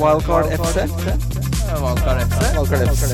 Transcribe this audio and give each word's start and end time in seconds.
Wildcard 0.00 0.46
FC. 0.48 0.88
Wildcard 1.76 2.18
FC. 2.24 2.40
Wildcard 2.56 2.88
FC. 2.88 3.12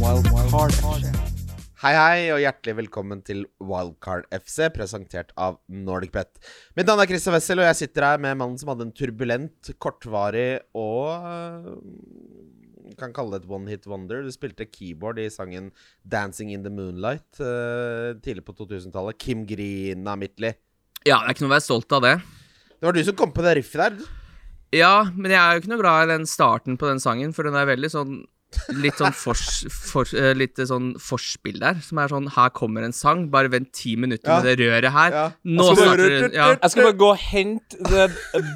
Wildcard 0.00 0.72
FC. 0.72 1.10
Hei, 1.82 1.92
hei, 1.92 2.20
og 2.32 2.40
hjertelig 2.40 2.74
velkommen 2.78 3.20
til 3.26 3.42
Wildcard 3.60 4.24
FC, 4.32 4.70
presentert 4.72 5.34
av 5.36 5.58
NordicBet. 5.68 6.40
Mitt 6.78 6.88
navn 6.88 7.02
er 7.04 7.10
Christian 7.10 7.36
Wessel, 7.36 7.60
og 7.60 7.68
jeg 7.68 7.78
sitter 7.82 8.06
her 8.08 8.22
med 8.24 8.38
mannen 8.40 8.56
som 8.56 8.72
hadde 8.72 8.86
en 8.88 8.94
turbulent, 8.96 9.70
kortvarig 9.76 10.62
og 10.72 11.28
øh, 11.28 12.96
kan 12.96 13.12
kalle 13.12 13.36
det 13.36 13.44
et 13.44 13.52
one 13.58 13.68
hit 13.68 13.84
wonder. 13.92 14.24
Du 14.24 14.32
spilte 14.32 14.64
keyboard 14.70 15.20
i 15.20 15.28
sangen 15.28 15.68
'Dancing 16.00 16.54
in 16.54 16.64
the 16.64 16.72
Moonlight' 16.72 17.44
øh, 17.44 18.16
tidlig 18.24 18.44
på 18.48 18.56
2000-tallet. 18.56 19.18
Kim 19.20 19.44
Grina 19.44 20.16
Midtly. 20.16 20.56
Ja, 21.04 21.20
det 21.20 21.28
er 21.28 21.36
ikke 21.36 21.44
noe 21.44 21.52
å 21.52 21.58
være 21.58 21.68
stolt 21.68 21.92
av 21.92 22.02
det. 22.08 22.16
Det 22.76 22.88
var 22.88 22.96
du 22.96 23.02
som 23.04 23.16
kom 23.16 23.32
på 23.32 23.44
det 23.44 23.56
riffet 23.58 23.80
der. 23.80 23.98
Ja, 24.76 25.08
men 25.14 25.32
jeg 25.32 25.40
er 25.40 25.54
jo 25.54 25.62
ikke 25.62 25.72
noe 25.72 25.82
glad 25.82 26.06
i 26.06 26.12
den 26.12 26.26
starten 26.28 26.76
på 26.80 26.88
den 26.90 27.00
sangen, 27.00 27.32
for 27.36 27.46
den 27.46 27.56
er 27.56 27.68
veldig 27.68 27.92
sånn 27.92 28.16
Litt 28.82 28.98
sånn 28.98 29.14
fors, 29.14 29.64
for, 29.70 30.08
eh, 30.16 30.32
litt 30.34 30.56
sånn 30.58 30.94
forspill 31.00 31.60
der, 31.62 31.78
som 31.84 31.98
er 32.02 32.08
sånn 32.10 32.26
Her 32.34 32.50
kommer 32.56 32.82
en 32.86 32.92
sang, 32.96 33.26
bare 33.30 33.48
vent 33.52 33.70
ti 33.76 33.94
minutter 33.96 34.30
Ja. 34.30 34.40
med 34.42 34.48
det 34.50 34.56
røret 34.64 34.92
her. 34.92 35.10
Ja. 35.12 35.26
Nå 35.44 35.68
starter 35.76 36.10
det 36.28 36.32
ja. 36.34 36.48
Jeg 36.56 36.70
skal 36.72 36.88
bare 36.88 36.98
gå 36.98 37.10
og 37.12 37.18
hente 37.18 37.76
det 37.90 38.08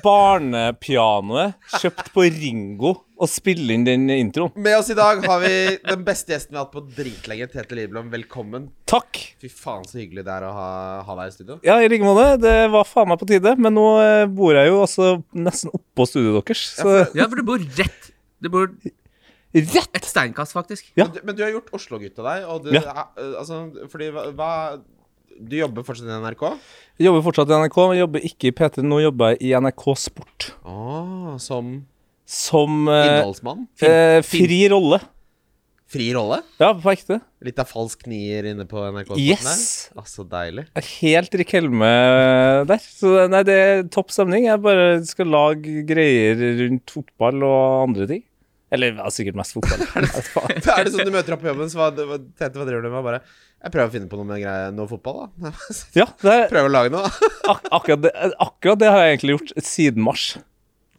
barnepianoet 0.04 1.54
kjøpt 1.80 2.10
på 2.14 2.24
Ringo 2.34 2.92
og 3.20 3.28
spille 3.28 3.74
inn 3.74 3.84
den 3.84 4.06
introen. 4.14 4.52
Med 4.56 4.78
oss 4.78 4.88
i 4.92 4.96
dag 4.96 5.20
har 5.28 5.42
vi 5.42 5.52
den 5.84 6.04
beste 6.06 6.32
gjesten 6.32 6.54
vi 6.54 6.56
har 6.56 6.64
hatt 6.64 6.72
på 6.72 6.82
dritlenge. 6.96 7.50
Tete 7.52 7.76
Lidblom, 7.76 8.08
velkommen. 8.12 8.70
Takk. 8.88 9.20
Fy 9.42 9.50
faen, 9.52 9.84
så 9.88 9.98
hyggelig 10.00 10.24
det 10.24 10.32
er 10.38 10.46
å 10.48 10.52
ha, 10.56 10.70
ha 11.04 11.16
deg 11.18 11.28
i 11.28 11.34
studio. 11.34 11.58
Ja, 11.66 11.76
i 11.84 11.90
like 11.92 12.06
måte. 12.06 12.38
Det 12.40 12.54
var 12.72 12.88
faen 12.88 13.10
meg 13.12 13.20
på 13.20 13.28
tide. 13.28 13.52
Men 13.60 13.76
nå 13.76 13.84
eh, 14.00 14.24
bor 14.32 14.56
jeg 14.56 14.70
jo 14.72 14.80
altså 14.86 15.10
nesten 15.36 15.74
oppå 15.76 16.08
studioet 16.08 16.48
deres. 16.48 16.64
Så 16.80 16.96
ja, 17.12 17.28
for 17.28 17.36
du 17.36 17.44
bor 17.52 17.60
rett 17.60 18.10
Du 18.40 18.48
bor 18.48 18.70
rett! 19.54 19.90
et 19.96 20.04
steinkast, 20.06 20.52
faktisk. 20.54 20.92
Ja. 20.96 21.04
Men, 21.06 21.12
du, 21.14 21.20
men 21.26 21.36
du 21.36 21.42
har 21.42 21.50
gjort 21.56 21.70
Oslo-gutta 21.74 22.22
deg, 22.26 22.44
og 22.48 22.64
du 22.64 22.72
Ja. 22.76 23.08
eh, 23.16 23.34
Altså, 23.40 23.62
fordi 23.90 24.10
hva, 24.14 24.80
Du 25.40 25.56
jobber 25.56 25.82
fortsatt 25.86 26.06
i 26.10 26.18
NRK? 26.20 26.42
Jeg 27.00 27.06
jobber 27.06 27.22
fortsatt 27.24 27.48
i 27.48 27.56
NRK, 27.62 27.78
men 27.88 27.98
jobber 28.02 28.20
ikke 28.28 28.50
i 28.50 28.52
P3. 28.52 28.82
Nå 28.84 28.98
jobber 29.02 29.30
jeg 29.34 29.42
i 29.48 29.54
NRK 29.56 29.86
Sport. 29.96 30.50
Å, 30.68 31.38
som 31.40 31.86
Som 32.26 32.84
eh, 32.88 33.06
innholdsmann? 33.08 33.66
eh, 33.82 34.20
fri 34.22 34.68
rolle. 34.70 35.00
Fri 35.90 36.12
rolle? 36.14 36.36
Ja, 36.60 36.68
på 36.78 36.92
ekte. 36.92 37.16
Litt 37.42 37.58
av 37.58 37.66
falsk 37.66 38.04
nier 38.06 38.46
inne 38.52 38.62
på 38.70 38.78
NRK? 38.92 39.16
Yes. 39.18 39.42
Der. 39.90 39.98
Altså, 39.98 40.22
deilig. 40.30 40.66
Helt 41.00 41.34
Rik 41.34 41.50
Helme 41.56 41.88
der. 42.70 42.78
Så 42.78 43.26
nei, 43.32 43.40
det 43.48 43.56
er 43.58 43.82
topp 43.90 44.12
stemning. 44.14 44.44
Jeg 44.46 44.62
bare 44.62 45.00
skal 45.08 45.26
lage 45.32 45.82
greier 45.88 46.38
rundt 46.60 46.92
fotball 46.94 47.42
og 47.42 47.88
andre 47.88 48.06
ting. 48.12 48.22
Eller 48.70 48.94
ja, 48.94 49.10
sikkert 49.10 49.38
mest 49.38 49.56
fotball. 49.56 49.82
Nei, 50.04 50.58
er 50.76 50.86
det 50.86 50.92
sånn 50.94 51.08
du 51.08 51.14
møter 51.14 51.34
opp 51.34 51.42
på 51.42 51.50
jobben, 51.50 51.70
så 51.72 51.80
hva, 51.80 51.88
hva, 51.94 52.18
Tete, 52.38 52.54
hva 52.54 52.66
driver 52.68 52.86
du 52.86 52.92
med? 52.92 53.02
Bare 53.06 53.22
Jeg 53.22 53.74
prøver 53.74 53.88
å 53.88 53.94
finne 53.96 54.10
på 54.10 54.20
noe 54.20 54.28
med 54.28 54.42
greie, 54.44 54.68
noe 54.76 54.90
fotball, 54.90 55.24
da. 55.24 55.52
ja, 56.00 56.06
det 56.22 56.36
er, 56.36 56.44
Prøver 56.52 56.70
å 56.70 56.74
lage 56.76 56.94
noe, 56.94 57.08
da. 57.08 57.32
ak 57.54 57.66
akkurat, 57.80 58.04
det, 58.06 58.12
akkurat 58.46 58.82
det 58.82 58.92
har 58.94 59.02
jeg 59.04 59.16
egentlig 59.18 59.36
gjort 59.38 59.54
siden 59.70 60.06
mars. 60.06 60.28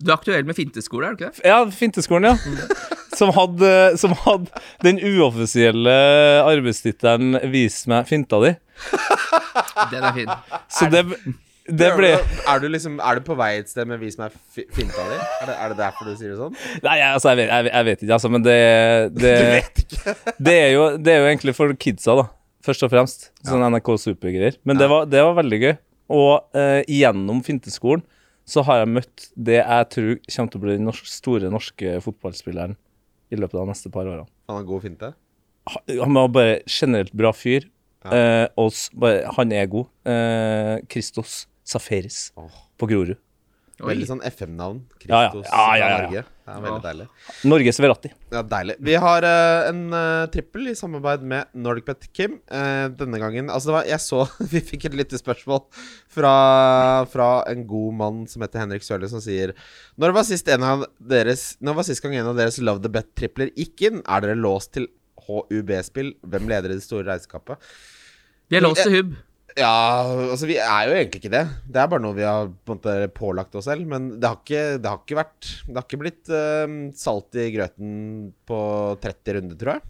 Du 0.01 0.09
er 0.09 0.17
aktuell 0.17 0.47
med 0.49 0.57
finteskole, 0.57 1.07
er 1.07 1.15
du 1.15 1.21
ikke 1.21 1.31
det? 1.37 1.45
Ja, 1.47 1.61
Finteskolen, 1.77 2.33
ja. 2.33 2.89
Som 3.13 3.29
hadde, 3.35 3.71
som 4.01 4.15
hadde 4.23 4.61
den 4.81 4.97
uoffisielle 4.97 5.93
arbeidstittelen 6.47 7.37
'Vis 7.51 7.83
meg 7.91 8.07
finta 8.09 8.39
di'. 8.41 8.55
Den 9.91 10.07
er 10.07 10.15
fin. 10.15 10.31
Så 10.71 10.87
det, 10.89 11.03
det 11.69 11.91
ble 11.93 12.09
Er 12.17 12.61
du 12.61 12.65
liksom 12.71 12.95
Er 12.97 13.19
du 13.19 13.25
på 13.25 13.35
vei 13.37 13.51
et 13.59 13.69
sted 13.69 13.85
med 13.85 13.99
vi 14.01 14.09
som 14.13 14.25
er 14.25 14.33
finta 14.49 15.03
di'? 15.05 15.19
Er 15.19 15.45
det, 15.45 15.55
er 15.55 15.73
det 15.73 15.77
derfor 15.77 16.09
du 16.09 16.15
sier 16.17 16.33
det 16.33 16.39
sånn? 16.39 16.55
Nei, 16.81 16.97
altså, 17.05 17.31
jeg, 17.31 17.37
vet, 17.37 17.51
jeg, 17.51 17.69
jeg 17.69 17.85
vet 17.85 18.01
ikke, 18.01 18.13
altså, 18.17 18.31
men 18.33 18.45
det, 18.45 18.57
det 19.13 19.33
Du 19.37 19.45
vet 19.55 19.83
ikke. 19.83 20.15
det, 20.47 20.55
er 20.57 20.71
jo, 20.73 20.85
det 20.97 21.13
er 21.13 21.21
jo 21.21 21.27
egentlig 21.29 21.55
for 21.57 21.73
kidsa, 21.77 22.15
da. 22.17 22.25
Først 22.65 22.85
og 22.85 22.91
fremst. 22.93 23.29
Sånn 23.45 23.61
NRK 23.73 23.91
Super-greier. 23.97 24.57
Men 24.65 24.77
det, 24.77 24.89
var, 24.89 25.05
det 25.09 25.21
var 25.25 25.37
veldig 25.37 25.59
gøy. 25.61 25.73
Og 26.13 26.57
eh, 26.57 26.81
gjennom 26.89 27.41
finteskolen 27.45 28.03
så 28.51 28.63
har 28.67 28.81
jeg 28.81 28.93
møtt 28.97 29.27
det 29.37 29.59
jeg 29.61 29.89
tror 29.93 30.15
kommer 30.17 30.51
til 30.51 30.59
å 30.59 30.63
bli 30.65 30.75
den 30.75 30.87
norsk, 30.89 31.07
store 31.07 31.51
norske 31.53 31.93
fotballspilleren 32.03 32.73
i 33.31 33.37
løpet 33.39 33.55
av 33.55 33.63
de 33.63 33.71
neste 33.71 33.91
par 33.93 34.09
årene. 34.09 34.27
Han 34.49 34.59
har 34.59 34.67
god 34.67 34.83
finte? 34.85 35.11
Han 35.87 36.17
var 36.17 36.33
bare 36.33 36.57
generelt 36.65 37.13
bra 37.15 37.31
fyr. 37.37 37.69
Eh, 38.01 38.47
og 38.57 38.73
bare, 38.97 39.29
han 39.37 39.53
er 39.53 39.69
god. 39.71 39.89
Eh, 40.09 40.75
Christos 40.89 41.45
Safaris 41.71 42.29
oh. 42.39 42.51
på 42.79 42.89
Grorud. 42.91 43.19
Veldig 43.81 44.07
sånn 44.07 44.21
FM-navn. 44.27 44.83
Ja, 45.07 45.23
ja. 45.25 45.31
Ja, 45.41 45.65
ja, 45.79 45.87
ja, 45.87 45.87
ja. 45.89 46.01
Norge. 46.05 46.23
Det 46.45 46.51
er 46.51 46.63
veldig 46.65 46.77
Ja. 46.77 46.83
deilig. 46.83 47.05
Norges 47.47 47.79
Verratti. 47.81 48.11
Ja, 48.33 48.41
Deilig. 48.43 48.75
Vi 48.79 48.95
har 49.03 49.25
uh, 49.25 49.69
en 49.69 49.81
uh, 49.93 50.27
trippel 50.33 50.67
i 50.71 50.75
samarbeid 50.77 51.23
med 51.23 51.47
NordicBet 51.55 52.07
Kim. 52.13 52.39
Uh, 52.51 52.89
denne 52.97 53.19
gangen 53.21 53.49
Altså, 53.49 53.71
det 53.71 53.75
var 53.77 53.89
Jeg 53.89 54.03
så 54.03 54.25
Vi 54.53 54.61
fikk 54.71 54.89
et 54.89 54.97
lyttespørsmål 54.99 55.63
fra, 56.11 56.33
fra 57.11 57.29
en 57.51 57.65
god 57.69 57.97
mann 58.01 58.21
som 58.27 58.43
heter 58.43 58.63
Henrik 58.65 58.85
Sørli, 58.85 59.09
som 59.09 59.23
sier 59.23 59.55
Når 60.01 60.15
var 60.17 60.27
sist 60.27 60.49
en 60.51 60.65
av 60.67 60.85
deres 60.99 61.55
Når 61.61 61.79
var 61.79 61.87
sist 61.87 62.03
gang 62.03 62.17
en 62.19 62.33
av 62.33 62.37
deres 62.39 62.59
Love 62.61 62.83
the 62.83 62.91
Bet-tripler 62.91 63.53
gikk 63.55 63.87
inn? 63.87 64.03
Er 64.05 64.25
dere 64.25 64.37
låst 64.39 64.75
til 64.77 64.89
HUB-spill? 65.21 66.15
Hvem 66.27 66.49
leder 66.51 66.73
i 66.73 66.79
det 66.79 66.85
store 66.85 67.07
regnskapet? 67.07 67.61
Vi 68.51 68.59
er 68.59 68.65
låst 68.65 68.83
til 68.83 68.97
hubb. 68.97 69.19
Ja, 69.59 70.07
altså 70.31 70.47
vi 70.47 70.55
er 70.61 70.87
jo 70.87 70.95
egentlig 70.95 71.19
ikke 71.21 71.33
det. 71.33 71.43
Det 71.67 71.81
er 71.81 71.89
bare 71.91 72.03
noe 72.03 72.15
vi 72.15 72.23
har 72.27 72.47
på 72.47 72.75
en 72.75 72.79
måte 72.79 72.93
pålagt 73.15 73.55
oss 73.59 73.67
selv. 73.67 73.87
Men 73.89 74.13
det 74.21 74.29
har 74.29 74.39
ikke, 74.39 74.63
det 74.79 74.91
har 74.91 75.01
ikke 75.01 75.19
vært 75.19 75.49
Det 75.67 75.75
har 75.75 75.87
ikke 75.87 76.01
blitt 76.03 76.31
uh, 76.31 76.75
salt 76.97 77.39
i 77.39 77.49
grøten 77.55 77.95
på 78.47 78.61
30 79.03 79.37
runder, 79.37 79.59
tror 79.59 79.75
jeg. 79.75 79.85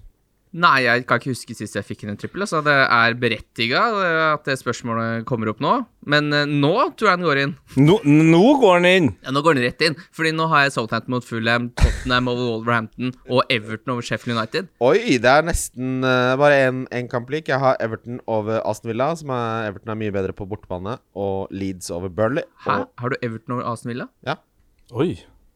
Nei, 0.51 0.81
jeg 0.83 1.05
kan 1.07 1.21
ikke 1.21 1.31
huske 1.31 1.55
sist 1.55 1.77
jeg 1.77 1.85
fikk 1.87 2.01
inn 2.03 2.09
en 2.11 2.17
trippel. 2.19 2.41
Altså, 2.43 2.59
det 2.65 2.73
er 2.75 3.13
berettiga 3.15 3.85
at 4.33 4.43
det 4.49 4.57
spørsmålet 4.59 5.23
kommer 5.29 5.47
opp 5.47 5.61
nå. 5.63 5.73
Men 6.11 6.27
eh, 6.35 6.43
nå 6.49 6.71
tror 6.99 7.07
jeg 7.11 7.19
den 7.21 7.27
går 7.27 7.39
inn. 7.39 7.53
Nå, 7.79 7.95
nå 8.03 8.41
går 8.59 8.81
den 8.81 8.87
inn! 8.89 9.07
Ja, 9.23 9.31
Nå 9.31 9.43
går 9.45 9.55
den 9.55 9.63
rett 9.69 9.85
inn. 9.87 9.95
Fordi 10.11 10.33
nå 10.35 10.49
har 10.51 10.65
jeg 10.65 10.73
Southampton 10.75 11.15
mot 11.15 11.23
Fulham, 11.27 11.69
Tottenham 11.79 12.27
over 12.33 12.49
Wolverhampton 12.49 13.13
og 13.31 13.45
Everton 13.53 13.93
over 13.95 14.03
Sheffield 14.03 14.35
United. 14.35 14.67
Oi, 14.83 15.15
det 15.23 15.31
er 15.31 15.47
nesten 15.47 16.03
uh, 16.03 16.35
bare 16.41 16.59
én 16.67 17.07
kamplik. 17.11 17.47
Jeg 17.47 17.61
har 17.63 17.79
Everton 17.79 18.19
over 18.27 18.59
Aston 18.67 18.91
Villa, 18.91 19.11
som 19.15 19.31
er 19.37 19.69
Everton 19.69 19.93
er 19.95 20.01
mye 20.03 20.15
bedre 20.15 20.35
på 20.35 20.49
bortebane, 20.51 20.97
og 21.15 21.47
Leeds 21.55 21.87
over 21.95 22.11
Burnley. 22.11 22.43
Hæ? 22.65 22.81
Og, 22.81 22.89
Har 22.99 23.15
du 23.15 23.21
Everton 23.23 23.55
over 23.55 23.71
Aston 23.71 23.93
Villa? 23.93 24.09
Ja. 24.27 24.35
Oi. 24.91 25.13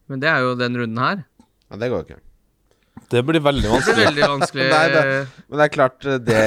Men 0.08 0.22
det 0.24 0.32
er 0.32 0.40
jo 0.46 0.56
den 0.56 0.78
runden 0.80 1.02
her. 1.04 1.26
ja, 1.68 1.76
det 1.82 1.90
går 1.92 2.00
jo 2.00 2.06
ikke. 2.08 2.22
Det 3.10 3.20
blir 3.22 3.38
veldig 3.44 3.68
vanskelig. 3.70 3.94
Det 3.96 3.96
blir 3.96 4.06
veldig 4.10 4.28
vanskelig. 4.32 4.64
Nei, 4.72 4.86
det- 4.88 5.28
Men 5.48 5.58
det 5.60 5.64
er 5.66 5.72
klart 5.76 6.06
eh, 6.06 6.18
det, 6.18 6.38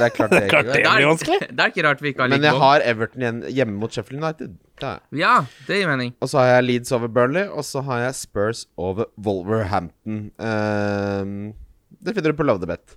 det 0.00 0.06
er 0.06 0.14
klart 0.16 0.30
det 0.34 0.40
ikke 0.42 0.50
klart 0.50 0.66
går. 0.66 0.72
det. 0.72 0.84
Er- 0.86 0.96
blir 0.96 1.06
vanskelig. 1.10 1.38
Det 1.50 1.60
er 1.66 1.70
ikke 1.74 1.84
rart 1.86 2.00
vi 2.02 2.08
ikke 2.12 2.22
har 2.24 2.28
Men 2.32 2.42
jeg 2.42 2.52
bånd. 2.56 2.62
har 2.64 2.80
Everton 2.92 3.22
igjen 3.22 3.40
hjemme 3.60 3.78
mot 3.84 3.92
Sheffield 3.94 4.24
United. 4.24 4.56
Det. 4.80 4.92
Ja, 5.20 5.34
det 5.68 5.78
gir 5.80 5.86
mening. 5.92 6.14
Og 6.24 6.28
så 6.32 6.40
har 6.40 6.46
jeg 6.56 6.64
Leeds 6.70 6.92
over 6.96 7.08
Burnley, 7.08 7.46
og 7.46 7.62
så 7.68 7.82
har 7.84 8.00
jeg 8.06 8.14
Spurs 8.18 8.64
over 8.80 9.04
Wolverhampton. 9.20 10.30
Uh, 10.40 11.52
det 12.00 12.14
finner 12.16 12.32
du 12.32 12.38
på 12.40 12.46
Love 12.48 12.64
the 12.64 12.70
Bet. 12.72 12.96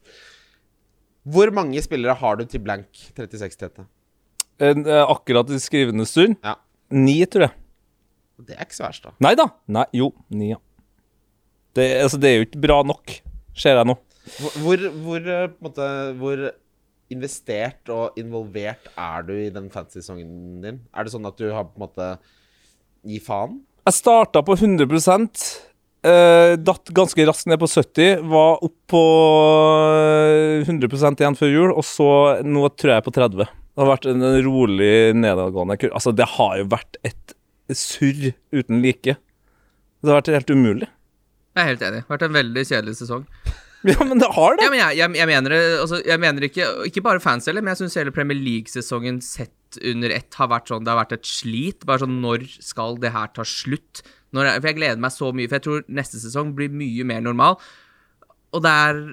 Hvor 1.27 1.51
mange 1.55 1.81
spillere 1.83 2.15
har 2.19 2.35
du 2.39 2.45
til 2.49 2.59
blank 2.65 2.87
36 3.15 3.57
Tete? 3.61 3.85
En, 4.63 4.85
eh, 4.87 5.05
akkurat 5.09 5.49
i 5.51 5.59
skrivende 5.59 6.05
stund. 6.07 6.35
Ja. 6.43 6.55
Ni, 6.91 7.19
tror 7.25 7.47
jeg. 7.47 7.53
Det 8.43 8.55
er 8.57 8.65
ikke 8.65 8.75
så 8.79 8.83
verst, 8.87 9.03
da. 9.07 9.13
Nei 9.23 9.31
da. 9.39 9.45
Nei, 9.71 9.85
jo, 9.95 10.09
ni, 10.35 10.49
ja. 10.51 10.59
Det, 11.73 11.87
altså, 12.03 12.19
det 12.21 12.29
er 12.29 12.35
jo 12.37 12.47
ikke 12.47 12.63
bra 12.67 12.81
nok, 12.85 13.15
ser 13.57 13.79
jeg 13.79 13.89
nå. 13.89 13.95
Hvor, 14.61 14.83
hvor, 15.03 15.19
eh, 15.19 15.49
på 15.51 15.57
en 15.57 15.67
måte, 15.67 15.87
hvor 16.19 16.43
investert 17.13 17.91
og 17.93 18.17
involvert 18.19 18.87
er 18.93 19.25
du 19.27 19.33
i 19.35 19.51
den 19.53 19.69
fantasy-sesongen 19.73 20.63
din? 20.63 20.79
Er 20.93 21.05
det 21.05 21.13
sånn 21.13 21.27
at 21.29 21.37
du 21.39 21.49
har 21.51 21.67
på 21.67 21.77
en 21.77 21.85
måte 21.87 22.09
Gi 23.03 23.19
faen? 23.19 23.57
Jeg 23.83 23.97
starta 23.97 24.39
på 24.47 24.55
100 24.55 24.87
eh, 26.07 26.53
Datt 26.55 26.91
ganske 26.95 27.25
raskt 27.27 27.49
ned 27.51 27.59
på 27.59 27.67
70 27.67 28.23
Var 28.31 28.63
opp 28.63 28.77
på 28.93 29.03
eh, 30.63 30.63
100% 30.63 31.19
igjen 31.19 31.35
før 31.35 31.51
jul 31.51 31.73
Og 31.73 31.83
så, 31.83 32.07
nå 32.47 32.63
tror 32.79 32.95
jeg 32.95 33.05
på 33.09 33.15
30 33.19 33.43
Det 33.43 33.83
har 33.83 33.91
vært 33.91 34.07
en 34.07 34.23
rolig 34.47 34.95
nedadgående 35.19 35.75
kurs, 35.81 35.91
Altså, 35.99 36.15
det 36.15 36.29
har 36.37 36.61
jo 36.61 36.71
vært 36.71 37.01
et 37.03 37.35
surr 37.75 38.31
uten 38.55 38.79
like 38.83 39.17
Det 39.19 40.07
har 40.07 40.21
vært 40.21 40.31
helt 40.37 40.55
umulig 40.55 40.87
Jeg 41.53 41.61
er 41.63 41.69
helt 41.69 41.83
enig. 41.85 42.01
Det 42.01 42.07
har 42.07 42.15
vært 42.17 42.27
en 42.29 42.39
veldig 42.39 42.65
kjedelig 42.71 42.97
sesong. 43.03 43.27
Ja, 43.83 43.99
men 44.07 44.15
det 44.15 44.29
har 44.31 44.53
det 44.55 44.63
Ja, 44.63 44.69
men 44.71 44.79
jeg, 44.79 44.95
jeg, 44.95 45.11
jeg 45.19 45.27
mener 45.27 45.53
altså, 45.81 45.97
Jeg 46.07 46.19
mener 46.23 46.45
ikke 46.47 46.67
Ikke 46.87 47.01
bare 47.03 47.19
fans 47.19 47.49
heller, 47.49 47.59
men 47.59 47.73
jeg 47.73 47.81
syns 47.81 47.97
hele 47.99 48.13
Premier 48.15 48.39
League-sesongen 48.39 49.17
sett 49.19 49.75
under 49.83 50.13
ett 50.15 50.37
har 50.39 50.47
vært 50.53 50.71
sånn 50.71 50.85
Det 50.87 50.93
har 50.93 51.01
vært 51.01 51.17
et 51.17 51.27
slit. 51.27 51.83
Bare 51.89 52.05
sånn 52.05 52.21
Når 52.23 52.45
skal 52.63 52.95
det 53.03 53.11
her 53.11 53.31
ta 53.35 53.43
slutt? 53.43 53.99
Når 54.31 54.53
for 54.55 54.69
jeg 54.71 54.77
gleder 54.79 55.01
meg 55.03 55.11
så 55.11 55.33
mye, 55.35 55.49
for 55.49 55.59
jeg 55.59 55.65
tror 55.67 55.83
neste 55.99 56.21
sesong 56.23 56.55
blir 56.57 56.71
mye 56.71 57.03
mer 57.11 57.19
normal. 57.27 57.59
og 58.55 58.63
det 58.63 58.71
er 58.71 59.03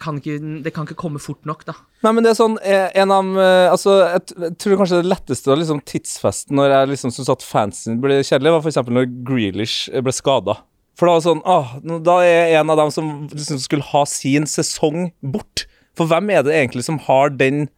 kan 0.00 0.22
ikke, 0.22 0.38
Det 0.62 0.72
kan 0.76 0.86
ikke 0.86 1.00
komme 1.02 1.18
fort 1.18 1.42
nok, 1.48 1.66
da. 1.66 1.74
Nei, 2.06 2.14
men 2.14 2.24
det 2.24 2.30
er 2.30 2.38
sånn 2.38 2.54
eh, 2.62 2.86
En 3.02 3.10
av 3.12 3.34
eh, 3.34 3.66
Altså, 3.74 3.98
jeg 4.14 4.54
tror 4.62 4.78
kanskje 4.80 5.02
det 5.02 5.10
letteste 5.10 5.50
var 5.50 5.58
liksom 5.60 5.82
tidsfesten 5.84 6.56
når 6.56 6.76
jeg 6.76 6.94
liksom 6.94 7.12
syntes 7.16 7.34
at 7.34 7.44
fansen 7.50 7.98
ble 8.00 8.22
kjedelig, 8.22 8.54
var 8.54 8.62
f.eks. 8.62 8.82
når 8.94 9.10
Grealish 9.26 9.90
ble 9.90 10.14
skada. 10.14 10.60
For 11.00 11.08
da 11.08 11.14
var 11.14 11.20
det 11.22 11.24
sånn 11.30 11.38
ah, 11.48 11.70
Da 12.04 12.16
er 12.28 12.58
en 12.60 12.70
av 12.74 12.76
dem 12.82 12.90
som 12.92 13.06
liksom 13.32 13.60
skulle 13.62 13.86
ha 13.88 14.02
sin 14.08 14.44
sesong 14.50 15.06
bort. 15.24 15.62
For 15.96 16.10
hvem 16.10 16.28
er 16.34 16.44
det 16.44 16.52
egentlig 16.58 16.84
som 16.84 16.98
har 17.06 17.32
den 17.32 17.70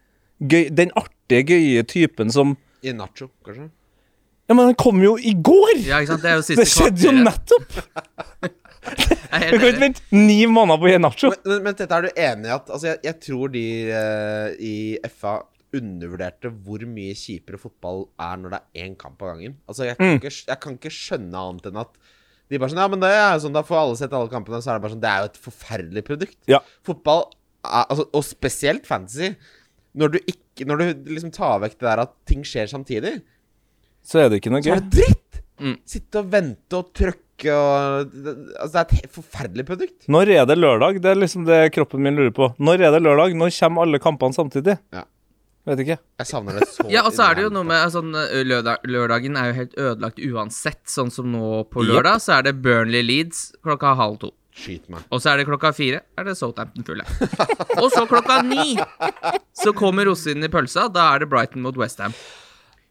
gøy, 0.42 0.66
Den 0.74 0.90
artige, 0.98 1.54
gøye 1.54 1.84
typen 1.86 2.34
som 2.34 2.56
I 2.82 2.94
nacho, 2.98 3.28
kanskje? 3.46 3.69
Ja, 4.50 4.56
men 4.58 4.72
han 4.72 4.74
kom 4.74 4.98
jo 5.04 5.14
i 5.22 5.36
går! 5.38 5.84
Ja, 5.86 6.00
ikke 6.02 6.16
sant? 6.16 6.24
Det 6.26 6.32
er 6.32 6.40
jo 6.40 6.42
siste 6.48 6.64
Det 6.64 6.72
skjedde 6.72 7.06
jo 7.06 7.14
nettopp! 7.22 7.78
Jeg 8.82 9.52
Vi 9.54 9.58
kan 9.62 9.69
ikke 9.70 9.80
vente 9.84 10.02
ni 10.19 10.40
måneder 10.50 10.80
på 10.82 10.90
Nacho. 10.98 11.28
Men, 11.30 11.44
men, 11.46 11.60
men 11.69 11.76
dette 11.78 11.94
er 11.94 12.02
du 12.08 12.19
enig 12.19 12.48
i 12.50 12.52
at 12.56 12.66
Altså, 12.74 12.88
jeg, 12.90 12.98
jeg 13.06 13.14
tror 13.22 13.52
de 13.54 13.62
uh, 13.94 14.48
i 14.58 14.74
FA 15.14 15.36
undervurderte 15.78 16.50
hvor 16.66 16.82
mye 16.90 17.14
kjipere 17.16 17.60
fotball 17.62 18.02
er 18.20 18.40
når 18.42 18.56
det 18.56 18.58
er 18.60 18.82
én 18.88 18.96
kamp 18.98 19.22
av 19.22 19.30
gangen. 19.32 19.54
Altså, 19.70 19.86
jeg 19.88 19.96
kan, 19.96 20.10
Mm. 20.10 20.19
ikke, 20.19 20.34
jeg 20.50 20.60
kan 20.66 20.74
ikke 20.76 20.92
skjønne 20.98 21.44
annet 21.46 21.70
enn 21.70 21.80
at 21.80 21.94
de 22.50 22.59
bare 22.59 22.71
sånn 22.73 22.83
Ja, 22.83 22.89
men 22.89 23.00
det 23.00 23.11
er 23.15 23.35
jo 23.37 23.44
sånn, 23.47 23.55
da 23.56 23.62
får 23.62 23.79
alle 23.81 23.97
sett 23.97 24.12
alle 24.12 24.29
kampene, 24.33 24.61
så 24.62 24.71
er 24.73 24.79
det 24.79 24.83
bare 24.85 24.93
sånn 24.97 25.03
Det 25.05 25.11
er 25.12 25.23
jo 25.23 25.31
et 25.31 25.39
forferdelig 25.47 26.05
produkt. 26.05 26.39
Ja. 26.50 26.59
Fotball, 26.85 27.27
er, 27.65 27.85
altså, 27.89 28.09
og 28.12 28.25
spesielt 28.27 28.87
fantasy 28.89 29.35
Når 29.94 30.12
du 30.17 30.19
ikke 30.27 30.67
Når 30.69 30.83
du 30.83 31.12
liksom 31.15 31.33
tar 31.33 31.61
vekk 31.62 31.79
det 31.79 31.87
der 31.89 32.03
at 32.05 32.12
ting 32.29 32.43
skjer 32.44 32.67
samtidig, 32.69 33.23
Så 34.05 34.19
er 34.21 34.29
det 34.33 34.41
ikke 34.43 34.50
noe 34.53 34.61
gøy. 34.61 34.73
så 34.73 34.77
er 34.77 34.83
det 34.83 34.97
dritt! 34.99 35.39
Mm. 35.62 35.77
Sitte 35.87 36.19
og 36.19 36.31
vente 36.33 36.75
og 36.81 36.89
trykke 36.97 37.53
og 37.55 38.12
Altså, 38.12 38.73
det 38.73 38.81
er 38.81 38.83
et 38.83 38.94
helt 39.00 39.15
forferdelig 39.15 39.65
produkt. 39.67 40.09
Når 40.11 40.31
er 40.35 40.44
det 40.50 40.56
lørdag? 40.59 40.99
Det 41.03 41.11
er 41.12 41.19
liksom 41.19 41.44
det 41.47 41.61
kroppen 41.75 42.03
min 42.03 42.15
lurer 42.19 42.35
på. 42.35 42.49
Når 42.59 42.83
er 42.89 42.93
det 42.94 43.00
lørdag? 43.03 43.35
Når 43.39 43.50
kommer 43.61 43.83
alle 43.87 43.99
kampene 44.03 44.35
samtidig? 44.37 44.77
Ja. 44.94 45.05
Vet 45.69 45.79
ikke. 45.85 45.97
Jeg 46.19 46.26
savner 46.26 46.56
det 46.59 46.67
så 46.73 46.88
Ja, 46.91 47.05
og 47.06 47.14
så 47.14 47.29
er 47.29 47.38
det 47.38 47.44
jo 47.44 47.50
noe 47.55 47.62
med 47.67 47.93
sånn, 47.94 48.11
lørdag, 48.49 48.82
Lørdagen 48.91 49.37
er 49.38 49.50
jo 49.53 49.59
helt 49.61 49.76
ødelagt 49.79 50.19
uansett. 50.19 50.81
Sånn 50.91 51.12
som 51.14 51.29
nå 51.31 51.62
på 51.70 51.85
lørdag, 51.85 52.00
lørdag, 52.03 52.23
så 52.25 52.38
er 52.41 52.49
det 52.49 52.56
Burnley 52.64 53.05
Leeds 53.06 53.44
klokka 53.62 53.94
halv 53.99 54.19
to. 54.25 54.32
Skyt 54.53 54.91
meg. 54.93 55.06
Og 55.09 55.23
så 55.23 55.31
er 55.32 55.41
det 55.41 55.47
klokka 55.49 55.70
fire 55.73 56.03
er 56.19 56.26
det 56.29 56.35
Southampton 56.37 56.85
fulle. 56.85 57.06
Og 57.81 57.87
så 57.94 58.03
klokka 58.11 58.43
ni 58.44 58.75
så 59.56 59.73
kommer 59.73 60.11
rosinen 60.11 60.44
i 60.44 60.50
pølsa. 60.53 60.88
Da 60.93 61.06
er 61.14 61.23
det 61.23 61.31
Brighton 61.32 61.62
mot 61.65 61.79
Westham. 61.81 62.12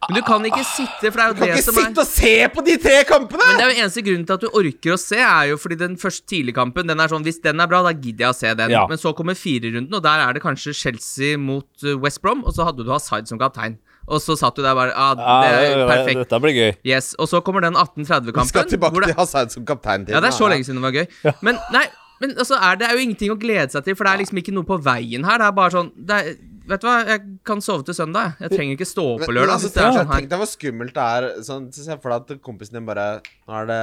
Men 0.08 0.18
du 0.18 0.22
kan 0.26 0.46
ikke 0.50 0.64
sitte, 0.66 1.12
for 1.12 1.20
det 1.20 1.24
er 1.24 1.30
jo 1.30 1.36
Kan 1.38 1.44
det 1.44 1.58
ikke 1.60 1.66
som 1.68 1.78
er 1.78 1.86
sitte 1.86 2.02
og 2.02 2.10
se 2.10 2.34
på 2.56 2.64
de 2.66 2.78
tre 2.82 2.96
kampene! 3.06 3.46
Men 3.52 3.60
det 3.60 3.66
er 3.66 3.70
jo 3.70 3.84
eneste 3.84 4.04
grunnen 4.08 4.26
til 4.26 4.38
at 4.40 4.42
du 4.42 4.58
orker 4.62 4.96
å 4.96 4.98
se, 4.98 5.20
er 5.22 5.52
jo 5.52 5.60
fordi 5.62 5.78
den 5.78 5.98
første 6.02 6.26
tidligkampen 6.32 6.90
Den 6.90 7.04
er 7.04 7.12
sånn, 7.12 7.26
Hvis 7.28 7.38
den 7.44 7.62
er 7.62 7.70
bra, 7.70 7.84
da 7.86 7.94
gidder 7.94 8.26
jeg 8.26 8.34
å 8.34 8.40
se 8.40 8.56
den. 8.58 8.74
Ja. 8.74 8.88
Men 8.90 9.02
så 9.02 9.14
kommer 9.18 9.38
firerunden, 9.38 9.94
og 9.94 10.04
der 10.04 10.26
er 10.26 10.36
det 10.36 10.42
kanskje 10.44 10.74
Chelsea 10.78 11.38
mot 11.38 11.70
uh, 11.86 11.94
West 12.02 12.24
Brom, 12.26 12.42
og 12.48 12.58
så 12.58 12.66
hadde 12.68 12.86
du 12.88 12.92
Hazard 12.92 13.30
som 13.30 13.40
kaptein. 13.42 13.78
Og 14.10 14.20
så 14.24 14.36
satt 14.40 14.58
du 14.58 14.64
der 14.66 14.74
bare 14.76 14.92
ah, 14.98 15.14
Det 15.16 15.54
er 15.54 15.86
perfekt. 15.86 16.24
Dette 16.26 16.40
blir 16.42 16.58
gøy. 16.58 16.72
Yes. 16.88 17.14
Og 17.22 17.30
så 17.30 17.40
kommer 17.46 17.62
den 17.64 17.78
Vi 17.78 18.06
skal 18.10 18.26
1830-kampen. 18.26 18.70
tilbake 18.74 19.06
til 19.06 19.18
Hazard 19.22 19.54
som 19.54 19.66
kaptein. 19.70 20.10
Ja, 20.10 20.20
det 20.20 20.34
er 20.34 20.36
så 20.36 20.50
lenge 20.50 20.66
siden 20.66 20.82
det 20.82 20.88
var 20.90 20.98
gøy. 20.98 21.36
Men 21.46 21.62
nei, 21.72 21.86
men 22.22 22.34
altså, 22.38 22.58
er 22.58 22.82
det 22.82 22.90
er 22.90 22.98
jo 22.98 23.06
ingenting 23.06 23.34
å 23.34 23.38
glede 23.40 23.70
seg 23.74 23.86
til, 23.86 23.96
for 23.98 24.06
det 24.06 24.14
er 24.14 24.24
liksom 24.26 24.42
ikke 24.42 24.54
noe 24.54 24.68
på 24.68 24.78
veien 24.82 25.26
her. 25.26 25.42
Det 25.42 25.48
er 25.48 25.56
bare 25.58 25.74
sånn 25.74 25.94
det 25.96 26.18
er, 26.18 26.34
Vet 26.72 26.84
du 26.84 26.88
hva, 26.88 26.96
jeg 27.10 27.22
kan 27.48 27.62
sove 27.64 27.84
til 27.88 27.98
søndag. 27.98 28.38
jeg. 28.40 28.54
Trenger 28.56 28.78
ikke 28.78 28.88
stå 28.88 29.04
opp 29.16 29.26
på 29.26 29.30
men 29.32 29.38
lørdag. 29.42 29.58
altså, 29.58 29.72
tenk, 29.76 29.98
sånn 30.00 30.10
tenk 30.14 30.32
deg 30.32 30.42
hvor 30.42 30.50
skummelt 30.50 30.96
det 30.96 31.10
er. 31.18 31.30
Sånn, 31.48 31.68
så 31.76 31.86
Se 31.86 32.00
for 32.00 32.14
deg 32.16 32.34
at 32.38 32.42
kompisen 32.46 32.80
din 32.80 32.88
bare 32.88 33.06
Nå 33.22 33.60
er 33.62 33.70
det 33.72 33.82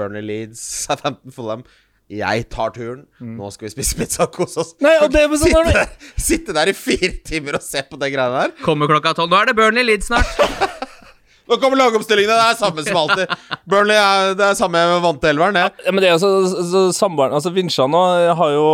Burnley 0.00 0.24
Leeds, 0.24 0.62
Southampton 0.86 1.34
Fulham. 1.36 1.64
Jeg 2.10 2.48
tar 2.50 2.72
turen. 2.74 3.04
Nå 3.22 3.52
skal 3.54 3.68
vi 3.68 3.74
spise 3.76 3.94
pizza 4.00 4.24
og 4.26 4.32
kose 4.34 4.64
oss. 4.64 4.72
Mm. 4.80 4.86
Nei, 4.88 4.94
og 5.04 5.12
det 5.14 5.20
er 5.22 5.36
sånn 5.38 5.68
sitte, 5.70 5.84
sitte 6.18 6.56
der 6.56 6.72
i 6.72 6.74
fire 6.74 7.12
timer 7.28 7.60
og 7.60 7.62
se 7.62 7.84
på 7.86 8.00
de 8.00 8.08
greiene 8.10 8.40
der. 8.48 8.56
Kommer 8.64 8.90
klokka 8.90 9.12
tolv. 9.14 9.30
Nå 9.30 9.38
er 9.44 9.52
det 9.52 9.58
Burnley 9.60 9.86
Leeds 9.86 10.10
snart. 10.10 10.26
Nå 11.50 11.56
kommer 11.58 11.80
lagomstillingene! 11.80 12.36
Det 12.38 12.46
er 12.52 12.58
samme 12.60 12.84
som 12.86 12.98
alltid. 13.00 13.32
Burnley 13.70 13.98
er 13.98 14.36
det 14.38 14.44
er 14.46 14.58
samme 14.58 14.82
vante 15.02 15.30
elveren, 15.32 15.56
det. 15.56 15.64
Ja, 15.82 15.90
men 15.94 16.02
det 16.02 16.10
er 16.10 16.14
jo 16.14 16.20
så, 16.22 16.62
så 16.70 16.82
Samboeren 16.94 17.34
Altså 17.34 17.50
Vinsja 17.54 17.88
nå 17.90 18.00
har 18.38 18.52
jo 18.54 18.66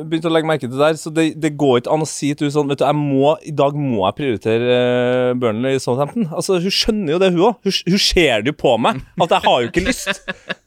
begynt 0.00 0.26
å 0.26 0.32
legge 0.34 0.50
merke 0.50 0.66
til 0.66 0.74
det 0.74 0.82
der, 0.82 0.98
så 0.98 1.12
det, 1.14 1.28
det 1.40 1.52
går 1.60 1.82
ikke 1.82 1.94
an 1.94 2.02
å 2.02 2.08
si 2.10 2.32
til 2.34 2.48
henne 2.48 2.56
sånn 2.56 2.70
Vet 2.72 2.82
du, 2.82 2.86
jeg 2.88 2.98
må, 2.98 3.34
i 3.46 3.54
dag 3.54 3.78
må 3.78 4.02
jeg 4.08 4.18
prioritere 4.18 4.78
uh, 4.80 5.30
Burnley 5.38 5.78
i 5.78 5.82
Southampton. 5.82 6.26
Altså, 6.34 6.58
Hun 6.64 6.74
skjønner 6.74 7.14
jo 7.14 7.20
det, 7.22 7.30
hun 7.36 7.44
òg. 7.50 7.58
Hun, 7.66 7.78
hun 7.94 8.02
ser 8.02 8.44
det 8.44 8.54
jo 8.54 8.58
på 8.64 8.74
meg 8.82 9.02
at 9.24 9.36
jeg 9.36 9.46
har 9.46 9.58
jo 9.62 9.70
ikke 9.70 9.86
lyst. 9.86 10.24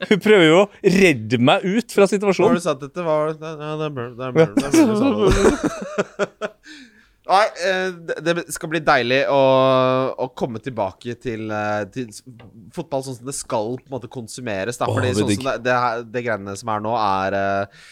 Hun 0.07 0.21
prøver 0.23 0.45
jo 0.47 0.59
å 0.63 0.67
redde 0.97 1.41
meg 1.49 1.65
ut 1.67 1.95
fra 1.95 2.07
situasjonen. 2.09 2.53
Hva 2.53 2.53
har 2.55 2.61
du 2.61 2.67
sagt 2.69 2.85
dette? 2.85 3.03
Hva 3.03 3.17
var 3.23 3.33
det? 3.33 3.55
Ja, 3.57 3.73
det 3.81 3.89
er 3.89 3.97
Burnley. 3.97 4.15
det 4.15 4.25
er 4.27 4.31
Burnley. 4.95 6.93
Nei, 7.27 7.43
eh, 7.67 7.91
det 8.23 8.45
skal 8.55 8.69
bli 8.71 8.79
deilig 8.87 9.19
å, 9.27 9.41
å 10.15 10.27
komme 10.37 10.61
tilbake 10.63 11.17
til, 11.19 11.49
eh, 11.51 11.83
til 11.91 12.07
fotball 12.75 13.03
sånn 13.03 13.17
som 13.19 13.27
det 13.27 13.35
skal 13.35 13.75
på 13.81 13.89
en 13.89 13.95
måte 13.97 14.09
konsumeres. 14.11 14.79
Da, 14.79 14.87
fordi 14.87 15.11
sånn 15.17 15.33
som 15.35 15.49
det, 15.49 15.55
det, 15.67 15.77
det 16.13 16.23
greiene 16.23 16.55
som 16.59 16.71
er 16.71 16.83
nå, 16.85 16.95
er 16.95 17.37
eh, 17.41 17.85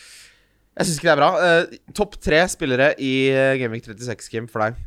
Jeg 0.80 0.88
syns 0.88 0.98
ikke 1.02 1.10
det 1.10 1.16
er 1.18 1.22
bra. 1.22 1.32
Eh, 1.50 1.78
Topp 2.00 2.16
tre 2.24 2.42
spillere 2.52 2.94
i 3.00 3.14
Gameweek 3.60 3.88
36, 3.92 4.32
Kim, 4.32 4.48
for 4.52 4.64
deg. 4.66 4.80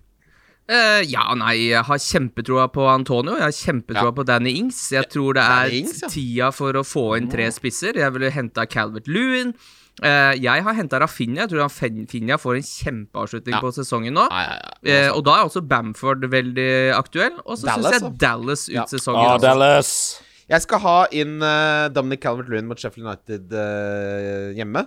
Uh, 0.68 1.00
ja, 1.08 1.22
nei, 1.32 1.54
jeg 1.70 1.80
har 1.88 2.00
kjempetroa 2.04 2.66
på 2.68 2.84
Antonio. 2.92 3.38
Jeg 3.38 3.46
har 3.46 3.54
kjempetroa 3.56 4.10
Ja. 4.10 4.16
på 4.18 4.24
Danny 4.28 4.50
Ings. 4.60 4.80
Jeg 4.92 5.08
tror 5.08 5.38
det 5.38 5.44
er 5.44 5.72
Ings, 5.78 6.02
ja. 6.02 6.10
tida 6.12 6.50
for 6.52 6.76
å 6.76 6.82
få 6.84 7.16
inn 7.16 7.30
tre 7.32 7.46
spisser. 7.56 7.96
Jeg 7.96 8.12
ville 8.12 8.28
henta 8.34 8.66
Calvert 8.68 9.08
Lewin. 9.08 9.54
Eh, 10.02 10.34
jeg 10.38 10.62
har 10.62 10.74
henta 10.78 11.00
Rafinha. 11.02 11.44
Jeg 11.46 11.50
tror 11.52 11.64
han 11.66 12.06
Finja 12.10 12.36
får 12.38 12.56
en 12.60 12.66
kjempeavslutning 12.68 13.54
Ja. 13.56 13.60
på 13.60 13.72
sesongen 13.74 14.14
nå. 14.14 14.28
Ja, 14.30 14.58
ja. 14.58 14.70
Eh, 14.94 15.10
og 15.10 15.24
da 15.24 15.38
er 15.40 15.48
også 15.48 15.62
Bamford 15.66 16.22
veldig 16.30 16.94
aktuell. 16.94 17.34
Og 17.44 17.58
så 17.58 17.66
syns 17.66 17.90
jeg 17.90 18.00
da. 18.02 18.10
Dallas 18.10 18.68
ut 18.68 18.74
Ja. 18.74 18.84
sesongen. 18.86 19.26
Ah. 19.26 19.38
Dallas. 19.38 20.22
Jeg 20.48 20.62
skal 20.62 20.78
ha 20.80 21.06
inn 21.12 21.42
uh, 21.42 21.88
Dominic 21.92 22.22
Calvert-Lewin 22.22 22.64
mot 22.64 22.78
Sheffield 22.78 23.04
United 23.06 23.52
uh, 23.52 24.54
hjemme. 24.56 24.86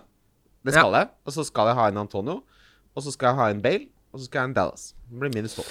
Det 0.66 0.74
skal 0.74 0.92
jeg. 0.94 1.10
Og 1.26 1.34
så 1.34 1.46
skal 1.46 1.68
jeg 1.68 1.76
ha 1.76 1.88
inn 1.90 1.98
Antonio. 1.98 2.42
Og 2.96 3.04
så 3.04 3.12
skal 3.14 3.30
jeg 3.32 3.36
ha 3.36 3.50
inn 3.54 3.62
Bale. 3.62 3.88
Og 4.14 4.20
så 4.20 4.26
skal 4.26 4.40
jeg 4.40 4.42
ha 4.42 4.48
inn 4.50 4.56
Dallas. 4.58 4.94
Det 5.10 5.20
blir 5.20 5.34
minus 5.36 5.54
tolv. 5.56 5.70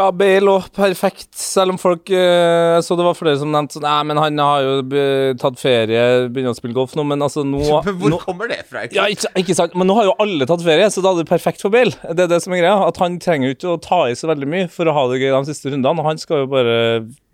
Ja, 0.00 0.06
Bale 0.16 0.54
òg 0.56 0.68
perfekt, 0.76 1.28
selv 1.36 1.74
om 1.74 1.78
folk 1.80 2.08
eh, 2.16 2.78
Så 2.86 2.96
det 2.98 3.04
var 3.04 3.16
flere 3.18 3.36
som 3.40 3.50
nevnte 3.52 3.76
sånn 3.76 3.84
Nei, 3.84 3.98
men 4.08 4.20
han 4.20 4.40
har 4.40 4.64
jo 4.64 4.74
be- 4.88 5.34
tatt 5.40 5.60
ferie, 5.60 6.02
begynner 6.32 6.54
å 6.54 6.58
spille 6.58 6.74
golf 6.76 6.94
nå, 6.96 7.04
men 7.10 7.20
altså 7.24 7.44
nå, 7.46 7.60
hvor 8.00 8.12
nå 8.14 8.18
kommer 8.24 8.48
det 8.50 8.62
fra? 8.70 8.86
ja, 8.94 9.04
ikke, 9.12 9.30
ikke 9.42 9.56
sant, 9.58 9.76
men 9.78 9.88
nå 9.90 9.96
har 9.98 10.08
jo 10.08 10.14
alle 10.24 10.48
tatt 10.48 10.64
ferie, 10.64 10.88
så 10.92 11.04
da 11.04 11.12
er 11.14 11.20
det 11.22 11.28
perfekt 11.30 11.62
for 11.64 11.72
Bale. 11.74 11.92
Det 12.16 12.24
er 12.24 12.30
det 12.32 12.40
som 12.44 12.54
er 12.56 12.62
greia. 12.62 12.76
At 12.88 12.98
han 13.02 13.18
trenger 13.22 13.50
jo 13.50 13.56
ikke 13.56 13.72
å 13.74 13.80
ta 13.84 14.00
i 14.10 14.16
så 14.18 14.28
veldig 14.30 14.48
mye 14.50 14.68
for 14.72 14.88
å 14.90 14.94
ha 14.96 15.04
det 15.12 15.20
gøy 15.22 15.30
de 15.34 15.40
siste 15.52 15.72
rundene. 15.72 16.04
Han 16.06 16.20
skal 16.22 16.44
jo 16.44 16.50
bare 16.50 16.76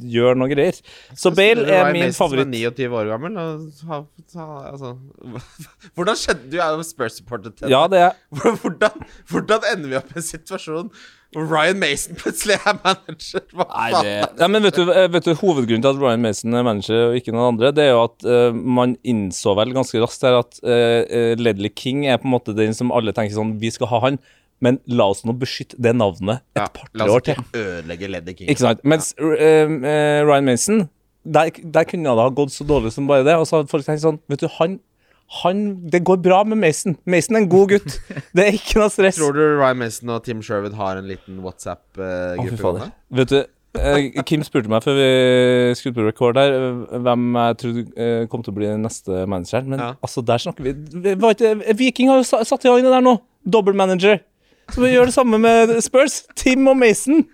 gjøre 0.02 0.36
noe 0.40 0.50
greier. 0.52 0.78
Så 1.16 1.32
Bale 1.36 1.64
er 1.72 1.92
min 1.94 2.14
favoritt. 2.16 2.50
Du 2.52 2.56
er 2.58 2.72
29 2.74 2.98
år 3.00 3.10
gammel. 3.14 3.36
Og, 3.40 3.84
ha, 3.90 4.00
ha, 4.40 4.48
altså. 4.72 4.94
Hvordan 5.96 6.18
skjedde 6.20 6.50
Du 6.52 6.58
er 6.60 6.74
jo 6.76 6.86
Spurs-supporter. 6.86 7.54
Ted. 7.56 7.70
Ja, 7.72 7.84
det 7.90 8.02
er 8.08 8.16
Hvordan, 8.62 9.06
hvordan 9.30 9.70
ender 9.72 9.92
vi 9.94 10.00
opp 10.00 10.12
i 10.14 10.20
en 10.20 10.26
situasjon 10.26 10.90
Ryan 11.36 11.80
Mason 11.80 12.16
plutselig 12.16 12.56
er 12.56 12.78
manager? 12.80 13.42
Hva 13.52 13.66
Nei, 13.68 13.90
det 14.06 14.14
ja, 14.40 14.48
men 14.48 14.64
vet 14.64 14.78
du, 14.78 14.88
eh, 14.88 15.08
vet 15.12 15.28
du 15.28 15.34
Hovedgrunnen 15.36 15.84
til 15.84 15.92
at 15.92 16.00
Ryan 16.00 16.24
Mason 16.24 16.56
er 16.56 16.64
manager 16.64 17.02
og 17.10 17.18
ikke 17.20 17.34
noen 17.34 17.52
andre, 17.52 17.72
det 17.76 17.84
er 17.84 17.92
jo 17.92 18.00
at 18.06 18.26
uh, 18.26 18.56
man 18.56 18.96
innså 19.06 19.52
vel 19.58 19.74
ganske 19.76 20.00
raskt 20.02 20.24
her 20.24 20.40
at 20.40 20.58
uh, 20.64 21.36
Ledley 21.36 21.72
King 21.76 22.06
er 22.08 22.18
på 22.22 22.30
en 22.30 22.34
måte 22.38 22.56
den 22.56 22.74
som 22.76 22.94
alle 22.94 23.14
tenker 23.16 23.36
sånn 23.36 23.56
Vi 23.60 23.70
skal 23.74 23.90
ha 23.92 24.02
han, 24.08 24.20
men 24.64 24.80
la 24.88 25.10
oss 25.12 25.24
nå 25.28 25.36
beskytte 25.36 25.78
det 25.82 25.92
navnet 25.98 26.40
et 26.56 26.62
Ja, 26.62 26.68
par-tre 26.72 27.02
La 27.02 27.10
oss 27.12 27.20
ikke 27.20 27.44
ødelegge 27.52 28.12
Leddy 28.14 28.36
King. 28.38 28.52
Ikke 28.52 28.64
sant? 28.64 28.84
Mens 28.88 29.12
eh, 29.20 29.68
Ryan 30.24 30.48
Mason 30.48 30.86
der, 31.26 31.50
der 31.50 31.84
kunne 31.84 32.08
det 32.08 32.22
ha 32.22 32.30
gått 32.30 32.54
så 32.54 32.64
dårlig 32.66 32.92
som 32.94 33.08
bare 33.08 33.24
det. 33.26 33.34
Og 33.36 33.48
så 33.48 33.58
hadde 33.58 33.70
folk 33.70 33.86
tenkt 33.86 34.04
sånn 34.04 34.20
Vet 34.30 34.44
du, 34.44 34.48
han, 34.58 34.78
han 35.42 35.88
Det 35.90 36.04
går 36.06 36.20
bra 36.22 36.44
med 36.44 36.58
Mason. 36.58 36.96
Mason 37.06 37.34
er 37.36 37.40
en 37.44 37.48
god 37.50 37.68
gutt. 37.74 37.96
Det 38.36 38.44
er 38.46 38.52
ikke 38.54 38.78
noe 38.78 38.90
stress. 38.94 39.16
Tror 39.18 39.32
du 39.34 39.42
Ryan 39.58 39.76
Mason 39.80 40.08
og 40.14 40.22
Tim 40.24 40.42
Sherwood 40.42 40.74
har 40.78 40.96
en 41.00 41.08
liten 41.10 41.40
WhatsApp-gruppe? 41.42 42.56
fader. 42.60 42.92
Vet 43.10 43.28
du, 43.34 43.38
eh, 43.80 44.22
Kim 44.24 44.44
spurte 44.46 44.70
meg 44.70 44.82
før 44.86 44.94
vi 45.00 45.08
skulle 45.74 45.94
på 45.98 46.06
record 46.06 46.38
her, 46.38 46.54
eh, 46.54 46.98
hvem 47.02 47.26
jeg 47.40 47.58
trodde 47.62 47.84
eh, 47.98 48.26
kom 48.30 48.42
til 48.46 48.54
å 48.54 48.56
bli 48.60 48.70
neste 48.78 49.26
manager. 49.26 49.62
Men 49.66 49.78
Ja. 49.82 49.90
altså, 50.02 50.22
der 50.24 50.38
snakker 50.38 50.62
vi 50.62 50.76
ikke, 51.16 51.76
Viking 51.76 52.08
har 52.10 52.22
jo 52.22 52.44
satt 52.44 52.64
i 52.64 52.68
gang 52.68 52.82
det 52.86 52.92
der 52.94 53.00
nå. 53.04 53.18
Dobbel 53.44 53.74
manager. 53.74 54.18
Så 54.70 54.80
vi 54.82 54.94
gjør 54.94 55.06
det 55.10 55.14
samme 55.14 55.38
med 55.38 55.76
Spurs. 55.82 56.22
Tim 56.34 56.66
og 56.68 56.76
Mason. 56.76 57.24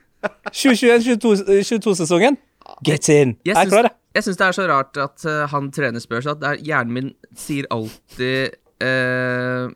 2021-22-sesongen. 0.52 2.36
Get 2.84 3.08
in. 3.12 3.36
Jeg 3.46 3.56
Jeg 3.56 3.68
klarer 3.70 3.88
det. 3.88 3.92
jeg. 4.14 4.24
Syns 4.26 4.36
det 4.40 4.46
er 4.46 4.56
så 4.56 4.66
rart 4.68 4.98
at 5.00 5.24
uh, 5.28 5.44
han 5.52 5.70
trener 5.72 6.02
Spurs 6.02 6.26
at 6.28 6.42
er, 6.44 6.58
hjernen 6.60 6.92
min 6.92 7.12
sier 7.38 7.68
alltid 7.72 8.56
uh, 8.82 9.70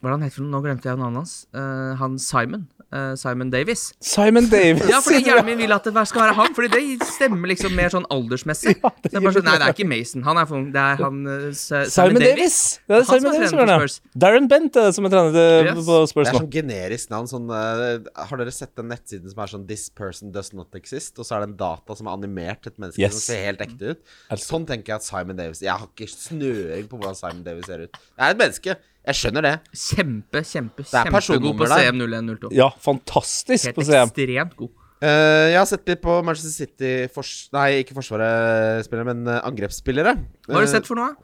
Hva 0.00 0.06
er 0.06 0.10
det 0.10 0.14
han 0.14 0.22
heter 0.26 0.36
for 0.38 0.44
noe? 0.46 0.52
Nå 0.54 0.60
glemte 0.64 0.88
jeg 0.88 1.00
navnet 1.00 1.22
hans. 1.24 1.34
Uh, 1.56 1.96
han 2.00 2.18
Simon. 2.22 2.68
Eh, 2.92 3.14
Simon 3.16 3.50
Davis. 3.50 3.92
Simon 4.00 4.48
Davis. 4.50 4.84
Ja, 4.90 5.00
fordi 5.04 5.20
hjernen 5.28 5.46
min 5.46 5.58
vil 5.62 5.72
at 5.72 5.84
det 5.84 6.04
skal 6.10 6.22
være 6.26 6.34
han, 6.38 6.54
Fordi 6.56 6.68
det 6.72 7.06
stemmer 7.06 7.48
liksom 7.52 7.74
mer 7.78 7.88
sånn 7.92 8.06
aldersmessig. 8.10 8.76
Ja, 8.82 8.90
det 9.04 9.12
Så 9.12 9.32
sånn, 9.36 9.44
Nei, 9.46 9.56
det 9.60 9.66
er 9.68 9.74
ikke 9.76 9.86
Mason. 9.90 10.22
Han 10.26 10.36
er 10.42 10.46
for. 10.50 10.64
Det 10.74 10.84
er 10.84 11.02
han 11.04 11.20
eh, 11.26 11.46
Sa- 11.56 11.84
Simon 11.90 12.20
Davis! 12.22 12.58
Det 12.88 12.98
er 13.00 13.04
Simon 13.08 13.26
er 13.30 13.36
Davis 13.38 13.50
trener 13.50 13.50
som 13.50 13.58
gjør. 13.74 13.86
Spurs. 13.88 14.14
Darren 14.26 14.48
Bent 14.50 14.76
er 14.80 14.88
det 14.90 14.94
som 14.98 15.06
er 15.08 15.14
trener 15.14 15.38
Yes. 15.40 15.80
på 15.86 15.98
Det 16.00 16.10
Spurs 16.14 16.28
er 16.32 16.38
sånn 16.40 16.50
generisk 16.50 17.10
navn. 17.14 17.30
Sånn, 17.30 17.46
uh, 17.50 18.24
har 18.30 18.42
dere 18.42 18.52
sett 18.54 18.74
den 18.76 18.88
nettsiden 18.90 19.30
som 19.30 19.42
er 19.44 19.52
sånn 19.54 19.66
'This 19.66 19.88
person 19.90 20.32
does 20.32 20.52
not 20.52 20.70
exist'? 20.78 21.18
Og 21.18 21.24
så 21.26 21.36
er 21.36 21.46
det 21.46 21.50
en 21.52 21.56
data 21.56 21.94
som 21.96 22.06
er 22.08 22.12
animert 22.18 22.62
til 22.62 22.72
et 22.72 22.78
menneske 22.78 22.98
Yes. 23.00 23.12
som 23.12 23.34
ser 23.34 23.44
helt 23.46 23.60
ekte 23.60 23.94
ut. 23.94 24.02
Sånn 24.40 24.66
tenker 24.66 24.94
jeg 24.94 24.96
at 24.96 25.04
Simon 25.06 25.36
Davis 25.36 25.60
Jeg 25.60 25.70
har 25.70 25.86
ikke 25.86 26.08
snøring 26.10 26.88
på 26.88 26.98
hvordan 26.98 27.14
Simon 27.14 27.44
Davis 27.44 27.66
ser 27.66 27.82
ut. 27.86 27.92
Jeg 28.18 28.26
er 28.26 28.30
et 28.34 28.38
menneske. 28.40 28.76
Jeg 29.06 29.16
skjønner 29.16 29.42
det. 29.46 29.54
Kjempe, 29.72 30.42
kjempe, 30.44 30.84
er 30.84 31.08
kjempegod 31.14 31.56
på. 31.62 31.68
CM0102. 31.70 32.50
Ja, 32.52 32.68
fantastisk 32.84 33.70
Helt 33.70 33.78
på 33.80 33.86
CM. 33.88 34.10
ekstremt 34.12 34.56
god. 34.60 34.70
Uh, 35.00 35.48
jeg 35.48 35.56
har 35.56 35.64
sett 35.70 35.88
litt 35.88 36.02
på 36.04 36.18
Manchester 36.26 36.52
City 36.52 36.90
fors 37.14 37.30
Nei, 37.56 37.78
ikke 37.80 37.94
forsvarsspillere, 37.96 39.06
men 39.08 39.22
eh, 39.32 39.40
angrepsspillere. 39.48 40.12
Hva 40.44 40.58
har 40.58 40.66
du 40.66 40.68
Eh, 40.68 40.72
sett 40.74 40.86
for 40.90 41.00
noe? 41.00 41.14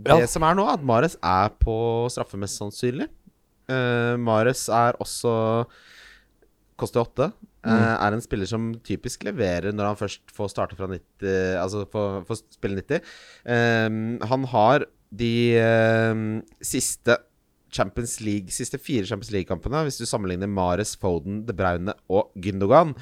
Det 0.00 0.08
Ja. 0.08 0.26
som 0.26 0.42
er 0.48 0.54
nå, 0.56 0.64
at 0.72 0.80
Mares 0.82 1.18
er 1.22 1.50
på 1.60 2.08
straffe, 2.08 2.38
mest 2.40 2.56
sannsynlig. 2.56 3.10
Uh, 3.68 4.16
Mares 4.16 4.64
er 4.72 4.96
også 4.98 5.66
Koster 6.80 7.02
åtte. 7.04 7.26
eh, 7.66 7.70
er 8.00 8.14
en 8.16 8.22
spiller 8.24 8.46
som 8.48 8.70
typisk 8.80 9.22
leverer 9.28 9.74
når 9.76 9.84
han 9.90 9.96
først 10.00 10.32
får 10.32 10.48
starte 10.48 10.74
fra 10.78 10.86
90 10.88 11.58
Altså 11.60 11.84
får, 11.92 12.24
får 12.24 12.40
spille 12.56 12.80
90. 12.80 13.02
Uh, 13.44 14.26
han 14.26 14.44
har 14.48 14.86
de 15.10 15.34
eh, 15.58 16.22
siste 16.62 17.16
Champions 17.70 18.16
League 18.20 18.50
Siste 18.54 18.78
fire 18.82 19.06
Champions 19.06 19.32
League-kampene, 19.34 19.84
hvis 19.86 20.00
du 20.00 20.06
sammenligner 20.08 20.50
Mares, 20.50 20.96
Foden, 20.98 21.44
De 21.46 21.54
Bruyne 21.56 21.94
og 22.10 22.32
Gündogan, 22.38 22.94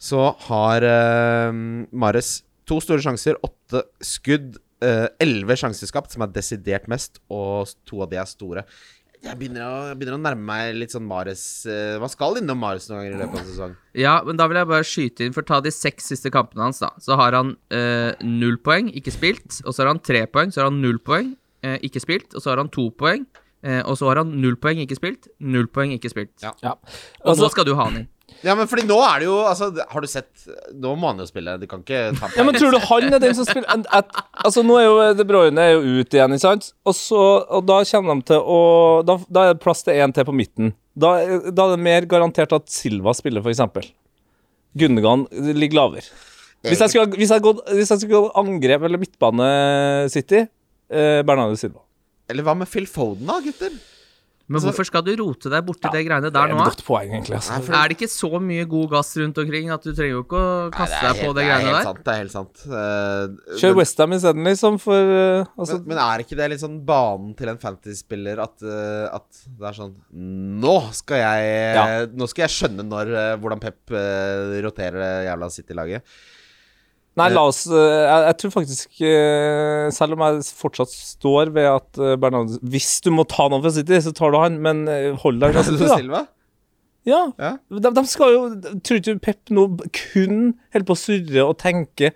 så 0.00 0.32
har 0.48 0.84
eh, 0.84 1.52
Mares 1.92 2.42
to 2.68 2.80
store 2.80 3.04
sjanser, 3.04 3.38
åtte 3.44 3.84
skudd, 4.04 4.58
eh, 4.84 5.06
elleve 5.22 5.56
sjanser 5.60 5.88
skapt, 5.90 6.12
som 6.12 6.24
er 6.24 6.32
desidert 6.34 6.88
mest, 6.90 7.20
og 7.32 7.72
to 7.88 8.02
av 8.04 8.12
de 8.12 8.20
er 8.20 8.28
store. 8.28 8.64
Jeg 9.24 9.38
begynner 9.40 9.64
å, 9.64 9.76
jeg 9.88 9.96
begynner 9.98 10.18
å 10.18 10.22
nærme 10.22 10.44
meg 10.50 10.74
litt 10.76 10.92
sånn 10.92 11.06
Mares 11.08 11.42
Hva 11.64 12.02
Man 12.02 12.12
skal 12.12 12.40
innom 12.40 12.60
Mares 12.60 12.90
noen 12.90 13.00
ganger 13.00 13.14
i 13.14 13.20
løpet 13.22 13.38
av 13.38 13.40
en 13.40 13.48
sesong. 13.48 13.76
Ja, 13.96 14.14
men 14.26 14.36
da 14.40 14.46
vil 14.50 14.58
jeg 14.60 14.68
bare 14.68 14.88
skyte 14.88 15.24
inn, 15.24 15.36
for 15.36 15.46
ta 15.48 15.60
de 15.64 15.72
seks 15.72 16.10
siste 16.12 16.32
kampene 16.34 16.66
hans, 16.66 16.82
da. 16.82 16.90
Så 17.00 17.16
har 17.18 17.36
han 17.36 17.54
eh, 17.72 18.12
null 18.26 18.58
poeng, 18.64 18.90
ikke 19.00 19.14
spilt. 19.14 19.62
Og 19.64 19.72
så 19.72 19.84
har 19.84 19.92
han 19.94 20.02
tre 20.04 20.26
poeng, 20.28 20.52
så 20.52 20.62
har 20.62 20.68
han 20.68 20.82
null 20.82 21.00
poeng, 21.04 21.32
eh, 21.64 21.78
ikke 21.88 22.02
spilt. 22.04 22.34
Og 22.34 22.44
så 22.44 22.52
har 22.52 22.60
han 22.60 22.72
to 22.74 22.90
poeng. 23.00 23.24
Eh, 23.64 23.80
og 23.80 23.96
så 23.96 24.10
har 24.10 24.20
han 24.20 24.34
null 24.42 24.58
poeng, 24.60 24.82
ikke 24.84 24.98
spilt. 24.98 25.30
Null 25.40 25.70
poeng, 25.72 25.94
ikke 25.96 26.12
spilt. 26.12 26.34
Ja. 26.44 26.52
Ja. 26.64 26.74
Og 27.24 27.38
så 27.38 27.46
nå 27.46 27.52
skal 27.54 27.68
du 27.68 27.72
ha 27.78 27.88
han 27.88 28.02
inn. 28.02 28.10
Ja, 28.44 28.54
men 28.58 28.68
fordi 28.68 28.84
nå 28.88 28.96
er 29.04 29.22
det 29.22 29.26
jo 29.28 29.36
Altså, 29.46 29.70
har 29.72 30.04
du 30.04 30.08
sett 30.10 30.46
Nå 30.76 30.94
må 31.00 31.12
han 31.12 31.22
jo 31.22 31.26
spille. 31.28 31.54
Du 31.60 31.66
kan 31.70 31.80
ikke 31.84 32.10
ta 32.18 32.28
ja, 32.34 32.44
men 32.46 32.56
tror 32.58 32.74
du 32.74 32.80
han 32.82 33.16
er 33.16 33.22
den 33.22 33.36
som 33.38 33.46
spiller 33.48 33.68
at, 33.72 33.86
at, 33.94 34.10
Altså, 34.44 34.64
nå 34.66 34.76
er 34.80 34.86
jo 34.88 34.96
De 35.20 35.26
Bruyne 35.28 35.64
er 35.64 35.74
jo 35.76 36.00
ute 36.00 36.18
igjen, 36.18 36.34
ikke 36.36 36.44
sant? 36.44 36.72
Og, 36.84 36.96
så, 36.98 37.22
og 37.48 37.64
da 37.68 37.80
kommer 37.88 38.20
de 38.20 38.28
til 38.32 38.42
å 38.56 38.60
Da, 39.06 39.18
da 39.28 39.46
er 39.46 39.54
det 39.54 39.62
plass 39.64 39.84
til 39.86 40.00
én 40.00 40.12
til 40.14 40.26
på 40.28 40.34
midten. 40.36 40.74
Da, 40.94 41.16
da 41.50 41.68
er 41.68 41.74
det 41.74 41.82
mer 41.82 42.06
garantert 42.10 42.52
at 42.54 42.68
Silva 42.70 43.14
spiller, 43.16 43.42
f.eks. 43.42 43.90
Gundergan 44.78 45.26
ligger 45.32 45.80
lavere. 45.80 46.04
Hvis 46.64 46.80
jeg 46.80 46.92
skulle, 46.94 47.18
hvis 47.18 47.32
jeg 47.34 47.42
gått, 47.44 47.60
hvis 47.74 47.90
jeg 47.92 48.04
skulle 48.04 48.22
gått 48.24 48.38
angrep 48.40 48.86
eller 48.86 49.00
midtbane 49.02 49.48
City, 50.12 50.44
eh, 50.88 51.20
Bernardo 51.26 51.58
Silva. 51.60 51.82
Eller 52.30 52.46
hva 52.46 52.54
med 52.56 52.70
Phil 52.70 52.86
Foden, 52.88 53.26
da, 53.28 53.36
gutter? 53.44 53.74
Men 54.46 54.60
Altså- 54.60 54.68
hvorfor 54.68 54.84
skal 54.84 55.02
du 55.02 55.16
rote 55.16 55.48
deg 55.48 55.64
borti 55.64 55.88
det 55.90 56.02
greiene 56.04 56.28
der 56.28 56.48
nå? 56.50 56.52
Det 56.52 56.52
er 56.52 56.60
et 56.60 56.68
godt 56.68 56.84
poeng, 56.84 57.08
egentlig. 57.08 57.36
Altså. 57.38 57.52
Nei, 57.54 57.60
for- 57.64 57.74
Er 57.74 57.88
det 57.88 57.96
ikke 57.96 58.10
så 58.12 58.40
mye 58.44 58.64
god 58.68 58.90
gass 58.90 59.16
rundt 59.16 59.38
omkring 59.40 59.70
at 59.72 59.82
du 59.82 59.92
trenger 59.94 60.10
jo 60.12 60.22
ikke 60.22 60.36
å 60.36 60.70
kaste 60.70 60.90
nei, 60.92 61.00
helt, 61.00 61.16
deg 61.16 61.24
på 61.24 61.34
det 61.34 61.40
de 61.40 61.48
greiene 61.48 61.64
Det 61.64 61.64
er 61.64 61.72
helt 61.72 61.78
der? 61.78 61.88
sant. 61.88 62.04
Det 62.04 62.12
er 62.12 62.20
helt 62.20 62.34
sant. 62.34 62.56
Uh, 62.68 63.56
Kjør 63.56 63.74
Westham 63.78 64.12
isteden, 64.12 64.44
liksom, 64.44 64.78
for 64.80 65.00
uh, 65.00 65.44
altså, 65.56 65.78
men, 65.80 65.88
men 65.88 65.98
er 66.04 66.18
ikke 66.26 66.36
det 66.36 66.50
litt 66.50 66.60
sånn 66.60 66.84
banen 66.84 67.34
til 67.34 67.48
en 67.48 67.58
fantasy-spiller 67.58 68.38
at, 68.44 68.56
uh, 68.62 69.16
at 69.16 69.28
det 69.48 69.64
er 69.70 69.72
sånn 69.80 69.94
Nå 70.12 70.92
skal 70.92 71.16
jeg 71.24 71.74
Ja. 71.74 72.06
Nå 72.12 72.28
skal 72.28 72.44
jeg 72.44 72.52
skjønne 72.52 72.84
når, 72.84 73.38
hvordan 73.40 73.60
Pep 73.64 73.88
roterer 73.88 75.00
det 75.00 75.12
jævla 75.30 75.50
City-laget. 75.50 76.02
Nei, 77.14 77.28
la 77.30 77.44
oss 77.46 77.60
eh, 77.70 77.78
jeg, 77.78 78.22
jeg 78.26 78.36
tror 78.40 78.52
faktisk 78.56 79.02
eh, 79.06 79.84
Selv 79.94 80.16
om 80.16 80.24
jeg 80.24 80.40
fortsatt 80.58 80.90
står 80.90 81.52
ved 81.54 81.68
at 81.70 82.00
Bernardo 82.18 82.58
Hvis 82.66 82.96
du 83.04 83.12
må 83.14 83.22
ta 83.30 83.46
noen 83.46 83.62
fra 83.62 83.70
City, 83.76 84.00
så 84.02 84.10
tar 84.16 84.34
du 84.34 84.40
han, 84.40 84.58
men 84.64 84.82
eh, 84.90 85.12
hold 85.22 85.38
deg 85.42 85.54
ganske 85.54 85.78
til, 85.78 86.10
da. 86.10 86.24
Ja. 87.06 87.20
Ja. 87.38 87.52
De, 87.70 87.92
de 87.98 88.04
skal 88.10 88.34
jo 88.34 88.42
Tror 88.80 89.00
ikke 89.00 89.18
Pep 89.28 89.52
nå 89.54 89.68
kun 89.94 90.54
holder 90.74 90.88
på 90.88 90.96
å 90.96 91.02
surre 91.04 91.46
og 91.46 91.58
tenke 91.62 92.14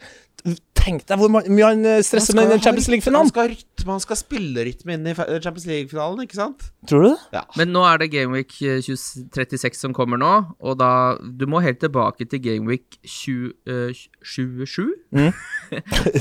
Tenk 0.89 1.05
deg 1.09 1.21
hvor 1.21 1.29
mye 1.29 1.67
han 1.67 1.85
eh, 1.85 1.99
stresser 2.07 2.37
med 2.39 2.49
den 2.49 2.63
Champions 2.65 2.89
League-finalen. 2.89 3.29
skal 3.29 3.45
ha 3.45 3.53
rytme, 3.53 3.91
han 3.93 4.03
skal 4.05 4.19
spille 4.19 4.65
rytme 4.65 4.97
inn 4.97 5.11
i 5.11 5.15
Champions 5.19 5.67
League-finalen, 5.69 6.23
ikke 6.25 6.39
sant? 6.39 6.65
Tror 6.89 7.05
du 7.05 7.09
det? 7.11 7.19
Ja. 7.37 7.43
Men 7.61 7.75
nå 7.75 7.83
er 7.85 8.01
det 8.01 8.09
Gameweek 8.15 8.57
36 8.57 9.77
som 9.77 9.97
kommer 9.97 10.21
nå, 10.21 10.33
og 10.59 10.79
da 10.81 10.91
Du 11.21 11.45
må 11.51 11.61
helt 11.65 11.81
tilbake 11.83 12.25
til 12.31 12.41
Gameweek 12.43 12.99
20, 13.05 13.53
eh, 13.69 14.03
27? 14.25 14.89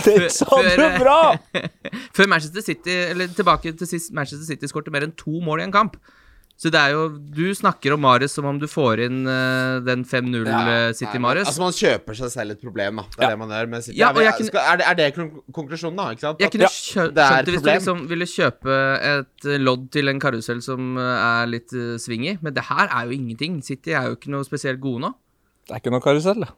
Det 0.08 0.20
sa 0.36 0.62
du 0.68 0.86
bra! 1.00 1.20
Før 2.18 2.28
Manchester 2.28 2.64
City 2.66 2.94
Eller 3.08 3.32
tilbake 3.32 3.72
til 3.72 3.88
sist 3.88 4.12
Manchester 4.16 4.46
City 4.48 4.68
skårte 4.68 4.92
mer 4.92 5.08
enn 5.08 5.16
to 5.16 5.40
mål 5.44 5.64
i 5.64 5.68
en 5.70 5.76
kamp. 5.76 5.96
Så 6.58 6.72
det 6.74 6.80
er 6.82 6.96
jo 6.96 7.02
Du 7.38 7.44
snakker 7.54 7.94
om 7.94 8.02
Marius 8.02 8.34
som 8.34 8.46
om 8.50 8.58
du 8.58 8.66
får 8.66 9.04
inn 9.06 9.20
uh, 9.30 9.78
den 9.86 10.02
5-0 10.10 10.42
Nei, 10.48 10.94
City 10.98 11.20
Mares. 11.22 11.46
Altså 11.52 11.62
Man 11.62 11.76
kjøper 11.78 12.18
seg 12.18 12.32
selv 12.34 12.56
et 12.56 12.62
problem, 12.64 12.98
da. 12.98 13.04
Det 13.14 13.20
er 13.20 13.24
Ja. 13.28 13.30
det 13.36 13.38
man 13.44 13.54
gjør. 13.54 13.70
Med 13.70 13.84
City. 13.86 13.98
Ja, 14.00 14.10
og 14.10 14.18
jeg 14.26 14.34
kunne- 14.40 14.50
skal, 14.50 14.64
er, 14.74 14.78
det, 14.82 14.88
er 14.88 14.96
det 14.98 15.30
konklusjonen, 15.54 15.98
da? 16.02 16.08
Ikke 16.16 16.26
sant? 16.26 16.40
jeg 16.42 16.48
At- 16.50 16.56
kunne 16.58 16.72
skjønt 16.74 17.14
det 17.20 17.28
hvis 17.54 17.62
du 17.62 17.70
liksom 17.70 18.02
ville 18.10 18.26
kjøpe 18.26 18.80
et 19.12 19.46
eh, 19.54 19.58
lodd 19.62 19.86
til 19.94 20.10
en 20.10 20.20
karusell 20.20 20.62
som 20.66 20.98
eh, 20.98 21.22
er 21.28 21.46
litt 21.54 21.74
uh, 21.78 21.94
sving 22.02 22.26
i, 22.26 22.38
men 22.42 22.54
det 22.58 22.64
her 22.72 22.88
er 22.90 23.06
jo 23.06 23.12
ingenting. 23.20 23.62
City 23.62 23.92
er 23.94 24.10
jo 24.10 24.16
ikke 24.18 24.34
noe 24.34 24.44
spesielt 24.50 24.82
gode 24.82 25.06
nå. 25.06 25.14
Det 25.68 25.76
er 25.78 25.80
ikke 25.84 25.94
noe 25.94 26.02
karusell, 26.02 26.42
da. 26.42 26.50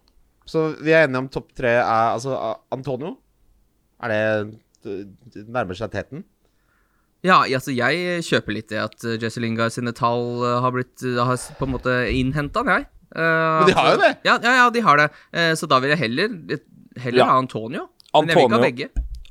Så 0.47 0.63
vi 0.81 0.95
er 0.95 1.07
enige 1.09 1.25
om 1.25 1.27
topp 1.27 1.51
tre 1.59 1.75
er 1.75 2.13
altså 2.15 2.39
Antonio. 2.71 3.17
Er 4.01 4.07
det 4.15 4.59
det 5.35 5.43
Nærmer 5.51 5.75
seg 5.75 5.91
teten? 5.91 6.23
Ja, 7.25 7.41
altså 7.43 7.73
jeg 7.75 8.23
kjøper 8.23 8.55
litt 8.55 8.69
det 8.71 8.79
at 8.79 9.03
uh, 9.03 9.17
Jesse 9.19 9.41
Lingard 9.43 9.73
sine 9.75 9.91
tall 9.95 10.39
eh, 10.47 10.59
har 10.63 10.71
blitt 10.71 11.03
uh, 11.03 11.17
Har 11.27 11.35
på 11.59 11.67
en 11.67 11.73
måte 11.73 11.95
innhenta, 12.15 12.63
jeg. 12.63 12.87
Uh, 13.11 13.19
Men 13.19 13.67
de 13.67 13.75
har 13.75 13.91
jo 13.91 13.99
det. 14.05 14.11
Ja, 14.23 14.37
ja, 14.43 14.53
ja, 14.61 14.69
de 14.71 14.83
har 14.85 15.01
det. 15.01 15.09
Uh, 15.35 15.51
så 15.59 15.67
da 15.67 15.81
vil 15.83 15.91
jeg 15.95 16.03
heller 16.05 16.59
Heller 16.99 17.23
Ja. 17.23 17.29
ha 17.31 17.37
Antonio. 17.39 17.89
Men 18.13 18.31
jeg 18.31 18.37
vil 18.39 18.47
ikke 18.47 18.57
ha 18.59 18.65
begge. 18.65 18.89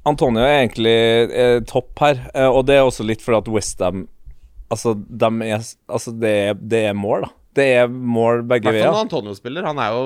Antonio 0.09 0.45
er 0.45 0.61
egentlig 0.63 0.95
eh, 1.35 1.59
topp 1.69 1.99
her, 2.01 2.21
eh, 2.33 2.47
og 2.49 2.63
det 2.69 2.79
er 2.79 2.87
også 2.87 3.05
litt 3.05 3.25
fordi 3.25 3.43
at 3.43 3.51
Westham 3.53 4.07
Altså, 4.73 4.93
de 4.95 5.29
er, 5.49 5.63
altså 5.89 6.13
det, 6.13 6.31
er, 6.31 6.57
det 6.61 6.81
er 6.91 6.97
mål, 6.97 7.25
da. 7.25 7.31
Det 7.57 7.67
er 7.81 7.87
mål 7.89 8.43
I 8.43 8.49
begge 8.53 8.69
hvert 8.71 8.85
fall 8.85 8.95
når 8.99 9.07
Antonio 9.07 9.37
spiller. 9.37 9.65
Han 9.69 9.81
er 9.81 9.95
jo 9.97 10.03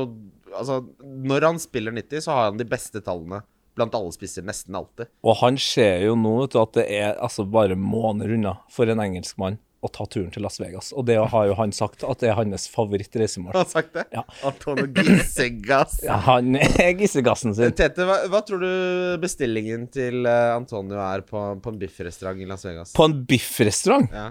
Altså, 0.53 0.83
når 1.03 1.47
han 1.49 1.59
spiller 1.62 1.95
90, 1.97 2.25
så 2.27 2.35
har 2.37 2.51
han 2.51 2.59
de 2.61 2.67
beste 2.69 3.01
tallene 3.05 3.39
blant 3.76 3.95
alle 3.97 4.12
spisser 4.14 4.45
nesten 4.47 4.76
alltid. 4.76 5.11
Og 5.25 5.38
han 5.43 5.59
ser 5.61 6.05
jo 6.07 6.17
nå 6.19 6.38
vet 6.43 6.55
du, 6.55 6.62
at 6.62 6.79
det 6.79 6.87
er 6.93 7.21
altså 7.23 7.47
bare 7.49 7.76
måneder 7.79 8.35
unna 8.37 8.57
for 8.73 8.91
en 8.93 9.02
engelskmann 9.02 9.61
å 9.83 9.88
ta 9.91 10.05
turen 10.07 10.31
til 10.31 10.45
Las 10.47 10.61
Vegas. 10.62 10.93
Og 10.95 11.09
det 11.09 11.17
har 11.19 11.47
jo 11.49 11.57
han 11.59 11.73
sagt 11.75 12.05
at 12.07 12.21
det 12.23 12.29
er 12.31 12.37
hans 12.38 12.69
favorittreisemål. 12.71 13.57
Har 13.57 13.67
sagt 13.67 13.97
det? 13.97 14.05
Ja. 14.14 14.23
Antonio 14.47 14.87
Gissegass. 14.87 15.99
Ja, 16.07 16.21
han 16.29 16.55
er 16.59 16.93
gissegassen 16.99 17.55
sin. 17.57 17.75
Tete, 17.79 18.07
hva, 18.07 18.21
hva 18.31 18.43
tror 18.47 18.62
du 18.62 19.19
bestillingen 19.23 19.88
til 19.93 20.29
eh, 20.29 20.52
Antonio 20.55 21.00
er 21.02 21.25
på, 21.26 21.43
på 21.62 21.75
en 21.75 21.81
biffrestaurant 21.81 22.38
i 22.38 22.47
Las 22.47 22.62
Vegas? 22.69 22.95
På 22.95 23.09
en 23.11 23.19
biffrestaurant. 23.26 24.07
Ja. 24.14 24.31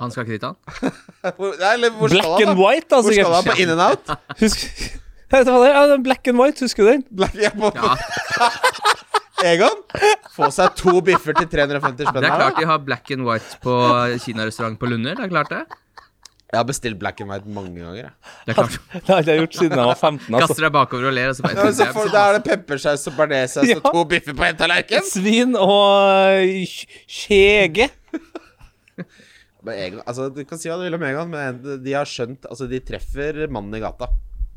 Han 0.00 0.12
skal 0.14 0.24
ikke 0.24 0.38
dit, 0.38 0.48
han. 0.48 0.56
Black 1.36 2.24
skal 2.24 2.32
han, 2.38 2.48
and 2.54 2.60
white, 2.62 2.88
da, 2.88 3.02
Hvor 3.04 3.12
skal 3.12 3.36
han? 3.36 3.48
På 3.50 3.60
In 3.60 3.74
and 3.74 3.84
Out? 3.84 4.12
Husk 4.40 4.64
Black 5.30 6.28
and 6.28 6.38
white, 6.40 6.60
husker 6.64 6.84
du 6.84 6.90
den? 6.90 7.04
Black, 7.10 7.34
ja, 7.38 7.50
på, 7.54 7.70
Ja, 7.76 7.96
Egon? 9.54 9.78
Få 10.34 10.50
seg 10.52 10.74
to 10.76 10.98
biffer 11.04 11.36
til 11.38 11.46
350 11.48 12.08
spenn. 12.10 12.24
Det 12.24 12.28
er 12.28 12.40
klart 12.42 12.58
de 12.60 12.66
har 12.68 12.82
black 12.84 13.10
and 13.14 13.24
white 13.24 13.60
på 13.64 13.76
kinarestaurant 14.24 14.76
på 14.80 14.90
Lunder. 14.90 15.16
Det 15.16 15.28
er 15.28 15.32
klart 15.32 15.52
det. 15.54 15.62
Jeg 16.50 16.58
har 16.58 16.66
bestilt 16.66 16.98
black 16.98 17.20
and 17.22 17.30
white 17.30 17.46
mange 17.48 17.76
ganger. 17.78 17.96
Jeg. 18.02 18.10
Det 18.44 18.52
er 18.52 18.58
klart. 18.58 18.78
Det 19.06 19.12
har 19.14 19.22
jeg 19.30 19.42
gjort 19.44 19.58
siden 19.60 19.78
jeg 19.78 19.86
var 19.92 20.00
15. 20.00 20.34
Altså. 20.34 20.40
Kaster 20.42 20.66
deg 20.66 20.72
bakover 20.74 21.08
og 21.08 21.14
ler, 21.14 21.30
og 21.30 21.38
så 21.38 21.46
Ja, 21.46 21.66
så 21.78 21.86
for, 21.94 22.10
da 22.10 22.24
er 22.26 22.38
det 22.38 22.42
peppersaus 22.50 23.06
og 23.06 23.14
bearnéssaus 23.20 23.70
Ja. 23.70 23.76
og 23.78 23.94
to 23.94 24.02
biffer 24.10 24.34
på 24.36 24.48
én 24.48 24.58
tallerken. 24.58 25.06
Svin 25.06 25.54
og 25.54 26.42
øh, 26.42 26.74
skjege. 27.06 27.86
Altså, 29.70 30.26
du 30.34 30.42
kan 30.48 30.58
si 30.58 30.68
hva 30.72 30.80
du 30.80 30.84
vil 30.88 30.96
om 30.98 31.06
Egon, 31.06 31.30
men 31.32 31.62
de 31.84 31.94
har 31.94 32.08
skjønt 32.08 32.48
Altså, 32.50 32.66
de 32.68 32.80
treffer 32.82 33.44
mannen 33.52 33.78
i 33.78 33.82
gata. 33.84 34.10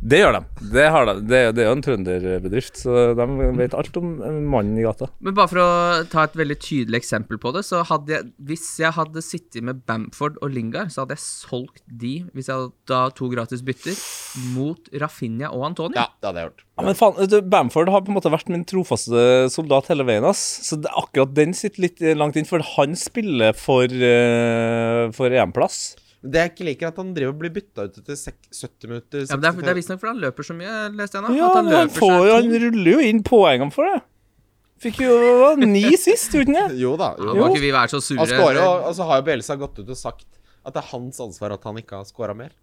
Det 0.03 0.19
gjør 0.19 0.36
de. 0.36 0.41
Det, 0.74 0.83
har 0.91 1.05
de. 1.07 1.13
Det, 1.24 1.39
det 1.55 1.63
er 1.63 1.69
jo 1.69 1.75
en 1.77 1.83
trønderbedrift, 1.86 2.81
så 2.81 3.13
de 3.15 3.27
vet 3.55 3.75
alt 3.77 4.00
om 4.01 4.10
mannen 4.51 4.75
i 4.79 4.83
gata. 4.83 5.07
Men 5.24 5.36
bare 5.38 5.51
for 5.51 5.62
å 5.63 5.69
ta 6.12 6.25
et 6.27 6.36
veldig 6.36 6.57
tydelig 6.60 7.00
eksempel 7.00 7.39
på 7.39 7.53
det, 7.55 7.63
så 7.67 7.86
hadde 7.88 8.12
jeg 8.17 8.27
Hvis 8.43 8.65
jeg 8.81 8.91
hadde 8.98 9.24
sittet 9.24 9.63
med 9.63 9.83
Bamford 9.88 10.36
og 10.43 10.51
Lingard, 10.51 10.91
så 10.91 11.03
hadde 11.03 11.15
jeg 11.15 11.24
solgt 11.24 11.83
de, 11.88 12.17
hvis 12.36 12.51
jeg 12.51 12.60
hadde 12.60 12.91
da 12.91 13.05
to 13.15 13.29
gratis 13.31 13.63
bytter, 13.63 13.95
mot 14.51 14.91
Rafinha 15.00 15.53
og 15.55 15.69
Antonio. 15.72 15.95
Ja, 16.01 16.10
det 16.19 16.29
hadde 16.29 16.43
jeg 16.43 16.51
gjort. 16.51 16.67
Ja, 16.74 16.88
men 16.89 17.00
faen, 17.00 17.31
du, 17.31 17.39
Bamford 17.55 17.91
har 17.93 18.03
på 18.03 18.12
en 18.12 18.19
måte 18.19 18.33
vært 18.33 18.51
min 18.51 18.67
trofaste 18.67 19.48
soldat 19.53 19.88
hele 19.93 20.07
veien. 20.10 20.27
ass 20.27 20.43
Så 20.67 20.81
det, 20.83 20.91
akkurat 21.00 21.31
den 21.38 21.55
sitter 21.55 21.88
litt 21.88 22.03
langt 22.19 22.36
inn, 22.39 22.50
for 22.50 22.63
han 22.75 22.98
spiller 23.00 23.55
for, 23.55 23.88
uh, 23.88 25.07
for 25.15 25.31
EM-plass. 25.31 25.93
Det 26.24 26.39
jeg 26.39 26.51
ikke 26.53 26.65
liker, 26.70 26.88
er 26.88 26.94
at 26.94 27.00
han 27.01 27.10
driver 27.15 27.34
og 27.34 27.39
blir 27.42 27.51
bytta 27.51 27.84
ut 27.89 27.98
etter 28.00 28.15
70 28.15 28.88
minutter. 28.88 29.25
Ja, 29.27 29.36
men 29.36 29.44
det 29.44 29.50
er, 29.50 29.58
det 29.60 29.72
er 29.74 29.77
visstnok 29.82 30.00
fordi 30.00 30.13
han 30.13 30.22
løper 30.24 30.48
så 30.48 30.56
mye, 30.56 30.75
leste 30.96 31.20
jeg 31.20 31.25
nå. 31.25 31.34
Ja, 31.36 31.50
han 31.58 31.68
men 31.68 31.75
han, 31.82 31.92
får, 31.92 32.15
han 32.32 32.53
ruller 32.63 32.92
jo 32.94 33.01
inn 33.10 33.20
poengene 33.27 33.75
for 33.75 33.89
det. 33.92 34.00
Fikk 34.84 35.01
jo 35.03 35.18
ni 35.60 35.84
sist, 36.00 36.34
uten 36.36 36.56
det? 36.58 36.65
Jo 36.84 36.96
da. 37.00 37.13
Ja, 37.20 37.27
Jo. 37.32 37.36
må 37.44 37.50
ikke 37.51 37.63
vi 37.65 37.74
være 37.75 37.92
så 37.92 38.00
sure. 38.03 38.24
Han 38.24 38.32
scorer 38.32 38.62
og, 38.63 38.88
og 38.89 38.96
så 38.98 39.08
har 39.10 39.20
jo 39.22 39.27
Bielsa 39.27 39.58
gått 39.60 39.80
ut 39.84 39.89
og 39.92 40.00
sagt 40.00 40.27
at 40.63 40.75
det 40.77 40.80
er 40.80 40.89
hans 40.94 41.20
ansvar 41.24 41.58
at 41.58 41.68
han 41.68 41.80
ikke 41.82 42.00
har 42.00 42.08
scora 42.08 42.36
mer. 42.38 42.56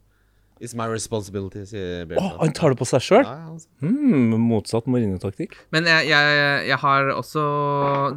It's 0.61 0.75
my 0.77 0.85
responsibility, 0.93 1.63
sier 1.65 2.05
Å, 2.05 2.21
Oh, 2.21 2.35
han 2.43 2.53
tar 2.53 2.75
det 2.75 2.77
på 2.83 2.85
seg 2.85 3.01
sjøl? 3.01 3.23
Ja, 3.25 3.33
ja, 3.33 3.47
altså. 3.55 3.69
Hmm, 3.81 4.35
motsatt 4.45 4.85
Mourinho-taktikk. 4.93 5.57
Men 5.73 5.89
jeg, 5.89 6.11
jeg, 6.11 6.35
jeg 6.69 6.79
har 6.83 7.09
også 7.15 7.45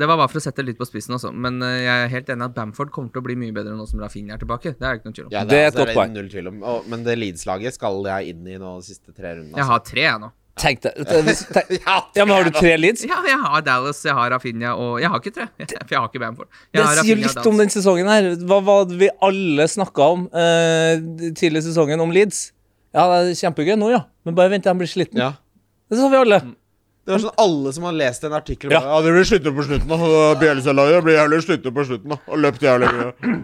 Det 0.02 0.10
var 0.12 0.20
bare 0.20 0.28
for 0.34 0.42
å 0.42 0.44
sette 0.44 0.60
det 0.60 0.74
litt 0.74 0.82
på 0.82 0.88
spissen 0.90 1.16
også, 1.16 1.32
men 1.32 1.62
eh, 1.64 1.78
jeg 1.86 2.04
er 2.10 2.12
helt 2.18 2.34
enig 2.36 2.50
at 2.50 2.58
Bamford 2.58 2.92
kommer 2.92 3.16
til 3.16 3.24
å 3.24 3.28
bli 3.30 3.38
mye 3.40 3.56
bedre 3.56 3.78
nå 3.80 3.88
som 3.88 4.04
Rafinha 4.04 4.36
er 4.36 4.44
tilbake. 4.44 4.76
Det 4.76 4.84
er 4.84 4.92
det 4.98 5.00
ikke 5.02 5.08
noen 5.10 5.18
tvil 5.22 5.28
om. 5.30 5.34
Ja, 5.38 5.46
Det 5.48 5.60
er 5.62 5.68
et 5.70 5.72
altså, 5.72 5.88
det 5.88 5.98
er 6.04 6.14
Null 6.18 6.32
tvil 6.36 6.52
om. 6.52 6.62
Og, 6.74 6.90
men 6.92 7.08
det 7.08 7.16
Leeds-laget 7.22 7.80
skal 7.80 8.04
jeg 8.12 8.36
inn 8.36 8.48
i 8.52 8.60
nå 8.60 8.76
de 8.82 8.88
siste 8.92 9.16
tre 9.16 9.38
rundene. 9.38 9.56
Jeg 9.64 9.70
har 9.72 9.84
tre, 9.88 10.04
jeg 10.10 10.24
nå. 10.28 10.34
Tenk 10.62 10.84
deg 10.84 10.94
ja, 11.88 11.96
men 12.26 12.30
har 12.36 12.44
du 12.46 12.52
tre 12.54 12.76
leads? 12.78 13.02
Ja, 13.10 13.18
jeg 13.26 13.40
har 13.42 13.64
Dallas, 13.66 14.04
jeg 14.06 14.14
har 14.14 14.30
Rafinha 14.36 14.76
og 14.78 15.00
Jeg 15.02 15.10
har 15.10 15.22
ikke 15.24 15.34
tre, 15.34 15.48
for 15.58 15.96
jeg 15.96 15.98
har 16.00 16.10
ikke 16.12 16.22
Bamford. 16.22 16.50
Jeg 16.70 16.84
Det 16.84 17.06
sier 17.08 17.18
litt 17.18 17.32
Dallas. 17.32 17.48
om 17.50 17.58
den 17.58 17.72
sesongen 17.74 18.10
her. 18.12 18.28
Hva 18.46 18.60
var 18.68 18.84
det 18.90 19.00
vi 19.02 19.10
alle 19.26 19.66
snakka 19.72 20.10
om 20.14 20.28
uh, 20.30 21.32
tidlig 21.34 21.64
i 21.64 21.68
sesongen 21.72 22.04
om 22.06 22.14
Leeds? 22.14 22.52
Ja, 22.94 23.08
det 23.24 23.34
er 23.34 23.40
kjempegøy 23.42 23.74
nå, 23.82 23.90
ja. 23.96 24.04
Men 24.28 24.38
bare 24.38 24.54
vent 24.54 24.68
til 24.68 24.70
han 24.76 24.78
blir 24.84 24.92
sliten. 24.92 25.18
Ja. 25.18 25.32
Det 25.90 25.98
sa 25.98 26.12
vi 26.14 26.22
alle. 26.22 26.40
Det 27.04 27.12
var 27.16 27.24
sånn 27.26 27.42
alle 27.44 27.74
som 27.76 27.88
har 27.90 27.96
lest 27.98 28.24
en 28.24 28.36
artikkel 28.38 28.72
Ja. 28.72 28.80
ja, 28.86 29.00
det 29.04 29.12
blir 29.12 29.26
slitne 29.28 29.52
på 29.58 29.66
slutten. 29.66 29.90
da. 29.90 31.02
Blir 31.02 31.18
jævlig 31.18 31.42
slutte 31.44 31.74
på 31.74 31.88
slutten. 31.90 32.14
da. 32.14 32.20
Og 32.30 32.40
løpt 32.46 32.62
jævlig 32.64 32.94
mye. 32.94 33.42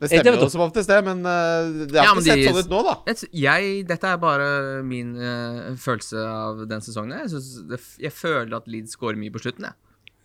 Det 0.00 0.08
stemmer 0.08 0.40
jo 0.40 0.48
som 0.48 0.62
oftest, 0.64 0.88
det, 0.88 0.96
men 1.04 1.18
eh, 1.28 1.86
det 1.90 1.98
har 1.98 2.06
Ja, 2.08 2.14
ikke 2.16 2.24
sett 2.24 2.40
de- 2.40 2.48
sånn 2.48 2.62
ut 2.64 2.70
nå, 2.72 2.78
da. 2.86 2.94
Jeg, 3.10 3.28
jeg, 3.36 3.74
dette 3.90 4.08
er 4.08 4.16
bare 4.22 4.48
min 4.86 5.10
uh, 5.20 5.74
følelse 5.76 6.22
av 6.24 6.62
den 6.70 6.80
sesongen. 6.80 7.18
Jeg, 7.26 7.28
synes 7.34 7.50
det, 7.68 7.80
jeg 8.06 8.12
føler 8.16 8.56
at 8.56 8.66
Leeds 8.72 8.96
scorer 8.96 9.20
mye 9.20 9.30
på 9.34 9.42
slutten. 9.44 9.68
Jeg. 9.68 9.76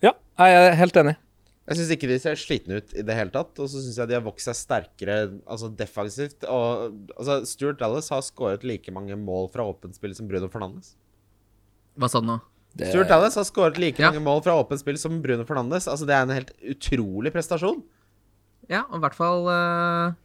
Ja, 0.08 0.13
jeg 0.48 0.70
er 0.72 0.77
helt 0.79 0.96
enig. 1.03 1.15
Jeg 1.65 1.79
syns 1.79 1.91
ikke 1.96 2.08
de 2.12 2.20
ser 2.22 2.36
slitne 2.38 2.77
ut 2.77 2.91
i 2.94 3.01
det 3.03 3.15
hele 3.17 3.34
tatt. 3.34 3.58
Og 3.60 3.67
så 3.72 3.79
syns 3.82 3.98
jeg 3.98 4.08
de 4.12 4.13
har 4.20 4.24
vokst 4.24 4.46
seg 4.48 4.55
sterkere 4.60 5.15
altså 5.50 5.72
defensivt. 5.75 6.46
Og 6.46 6.96
altså, 7.17 7.39
Stuart 7.50 7.79
Dallas 7.82 8.08
har 8.13 8.22
skåret 8.22 8.63
like 8.63 8.94
mange 8.94 9.17
mål 9.17 9.50
fra 9.51 9.65
åpent 9.65 9.98
spill 9.98 10.13
som 10.15 10.27
Bruno 10.29 10.48
Fernandes. 10.53 10.94
Hva 11.98 12.10
sa 12.12 12.22
du 12.22 12.27
nå? 12.29 12.39
Det, 12.75 12.89
Stuart 12.91 13.08
Dallas 13.10 13.36
har 13.39 13.48
skåret 13.48 13.79
like 13.79 14.00
Ja. 14.03 14.12
mange 14.12 14.22
mål 14.24 14.44
fra 14.46 14.53
åpent 14.62 14.79
spill 14.84 14.98
som 15.01 15.17
Bruno 15.24 15.44
Fernandes. 15.48 15.88
Altså, 15.88 16.05
det 16.08 16.13
er 16.15 16.27
en 16.27 16.36
helt 16.38 16.51
utrolig 16.75 17.32
prestasjon. 17.34 17.82
Ja, 18.72 18.86
og 18.89 19.00
i 19.00 19.03
hvert 19.05 19.17
fall 19.17 19.50
eh, 19.51 20.15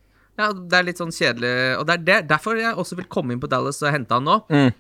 Ja, 0.40 0.52
det 0.52 0.78
er 0.78 0.87
litt 0.87 1.00
sånn 1.00 1.12
kjedelig 1.12 1.50
Og 1.80 1.85
det 1.88 1.99
er 1.99 2.06
det, 2.06 2.20
derfor 2.30 2.61
jeg 2.61 2.73
også 2.73 2.97
vil 3.00 3.11
komme 3.12 3.35
inn 3.35 3.42
på 3.42 3.50
Dallas 3.50 3.82
og 3.85 3.92
hente 3.92 4.16
han 4.16 4.28
nå. 4.28 4.38
Mm. 4.49 4.70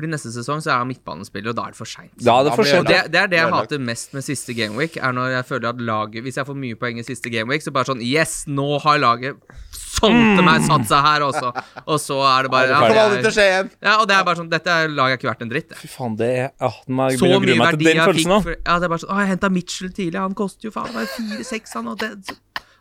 Fordi 0.00 0.08
neste 0.14 0.30
sesong 0.32 0.62
så 0.64 0.70
er 0.70 0.78
han 0.80 0.88
midtbanespiller, 0.88 1.52
og 1.52 1.56
da 1.58 1.66
er 1.68 1.74
det 1.74 1.76
for 1.76 1.88
seint. 1.88 2.14
Ja, 2.24 2.38
det 2.46 2.54
er 2.54 2.86
det, 2.86 3.00
det 3.12 3.18
er 3.20 3.26
det 3.28 3.36
jeg 3.36 3.50
hater 3.52 3.82
mest 3.84 4.14
med 4.16 4.24
siste 4.24 4.54
gameweek, 4.56 4.96
er 4.96 5.12
når 5.12 5.34
jeg 5.34 5.48
føler 5.50 5.74
at 5.74 5.82
laget 5.84 6.24
Hvis 6.24 6.38
jeg 6.40 6.48
får 6.48 6.56
mye 6.56 6.78
poeng 6.80 7.02
i 7.02 7.04
siste 7.04 7.32
gameweek, 7.32 7.64
så 7.64 7.74
bare 7.74 7.90
sånn 7.90 8.00
Yes, 8.00 8.44
nå 8.48 8.78
har 8.80 9.02
laget 9.02 9.42
sånn 9.76 10.16
til 10.38 10.44
meg 10.46 10.64
satt 10.64 10.86
seg 10.88 11.04
her 11.04 11.26
også. 11.26 11.50
Og 11.84 12.00
så 12.00 12.16
er 12.30 12.46
det 12.46 12.52
bare 12.54 12.70
Ja, 12.72 13.08
Det 13.12 13.34
er, 13.44 13.68
ja, 13.82 13.98
og 13.98 14.06
det 14.08 14.16
er 14.16 14.24
bare 14.24 14.40
sånn 14.40 14.48
Dette 14.52 14.72
er 14.72 14.88
laget 14.88 15.18
har 15.18 15.20
ikke 15.20 15.30
vært 15.34 15.44
en 15.44 15.52
dritt. 15.52 15.76
Fy 15.82 15.90
faen, 15.92 16.16
det 16.20 16.30
er 16.30 16.46
ja, 16.48 16.70
nå 16.88 17.10
Så 17.18 17.28
mye 17.28 17.58
verdi 17.60 17.90
jeg 17.90 18.16
fikk 18.22 18.32
for 18.32 18.54
Ja, 18.56 18.78
det 18.78 18.88
er 18.88 18.94
bare 18.94 19.02
sånn 19.04 19.12
Å, 19.12 19.20
jeg 19.20 19.34
henta 19.34 19.52
Mitchell 19.52 19.92
tidlig, 19.92 20.22
han 20.22 20.38
koster 20.38 20.70
jo 20.70 20.74
faen 20.78 20.94
meg 20.96 21.12
fire-seks, 21.12 21.76
han, 21.76 21.92
og 21.92 22.00
det 22.00 22.14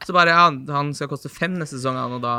så, 0.01 0.07
så 0.09 0.13
bare 0.15 0.33
Ja, 0.33 0.49
han- 0.73 0.93
skal 0.95 1.07
koste 1.11 1.29
fem 1.31 1.55
neste 1.59 1.77
sesong, 1.77 1.95
han, 1.99 2.17
og 2.17 2.21
da 2.21 2.35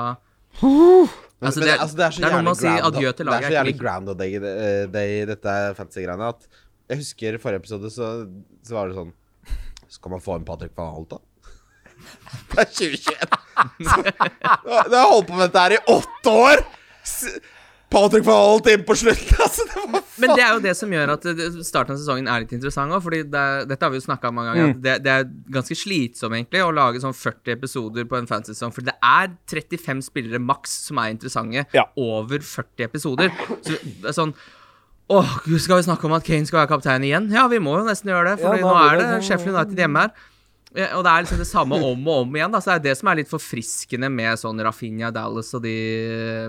Altså, 1.41 1.61
det, 1.65 1.73
altså, 1.81 1.97
det 1.97 2.05
er 2.05 2.11
så 2.13 2.21
det 2.21 2.27
er 2.29 2.33
noe 2.35 2.43
med 2.45 2.53
å 2.53 2.59
si 2.59 2.69
adjø 2.69 3.13
til 3.17 3.27
laget. 3.27 3.41
Det 3.41 3.47
er 3.47 3.49
så 3.49 3.55
jeg 3.55 3.61
jævlig 3.61 3.79
ground. 3.81 4.11
Day, 4.19 4.35
eh, 4.37 4.87
day, 4.93 5.13
dette 5.25 5.55
fantasy-greiene, 5.79 6.29
at 6.35 6.49
jeg 6.91 6.99
husker 7.01 7.39
forrige 7.41 7.63
episode, 7.63 7.91
så, 7.95 8.09
så 8.67 8.77
var 8.77 8.91
det 8.91 8.99
sånn 8.99 9.13
Skal 9.89 10.13
man 10.13 10.21
få 10.21 10.35
en 10.37 10.45
Patrick 10.45 10.75
van 10.77 10.93
Holt, 10.95 11.15
da? 11.15 11.19
Det 12.51 12.61
er 12.61 12.69
2021. 12.75 13.39
Det 14.91 14.99
har 14.99 15.09
holdt 15.11 15.29
på 15.31 15.39
med 15.39 15.47
dette 15.49 15.65
her 15.65 15.77
i 15.77 15.81
åtte 15.95 16.35
år! 16.45 16.63
Patrick 17.91 18.25
van 18.25 18.37
alt 18.55 18.69
inn 18.71 18.85
på 18.87 18.95
slutten, 18.99 19.35
altså! 19.45 19.65
Det 19.67 19.81
var 19.83 20.05
Men 20.21 20.35
det 20.37 20.43
er 20.45 20.53
jo 20.55 20.61
det 20.63 20.75
som 20.79 20.93
gjør 20.95 21.11
at 21.17 21.25
eh, 21.27 21.41
starten 21.67 21.95
av 21.97 21.99
sesongen 21.99 22.29
er 22.31 22.45
litt 22.45 22.53
interessant 22.55 22.93
òg. 22.95 23.07
Det 23.11 23.43
dette 23.71 23.83
har 23.87 23.91
vi 23.95 23.99
jo 23.99 24.05
snakka 24.05 24.29
om 24.31 24.37
mange 24.39 24.53
ganger. 24.53 24.69
Mm. 24.69 24.75
At 24.77 24.83
det, 24.85 24.95
det 25.07 25.15
er 25.15 25.27
ganske 25.57 25.77
slitsomt 25.81 26.37
egentlig 26.37 26.63
å 26.63 26.71
lage 26.77 27.01
sånn 27.03 27.17
40 27.17 27.55
episoder 27.57 28.07
på 28.11 28.19
en 28.21 28.29
fantasy-sesong. 28.31 28.75
For 28.77 28.87
det 28.87 28.95
er 29.01 29.33
35 29.51 30.05
spillere 30.07 30.39
maks 30.45 30.77
som 30.87 31.01
er 31.03 31.15
interessante 31.17 31.65
Ja. 31.75 31.87
over 31.99 32.39
40 32.45 32.87
episoder. 32.87 33.33
Så 33.65 33.77
det 33.81 34.13
er 34.13 34.17
sånn 34.17 34.35
Åh, 35.11 35.31
gud, 35.43 35.59
skal 35.59 35.81
vi 35.81 35.89
snakke 35.89 36.07
om 36.07 36.13
at 36.15 36.23
Kane 36.23 36.47
skal 36.47 36.61
være 36.61 36.71
kaptein 36.71 37.03
igjen? 37.03 37.25
Ja, 37.35 37.49
vi 37.51 37.59
må 37.59 37.73
jo 37.81 37.87
nesten 37.89 38.13
gjøre 38.13 38.29
det, 38.37 38.45
for 38.45 38.55
Ja, 38.55 38.63
nå 38.63 38.75
er 38.79 39.01
det 39.01 39.07
det- 39.09 39.25
Sheffield 39.27 39.57
United 39.57 39.81
hjemme 39.83 40.05
her. 40.05 40.13
Og 40.71 41.03
det 41.03 41.11
er 41.11 41.25
liksom 41.25 41.41
det 41.41 41.49
samme 41.51 41.79
om 41.83 42.05
og 42.07 42.25
om 42.25 42.37
igjen. 42.39 42.53
Da. 42.55 42.61
Så 42.63 42.71
det 42.71 42.77
er 42.77 42.85
det 42.85 42.99
som 43.01 43.11
er 43.11 43.19
litt 43.19 43.31
forfriskende 43.31 44.11
med 44.15 44.39
sånn 44.39 44.63
Rafinha, 44.63 45.11
Dallas 45.15 45.51
og 45.59 45.65
de 45.65 45.75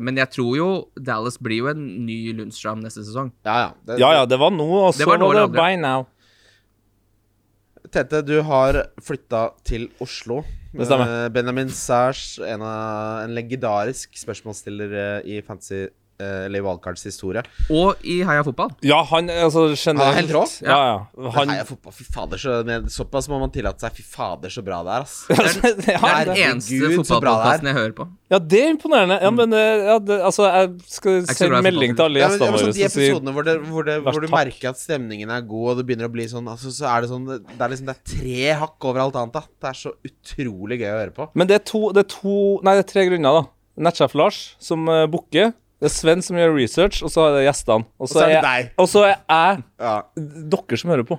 Men 0.05 0.19
jeg 0.21 0.29
tror 0.35 0.51
jo 0.59 0.69
Dallas 0.93 1.39
blir 1.41 1.63
jo 1.63 1.71
en 1.71 1.81
ny 2.05 2.19
Lundstrøm 2.37 2.83
neste 2.85 3.01
sesong. 3.07 3.33
Ja, 3.47 3.57
ja. 3.65 3.69
Det, 3.87 3.99
Ja 4.03 4.11
ja, 4.19 4.25
det 4.29 4.37
var 4.41 4.53
nå, 4.53 4.67
og 4.85 4.93
så 4.93 5.09
var 5.09 5.21
det 5.21 5.47
by 5.57 5.73
now. 5.81 6.05
Tete, 7.91 8.21
du 8.23 8.37
har 8.45 8.77
flytta 9.03 9.49
til 9.67 9.89
Oslo. 9.99 10.43
Det 10.71 10.85
stemmer. 10.87 11.09
Eh, 11.25 11.29
Benjamin 11.33 11.71
Sæsj, 11.75 12.37
en, 12.47 12.61
en 12.63 13.33
legendarisk 13.35 14.13
spørsmålsstiller 14.21 14.93
eh, 14.95 15.33
i 15.33 15.41
fantasy 15.43 15.89
eller 16.21 16.61
i 16.61 16.65
Wildcards 16.65 17.03
historie. 17.07 17.43
Og 17.69 18.01
i 18.07 18.21
Heia 18.27 18.43
Fotball. 18.45 18.73
Ja, 18.85 19.01
han 19.11 19.29
altså 19.31 19.67
generelt 19.73 20.05
Han 20.05 20.13
er 20.13 20.19
helt 20.21 20.35
rå. 20.35 20.43
Ja, 20.65 20.79
ja. 20.91 21.31
Han 21.37 21.53
Heia 21.53 21.67
fotball, 21.67 21.95
fy 21.95 22.05
fader, 22.07 22.41
så, 22.41 22.61
med, 22.67 22.89
såpass 22.93 23.29
må 23.31 23.39
man 23.41 23.53
tillate 23.53 23.85
seg. 23.85 23.97
Fy 23.97 24.05
fader, 24.05 24.53
så 24.53 24.63
bra 24.65 24.81
det 24.87 24.97
er, 24.97 25.07
ass. 25.07 25.19
Det 25.31 25.37
er 25.37 25.61
den, 25.61 25.79
det 25.81 25.95
er 25.97 26.25
den 26.27 26.37
eneste 26.37 26.77
så 26.77 26.81
bra 26.81 26.89
det 26.89 26.97
fotballpodkasten 26.97 27.69
jeg 27.71 27.77
hører 27.77 27.93
på. 27.97 28.07
Ja, 28.31 28.39
det 28.39 28.59
er 28.63 28.69
imponerende. 28.71 29.17
Ja, 29.21 29.31
men 29.35 29.53
eh, 29.57 29.85
ja, 29.89 29.97
det, 29.99 30.17
altså, 30.23 30.45
jeg 30.47 30.93
skal 30.93 31.17
sende 31.27 31.61
melding 31.65 31.95
til 31.97 32.05
alle 32.05 32.21
gjestene 32.21 32.51
våre 32.53 32.63
sånn, 32.63 32.75
de 32.77 32.85
episodene 32.87 33.33
hvor, 33.35 33.47
det, 33.47 33.55
hvor, 33.67 33.87
det, 33.87 33.97
hvor 34.05 34.23
du 34.23 34.27
merker 34.31 34.71
at 34.71 34.79
stemningen 34.79 35.33
er 35.33 35.43
god, 35.47 35.65
og 35.73 35.81
det 35.81 35.87
begynner 35.89 36.07
å 36.07 36.13
bli 36.13 36.27
sånn 36.31 36.47
altså, 36.51 36.71
Så 36.73 36.87
er 36.87 37.03
det 37.03 37.11
sånn 37.11 37.25
Det 37.27 37.57
er 37.57 37.73
liksom 37.73 37.89
Det 37.89 37.95
er 37.97 38.13
tre 38.13 38.53
hakk 38.61 38.87
over 38.87 39.03
alt 39.03 39.17
annet, 39.19 39.35
da. 39.35 39.43
Det 39.61 39.71
er 39.71 39.79
så 39.81 39.91
utrolig 40.07 40.79
gøy 40.79 40.87
å 40.91 40.99
høre 41.01 41.15
på. 41.17 41.27
Men 41.35 41.49
det 41.51 41.59
er 41.59 41.65
to, 41.67 41.83
det 41.95 42.05
er 42.05 42.13
to 42.13 42.37
Nei, 42.63 42.77
det 42.77 42.85
er 42.85 42.91
tre 42.93 43.07
grunner, 43.09 43.41
da. 43.41 43.43
Nettsjef 43.81 44.15
Lars, 44.19 44.39
som 44.61 44.87
uh, 44.91 45.03
booker. 45.11 45.51
Det 45.81 45.89
er 45.89 45.93
Sven 45.95 46.21
som 46.21 46.37
gjør 46.37 46.53
research, 46.53 47.01
og 47.01 47.09
så 47.09 47.23
er 47.31 47.39
det 47.39 47.47
gjestene. 47.49 47.87
Og 47.97 48.09
så 48.11 48.21
er 48.21 48.35
det 48.35 48.41
deg. 48.45 48.71
Og 48.77 48.87
så 48.91 49.01
er 49.07 49.15
jeg 49.17 49.63
Ja, 49.81 49.97
dere 50.53 50.77
som 50.77 50.93
hører 50.93 51.07
på. 51.09 51.17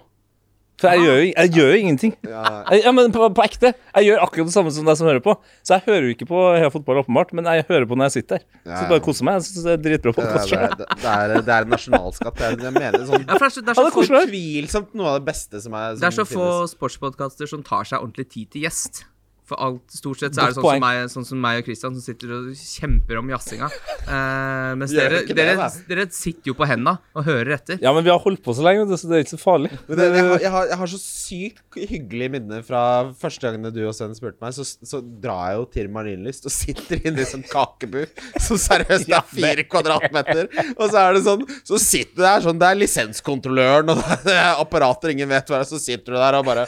For 0.83 0.91
jeg, 0.91 1.03
gjør, 1.05 1.19
jo, 1.21 1.27
jeg 1.37 1.51
gjør 1.55 1.69
jo 1.71 1.79
ingenting. 1.79 2.13
ja. 2.27 2.41
Jeg, 2.73 2.81
ja, 2.83 2.91
men 2.97 3.13
på, 3.15 3.27
på 3.37 3.43
ekte. 3.45 3.71
Jeg 3.95 4.07
gjør 4.09 4.23
akkurat 4.25 4.49
det 4.49 4.55
samme 4.55 4.71
som 4.75 4.87
deg 4.89 4.97
som 4.99 5.07
hører 5.07 5.21
på. 5.23 5.35
Så 5.63 5.77
jeg 5.77 5.85
hører 5.87 6.07
jo 6.09 6.15
ikke 6.17 6.27
på 6.27 6.41
Heia 6.57 6.71
Fotball, 6.75 6.99
åpenbart, 7.05 7.31
men 7.39 7.47
jeg 7.47 7.67
hører 7.69 7.87
på 7.87 7.99
når 7.99 8.09
jeg 8.09 8.15
sitter 8.17 8.41
her. 8.41 8.47
Ja, 8.67 8.81
Så 8.81 8.89
bare 8.91 9.05
koser 9.05 9.29
meg. 9.29 9.37
Jeg 9.39 9.47
synes 9.51 9.67
det 9.69 9.75
er 9.77 9.83
dritbra 9.85 10.11
Det, 10.11 10.17
podkast. 10.25 10.55
er, 10.57 10.75
det, 10.81 10.89
det, 11.05 11.13
er, 11.13 11.35
det 11.47 11.55
er 11.55 11.69
en 11.69 11.73
nasjonalskatt. 11.77 12.35
Det 12.41 12.49
er, 12.49 12.59
jeg 12.67 12.75
mener 12.81 13.07
sånn 13.13 13.23
Ja, 13.29 13.37
det 13.37 13.47
er 13.47 13.55
så, 13.55 13.63
det 13.63 13.75
er 13.77 13.79
så, 13.79 13.87
det. 13.87 14.25
Utvilsomt 14.25 14.99
noe 14.99 15.13
av 15.13 15.21
det 15.21 15.27
beste 15.31 15.63
som 15.63 15.79
er 15.79 15.95
som 15.95 16.03
det 16.03 16.11
er 16.11 16.17
så 16.19 16.27
få 16.27 16.41
finnes. 16.49 16.75
sportspodkaster 16.75 17.53
som 17.55 17.63
tar 17.67 17.87
seg 17.93 18.03
ordentlig 18.03 18.27
tid 18.33 18.51
til 18.57 18.67
gjest. 18.67 19.05
For 19.53 19.61
alt, 19.61 19.83
stort 19.93 20.23
sett 20.23 20.37
så 20.37 20.47
er 20.47 20.53
det 20.53 20.57
sånn 20.57 20.65
som, 20.65 20.81
meg, 20.81 20.99
sånn 21.13 21.27
som 21.29 21.41
meg 21.43 21.59
og 21.61 21.67
Christian 21.69 21.97
som 21.97 22.05
sitter 22.05 22.31
og 22.33 22.45
kjemper 22.57 23.19
om 23.21 23.33
jazzinga. 23.35 23.69
Uh, 24.07 24.73
mens 24.81 24.95
dere, 24.97 25.21
det, 25.29 25.37
dere, 25.37 25.67
dere 25.91 26.07
sitter 26.15 26.53
jo 26.53 26.55
på 26.57 26.69
henda 26.69 26.95
og 27.13 27.27
hører 27.27 27.59
etter. 27.59 27.77
Ja, 27.85 27.93
men 27.93 28.07
vi 28.07 28.13
har 28.13 28.23
holdt 28.23 28.41
på 28.45 28.55
så 28.57 28.65
lenge, 28.65 28.87
så 28.97 29.11
det 29.11 29.19
er 29.19 29.27
ikke 29.27 29.35
så 29.35 29.41
farlig. 29.43 29.73
Men 29.91 30.01
det, 30.01 30.07
jeg, 30.09 30.25
har, 30.25 30.39
jeg, 30.47 30.53
har, 30.55 30.71
jeg 30.71 30.81
har 30.83 30.93
så 30.95 31.01
sykt 31.03 31.79
hyggelige 31.93 32.33
minner 32.39 32.65
fra 32.65 32.83
første 33.21 33.45
gangene 33.45 33.75
du 33.75 33.83
og 33.85 33.93
Sven 33.97 34.17
spurte 34.17 34.41
meg. 34.41 34.57
Så, 34.57 34.65
så 34.89 35.03
drar 35.03 35.53
jeg 35.53 35.61
jo 35.61 35.69
til 35.77 35.93
Marienlyst 35.93 36.49
og 36.49 36.57
sitter 36.57 37.03
inne 37.03 37.27
i 37.27 37.29
sånn 37.29 37.45
kakebu 37.53 38.01
som 38.41 38.61
seriøst 38.61 39.13
er 39.13 39.29
fire 39.35 39.67
kvadratmeter. 39.69 40.49
Og 40.79 40.87
så 40.87 41.05
er 41.05 41.19
det 41.19 41.25
sånn 41.27 41.45
Så 41.69 41.79
sitter 41.83 42.17
du 42.17 42.25
der 42.25 42.43
sånn 42.45 42.59
Det 42.61 42.73
er 42.73 42.81
lisenskontrolløren, 42.81 43.93
og 43.93 44.03
det 44.27 44.35
er 44.39 44.57
apparater 44.63 45.13
ingen 45.13 45.29
vet 45.29 45.49
hva 45.49 45.61
det 45.61 45.67
er, 45.67 45.71
så 45.75 45.83
sitter 45.83 46.17
du 46.17 46.21
der 46.23 46.41
og 46.41 46.49
bare 46.49 46.67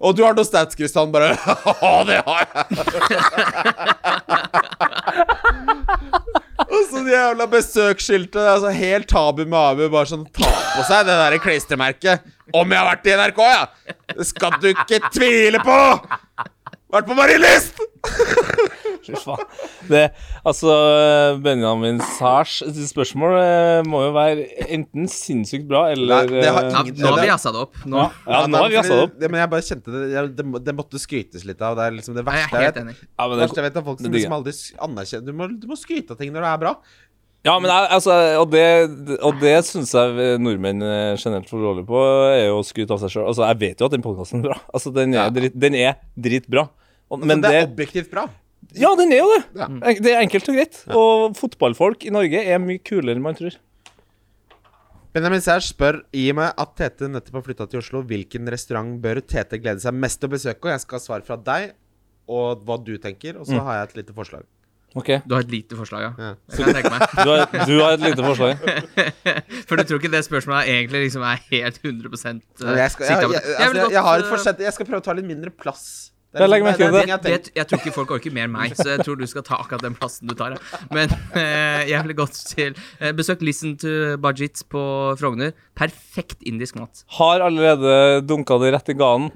og 0.00 0.16
du 0.16 0.22
har 0.26 0.34
noe 0.36 0.44
stats, 0.44 0.76
Kristian? 0.76 1.12
Bare 1.14 1.32
Ja, 1.82 1.92
det 2.08 2.18
har 2.26 2.42
jeg! 2.42 2.56
og 6.66 6.74
så 6.74 6.82
sånn 6.90 7.08
jævla 7.10 7.46
besøksskiltet. 7.52 8.42
Altså, 8.42 8.72
helt 8.76 9.08
tabu 9.10 9.44
med 9.46 9.58
Abu. 9.60 9.86
Bare 9.92 10.10
sånn 10.10 10.26
ta 10.36 10.50
på 10.76 10.84
seg 10.88 11.06
det 11.08 11.16
der 11.22 11.38
klistremerket. 11.42 12.26
Om 12.54 12.74
jeg 12.74 12.78
har 12.82 12.90
vært 12.92 13.08
i 13.08 13.16
NRK, 13.16 13.40
ja! 13.48 13.94
Det 14.12 14.28
skal 14.28 14.60
du 14.62 14.68
ikke 14.74 15.00
tvile 15.14 15.62
på! 15.64 15.80
Vært 16.92 17.08
på 17.08 17.16
Marienlyst! 17.18 17.80
Fy 19.06 19.14
faen. 19.22 19.42
Det, 19.86 20.00
altså, 20.46 20.72
Benjamin 21.42 21.98
Sars 22.16 22.56
spørsmål 22.90 23.34
eh, 23.38 23.80
må 23.86 24.00
jo 24.04 24.12
være 24.14 24.46
enten 24.74 25.06
sinnssykt 25.10 25.66
bra 25.70 25.84
eller 25.92 26.26
Nei, 26.30 26.40
det 26.42 26.50
har 26.54 26.66
eh, 26.66 26.72
Ja, 26.74 26.82
ingen- 26.82 26.98
nå 27.02 27.12
har 27.12 27.20
vi 27.22 27.28
jazza 27.30 27.52
det 27.54 27.60
opp. 27.64 27.76
Nå. 27.86 28.00
ja, 28.02 28.08
ja, 28.26 28.40
nå 28.50 28.62
har 28.62 28.70
vi 28.72 28.78
jazza 28.78 28.98
det 28.98 29.04
opp. 29.08 29.14
Det, 29.22 29.30
men 29.30 29.42
jeg 29.42 29.52
bare 29.54 29.66
kjente 29.68 29.94
det 29.94 30.02
jeg, 30.14 30.32
det, 30.38 30.46
det 30.66 30.74
måtte 30.78 31.02
skrytes 31.02 31.46
litt 31.46 31.62
av. 31.62 31.76
Det 31.78 31.86
er 31.86 31.96
liksom 31.98 32.18
det 32.18 32.26
verste 32.26 32.54
Nei, 32.54 32.64
jeg 32.66 32.72
jeg 32.74 32.88
vet. 32.90 33.02
Ja, 33.06 33.26
men 33.26 33.34
Det 33.34 33.36
det, 33.36 33.42
verste 33.44 33.60
jeg 33.62 33.68
vet 33.68 33.80
er 33.82 33.86
folk 33.90 34.02
som 34.02 34.16
liksom 34.18 34.36
aldri 34.38 34.56
anerkjenner 34.88 35.26
du 35.26 35.38
må, 35.42 35.50
du 35.66 35.68
må 35.70 35.78
skryte 35.80 36.14
av 36.16 36.22
ting 36.22 36.34
når 36.34 36.46
det 36.48 36.52
er 36.54 36.62
bra. 36.66 36.74
Ja, 37.46 37.54
men 37.62 37.70
jeg, 37.70 37.88
altså, 37.96 38.14
og 38.42 38.48
det, 38.52 38.64
og 39.24 39.38
det 39.42 39.52
syns 39.68 39.92
jeg 39.94 40.38
nordmenn 40.42 40.82
eh, 40.82 41.12
generelt 41.20 41.48
får 41.50 41.62
dårlig 41.68 41.84
på, 41.88 42.00
er 42.32 42.48
jo 42.48 42.56
å 42.60 42.64
skryte 42.66 42.96
av 42.96 43.02
seg 43.04 43.12
sjøl. 43.14 43.28
Altså, 43.30 43.44
jeg 43.46 43.60
vet 43.62 43.80
jo 43.84 43.88
at 43.88 43.94
den 43.94 44.04
podkasten 44.04 44.42
er 44.42 44.48
bra. 44.50 44.58
Altså, 44.74 44.92
den 44.96 45.14
er, 45.14 45.22
Ja. 45.24 45.30
drit, 45.38 45.54
den 45.66 45.74
er 45.78 45.94
dritbra. 46.18 46.66
Og- 47.10 47.20
Men 47.22 47.28
Men 47.36 47.40
det 47.46 47.54
er 47.54 47.66
objektivt 47.70 48.10
bra. 48.10 48.26
Ja, 48.74 48.90
den 48.98 49.12
er 49.14 49.18
jo 49.22 49.28
det. 49.30 49.44
Ja. 49.54 49.66
Det 50.02 50.10
er 50.12 50.20
enkelt 50.24 50.48
og 50.50 50.56
greit. 50.58 50.80
Og 50.90 51.36
fotballfolk 51.38 52.04
i 52.08 52.10
Norge 52.10 52.40
er 52.42 52.58
mye 52.58 52.82
kulere 52.82 53.14
enn 53.14 53.22
man 53.22 53.36
tror. 53.38 53.54
Benjamin 55.14 55.40
Sæsj 55.40 55.70
spør 55.72 56.02
i 56.12 56.26
og 56.32 56.36
med 56.36 56.52
at 56.60 56.72
Tete 56.76 57.06
nettopp 57.08 57.38
har 57.38 57.44
flytta 57.46 57.66
til 57.70 57.78
Oslo, 57.80 58.02
hvilken 58.04 58.50
restaurant 58.52 58.98
bør 59.00 59.22
Tete 59.24 59.56
glede 59.62 59.80
seg 59.80 59.94
mest 59.96 60.20
til 60.20 60.28
å 60.28 60.32
besøke? 60.34 60.66
Og 60.66 60.72
jeg 60.74 60.82
skal 60.82 60.98
ha 60.98 61.04
svar 61.06 61.24
fra 61.24 61.36
deg 61.40 61.70
og 62.28 62.66
hva 62.66 62.76
du 62.84 62.98
tenker, 62.98 63.38
og 63.40 63.46
så 63.48 63.62
har 63.62 63.78
jeg 63.78 63.88
et 63.88 63.96
lite 64.02 64.16
forslag. 64.18 64.44
Ok, 64.96 65.10
Du 65.28 65.34
har 65.36 65.44
et 65.44 65.50
lite 65.52 65.76
forslag, 65.76 66.06
ja. 66.06 66.10
Ja. 66.16 66.32
Det 66.48 66.56
kan 66.56 66.70
jeg 66.70 66.76
tenke 66.78 66.92
meg. 66.94 67.02
Du 67.26 67.30
har, 67.30 67.66
du 67.68 67.74
har 67.82 67.96
et 67.98 68.04
lite 68.06 68.24
forslag. 68.24 68.62
For 69.68 69.76
du 69.76 69.84
tror 69.84 70.00
ikke 70.00 70.12
det 70.14 70.22
spørsmålet 70.24 70.70
egentlig 70.72 71.02
liksom 71.06 71.24
er 71.28 71.42
helt 71.50 71.80
100 71.84 72.08
uh, 72.08 72.76
Jeg, 72.76 72.90
skal, 72.94 73.04
jeg, 73.04 73.16
jeg, 73.20 73.30
Jeg 73.30 73.56
altså, 73.60 73.76
jeg, 73.76 73.92
jeg 73.92 74.02
har 74.08 74.22
et 74.22 74.24
uh, 74.24 74.30
forsett. 74.32 74.62
Jeg 74.64 74.72
skal 74.72 74.88
prøve 74.88 75.04
å 75.04 75.06
ta 75.06 75.16
litt 75.18 75.28
mindre 75.28 75.52
plass. 75.52 75.86
Det 76.36 76.42
Jeg 76.44 76.50
legger 76.52 76.66
liksom- 76.66 76.76
til 76.76 76.92
det 76.92 77.10
er 77.10 77.16
det. 77.24 77.32
jeg 77.32 77.52
jeg 77.56 77.66
tror 77.70 77.78
ikke 77.80 77.92
folk 77.94 78.10
orker 78.16 78.32
mer 78.36 78.44
enn 78.44 78.52
meg, 78.52 78.74
så 78.76 78.86
jeg 78.92 79.04
tror 79.06 79.16
du 79.18 79.26
skal 79.26 79.42
ta 79.46 79.56
akkurat 79.56 79.80
den 79.86 79.94
plassen 79.96 80.28
du 80.28 80.34
tar. 80.36 80.50
Ja. 80.56 80.78
Men 80.92 81.08
eh, 81.34 81.86
jeg 81.88 82.02
ville 82.04 82.16
gått 82.18 82.36
til 82.50 82.74
eh, 83.00 83.12
Besøk 83.16 83.40
Listen 83.42 83.76
to 83.80 84.16
Budget 84.20 84.60
på 84.68 84.82
Frogner. 85.16 85.52
Perfekt 85.76 86.44
indisk 86.46 86.76
mat. 86.76 87.04
Har 87.18 87.40
allerede 87.40 88.20
dunka 88.26 88.58
det 88.60 88.74
rett 88.76 88.88
i 88.92 88.98
ganen. 89.00 89.30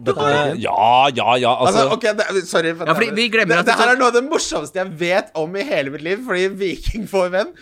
Ja, 0.61 1.09
ja, 1.09 1.35
ja. 1.41 1.55
Altså, 1.57 1.89
Altså, 1.89 1.97
ok, 1.97 2.03
det, 2.21 2.47
Sorry. 2.49 2.75
for 2.77 2.87
Ja, 2.87 2.93
fordi 2.95 3.11
vi 3.17 3.29
glemmer 3.33 3.57
det, 3.57 3.65
at 3.65 3.67
det 3.67 3.75
her 3.81 3.95
er 3.95 3.97
noe 4.01 4.09
av 4.09 4.13
det 4.21 4.25
morsomste 4.29 4.77
jeg 4.85 4.93
vet 5.01 5.31
om 5.35 5.57
i 5.57 5.63
hele 5.65 5.91
mitt 5.91 6.03
liv. 6.03 6.19
Fordi 6.27 6.49
Viking 6.61 7.07
får 7.09 7.31
venn. 7.31 7.53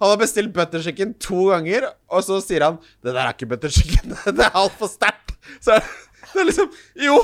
Han 0.00 0.10
har 0.12 0.16
bestilt 0.20 0.52
butter 0.54 0.80
chicken 0.80 1.14
to 1.18 1.48
ganger, 1.50 1.88
og 2.08 2.22
så 2.22 2.38
sier 2.40 2.62
han 2.62 2.78
'Det 3.02 3.12
der 3.14 3.18
er 3.26 3.32
ikke 3.34 3.48
butter 3.50 3.68
chicken. 3.68 4.14
Det 4.36 4.44
er 4.46 4.54
altfor 4.54 4.86
sterkt'. 4.86 5.34
Så 5.60 5.72
er 5.74 5.80
det, 5.80 5.88
det 6.34 6.40
er 6.40 6.44
liksom 6.46 6.70
Jo. 7.02 7.18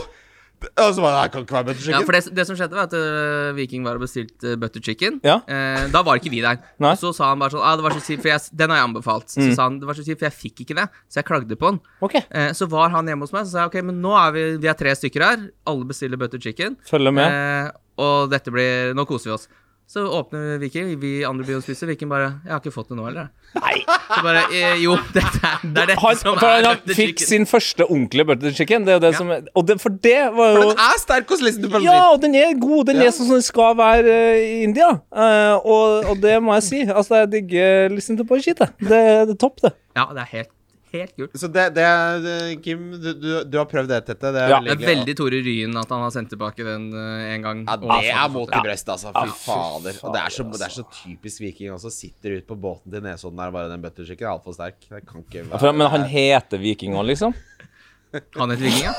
Og 0.81 0.95
så 0.97 1.03
bare 1.05 1.29
kan 1.29 1.43
ikke 1.45 1.55
være 1.59 1.67
butter 1.69 1.91
Ja, 1.93 1.99
for 2.07 2.17
det, 2.17 2.23
det 2.35 2.45
som 2.49 2.57
skjedde, 2.57 2.73
var 2.79 2.87
at 2.89 2.95
uh, 2.97 3.51
Viking 3.57 3.85
var 3.85 3.99
og 3.99 4.05
bestilte 4.07 4.55
butter 4.61 4.81
chicken. 4.81 5.19
Ja. 5.27 5.37
Uh, 5.45 5.91
da 5.93 6.01
var 6.07 6.17
ikke 6.21 6.33
vi 6.33 6.41
der. 6.45 6.57
Nei. 6.81 6.95
Så 6.97 7.11
sa 7.17 7.29
han 7.33 7.43
bare 7.43 7.53
sånn 7.53 7.61
ah, 7.65 7.75
det 7.77 7.85
var 7.85 7.93
så 7.97 8.01
kjipt, 8.01 8.23
for 8.25 8.31
jeg, 8.33 8.41
Den 8.63 8.73
har 8.73 8.81
jeg 8.81 8.89
anbefalt. 8.89 9.29
Så 9.35 9.43
Mm. 9.45 9.55
sa 9.59 9.67
han 9.69 9.79
det 9.83 9.87
var 9.91 9.99
så 9.99 10.07
kjipt, 10.07 10.23
for 10.23 10.29
jeg 10.31 10.39
fikk 10.39 10.65
ikke 10.65 10.79
det. 10.81 10.87
Så 11.13 11.21
jeg 11.21 11.29
klagde 11.29 11.59
på 11.61 11.69
han. 11.69 11.81
Okay. 12.01 12.23
Eh, 12.31 12.53
så 12.57 12.69
var 12.71 12.89
han 12.97 13.07
hjemme 13.11 13.27
hos 13.29 13.35
meg, 13.37 13.45
så 13.45 13.53
sa 13.53 13.59
jeg 13.67 13.73
ok, 13.75 13.79
men 13.91 14.01
nå 14.01 14.15
er 14.17 14.33
vi, 14.33 14.45
vi 14.65 14.71
er 14.73 14.79
tre 14.79 14.95
stykker 14.97 15.27
her. 15.27 15.45
Alle 15.69 15.85
bestiller 15.91 16.17
butter 16.17 16.41
chicken. 16.41 16.79
Følger 16.89 17.13
med. 17.13 17.29
Eh, 17.29 17.71
og 18.01 18.31
dette 18.33 18.51
blir 18.51 18.95
Nå 18.97 19.05
koser 19.07 19.31
vi 19.31 19.35
oss. 19.37 19.49
Så 19.87 20.01
åpner 20.09 20.59
Viking, 20.59 20.95
vi 20.99 21.23
andre 21.29 21.45
blir 21.45 21.59
og 21.59 21.63
spiser. 21.63 21.87
Viking 21.87 22.09
bare 22.11 22.41
'Jeg 22.45 22.51
har 22.51 22.61
ikke 22.61 22.73
fått 22.73 22.89
det 22.89 22.97
nå, 22.97 23.05
heller', 23.05 23.29
Nei. 23.55 23.85
Så 23.87 24.23
bare 24.25 24.43
eh, 24.51 24.83
Jo, 24.83 24.97
dette 25.15 25.39
er, 25.45 25.59
det 25.63 25.83
er 25.83 25.87
dette 25.93 26.01
Han, 26.01 26.17
som 26.17 26.39
for 26.41 26.47
er 26.49 26.65
han 26.65 26.81
fikk 26.89 26.97
chicken. 26.97 27.27
sin 27.27 27.47
første 27.47 27.85
ordentlige 27.87 28.27
butter 28.27 28.51
chicken. 28.51 28.85
Det 28.87 28.95
er 28.95 28.99
det 29.05 29.13
Ja. 29.13 29.19
som 29.19 29.31
er, 29.31 29.43
Og 29.55 29.67
det, 29.69 29.81
for 29.81 29.91
det 29.91 30.17
var 30.35 30.55
For 30.57 30.63
jo 30.65 30.71
den 30.71 30.79
er 30.89 30.99
sterk 30.99 31.29
hos 31.29 31.43
Listen 31.43 31.71
to. 31.71 31.79
Ja, 31.85 32.11
og 32.13 32.23
den 32.23 32.35
er 32.35 32.59
god. 32.59 32.87
Den 32.87 32.97
Ja. 32.97 33.07
er 33.07 33.11
sånn 33.15 33.27
som 33.29 33.37
den 33.37 33.43
skal 33.43 33.77
være 33.77 34.09
eh, 34.09 34.59
i 34.59 34.63
India. 34.65 34.91
Uh, 35.13 35.55
og, 35.63 36.05
og 36.11 36.21
det 36.21 36.43
må 36.43 36.55
jeg 36.55 36.63
si. 36.63 36.81
Altså, 36.89 37.15
jeg 37.23 37.31
digger 37.31 37.89
Listen 37.95 38.17
to 38.17 38.25
jeg. 38.25 38.57
Det, 38.81 38.89
det 38.89 39.31
er 39.31 39.39
topp, 39.39 39.61
det. 39.63 39.73
Ja, 39.95 40.07
det 40.11 40.19
er 40.25 40.31
helt, 40.33 40.49
helt 40.95 41.13
kult. 41.19 41.35
Så 41.41 41.49
det, 41.53 41.65
det 41.77 41.85
er 41.85 42.21
det- 42.25 42.63
Kim, 42.65 42.85
du, 43.03 43.09
du, 43.19 43.29
du 43.51 43.59
har 43.59 43.67
prøvd 43.71 43.89
det, 43.93 43.99
Tette. 44.09 44.31
Det 44.35 44.41
er 44.45 44.55
Ja. 44.55 44.59
Er 44.75 44.81
veldig 44.81 45.15
Tore 45.19 45.41
Ryen 45.45 45.77
at 45.81 45.91
han 45.95 46.03
har 46.07 46.11
sendt 46.15 46.31
tilbake 46.33 46.65
den 46.67 46.87
uh, 46.95 47.35
en 47.35 47.43
gang. 47.45 47.65
Ja, 47.69 47.77
det 47.83 48.11
er 48.15 48.29
mot 48.35 48.49
i 48.49 48.63
brøstet, 48.65 48.93
altså. 48.97 49.13
Fy 49.15 49.27
Ja, 49.27 49.37
fader. 49.45 49.99
Og 50.05 50.15
det 50.15 50.23
er, 50.25 50.35
så, 50.39 50.47
det 50.55 50.67
er 50.69 50.75
så 50.79 50.85
typisk 51.03 51.41
Viking 51.45 51.73
også. 51.77 51.91
Sitter 51.93 52.39
ute 52.39 52.47
på 52.49 52.57
båten 52.61 52.93
til 52.95 53.03
Nesodden 53.05 53.39
der 53.43 53.51
bare 53.55 53.69
den 53.75 53.83
butterchicken 53.85 54.27
er 54.29 54.33
altfor 54.37 54.55
sterk. 54.57 54.81
Det 54.89 55.03
kan 55.09 55.25
ikke 55.27 55.45
være 55.51 55.61
For, 55.61 55.73
men 55.73 55.91
han 55.91 56.05
heter 56.11 56.59
Viking 56.63 56.95
òg, 56.99 57.07
liksom? 57.13 57.35
Han 58.39 58.51
heter 58.55 58.63
Viking, 58.63 58.87
ja? 58.87 58.95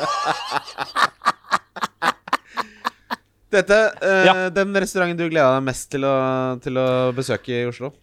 Dette, 3.55 3.77
uh, 4.03 4.25
Ja. 4.25 4.33
den 4.49 4.73
restauranten 4.75 5.17
du 5.19 5.29
gleda 5.29 5.53
deg 5.55 5.63
mest 5.63 5.87
til 5.93 6.03
å, 6.03 6.15
til 6.63 6.75
å 6.81 6.87
besøke 7.15 7.53
i 7.61 7.67
Oslo? 7.69 7.93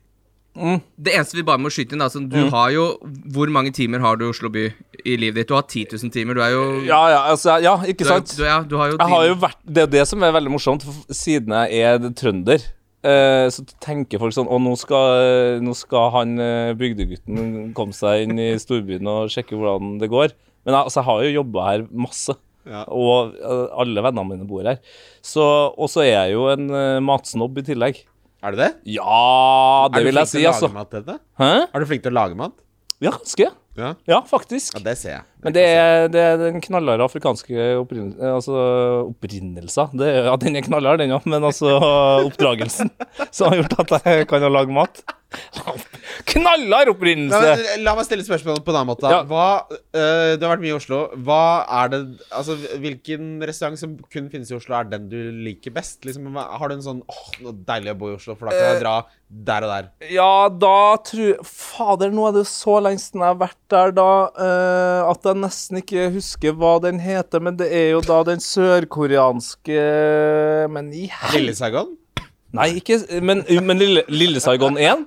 Det 0.55 1.15
eneste 1.17 1.38
vi 1.38 1.43
bare 1.49 1.57
må 1.62 1.71
skyte 1.73 1.95
inn, 1.97 2.03
da, 2.05 2.09
du 2.12 2.37
Mm. 2.45 2.51
har 2.53 2.71
jo 2.75 2.99
Hvor 3.33 3.49
mange 3.49 3.73
timer 3.73 4.01
har 4.05 4.17
du 4.17 4.27
i 4.27 4.29
Oslo 4.29 4.51
by 4.53 4.67
i 5.05 5.17
livet 5.17 5.35
ditt? 5.41 5.49
Du 5.49 5.55
har 5.55 5.62
10 5.65 5.87
000 5.97 6.11
timer. 6.12 6.35
Du 6.35 6.43
er 6.45 6.51
jo 6.53 6.65
Ja, 6.85 7.09
ja, 7.09 7.21
altså, 7.33 7.57
ja, 7.62 7.77
ikke 7.88 8.05
sant? 8.05 8.35
du, 8.37 8.45
ja, 8.45 8.61
du 8.62 8.77
har 8.77 8.91
jo 8.93 8.99
Jeg 9.01 9.09
har 9.09 9.25
jo 9.31 9.35
vært 9.41 9.57
Det 9.65 9.83
er 9.83 9.87
det 9.87 10.07
som 10.09 10.23
er 10.23 10.33
veldig 10.37 10.53
morsomt, 10.53 10.83
for 10.85 10.93
siden 11.15 11.49
jeg 11.57 11.81
er 11.81 11.99
trønder. 12.12 12.61
eh, 13.03 13.49
så 13.51 13.65
tenker 13.81 14.19
folk 14.21 14.33
sånn 14.37 14.47
Å, 14.47 14.61
nå 14.61 14.77
skal, 14.79 15.59
nå 15.65 15.73
skal 15.75 16.11
han 16.19 16.38
eh, 16.38 16.75
bygdegutten 16.79 17.73
komme 17.75 17.93
seg 17.97 18.29
inn 18.29 18.38
i 18.38 18.53
storbyen 18.61 19.09
og 19.09 19.31
sjekke 19.33 19.57
hvordan 19.57 19.99
det 19.99 20.11
går. 20.12 20.37
Men 20.67 20.75
jeg, 20.77 20.85
altså, 20.85 21.01
jeg 21.01 21.05
har 21.09 21.23
jo 21.25 21.37
jobba 21.43 21.65
her 21.71 21.87
masse. 21.91 22.37
Ja. 22.69 22.85
Og 22.95 23.33
eh, 23.41 23.67
alle 23.75 24.05
vennene 24.05 24.29
mine 24.37 24.47
bor 24.47 24.62
her. 24.69 24.79
Så, 25.25 25.43
og 25.75 25.88
så 25.91 26.05
er 26.05 26.12
jeg 26.29 26.37
jo 26.37 26.47
en 26.53 26.69
matsnobb 27.03 27.59
i 27.59 27.62
tillegg. 27.73 28.05
Er 28.42 28.55
du 28.55 28.59
det? 28.59 28.72
Ja, 28.90 29.87
det 29.87 30.00
er 30.00 30.02
du 30.02 30.09
vil 30.09 30.18
jeg 30.18 30.26
flink 30.26 30.31
si, 30.33 30.38
til 30.40 30.48
å 30.48 30.50
altså. 30.50 30.66
lage 30.66 30.74
mat, 30.81 30.88
Tete? 30.90 31.14
Hæ? 31.38 31.50
Er 31.62 31.83
du 31.83 31.87
flink 31.87 32.02
til 32.02 32.11
å 32.11 32.16
lage 32.16 32.38
mat? 32.38 32.55
Ja, 33.02 33.12
ganske. 33.14 33.46
Ja. 33.78 33.94
Ja, 34.05 34.18
faktisk. 34.28 34.74
ja, 34.74 34.83
det 34.85 34.96
ser 35.00 35.12
jeg. 35.14 35.22
Men 35.46 35.55
det 35.55 35.62
er, 35.64 36.09
det 36.12 36.20
er 36.26 36.35
den 36.42 36.61
knallharde 36.61 37.07
afrikanske 37.07 37.70
opprinnelsen 37.81 38.20
Altså 38.28 38.57
opprinnelser 39.07 39.94
er, 40.05 40.26
Ja, 40.26 40.35
den 40.42 40.59
er 40.59 40.66
knallhard, 40.66 41.00
den 41.00 41.14
òg, 41.16 41.24
men 41.31 41.46
altså 41.46 41.78
oppdragelsen 42.26 42.92
som 43.31 43.48
har 43.48 43.62
gjort 43.62 43.78
at 43.81 44.11
jeg 44.11 44.28
kan 44.31 44.44
lage 44.50 44.74
mat. 44.74 45.00
Knallhard 46.29 46.91
opprinnelse! 46.93 47.79
la 47.83 47.95
meg 47.97 48.07
stille 48.07 48.25
spørsmålet 48.27 48.65
på 48.65 48.73
en 48.73 48.79
annen 48.81 48.91
måte. 48.93 49.11
Ja. 49.11 49.23
Hva, 49.29 49.47
uh, 49.71 50.35
du 50.37 50.45
har 50.45 50.55
vært 50.55 50.65
mye 50.65 50.73
i 50.73 50.77
Oslo. 50.77 51.01
Hva 51.27 51.43
er 51.83 51.93
det 51.93 52.01
Altså, 52.33 52.57
Hvilken 52.83 53.35
restaurant 53.47 53.81
som 53.81 53.97
kun 54.13 54.29
finnes 54.33 54.53
i 54.53 54.57
Oslo, 54.57 54.77
er 54.79 54.89
den 54.91 55.09
du 55.13 55.19
liker 55.45 55.75
best? 55.75 56.01
Liksom, 56.07 56.31
har 56.37 56.71
du 56.71 56.77
en 56.77 56.85
sånn 56.85 57.03
åh, 57.07 57.25
noe 57.45 57.57
deilig 57.69 57.95
å 57.95 57.99
bo 58.01 58.13
i 58.13 58.17
Oslo, 58.17 58.37
for 58.39 58.49
da 58.49 58.57
kan 58.57 58.71
jeg 58.73 58.83
dra 58.83 58.95
der 59.33 59.67
og 59.67 59.73
der? 59.73 59.89
Ja, 60.13 60.33
da 60.51 60.77
tror 61.09 61.43
Fader, 61.49 62.13
nå 62.15 62.29
er 62.29 62.37
det 62.41 62.45
så 62.51 62.79
lenge 62.85 63.03
siden 63.03 63.25
jeg 63.25 63.33
har 63.33 63.41
vært 63.41 63.61
der, 63.73 63.97
da, 63.97 64.11
uh, 64.37 65.11
at 65.11 65.31
jeg 65.31 65.43
nesten 65.43 65.81
ikke 65.83 66.11
husker 66.19 66.57
hva 66.59 66.77
den 66.85 67.01
heter. 67.03 67.43
Men 67.45 67.59
det 67.61 67.71
er 67.73 67.91
jo 67.95 68.05
da 68.05 68.23
den 68.29 68.43
sørkoreanske 68.43 69.83
Men 70.73 70.93
i 70.95 71.07
helvete 71.09 71.39
Lille 71.39 71.57
Saigon? 71.57 71.97
Nei, 72.53 72.69
ikke 72.83 72.99
Men, 73.25 73.45
men 73.65 73.81
Lille, 73.81 74.05
Lille 74.13 74.41
Saigon 74.45 74.77
1? 74.77 75.07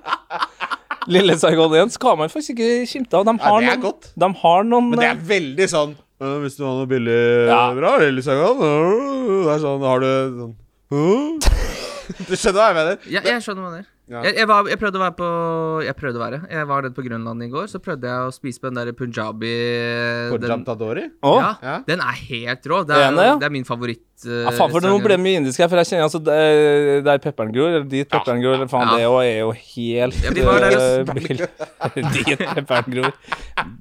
Lille 1.06 1.36
Saigon 1.38 1.74
1 1.78 1.92
skal 1.94 2.16
man 2.18 2.28
faktisk 2.32 2.54
ikke 2.56 2.86
skimte 2.90 3.14
av. 3.18 3.24
De 3.28 3.34
Ja, 3.38 3.44
har 3.50 3.60
det 3.60 3.68
er 3.68 3.76
noen, 3.76 3.82
godt. 3.86 4.08
De 4.18 4.28
har 4.42 4.64
noen 4.66 4.90
Men 4.90 4.98
det 5.02 5.06
eh, 5.08 5.14
er 5.14 5.24
veldig 5.30 5.68
sånn 5.70 5.92
«Øh, 6.22 6.36
Hvis 6.42 6.56
du 6.56 6.64
har 6.64 6.72
noe 6.78 6.86
billig 6.90 7.18
Ja. 7.50 7.60
bra, 7.76 7.96
Lille 8.00 8.22
Saigon 8.24 8.62
øh, 8.64 9.44
Det 9.44 9.52
er 9.54 9.60
sånn 9.62 9.82
Har 9.84 10.00
du 10.00 10.08
sånn 10.40 10.54
«Øh?» 10.92 11.52
Du 12.30 12.32
skjønner 12.38 12.60
hva 12.60 12.66
jeg 12.70 12.76
mener? 12.80 12.98
Ja, 13.10 13.20
jeg 13.26 13.42
skjønner 13.42 13.62
hva 13.66 13.70
du 13.74 13.78
er. 13.82 13.86
Ja. 14.06 14.20
Jeg, 14.22 14.36
jeg, 14.38 14.46
var, 14.46 14.68
jeg 14.70 14.78
prøvde 14.78 15.00
å 15.00 15.02
være 15.02 15.14
på 15.18 15.28
Jeg 15.82 15.94
prøvde 15.98 16.20
å 16.20 16.22
være 16.22 16.38
Jeg 16.46 16.66
var 16.70 16.84
nede 16.84 16.94
på 16.94 17.02
Grønland 17.02 17.42
i 17.42 17.48
går, 17.50 17.64
så 17.72 17.80
prøvde 17.82 18.06
jeg 18.06 18.28
å 18.28 18.30
spise 18.30 18.62
på 18.62 18.70
den 18.70 18.78
der 18.78 18.94
punjabi 18.94 19.50
Punjab 20.30 20.44
den, 20.52 20.62
Tadori? 20.68 21.02
Å, 21.26 21.32
ja, 21.42 21.48
Ja. 21.64 21.74
den 21.88 22.04
er 22.04 22.20
helt 22.28 22.68
rå. 22.70 22.78
Det 22.86 22.94
er, 22.94 23.08
Ene, 23.08 23.24
ja. 23.26 23.34
det 23.42 23.48
er 23.48 23.54
min 23.56 23.66
favoritt. 23.66 24.04
Uh, 24.22 24.44
ja, 24.46 24.52
faen, 24.54 24.70
for 24.70 24.86
nå 24.86 24.94
ble 25.02 25.18
mye 25.18 25.40
indisk 25.42 25.58
her, 25.58 25.66
for 25.72 25.82
jeg 25.82 25.90
kjenner 25.90 26.06
altså 26.06 26.22
der, 26.22 27.02
der 27.02 27.18
pepperen 27.24 27.50
gror, 27.52 27.74
eller 27.74 27.88
dit 27.90 28.06
pepperen 28.14 28.38
gror, 28.46 28.62
faen, 28.70 28.94
Ja. 28.94 28.94
det 28.94 29.10
òg 29.10 29.18
er 29.24 29.38
jo 29.42 29.50
helt 29.74 30.22
Ja, 30.22 30.30
vi 30.38 30.46
var 30.46 30.62
der, 30.62 30.78
eh, 30.78 32.08
Dit 32.14 32.46
pepperen 32.46 32.94
gror. 32.94 33.10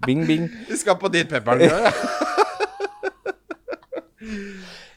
Bing, 0.10 0.26
bing. 0.26 0.50
Vi 0.72 0.82
skal 0.82 0.98
på 0.98 1.14
dit 1.14 1.30
pepperen 1.30 1.70
ja. 1.70 1.94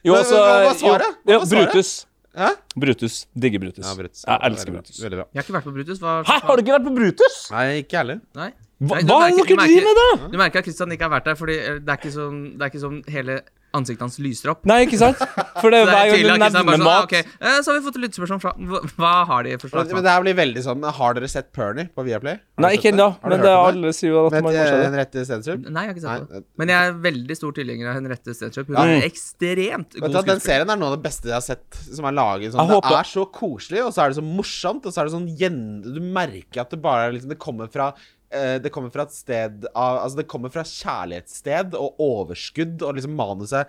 Jo, 0.08 0.14
altså 0.16 0.40
hva 0.40 0.60
var 0.70 0.76
svaret? 0.78 1.18
Hva 1.26 1.42
var 1.42 1.50
svaret? 1.52 1.74
Brutus. 1.74 1.96
Hæ? 2.38 2.48
Brutus. 2.78 3.14
Digger 3.34 3.58
Brutus. 3.64 3.84
Ja, 3.84 3.94
Brutus. 3.98 4.22
Jeg 4.26 4.38
elsker 4.48 4.70
Veldig 4.70 4.74
bra. 4.78 4.80
Brutus. 4.86 5.02
Veldig 5.04 5.18
bra. 5.20 5.26
Jeg 5.34 5.38
har 5.40 5.46
ikke 5.48 5.56
vært 5.58 5.68
på 5.68 5.74
Brutus. 5.78 5.98
Hva, 6.04 6.14
Hæ, 6.28 6.38
har 6.46 6.56
du 6.56 6.62
ikke 6.64 6.74
vært 6.78 6.86
på 6.88 6.94
Brutus? 7.00 7.36
Nei, 7.54 7.66
ikke 7.82 7.96
heller. 8.02 8.20
Nei. 8.38 8.50
Hva, 8.78 8.94
Nei, 8.94 9.02
hva 9.10 9.16
er 9.26 9.30
det 9.32 9.36
dere 9.38 9.46
du 9.48 9.54
merker- 9.58 9.72
driver 9.74 9.88
med, 9.88 9.98
da? 10.22 10.28
Du 10.32 10.36
merker 10.38 10.58
at 10.62 10.64
Kristian 10.68 10.92
ikke 10.94 11.02
har 11.08 11.14
vært 11.16 11.24
der, 11.26 11.34
Fordi 11.40 11.56
eh, 11.58 11.78
det 11.82 11.90
er 11.94 11.98
ikke 11.98 12.12
sånn, 12.14 12.36
det 12.58 12.62
er 12.62 12.70
ikke 12.70 12.82
sånn 12.84 12.98
hele 13.10 13.38
ansiktet 13.76 14.00
hans 14.00 14.18
lyser 14.22 14.50
opp. 14.54 14.62
Nei, 14.68 14.78
ikke 14.86 14.98
sant? 15.00 15.18
For 15.60 15.68
det 15.70 15.78
er 15.82 15.88
hver 15.88 15.98
er 15.98 16.12
gang 16.12 16.22
du 16.22 16.28
nevner 16.28 16.52
sånn, 16.54 16.70
ah, 16.72 16.84
mat 16.88 17.04
ok, 17.04 17.12
eh, 17.18 17.58
Så 17.62 17.68
har 17.72 17.76
vi 17.78 17.84
fått 17.84 17.98
et 17.98 18.02
lyttespørsmål 18.06 18.40
fra 18.40 18.52
hva, 18.56 18.80
hva 18.96 19.10
har 19.28 19.42
de 19.44 19.56
for 19.58 19.68
Men, 19.68 19.72
slags 19.74 19.88
men 19.92 19.98
mat? 19.98 20.04
det 20.08 20.14
her 20.14 20.22
blir 20.24 20.36
veldig 20.38 20.62
sånn 20.64 20.86
Har 20.98 21.14
dere 21.18 21.28
sett 21.28 21.50
Pernie 21.52 21.88
på 21.92 22.04
Viaplay? 22.06 22.38
Har 22.40 22.64
Nei, 22.64 22.70
ikke 22.78 22.92
ennå, 22.94 23.08
men 23.22 23.42
det 23.44 23.50
er 23.52 23.58
alle 23.68 23.92
sier 23.94 24.10
jo 24.14 24.24
at 24.26 24.32
man 24.38 24.48
må 24.48 24.52
se 24.56 24.64
det. 24.64 24.80
Henriette 24.88 25.24
Stensrup? 25.28 25.68
Nei, 25.68 25.84
jeg 25.84 25.92
har 25.92 25.96
ikke 25.98 26.06
sett 26.06 26.32
det. 26.32 26.42
Men 26.62 26.72
jeg 26.74 26.88
er 26.88 26.96
veldig 27.08 27.36
stor 27.38 27.52
tilhenger 27.60 27.90
av 27.92 27.98
Henriette 28.00 28.34
Stensrup. 28.34 28.66
Hun 28.72 28.78
Ja. 28.80 28.86
er 28.98 29.06
ekstremt 29.08 29.94
Vet 29.94 30.00
god 30.02 30.16
hva, 30.16 30.24
Den 30.32 30.40
serien 30.42 30.70
er 30.72 30.76
noe 30.80 30.90
av 30.92 30.96
det 30.96 31.04
beste 31.04 31.28
jeg 31.28 31.36
har 31.36 31.44
sett 31.44 31.80
som 31.94 32.04
er 32.08 32.12
laget. 32.18 32.52
Sånn. 32.56 32.68
Det 32.72 32.98
er 32.98 33.10
så 33.12 33.26
koselig, 33.30 33.84
og 33.84 33.92
så 33.94 34.04
er 34.04 34.08
det 34.14 34.18
så 34.18 34.24
morsomt, 34.26 34.86
og 34.88 34.92
så 34.94 35.02
er 35.02 35.10
det 35.10 35.14
sånn 35.18 35.28
gjen... 35.38 35.60
Du 35.84 36.00
merker 36.00 36.64
at 36.64 36.70
det 36.72 36.80
bare 36.82 37.08
er 37.08 37.12
liksom 37.16 37.30
Det 37.30 37.38
kommer 37.38 37.68
fra 37.70 37.92
eh, 37.92 38.02
det 38.30 38.70
kommer 38.74 38.90
fra 38.92 39.06
et 39.08 39.12
sted 39.16 39.64
av, 39.74 40.02
Altså, 40.04 40.16
det 40.20 40.26
kommer 40.28 40.50
fra 40.52 40.60
kjærlighetssted 40.68 41.72
og 41.78 41.96
overskudd, 42.04 42.82
og 42.84 42.98
liksom 42.98 43.14
manuset 43.16 43.66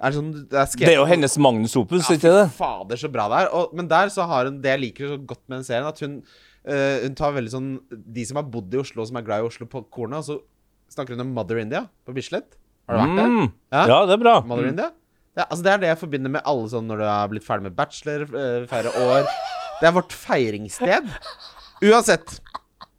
er 0.00 0.14
sånn 0.16 0.32
Det 0.50 0.56
er, 0.58 0.66
skrevet- 0.66 0.86
Det 0.88 0.94
er 0.96 0.98
jo 0.98 1.04
hennes 1.12 1.36
Magnus 1.38 1.76
Opus, 1.78 2.08
Ja, 2.10 2.16
ikke 2.16 2.32
det? 2.34 2.46
fader, 2.56 2.96
så 2.96 3.10
bra 3.12 3.28
det 3.30 3.38
er. 3.44 3.50
Og, 3.54 3.74
men 3.76 3.86
der 3.86 4.08
så 4.10 4.26
har 4.26 4.46
hun 4.48 4.60
det 4.64 4.72
jeg 4.72 4.80
liker 4.80 5.12
så 5.12 5.18
godt 5.26 5.42
med 5.46 5.58
den 5.60 5.64
serien, 5.68 5.86
at 5.86 6.00
hun 6.02 6.16
uh, 6.66 6.98
Hun 7.04 7.14
tar 7.14 7.32
veldig 7.36 7.52
sånn 7.54 7.68
De 7.92 8.24
som 8.26 8.36
har 8.40 8.48
bodd 8.50 8.74
i 8.74 8.80
Oslo, 8.82 9.04
som 9.06 9.16
er 9.20 9.22
glad 9.28 9.44
i 9.44 9.46
Oslo, 9.50 9.66
på 9.70 9.84
kornet, 9.94 10.18
og 10.18 10.24
så 10.26 10.40
snakker 10.90 11.14
hun 11.14 11.22
om 11.28 11.34
Mother 11.36 11.60
India 11.62 11.84
på 12.04 12.12
Bislett. 12.16 12.56
Har 12.88 12.96
du 12.98 13.04
vært 13.04 13.20
der? 13.20 13.30
Mm. 13.30 13.52
Ja. 13.70 13.84
Ja, 13.86 13.98
det 14.10 14.16
er 14.16 14.22
bra. 14.24 14.40
Mother 14.42 14.66
India? 14.72 14.90
Det, 15.36 15.44
altså 15.46 15.62
det 15.62 15.70
er 15.72 15.78
det 15.84 15.90
jeg 15.92 15.98
forbinder 16.00 16.32
med 16.34 16.42
alle 16.50 16.66
sånn 16.72 16.88
når 16.90 16.98
du 16.98 17.04
har 17.06 17.28
blitt 17.30 17.46
ferdig 17.46 17.68
med 17.68 17.76
bachelor, 17.78 18.24
uh, 18.34 18.66
færre 18.66 18.90
år. 19.06 19.28
Det 19.80 19.86
er 19.86 19.94
vårt 19.94 20.12
feiringssted. 20.12 21.06
Uansett. 21.86 22.40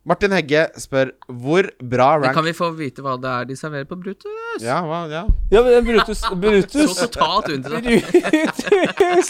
Martin 0.01 0.33
Hegge 0.33 0.63
spør 0.81 1.11
hvor 1.29 1.67
bra 1.77 2.07
Men 2.17 2.23
rank 2.25 2.33
Kan 2.39 2.45
vi 2.47 2.53
få 2.57 2.71
vite 2.73 3.03
hva 3.05 3.13
det 3.21 3.29
er 3.29 3.43
de 3.51 3.57
serverer 3.59 3.85
på 3.85 3.97
Brutus? 4.01 4.63
Ja, 4.63 4.79
hva, 4.81 5.03
ja. 5.11 5.19
Ja, 5.53 5.61
men 5.61 5.85
Brutus, 5.85 6.23
Så 6.23 6.33
Brutus. 6.41 6.95
totalt 7.03 7.51
uinteressant. 7.53 8.09
Brutus. 8.65 9.29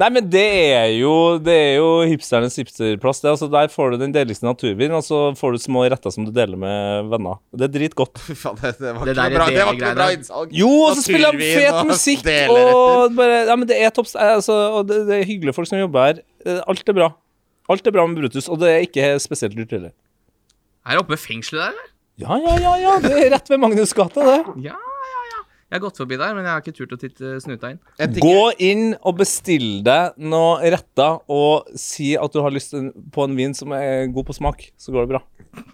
Nei, 0.00 0.08
men 0.16 0.26
det 0.32 0.42
er 0.74 0.88
jo 0.96 1.12
Det 1.44 1.54
er 1.54 1.72
jo 1.78 1.88
hipsternes 2.10 2.56
hipsterplass. 2.58 3.22
Det, 3.22 3.30
altså, 3.36 3.46
der 3.52 3.70
får 3.70 3.94
du 3.94 3.98
den 4.02 4.14
deligste 4.16 4.48
naturvin, 4.48 4.90
og 4.98 5.04
så 5.06 5.20
får 5.38 5.54
du 5.54 5.62
små 5.62 5.84
retter 5.86 6.10
som 6.14 6.26
du 6.26 6.32
deler 6.34 6.58
med 6.58 7.10
venner. 7.14 7.38
Det 7.54 7.68
er 7.68 7.74
dritgodt. 7.78 8.18
Fy 8.26 8.34
faen, 8.38 8.58
det, 8.64 8.74
det 8.82 8.94
var 8.98 9.06
Det 9.06 9.14
ikke 9.14 9.38
bra, 9.38 9.46
det 9.54 9.66
var 9.68 9.78
ikke 9.78 9.94
bra 10.00 10.08
innsalg. 10.16 10.56
Jo, 10.58 10.72
og 10.88 10.96
så 10.98 11.06
spiller 11.06 11.38
de 11.38 11.52
fet 11.54 11.82
musikk, 11.86 12.26
og 12.50 13.14
bare 13.14 13.44
Ja, 13.46 13.54
men 13.60 13.70
det 13.70 13.78
er 13.78 13.94
topp 13.94 14.10
altså, 14.18 14.56
Og 14.80 14.88
det, 14.90 15.04
det 15.06 15.20
er 15.20 15.28
hyggelige 15.28 15.54
folk 15.54 15.70
som 15.70 15.78
jobber 15.78 16.08
her. 16.10 16.24
Eh, 16.44 16.58
Alt 16.66 16.82
er 16.90 16.98
bra. 16.98 17.12
Alt 17.72 17.86
er 17.88 17.94
bra 17.96 18.04
med 18.06 18.20
Brutus, 18.20 18.48
og 18.52 18.58
det 18.60 18.70
er 18.70 18.82
ikke 18.84 19.12
spesielt 19.24 19.54
dyrt 19.56 19.70
heller. 19.72 19.92
Er 20.84 20.96
det 20.98 21.04
oppe 21.04 21.14
ved 21.14 21.22
fengselet 21.22 21.62
der, 21.62 21.70
eller? 21.72 21.92
Ja, 22.20 22.36
ja, 22.38 22.56
ja, 22.60 22.72
ja. 22.82 22.96
Det 23.02 23.14
er 23.24 23.30
rett 23.32 23.48
ved 23.50 23.62
Magnus 23.62 23.94
gate, 23.96 24.20
det. 24.20 24.34
Ja, 24.66 24.74
ja, 24.76 25.22
ja. 25.30 25.40
Jeg 25.70 25.78
har 25.78 25.82
gått 25.86 25.96
forbi 25.98 26.18
der, 26.20 26.34
men 26.36 26.44
jeg 26.44 26.52
har 26.52 26.60
ikke 26.60 26.74
turt 26.76 26.92
å 26.94 26.98
titte 27.00 27.32
snuta 27.42 27.72
inn. 27.72 27.80
Gå 28.20 28.42
inn 28.62 28.84
og 29.00 29.16
bestill 29.22 29.80
deg 29.86 30.20
noe 30.20 30.60
retter, 30.76 31.16
og 31.32 31.72
si 31.80 32.12
at 32.20 32.36
du 32.36 32.42
har 32.44 32.52
lyst 32.54 32.76
på 33.16 33.26
en 33.26 33.34
vin 33.38 33.56
som 33.56 33.72
er 33.74 34.06
god 34.12 34.28
på 34.28 34.36
smak, 34.36 34.68
så 34.76 34.92
går 34.94 35.08
det 35.08 35.14
bra. 35.16 35.24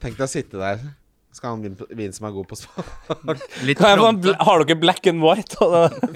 Tenk 0.01 0.15
deg 0.15 0.25
å 0.25 0.31
sitte 0.31 0.63
der. 0.63 0.87
Skal 1.33 1.53
ha 1.53 1.57
en 1.63 1.77
vin, 1.95 2.11
som 2.13 2.27
er 2.27 2.33
god 2.35 2.47
på 2.51 2.57
smak. 2.59 2.89
Har 3.81 4.65
dere 4.65 4.77
black 4.81 5.07
and 5.07 5.23
white? 5.23 5.55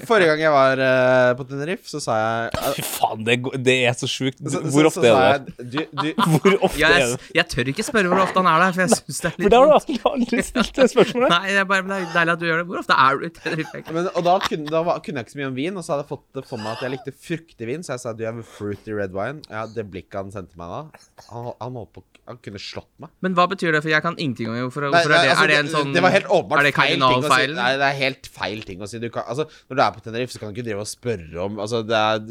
Forrige 0.09 0.27
gang 0.33 0.41
jeg 0.43 0.51
var 0.55 0.81
uh, 0.83 1.35
på 1.39 1.47
Tenerife, 1.49 1.87
så 1.87 2.01
sa 2.03 2.17
jeg 2.19 2.63
Fy 2.79 2.85
faen, 2.89 3.23
det, 3.27 3.37
det 3.63 3.77
er 3.87 3.95
så 3.99 4.09
sjukt. 4.11 4.41
så, 4.43 4.59
Hvor 4.65 4.89
så 4.89 4.91
ofte 4.91 5.13
er 5.13 5.39
det? 5.47 5.55
jeg, 5.63 5.87
du, 5.95 6.03
du, 6.03 6.09
Hvor 6.35 6.57
ofte 6.67 6.81
Ja, 6.83 6.91
er 6.91 7.05
jeg, 7.05 7.13
det? 7.15 7.29
jeg 7.39 7.47
tør 7.55 7.71
ikke 7.75 7.87
spørre 7.87 8.11
hvor 8.11 8.25
ofte 8.25 8.43
han 8.43 8.51
er 8.51 8.65
der, 8.65 8.75
for 8.75 8.85
jeg 8.85 8.99
syns 8.99 9.21
det 9.23 9.31
er 9.31 9.37
For 9.37 9.45
litt 9.45 9.55
det 9.55 9.61
har 9.61 9.71
du 9.71 9.77
aldri, 9.79 9.99
aldri 10.11 10.43
stilt 10.49 10.81
det 10.81 10.89
spørsmålet. 10.95 11.35
Nei, 11.37 11.53
det 11.55 11.61
er 11.63 11.69
bare 11.71 11.87
det 11.91 11.99
er 12.01 12.09
deilig 12.17 12.35
at 12.35 12.43
du 12.43 12.47
gjør 12.49 12.63
det. 12.63 12.67
Hvor 12.73 12.83
ofte 12.83 12.99
er 13.07 13.21
du 13.21 13.27
i 13.29 13.33
Tenerife? 13.39 13.85
men, 13.95 14.11
og 14.11 14.27
da 14.27 14.35
kunne, 14.49 14.73
da 14.75 14.83
var, 14.91 14.99
kunne 15.07 15.23
jeg 15.23 15.29
ikke 15.29 15.37
så 15.37 15.43
mye 15.45 15.51
om 15.53 15.59
vin, 15.61 15.79
og 15.79 15.87
så 15.87 15.95
hadde 15.95 16.07
jeg 16.07 16.11
fått 16.11 16.27
det 16.41 16.45
for 16.51 16.65
meg 16.65 16.75
at 16.75 16.85
jeg 16.89 16.95
likte 16.97 17.15
fruktig 17.29 17.71
vin, 17.71 17.87
så 17.87 17.95
jeg 17.95 18.05
sa 18.05 18.17
du 18.19 18.25
har 18.27 18.43
fruity 18.57 18.99
red 18.99 19.15
wine. 19.15 19.45
Ja, 19.53 19.65
det 19.71 19.87
blikket 19.95 20.19
han 20.25 20.35
sendte 20.35 20.59
meg 20.59 20.75
da, 20.75 20.83
han, 21.31 21.53
han 21.63 21.81
på 21.95 22.03
Han 22.25 22.39
kunne 22.41 22.59
slått 22.63 22.89
meg. 23.03 23.11
Men 23.21 23.35
hva 23.37 23.45
betyr 23.51 23.75
det? 23.77 23.83
For 23.85 23.93
jeg 23.93 24.01
kan 24.05 24.15
ingenting 24.19 24.49
om 24.49 24.57
det. 24.57 25.04
Hvorfor 25.05 25.15
er, 25.15 25.25
det, 25.25 25.31
altså, 25.35 25.45
er 25.45 25.53
det 25.53 25.59
en 25.61 25.71
sånn 25.73 25.93
det 25.95 26.03
var 26.05 26.15
helt 26.15 26.27
åpenbart 26.33 26.61
Er 26.61 26.67
det 26.69 26.73
feil 26.77 26.97
ting 27.05 27.25
å 27.25 27.31
si. 27.31 27.47
Nei, 27.59 27.69
det 27.81 27.87
er 27.89 27.97
helt 28.01 28.29
feil 28.39 28.63
ting 28.69 28.85
å 28.85 28.89
si. 28.91 29.01
Du 29.03 29.09
kan, 29.15 29.27
altså, 29.29 29.47
når 29.69 29.79
du 29.79 29.83
er 29.85 29.95
på 29.95 30.03
Tenerife, 30.05 30.35
så 30.35 30.43
kan 30.43 30.51
du 30.51 30.57
ikke 30.59 30.67
drive 30.69 30.85
og 30.85 30.91
spørre 30.91 31.45
om 31.45 31.61
Altså, 31.65 31.83
det 31.87 32.01
er 32.01 32.23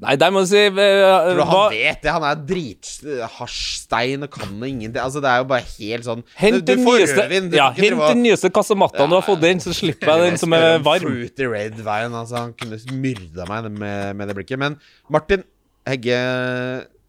Nei, 0.00 0.16
der 0.22 0.34
må 0.34 0.42
du 0.44 0.50
si 0.50 0.62
uh, 0.66 0.80
Tror 0.80 1.40
du 1.40 1.42
hva, 1.42 1.48
han 1.50 1.74
vet 1.76 2.02
det? 2.04 2.14
Han 2.16 2.26
er 2.30 2.42
drithasjstein 2.50 4.26
og 4.26 4.32
kan 4.34 4.54
ingenting. 4.70 5.00
Altså, 5.02 5.22
det 5.24 5.30
er 5.32 5.42
jo 5.42 5.48
bare 5.50 5.66
helt 5.76 6.06
sånn 6.06 6.24
Hent 6.40 6.66
den 6.68 6.84
nyeste, 6.84 7.16
rødvin. 7.20 7.50
Ja, 7.56 7.70
hent 7.76 7.98
og- 7.98 8.16
nyeste 8.20 8.50
kasemattaen 8.54 9.10
du 9.10 9.16
har 9.18 9.26
fått 9.26 9.44
inn, 9.48 9.60
så 9.62 9.74
slipper 9.76 10.12
jeg 10.14 10.30
den 10.30 10.40
som 10.40 10.52
er 10.56 10.78
varm. 10.84 11.04
Fruity 11.06 11.46
red 11.50 11.80
wine. 11.80 12.14
Altså, 12.14 12.36
han 12.44 12.54
kunne 12.58 12.78
myrda 12.92 13.46
meg 13.50 13.70
med, 13.72 14.16
med 14.16 14.30
det 14.30 14.36
blikket. 14.38 14.60
Men 14.60 14.78
Martin 15.10 15.44
Hegge 15.88 16.18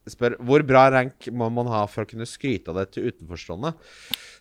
spør 0.10 0.36
hvor 0.41 0.63
bra 0.65 0.88
rank 0.94 1.28
må 1.36 1.50
man 1.54 1.70
ha 1.72 1.84
for 1.89 2.06
å 2.06 2.10
kunne 2.10 2.26
skryte 2.30 2.72
av 2.72 2.80
det 2.80 2.88
til 2.96 3.12
utenforstående. 3.12 3.74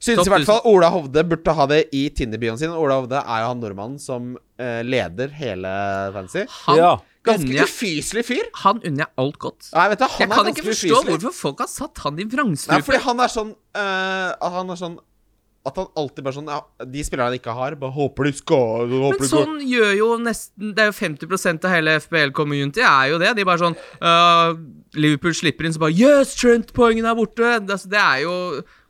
Synes 0.00 0.24
i 0.26 0.32
hvert 0.32 0.48
fall 0.48 0.62
Ola 0.70 0.88
Hovde 0.94 1.22
burde 1.28 1.52
ha 1.58 1.66
det 1.68 1.82
i 1.96 2.06
Tinder-bioen 2.16 2.56
sin. 2.60 2.72
Ola 2.72 2.96
Hovde 3.02 3.20
er 3.20 3.42
jo 3.44 3.50
han 3.50 3.60
nordmannen 3.60 4.00
som 4.00 4.32
uh, 4.38 4.80
leder 4.86 5.32
hele 5.36 5.72
Fancy. 6.16 6.46
Han, 6.64 6.80
Ja. 6.80 6.92
Ganske 7.20 7.50
unner 7.50 7.66
ufyselig 7.68 8.22
fyr. 8.24 8.46
han 8.62 8.78
unner 8.80 9.04
jeg 9.04 9.12
alt 9.20 9.38
godt. 9.42 9.66
Nei, 9.76 9.82
vet 9.92 10.00
du, 10.00 10.04
han 10.08 10.22
Jeg 10.22 10.30
er 10.30 10.34
kan 10.38 10.46
ikke 10.48 10.64
forstå 10.70 10.88
ufyselig. 10.88 11.10
hvorfor 11.20 11.34
folk 11.36 11.58
har 11.60 11.68
satt 11.68 11.98
han 12.06 12.16
i 12.16 12.24
Nei, 12.24 12.80
fordi 12.86 13.00
han 13.04 13.20
er 13.20 13.28
sånn 13.28 13.50
uh, 13.76 14.52
han 14.56 14.72
er 14.72 14.80
sånn 14.80 14.96
At 15.68 15.76
han 15.76 15.90
alltid 16.00 16.24
bare 16.24 16.32
sånn 16.38 16.46
ja, 16.48 16.62
De 16.88 17.02
spillerne 17.04 17.28
han 17.28 17.36
ikke 17.36 17.52
har, 17.52 17.74
bare 17.76 17.92
håper 17.92 18.24
de 18.24 18.32
skal 18.38 18.86
håper 18.88 18.96
Men 18.96 19.10
de 19.12 19.18
går. 19.20 19.28
sånn 19.28 19.58
gjør 19.68 19.90
jo 19.98 20.06
nesten 20.24 20.70
Det 20.74 20.80
er 20.86 20.88
jo 20.88 20.94
50% 20.96 21.66
av 21.68 21.74
hele 21.74 21.96
FBL-community 22.00 22.80
er 22.80 23.10
jo 23.12 23.18
det. 23.20 23.34
De 23.36 23.44
bare 23.44 23.60
sånn 23.60 23.76
uh, 24.00 24.54
Liverpool 24.96 25.36
slipper 25.36 25.68
inn, 25.68 25.74
så 25.76 25.82
bare 25.84 25.92
Yes, 25.98 26.32
Trent-poengene 26.40 27.12
er 27.12 27.18
borte! 27.18 27.44
Altså, 27.60 27.90
det 27.92 28.00
er 28.00 28.22
jo 28.24 28.32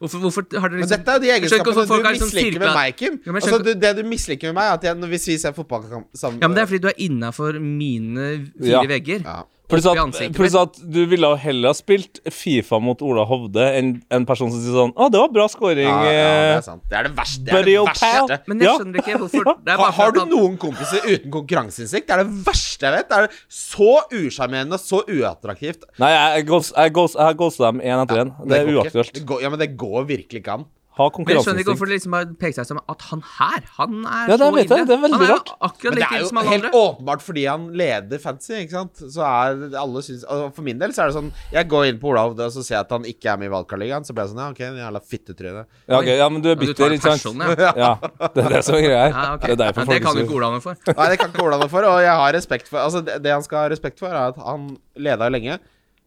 Hvorfor, 0.00 0.22
hvorfor 0.24 0.46
har 0.62 0.70
dere 0.70 0.78
Men 0.78 0.86
liksom 0.86 0.94
dette 0.96 1.10
er 1.10 1.18
jo 1.18 1.24
de 1.26 1.32
egenskapene 1.34 1.74
du 1.90 2.08
liksom 2.08 2.30
misliker 2.30 2.62
med 2.62 2.74
meg, 2.78 2.94
Kim. 2.96 3.18
Ja, 3.26 3.32
men 3.34 3.42
altså, 3.42 3.58
du, 3.66 3.72
det 3.82 3.90
du 3.98 4.02
misliker 4.08 4.48
med 4.48 4.56
meg, 4.62 4.70
er 4.70 4.78
at 4.78 4.86
jeg, 4.86 4.96
når- 5.02 5.10
hvis 5.12 5.26
vi 5.28 5.36
ser 5.42 5.52
fotballkamp 5.58 6.06
sammen 6.16 6.38
Ja, 6.40 6.48
men 6.48 6.54
det 6.56 6.62
er 6.62 6.70
fordi 6.70 6.84
du 6.86 6.88
er 6.94 7.00
innafor 7.04 7.58
mine 7.60 8.30
fire 8.56 8.78
Ja. 8.78 8.86
vegger. 8.88 9.26
Ja. 9.26 9.42
Pluss 9.70 9.86
at, 9.86 10.18
plus 10.34 10.56
at 10.58 10.78
du 10.82 11.00
ville 11.10 11.30
heller 11.42 11.70
ha 11.70 11.76
spilt 11.76 12.20
Fifa 12.34 12.80
mot 12.82 13.00
Ola 13.06 13.24
Hovde 13.28 13.66
enn 13.78 13.92
en 14.12 14.26
person 14.28 14.50
som 14.52 14.60
sier 14.62 14.74
sånn 14.76 14.94
Å, 14.96 15.08
det 15.12 15.20
var 15.22 15.30
bra 15.34 15.46
scoring. 15.52 15.86
Ja, 15.86 16.00
ja, 16.04 16.10
det 16.10 16.16
eh, 16.16 16.54
er 16.56 16.64
sant. 16.66 16.82
Det 16.90 16.98
er 16.98 17.08
det 17.08 17.12
verste. 17.18 17.44
Det 17.46 17.56
er 17.58 17.68
det 17.68 17.76
verste. 17.86 18.40
Men 18.50 18.64
jeg 18.64 18.74
skjønner 18.80 19.02
ikke 19.04 19.20
hvorfor 19.22 19.52
Ja. 19.52 19.54
det 19.66 19.74
er 19.74 19.84
Har, 19.84 19.94
har 20.00 20.16
du 20.16 20.20
noen 20.32 20.58
kompiser 20.60 21.06
uten 21.06 21.34
konkurranseinnsikt? 21.36 22.08
Det 22.10 22.16
er 22.16 22.24
det 22.24 22.42
verste 22.50 22.88
jeg 22.88 22.96
vet. 22.98 23.10
Det 23.10 23.22
er 23.22 23.40
så 23.60 23.92
usjarmerende 24.20 24.78
og 24.80 24.84
så 24.84 25.04
uattraktivt. 25.06 25.86
Nei, 26.02 26.10
jeg, 26.16 26.42
jeg, 26.42 26.50
jeg, 26.50 26.98
jeg 27.14 27.24
har 27.24 27.40
ghosta 27.44 27.70
dem 27.70 27.84
én 27.84 28.04
etter 28.04 28.24
én. 28.24 28.34
Det 28.44 28.58
er 28.58 28.68
går 28.68 28.74
ikke. 28.74 28.84
uaktuelt. 28.84 29.16
Det 29.16 29.24
går, 29.32 29.46
ja, 29.46 29.52
men 29.52 29.62
det 29.62 29.72
går 29.80 30.06
virkelig 30.10 30.44
ikke 30.44 30.60
an. 30.60 30.68
Ha 30.98 31.06
Men 31.14 31.28
jeg 31.30 31.44
skjønner 31.44 31.62
ikke 31.62 31.70
hvorfor 31.70 31.86
det 31.86 31.96
liksom 32.00 32.14
har 32.16 32.24
pekt 32.40 32.56
seg 32.58 32.66
som 32.66 32.78
at 32.90 33.04
han 33.12 33.20
her, 33.22 33.66
han 33.76 33.92
er 34.02 34.32
Ja, 34.32 34.36
det 34.36 34.38
så 34.42 34.54
vet 34.56 34.72
jeg. 34.74 34.86
Det 34.88 34.94
er 34.96 35.02
veldig 35.04 35.28
rart. 35.30 35.52
Men 35.84 35.94
det 35.94 36.02
er 36.02 36.24
jo 36.24 36.30
helt 36.34 36.66
andre. 36.66 36.70
åpenbart 36.80 37.22
fordi 37.22 37.44
han 37.46 37.68
leder 37.78 38.22
fancy, 38.22 38.56
ikke 38.58 38.74
sant. 38.74 39.02
Så 39.14 39.22
er 39.22 39.78
alle 39.78 40.02
syns 40.02 40.24
og 40.26 40.50
For 40.56 40.66
min 40.66 40.80
del 40.82 40.94
så 40.96 41.04
er 41.04 41.12
det 41.12 41.16
sånn 41.16 41.30
Jeg 41.54 41.68
går 41.70 41.86
inn 41.92 42.00
på 42.02 42.10
Olav 42.10 42.34
og 42.34 42.42
så 42.56 42.64
ser 42.66 42.74
jeg 42.74 42.88
at 42.88 42.94
han 42.96 43.06
ikke 43.06 43.30
er 43.30 43.38
med 43.40 43.50
i 43.50 43.54
valgkarligaen, 43.54 44.06
så 44.08 44.16
blir 44.16 44.26
jeg 44.26 44.34
sånn 44.34 44.42
Ja, 44.42 44.50
ok, 44.50 44.62
jævla 44.82 45.02
fittetryne. 45.14 45.64
Ja, 45.86 46.00
ok, 46.00 46.10
ja, 46.10 46.28
men 46.34 46.44
du 46.44 46.50
er 46.50 46.58
bitter, 46.60 46.96
ikke 46.98 47.16
sant? 47.16 47.46
ja. 47.54 47.72
Ja, 47.80 47.94
det 48.34 48.44
er 48.44 48.54
det 48.56 48.64
som 48.66 48.76
er 48.76 48.84
greia 48.84 49.00
her. 49.06 49.14
Ja, 49.14 49.26
okay. 49.38 49.46
Det 49.46 49.54
er 49.54 49.62
derfor 49.62 49.86
folk 49.86 49.94
det 49.94 50.04
kan 50.04 50.18
du 50.18 50.24
ikke 50.24 50.38
Olav 50.40 50.56
noe 50.56 50.64
for. 50.64 50.78
Nei, 50.90 51.08
det 51.12 51.18
kan 51.22 51.30
ikke 51.32 51.44
Olav 51.46 51.62
noe 51.64 51.72
for, 51.72 51.86
og 51.86 52.00
jeg 52.02 52.16
har 52.22 52.34
respekt 52.36 52.70
for 52.70 52.82
Altså, 52.82 53.02
det, 53.06 53.20
det 53.24 53.32
han 53.32 53.46
skal 53.46 53.62
ha 53.64 53.70
respekt 53.72 54.02
for, 54.02 54.10
er 54.10 54.34
at 54.34 54.40
han 54.42 54.72
leda 54.98 55.30
lenge, 55.30 55.60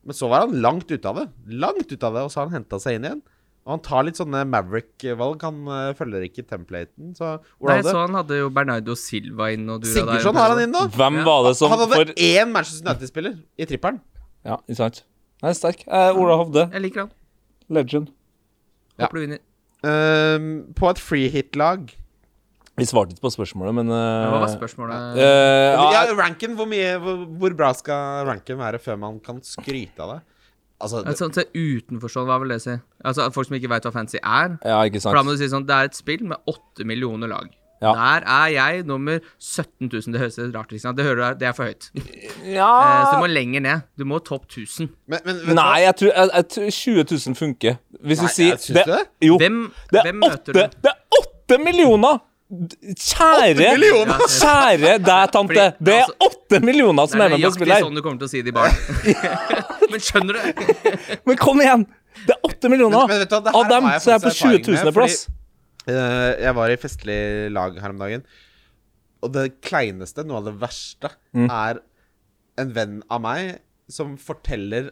men 0.03 0.17
så 0.17 0.27
var 0.31 0.45
han 0.45 0.57
langt 0.63 0.91
ute 0.91 1.07
av 1.07 1.21
det. 1.21 1.29
Langt 1.63 1.87
ute 1.87 2.03
av 2.03 2.17
det, 2.17 2.25
og 2.27 2.33
så 2.33 2.41
har 2.43 2.51
han 2.51 2.59
henta 2.59 2.79
seg 2.83 2.99
inn 2.99 3.07
igjen. 3.07 3.23
Og 3.63 3.77
han 3.77 3.81
tar 3.85 4.03
litt 4.03 4.17
sånne 4.19 4.41
Maverick-valg. 4.51 5.43
Han 5.47 5.59
uh, 5.71 5.93
følger 5.95 6.25
ikke 6.27 6.43
templaten, 6.43 7.13
så 7.15 7.37
Nei, 7.63 7.77
så 7.85 7.95
han 8.01 8.17
hadde 8.19 8.41
jo 8.41 8.49
Bernardo 8.51 8.95
Silva 8.99 9.53
inn 9.55 9.69
og 9.71 9.85
Sigurdsson 9.87 10.35
har 10.35 10.51
han 10.51 10.65
inn 10.65 10.73
nå. 10.75 10.81
Hvem 10.91 11.21
Ja. 11.21 11.23
var 11.29 11.47
det 11.47 11.53
som 11.61 11.71
Han 11.71 11.79
hadde 11.85 11.95
for 12.01 12.11
én 12.19 12.51
Manchester 12.51 12.83
United-spiller 12.89 13.37
i 13.55 13.67
trippelen. 13.69 14.01
Ja, 14.43 14.57
ikke 14.67 14.79
sant? 14.81 15.03
Nei, 15.43 15.53
sterk. 15.55 15.85
Eh, 15.87 16.19
Ola 16.19 16.35
Hovde, 16.41 16.67
Jeg 16.75 16.81
liker 16.83 17.05
han. 17.05 17.11
legend. 17.71 18.11
Ja. 18.97 19.05
Håper 19.07 19.15
du 19.15 19.21
vinner. 19.27 19.39
Ehm, 19.83 20.73
på 20.75 20.89
et 20.91 20.99
free 21.01 21.27
hit-lag 21.31 21.89
Vi 22.79 22.85
svarte 22.87 23.11
ikke 23.13 23.25
på 23.25 23.31
spørsmålet, 23.35 23.75
men 23.75 23.89
uh, 23.91 24.31
Hva 24.31 24.39
var 24.43 24.51
spørsmålet? 24.53 25.17
Uh, 25.17 25.75
ja, 25.75 26.03
ja, 26.07 26.13
ranken, 26.17 26.55
hvor, 26.57 26.65
mye, 26.65 26.95
hvor, 27.03 27.25
hvor 27.41 27.55
bra 27.59 27.71
skal 27.77 28.23
ranken 28.25 28.57
være 28.57 28.79
før 28.81 28.97
man 29.01 29.19
kan 29.23 29.41
skryte 29.45 29.99
av 30.01 30.15
det? 30.15 30.21
Altså, 30.83 31.01
det, 31.07 31.15
Sånn 31.19 31.33
til 31.35 31.47
utenforstående, 31.55 32.29
hva 32.29 32.37
vil 32.43 32.53
det 32.55 32.61
si? 32.63 32.77
Altså 33.07 33.29
Folk 33.33 33.47
som 33.49 33.55
ikke 33.57 33.69
veit 33.71 33.87
hva 33.87 33.91
fancy 33.95 34.19
er? 34.21 34.57
ja, 34.67 34.79
ikke 34.87 34.99
sant 35.01 35.11
For 35.13 35.19
da 35.21 35.25
må 35.27 35.33
du 35.35 35.39
si 35.41 35.47
sånn 35.51 35.65
Det 35.69 35.75
er 35.79 35.89
et 35.91 35.95
spill 35.97 36.23
med 36.27 36.37
åtte 36.51 36.85
millioner 36.89 37.31
lag. 37.31 37.47
Ja. 37.83 37.91
Der 37.99 38.23
er 38.31 38.47
jeg 38.53 38.83
nummer 38.87 39.17
17 39.43 39.89
000. 39.91 40.13
Det 40.15 40.19
høres 40.21 40.37
rart 40.53 40.69
ut. 40.69 40.75
ikke 40.77 40.83
sant? 40.85 40.95
Det, 40.99 41.03
hører, 41.03 41.33
du, 41.33 41.39
det 41.41 41.47
er 41.49 41.55
for 41.57 41.67
høyt. 41.67 41.89
Eh, 41.99 42.53
Ja 42.55 42.69
så 43.09 43.17
du 43.17 43.23
må 43.25 43.27
lenger 43.27 43.59
ned. 43.65 43.81
Du 43.99 44.05
må 44.07 44.19
topp 44.23 44.45
1000. 44.47 44.87
men, 45.11 45.19
men 45.25 45.55
Nei, 45.59 45.81
jeg 45.83 45.95
tror, 45.99 46.13
jeg, 46.15 46.29
jeg 46.37 46.47
tror 46.55 46.69
20 46.77 47.03
000 47.27 47.35
funker. 47.41 47.75
Hvis 47.99 48.21
Nei, 48.23 48.29
du 48.29 48.35
sier 48.37 48.53
jeg 48.53 48.61
syns 48.69 48.87
det? 48.87 49.01
Jo. 49.27 49.35
Hvem, 49.41 49.57
det 49.91 49.99
er 49.99 50.07
hvem 50.07 50.21
møter 50.23 50.39
åtte, 50.39 50.55
du? 50.55 50.79
det 50.87 50.93
er 50.93 51.19
åtte 51.19 51.59
millioner! 51.65 52.21
Kjære, 52.53 53.69
kjære 54.29 54.97
deg, 55.01 55.31
tante. 55.33 55.53
Fordi, 55.53 55.85
Det 55.85 55.93
er 55.95 56.03
altså, 56.03 56.15
åtte 56.29 56.59
millioner 56.63 57.07
som 57.09 57.21
er 57.21 57.25
er 57.25 57.33
med 57.33 57.45
på 57.47 57.51
spillet 57.55 57.75
her. 57.75 57.85
sånn 57.87 57.95
du 57.97 58.01
kommer 58.05 58.19
til 58.21 58.27
å 58.27 58.31
si 58.33 58.41
det 58.45 58.53
i 58.53 58.55
baren. 58.55 58.75
Men 59.93 60.03
skjønner 60.05 60.37
du? 60.37 60.41
Men 61.29 61.39
kom 61.41 61.61
igjen! 61.63 61.85
Det 62.27 62.35
er 62.35 62.41
åtte 62.49 62.69
millioner. 62.69 63.07
Men- 63.09 63.23
men 63.23 63.27
du 63.27 63.37
det 63.47 63.55
Av 63.57 63.69
dem 63.71 63.87
så 63.97 64.11
er 64.11 64.13
jeg 64.17 64.21
på 64.23 64.29
faktisk 64.29 64.67
20 64.69 64.83
000.-plass. 64.85 65.17
Uh, 65.83 66.31
jeg 66.45 66.53
var 66.55 66.71
i 66.71 66.77
festlig 66.79 67.19
lag 67.51 67.79
her 67.81 67.89
om 67.91 67.97
dagen, 67.99 68.21
og 69.23 69.33
det 69.35 69.47
kleineste, 69.65 70.23
noe 70.27 70.37
av 70.39 70.45
det 70.47 70.53
verste, 70.61 71.09
Mm. 71.35 71.49
er 71.51 71.81
en 72.61 72.71
venn 72.75 73.01
av 73.11 73.19
meg 73.25 73.57
som 73.91 74.13
forteller 74.17 74.91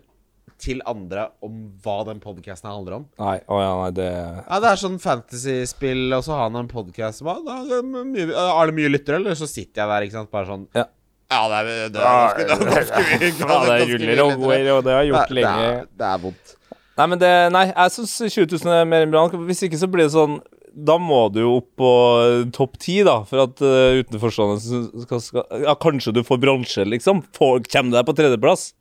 til 0.62 0.82
andre 0.90 1.30
om 1.46 1.60
hva 1.84 1.98
den 2.08 2.22
podkasten 2.24 2.70
handler 2.72 2.98
om. 3.00 3.06
Nei, 3.22 3.38
å 3.48 3.60
ja, 3.62 3.74
nei, 3.82 3.92
det 3.98 4.08
Ja, 4.12 4.60
Det 4.64 4.72
er 4.72 4.82
sånn 4.82 4.98
fantasyspill, 5.02 6.08
og 6.18 6.26
så 6.26 6.36
har 6.38 6.50
han 6.50 6.60
en 6.64 6.72
podkast 6.72 7.24
Har 7.26 8.72
det 8.72 8.76
mye 8.78 8.92
lyttere, 8.92 9.22
eller? 9.22 9.38
Så 9.38 9.50
sitter 9.50 9.84
jeg 9.84 9.94
der, 9.94 10.08
ikke 10.08 10.20
sant, 10.20 10.32
bare 10.34 10.50
sånn 10.50 10.66
Ja. 10.78 10.88
Ja, 11.32 11.46
det 11.48 11.60
er, 11.60 11.68
det 11.94 12.02
er 12.04 12.40
det 12.42 12.48
er 12.52 12.58
det 13.40 13.76
er 13.78 13.86
ruller 13.94 14.24
og 14.26 14.42
går, 14.42 14.66
og 14.74 14.82
det 14.84 14.96
har 14.98 15.06
jeg 15.06 15.14
gjort 15.14 15.30
det, 15.30 15.36
det, 15.36 15.38
lenge. 15.38 15.68
er, 15.70 15.86
det 16.02 16.10
er 16.10 16.26
vondt. 16.26 16.58
Nei, 17.00 17.06
men 17.08 17.22
det 17.22 17.30
Nei, 17.56 17.68
jeg 17.70 17.94
syns 17.96 18.16
20 18.36 18.50
000 18.52 18.74
er 18.76 18.90
mer 18.90 19.06
enn 19.06 19.14
bra. 19.14 19.24
Hvis 19.48 19.64
ikke 19.68 19.80
så 19.80 19.88
blir 19.92 20.10
det 20.10 20.14
sånn 20.16 20.42
Da 20.72 20.98
må 21.02 21.22
du 21.34 21.40
jo 21.44 21.54
opp 21.62 21.70
på 21.80 21.92
eh, 22.26 22.44
topp 22.56 22.76
ti, 22.84 23.00
da, 23.08 23.22
for 23.28 23.46
at 23.46 23.64
uh, 23.64 24.02
utenforstående 24.02 24.84
skal, 25.06 25.24
skal 25.24 25.64
Ja, 25.64 25.76
kanskje 25.80 26.14
du 26.20 26.22
får 26.28 26.42
bronse, 26.44 26.86
liksom. 26.88 27.24
Får, 27.38 27.64
kommer 27.72 28.00
deg 28.02 28.08
på 28.10 28.18
tredjeplass. 28.20 28.72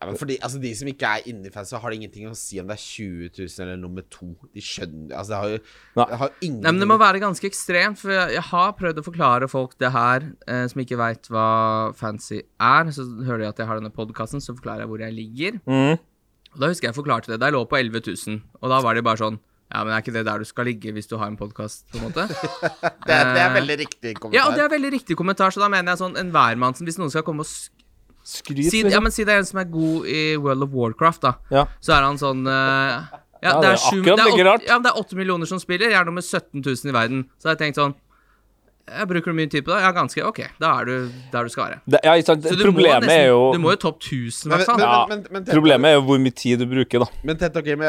Ja, 0.00 0.06
men 0.08 0.16
fordi, 0.16 0.38
altså 0.40 0.56
De 0.62 0.70
som 0.74 0.88
ikke 0.88 1.04
er 1.04 1.26
inni 1.28 1.50
i 1.50 1.52
har 1.52 1.90
det 1.92 1.96
ingenting 1.98 2.28
å 2.30 2.36
si 2.38 2.56
om 2.60 2.70
det 2.70 2.78
er 2.78 2.80
20 2.80 3.30
000 3.36 3.64
eller 3.66 3.76
nummer 3.76 4.04
to. 4.08 4.30
De 4.54 4.62
skjønner 4.64 5.12
Altså, 5.12 5.34
det 5.34 5.40
har 5.40 5.50
jo 5.50 5.58
det 6.08 6.18
har 6.22 6.30
ingen 6.40 6.62
Nei, 6.64 6.72
men 6.72 6.80
Det 6.80 6.88
må 6.88 6.96
være 7.02 7.20
ganske 7.20 7.46
ekstremt, 7.50 7.98
for 8.00 8.14
jeg, 8.14 8.32
jeg 8.38 8.46
har 8.48 8.72
prøvd 8.78 9.02
å 9.02 9.04
forklare 9.04 9.48
folk 9.52 9.76
det 9.82 9.90
her, 9.92 10.24
eh, 10.48 10.64
som 10.72 10.80
ikke 10.80 10.96
veit 11.00 11.28
hva 11.28 11.92
fancy 11.98 12.40
er. 12.40 12.88
Så 12.96 13.04
hører 13.26 13.44
de 13.44 13.50
at 13.50 13.60
jeg 13.60 13.68
har 13.68 13.80
denne 13.82 13.92
podkasten, 13.92 14.40
så 14.40 14.56
forklarer 14.56 14.86
jeg 14.86 14.92
hvor 14.94 15.04
jeg 15.04 15.16
ligger. 15.18 15.60
Mm. 15.68 16.00
Og 16.54 16.58
Da 16.64 16.70
husker 16.72 16.88
jeg 16.88 16.94
jeg 16.94 16.98
forklarte 17.02 17.30
det. 17.30 17.38
Da 17.42 17.50
jeg 17.50 17.58
lå 17.58 17.62
på 17.68 17.78
11 17.78 18.00
000, 18.08 18.40
og 18.62 18.72
da 18.72 18.80
var 18.80 18.96
de 18.96 19.04
bare 19.04 19.20
sånn 19.20 19.36
Ja, 19.70 19.84
men 19.84 19.92
er 19.94 20.00
ikke 20.02 20.16
det 20.16 20.24
der 20.26 20.40
du 20.42 20.48
skal 20.48 20.66
ligge 20.66 20.90
hvis 20.96 21.06
du 21.06 21.12
har 21.20 21.28
en 21.30 21.36
podkast, 21.38 21.84
på 21.92 22.00
en 22.00 22.08
måte? 22.08 22.24
det, 23.06 23.14
er- 23.14 23.28
det 23.36 23.42
er 23.44 23.52
veldig 23.54 23.76
riktig 23.84 24.14
kommentar. 24.16 24.34
Ja, 24.40 24.48
og 24.48 24.56
det 24.56 24.64
er 24.64 24.72
veldig 24.72 24.90
riktig 24.96 25.14
kommentar, 25.20 25.52
så 25.54 25.62
da 25.62 25.68
mener 25.70 25.92
jeg 25.92 26.00
sånn 26.00 26.16
en 26.18 26.32
hvermann 26.34 26.74
som 26.74 26.88
Hvis 26.88 26.98
noen 26.98 27.12
skal 27.12 27.22
komme 27.22 27.44
og 27.44 27.52
Skryt, 28.22 28.70
si, 28.70 28.82
liksom. 28.82 28.90
Ja, 28.92 29.00
men 29.00 29.12
si 29.14 29.24
det 29.24 29.32
er 29.34 29.38
en 29.42 29.48
som 29.48 29.58
er 29.62 29.64
god 29.72 30.06
i 30.06 30.36
World 30.36 30.62
of 30.66 30.70
Warcraft, 30.76 31.20
da. 31.22 31.32
Ja. 31.50 31.64
Så 31.80 31.94
er 31.96 32.02
han 32.06 32.18
sånn 32.20 32.44
uh, 32.46 33.08
ja, 33.40 33.54
Ja, 33.54 33.60
det 33.60 33.70
er 33.72 33.80
sju- 33.80 34.02
det 34.04 34.12
er 34.18 34.28
åtte- 34.34 34.68
Ja, 34.68 34.78
det 34.78 34.92
er 34.92 35.00
åtte 35.00 35.16
millioner 35.16 35.46
som 35.48 35.58
spiller. 35.58 35.88
Jeg 35.88 36.00
er 36.00 36.04
nummer 36.04 36.20
17 36.22 36.60
000 36.60 36.90
i 36.92 36.92
verden. 36.92 37.24
Så 37.40 37.48
har 37.48 37.56
jeg 37.56 37.62
tenkt 37.72 37.80
sånn 37.80 37.94
jeg 38.90 39.06
Bruker 39.06 39.30
du 39.30 39.36
mye 39.38 39.50
tid 39.50 39.64
på 39.64 39.70
det? 39.70 39.80
Ja, 39.84 39.92
ganske. 39.94 40.22
Ok, 40.26 40.40
da 40.58 40.72
er 40.80 40.88
du 40.88 40.94
der 41.30 41.46
du 41.46 41.52
skal 41.52 41.68
være. 41.68 41.80
Det, 41.86 42.00
ja. 42.04 42.14
Så 42.26 42.34
du 42.40 42.48
må 42.48 42.64
Problemet 42.64 43.04
nesten, 43.04 43.20
er 43.20 43.28
jo 43.28 43.52
Du 43.54 43.60
må 43.62 43.70
jo 43.74 43.80
topp 43.84 44.00
1000, 44.02 44.50
i 44.50 44.56
hvert 44.56 44.66
fall. 44.66 45.44
Problemet 45.52 45.92
er 45.92 45.94
jo 45.98 46.02
hvor 46.08 46.18
mye 46.22 46.34
tid 46.34 46.58
du 46.58 46.66
bruker, 46.70 47.04
da. 47.04 47.06
Men 47.22 47.38
tett 47.38 47.56
og 47.60 47.64
Kim, 47.68 47.84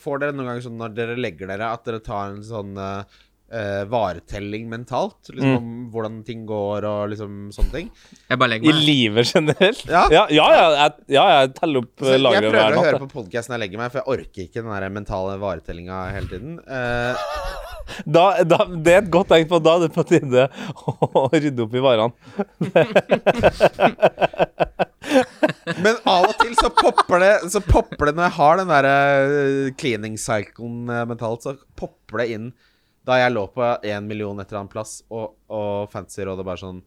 får 0.00 0.22
dere 0.22 0.32
noen 0.36 0.48
ganger 0.48 0.64
sånn 0.64 0.78
når 0.80 0.94
dere 0.96 1.18
legger 1.20 1.52
dere, 1.52 1.68
at 1.76 1.84
dere 1.84 2.00
tar 2.04 2.32
en 2.32 2.40
sånn 2.46 2.72
eh, 2.80 3.20
eh, 3.52 3.84
varetelling 3.92 4.68
mentalt? 4.70 5.28
Liksom 5.28 5.50
Mm. 5.52 5.56
om 5.58 5.90
hvordan 5.92 6.22
ting 6.24 6.46
går 6.48 6.84
og 6.88 7.10
liksom 7.12 7.50
sånne 7.52 7.70
ting? 7.72 7.90
Jeg 8.30 8.38
bare 8.40 8.48
legger 8.54 8.72
meg. 8.72 8.80
I 8.80 8.86
livet 8.86 9.26
generelt. 9.34 9.82
Ja. 9.88 10.06
ja, 10.10 10.26
ja, 10.30 10.46
ja, 10.56 10.68
jeg, 10.78 10.90
ja, 11.16 11.24
jeg 11.36 11.54
teller 11.58 11.78
opp 11.84 12.00
lageret 12.00 12.22
hver 12.22 12.32
natt. 12.32 12.42
jeg 12.42 12.52
prøver 12.52 12.76
å 12.78 12.84
høre 12.86 13.02
på 13.02 13.10
podkasten 13.18 13.52
jeg 13.56 13.60
legger 13.66 13.78
meg, 13.82 13.88
for 13.92 13.98
jeg 14.02 14.08
orker 14.16 14.40
ikke 14.46 14.60
den 14.62 14.72
der 14.72 14.88
mentale 14.96 15.34
varetellinga 15.42 15.96
hele 16.16 16.28
tiden. 16.32 16.52
Uh. 16.64 17.12
Da, 18.06 18.24
da, 18.46 18.58
det 18.70 18.92
er 18.94 19.00
et 19.02 19.10
godt 19.12 19.28
tegn 19.32 19.48
på 19.50 19.56
at 19.58 19.64
da 19.66 19.72
er 19.74 19.80
det 19.82 19.90
på 19.96 20.04
tide 20.06 20.42
å 20.86 20.88
rydde 21.32 21.62
opp 21.64 21.72
i 21.74 21.82
varene. 21.82 22.12
men 25.82 25.96
av 26.08 26.24
og 26.28 26.34
til 26.40 26.54
så 26.56 26.68
popper 26.72 27.20
det 27.22 27.32
Så 27.52 27.60
popper 27.64 28.08
det 28.08 28.14
når 28.16 28.24
jeg 28.28 28.36
har 28.38 28.54
den 28.60 28.70
der 28.70 28.84
eh, 28.88 29.70
cleaning 29.80 30.14
cyclen 30.20 30.88
eh, 30.88 31.02
mentalt, 31.10 31.44
så 31.44 31.50
popper 31.78 32.16
det 32.22 32.28
inn 32.36 32.46
da 33.06 33.18
jeg 33.18 33.34
lå 33.34 33.46
på 33.50 33.68
én 33.82 34.06
million 34.06 34.38
et 34.40 34.48
eller 34.50 34.62
annet 34.62 34.74
plass, 34.74 35.00
og, 35.10 35.34
og 35.50 35.90
Fantasyrådet 35.92 36.46
bare 36.46 36.62
sånn 36.62 36.82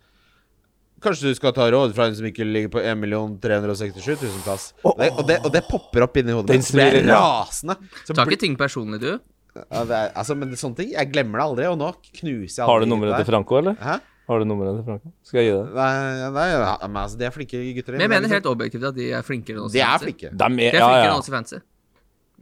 Kanskje 1.04 1.30
du 1.30 1.36
skal 1.38 1.51
ta 1.54 1.65
råd 1.69 1.91
fra 1.93 2.08
en 2.08 2.15
som 2.17 2.25
ikke 2.25 2.45
ligger 2.47 2.71
på 2.71 2.80
1 2.80 3.01
367 3.43 4.21
000 4.23 4.43
plass. 4.45 4.69
Og 4.80 4.95
det, 4.97 5.10
og, 5.12 5.25
det, 5.28 5.36
og 5.43 5.51
det 5.54 5.62
popper 5.67 6.06
opp 6.08 6.15
inni 6.17 6.34
hodet 6.34 6.56
mitt. 6.56 6.69
Det 6.71 7.04
ja. 7.04 7.19
rasende. 7.19 7.75
Så 8.08 8.15
Tar 8.15 8.32
ikke 8.32 8.39
ting 8.45 8.56
personlig, 8.58 9.01
du. 9.04 9.12
ja, 9.60 9.84
det 9.84 9.97
er, 9.99 10.13
altså, 10.15 10.38
men 10.39 10.49
det, 10.51 10.58
sånne 10.60 10.75
ting 10.80 10.89
Jeg 10.95 11.12
glemmer 11.12 11.39
det 11.39 11.45
aldri, 11.45 11.67
og 11.71 11.78
nå 11.80 11.91
knuser 12.08 12.62
jeg 12.62 12.67
Har 12.67 12.82
du 12.82 12.88
nummeret 12.89 13.19
til. 13.19 13.28
Franco, 13.28 13.60
eller? 13.60 13.75
Hæ? 13.84 13.99
Har 14.25 14.41
du 14.41 14.47
nummeret 14.49 14.80
til 14.80 14.88
Franco? 14.88 15.12
Skal 15.28 15.41
jeg 15.43 15.51
gi 15.51 15.58
det? 15.60 15.67
Nei, 15.75 16.32
nei 16.39 16.47
ja, 16.49 16.73
men 16.88 17.01
altså, 17.04 17.19
de 17.19 17.28
er 17.28 17.36
flinke 17.36 17.62
gutter. 17.78 17.93
Men 17.99 18.06
jeg 18.06 18.10
er 18.10 18.13
mener 18.15 18.32
helt 18.32 18.39
liksom- 18.39 18.56
objektivt 18.56 18.88
at 18.89 18.97
de 18.97 19.12
er 19.19 19.28
flinkere 19.28 19.60
enn 19.60 19.67
oss. 19.67 19.75
De 19.75 19.84
er 19.86 20.01
flinke. 20.01 20.32
De 20.32 20.47
er, 20.47 20.56
De 20.56 20.65
er 20.71 20.80
flinkere 20.80 21.04
ja. 21.04 21.12
enn 21.12 21.19
oss 21.19 21.30
i 21.30 21.36
fantasy. 21.36 21.62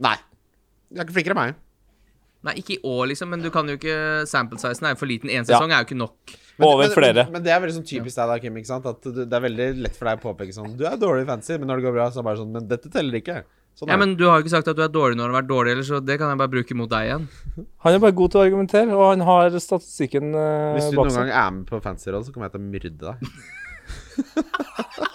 Nei. 0.06 0.16
De 0.88 1.02
er 1.02 1.08
ikke 1.08 1.18
flinkere 1.18 1.36
enn 1.36 1.42
meg. 1.42 1.60
Nei, 2.44 2.58
ikke 2.60 2.76
i 2.76 2.80
år, 2.84 3.06
liksom, 3.08 3.30
men 3.32 3.40
du 3.40 3.48
kan 3.52 3.68
jo 3.70 3.78
ikke 3.78 3.98
Sample 4.28 4.60
sizen 4.60 4.88
er 4.88 4.92
jo 4.92 5.00
for 5.00 5.08
liten. 5.08 5.32
Én 5.32 5.46
sesong 5.48 5.72
er 5.72 5.80
jo 5.80 5.88
ikke 5.88 5.96
nok. 5.96 6.34
Over 6.60 6.84
men, 6.84 6.92
flere. 6.94 7.24
Men, 7.24 7.38
men 7.38 7.44
det 7.46 7.50
er 7.54 7.60
veldig 7.62 7.76
sånn 7.80 7.88
typisk 7.88 8.20
deg 8.20 8.30
da, 8.30 8.36
Kim. 8.42 8.58
ikke 8.60 8.70
sant? 8.70 8.86
At 8.86 9.02
du, 9.02 9.24
Det 9.24 9.38
er 9.38 9.42
veldig 9.42 9.68
lett 9.82 9.96
for 9.98 10.06
deg 10.06 10.20
å 10.20 10.22
påpeke 10.28 10.54
sånn 10.54 10.76
Du 10.78 10.84
er 10.86 11.00
dårlig 11.00 11.24
i 11.24 11.28
fantasy, 11.32 11.56
men 11.58 11.70
når 11.72 11.80
det 11.80 11.86
går 11.88 11.96
bra, 11.96 12.06
så 12.12 12.20
er 12.20 12.22
det 12.22 12.28
bare 12.28 12.40
sånn 12.42 12.52
Men 12.54 12.68
dette 12.70 12.92
teller 12.94 13.18
ikke. 13.18 13.40
Sånn 13.74 13.90
Ja, 13.90 13.96
men 13.98 14.14
du 14.20 14.28
har 14.28 14.38
jo 14.38 14.44
ikke 14.44 14.52
sagt 14.52 14.70
at 14.70 14.78
du 14.78 14.84
er 14.84 14.92
dårlig 14.92 15.18
når 15.18 15.32
du 15.32 15.34
har 15.34 15.40
vært 15.40 15.50
dårlig, 15.50 15.74
eller 15.74 15.88
så 15.88 15.98
det 16.04 16.18
kan 16.20 16.30
jeg 16.30 16.40
bare 16.44 16.52
bruke 16.52 16.76
mot 16.78 16.92
deg 16.92 17.08
igjen. 17.08 17.26
Han 17.86 17.96
er 17.96 18.04
bare 18.04 18.16
god 18.20 18.34
til 18.34 18.38
å 18.38 18.44
argumentere, 18.44 18.94
og 18.94 19.08
han 19.08 19.24
har 19.26 19.58
statistikken 19.58 20.30
uh, 20.36 20.76
Hvis 20.76 20.92
du 20.92 21.00
noen 21.00 21.16
gang 21.16 21.32
er 21.32 21.50
med 21.56 21.66
på 21.72 21.82
fantasyrådet, 21.82 22.28
så 22.28 22.36
kommer 22.36 22.52
jeg 22.52 22.54
til 22.54 22.62
å 22.62 22.70
myrde 22.70 22.94
deg. 23.08 23.16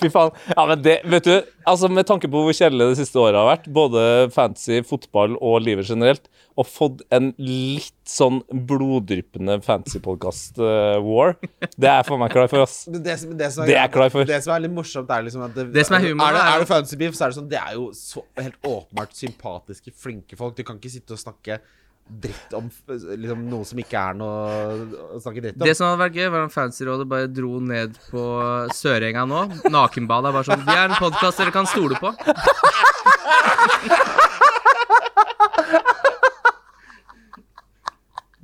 Fy 0.00 0.10
faen. 0.12 0.32
Ja, 0.50 0.64
men 0.68 0.82
det, 0.84 0.98
vet 1.10 1.26
du, 1.26 1.34
altså 1.68 1.88
med 1.92 2.06
tanke 2.08 2.28
på 2.30 2.44
hvor 2.44 2.56
kjedelig 2.56 2.92
det 2.92 3.00
siste 3.02 3.20
året 3.20 3.38
har 3.38 3.48
vært, 3.48 3.68
både 3.74 4.04
fantasy, 4.34 4.80
fotball 4.86 5.36
og 5.38 5.60
livet 5.64 5.88
generelt, 5.88 6.26
og 6.54 6.68
fått 6.70 7.02
en 7.14 7.32
litt 7.40 7.92
sånn 8.08 8.40
bloddryppende 8.68 9.58
fantasy-podkast-war, 9.64 11.34
det 11.74 11.88
er 11.90 12.00
jeg 12.00 12.08
faen 12.10 12.22
meg 12.22 12.34
klar 12.34 12.50
for, 12.50 12.66
ass. 12.66 12.84
Det, 12.86 13.00
det, 13.02 13.16
det, 13.38 13.50
som 13.54 13.66
Det 13.66 13.74
er 13.74 13.82
jeg 13.82 13.94
klar 13.96 14.12
for. 14.14 14.28
Det 14.28 14.40
som 14.44 14.54
er 14.56 14.66
litt 14.66 14.74
morsomt, 14.74 15.14
er 15.14 15.26
liksom 15.26 15.46
at 15.48 15.56
det, 15.56 15.68
Det 15.74 15.86
som 15.88 15.98
er 15.98 16.06
humor, 16.08 16.26
er 16.28 16.38
det, 16.38 16.42
er 16.44 16.58
er 16.58 16.64
det 16.64 16.70
fantasy 16.70 17.00
beef, 17.00 17.16
så 17.18 17.26
er 17.26 17.32
det 17.32 17.38
sånn 17.40 17.48
Det 17.50 17.62
er 17.62 17.78
jo 17.78 17.88
så 17.98 18.22
helt 18.38 18.60
åpenbart 18.70 19.16
sympatiske, 19.18 19.94
flinke 20.04 20.38
folk. 20.38 20.58
Du 20.58 20.62
kan 20.66 20.78
ikke 20.78 20.94
sitte 20.94 21.16
og 21.16 21.22
snakke 21.22 21.58
dritt 22.04 22.52
om 22.54 22.66
liksom 22.90 23.46
noe 23.48 23.64
som 23.64 23.78
ikke 23.80 23.96
er 24.10 24.16
noe 24.18 24.34
å 25.16 25.20
snakke 25.24 25.40
dritt 25.40 25.56
om. 25.56 25.64
Det 25.64 25.72
som 25.78 25.88
hadde 25.88 26.02
vært 26.02 26.18
gøy, 26.20 26.28
var 26.34 26.44
om 26.46 26.52
Fancyrådet 26.52 27.06
bare 27.08 27.30
dro 27.32 27.58
ned 27.64 27.96
på 28.10 28.24
Sørenga 28.76 29.24
nå. 29.30 29.40
nakenbadet, 29.72 30.28
er 30.30 30.36
bare 30.36 30.48
sånn 30.50 30.66
Vi 30.68 30.76
er 30.76 30.90
en 30.90 30.98
podkast 31.00 31.40
dere 31.40 31.54
kan 31.54 31.66
stole 31.70 31.96
på. 32.00 32.12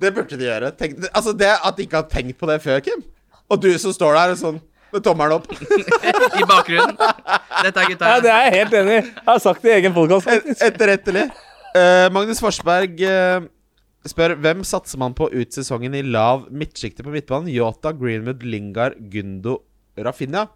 Det 0.01 0.12
burde 0.16 0.37
de 0.40 0.46
gjøre. 0.49 0.70
Tenk, 0.81 0.99
altså 1.12 1.35
det 1.37 1.51
At 1.53 1.77
de 1.77 1.85
ikke 1.85 2.01
har 2.01 2.09
tenkt 2.12 2.38
på 2.40 2.49
det 2.49 2.61
før, 2.64 2.81
Kim. 2.85 3.03
Og 3.51 3.61
du 3.61 3.70
som 3.83 3.92
står 3.92 4.16
der 4.16 4.37
sånn 4.40 4.61
med 4.90 5.05
tommelen 5.07 5.37
opp. 5.37 5.51
I 6.40 6.46
bakgrunnen. 6.49 6.96
Dette 6.96 7.83
er 7.83 7.90
gutta. 7.92 8.09
Ja, 8.14 8.23
det 8.25 8.31
er 8.33 8.46
jeg 8.49 8.55
helt 8.57 8.73
enig 8.81 8.96
i. 8.96 9.03
Jeg 9.05 9.27
har 9.29 9.42
sagt 9.44 9.62
det 9.62 9.70
i 9.70 9.77
egen 9.77 9.94
podkast. 9.94 10.31
Et- 10.33 10.64
Etterrettelig. 10.70 11.29
Eh, 11.76 12.09
Magnus 12.11 12.40
Forsberg 12.42 12.98
uh, 13.06 13.44
spør 14.09 14.35
hvem 14.42 14.64
satser 14.66 14.98
man 14.98 15.14
på 15.14 15.28
ut 15.30 15.54
sesongen 15.54 15.94
i 15.94 16.02
lav 16.02 16.48
midtsjikte 16.50 17.06
på 17.06 17.14
midtbanen? 17.14 17.52
Yota, 17.52 17.92
Greenwood, 17.94 18.42
Lingard, 18.42 18.98
Gundo, 19.12 19.61
Rafinha. 19.98 20.48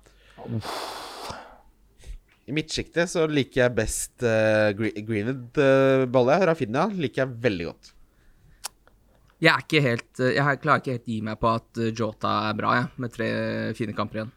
I 2.45 2.53
midtsjiktet 2.53 3.09
så 3.13 3.29
liker 3.31 3.65
jeg 3.65 3.77
best 3.79 4.27
uh, 4.27 4.75
Greenwood 4.75 5.61
uh, 5.63 6.07
bolle. 6.11 6.41
Rafinha 6.51 6.89
liker 6.93 7.25
jeg 7.25 7.45
veldig 7.47 7.69
godt. 7.71 7.95
Jeg 9.45 9.51
er 9.53 9.65
ikke 9.65 9.83
helt 9.85 10.21
eh, 10.23 10.37
Jeg 10.39 10.61
klarer 10.63 10.83
ikke 10.83 10.97
helt 10.97 11.11
gi 11.11 11.21
meg 11.25 11.41
på 11.41 11.51
at 11.51 11.81
eh, 11.83 11.93
Jota 11.97 12.35
er 12.49 12.59
bra, 12.59 12.75
jeg, 12.79 12.91
med 13.03 13.15
tre 13.15 13.31
fine 13.77 13.97
kamper 13.97 14.23
igjen. 14.23 14.31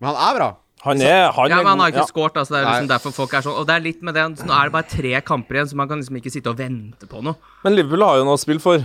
Men 0.00 0.10
han 0.12 0.20
er 0.28 0.38
bra. 0.38 0.50
Han 0.84 1.00
er, 1.00 1.30
han 1.32 1.48
Ja, 1.48 1.58
er 1.58 1.62
men 1.64 1.70
han 1.72 1.80
har 1.80 1.92
ikke 1.94 2.02
Ja. 2.02 2.10
skåret, 2.10 2.36
altså. 2.36 2.54
Det 2.54 2.60
er 2.60 2.66
liksom 2.68 2.88
derfor 2.90 3.12
folk 3.16 3.32
er 3.32 3.40
sånn. 3.46 3.56
Og 3.56 3.66
det 3.66 3.74
er 3.76 3.80
litt 3.80 4.02
med 4.04 4.14
det 4.14 4.24
så 4.38 4.44
Nå 4.44 4.52
er 4.52 4.68
det 4.68 4.72
bare 4.74 4.88
tre 4.90 5.20
kamper 5.24 5.56
igjen, 5.56 5.70
så 5.70 5.76
man 5.80 5.88
kan 5.88 5.98
liksom 6.02 6.18
ikke 6.20 6.32
sitte 6.34 6.50
og 6.52 6.58
vente 6.60 7.08
på 7.08 7.22
noe. 7.24 7.36
Men 7.64 7.74
Liverpool 7.76 8.04
har 8.04 8.18
jo 8.20 8.24
noe 8.28 8.36
å 8.36 8.42
spille 8.42 8.60
for. 8.60 8.84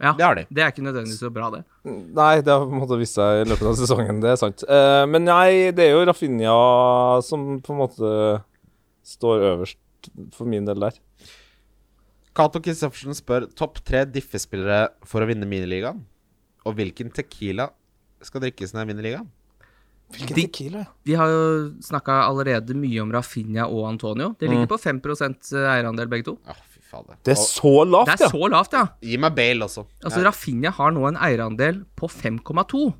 Ja, 0.00 0.12
Det 0.14 0.22
har 0.24 0.34
de. 0.38 0.46
Det 0.48 0.62
er 0.62 0.70
ikke 0.70 0.84
nødvendigvis 0.86 1.18
så 1.20 1.28
bra, 1.34 1.50
det. 1.50 1.64
Nei, 1.84 2.40
det 2.40 2.52
har 2.54 2.64
på 2.64 2.70
en 2.72 2.80
måte 2.80 2.96
vist 3.00 3.14
seg 3.18 3.42
i 3.42 3.48
løpet 3.50 3.66
av 3.66 3.74
sesongen, 3.76 4.20
det 4.22 4.30
er 4.30 4.36
sant. 4.40 4.62
Uh, 4.68 5.04
men 5.10 5.24
nei, 5.26 5.70
det 5.74 5.88
er 5.88 5.96
jo 5.98 6.04
Rafinha 6.06 7.20
som 7.26 7.60
på 7.60 7.74
en 7.74 7.80
måte 7.82 8.12
står 9.04 9.42
øverst 9.52 9.76
for 10.32 10.46
min 10.46 10.64
del 10.64 10.78
der. 10.78 10.92
Cato 12.38 12.60
Kristoffersen 12.62 13.16
spør 13.18 13.48
topp 13.58 13.80
tre 13.84 14.04
diffespillere 14.06 14.88
for 15.04 15.20
å 15.24 15.26
vinne 15.26 15.48
miniligaen. 15.50 16.04
Og 16.64 16.76
hvilken 16.78 17.10
Tequila 17.12 17.68
skal 18.22 18.40
drikkes 18.44 18.72
når 18.72 18.84
jeg 18.84 18.90
vinner 18.92 19.02
ligaen? 19.08 19.28
Hvilken 20.14 20.34
De- 20.36 20.46
tequila? 20.46 20.86
Vi 21.04 21.14
har 21.20 21.28
jo 21.28 21.42
snakka 21.84 22.22
allerede 22.28 22.74
mye 22.74 23.02
om 23.02 23.10
Rafinha 23.12 23.66
og 23.68 23.88
Antonio. 23.90 24.30
De 24.40 24.48
ligger 24.48 24.66
på 24.70 24.78
5 24.80 25.00
eierandel, 25.52 26.08
begge 26.08 26.24
to. 26.30 26.38
Å, 26.48 26.54
fy 26.72 26.80
faen. 26.90 27.04
Det 27.24 27.34
er 27.34 27.40
så 27.42 27.72
lavt, 27.84 28.06
Det 28.08 28.14
er 28.16 28.24
ja. 28.24 28.30
så 28.32 28.48
lavt, 28.48 28.72
ja. 28.72 28.86
Gi 29.04 29.18
meg 29.20 29.34
Bale 29.36 29.66
også. 29.68 29.84
Altså, 30.02 30.22
ja. 30.22 30.24
Rafinha 30.30 30.70
har 30.78 30.90
nå 30.96 31.04
en 31.10 31.16
eierandel 31.28 31.82
på 31.94 32.08
5,2. 32.08 32.94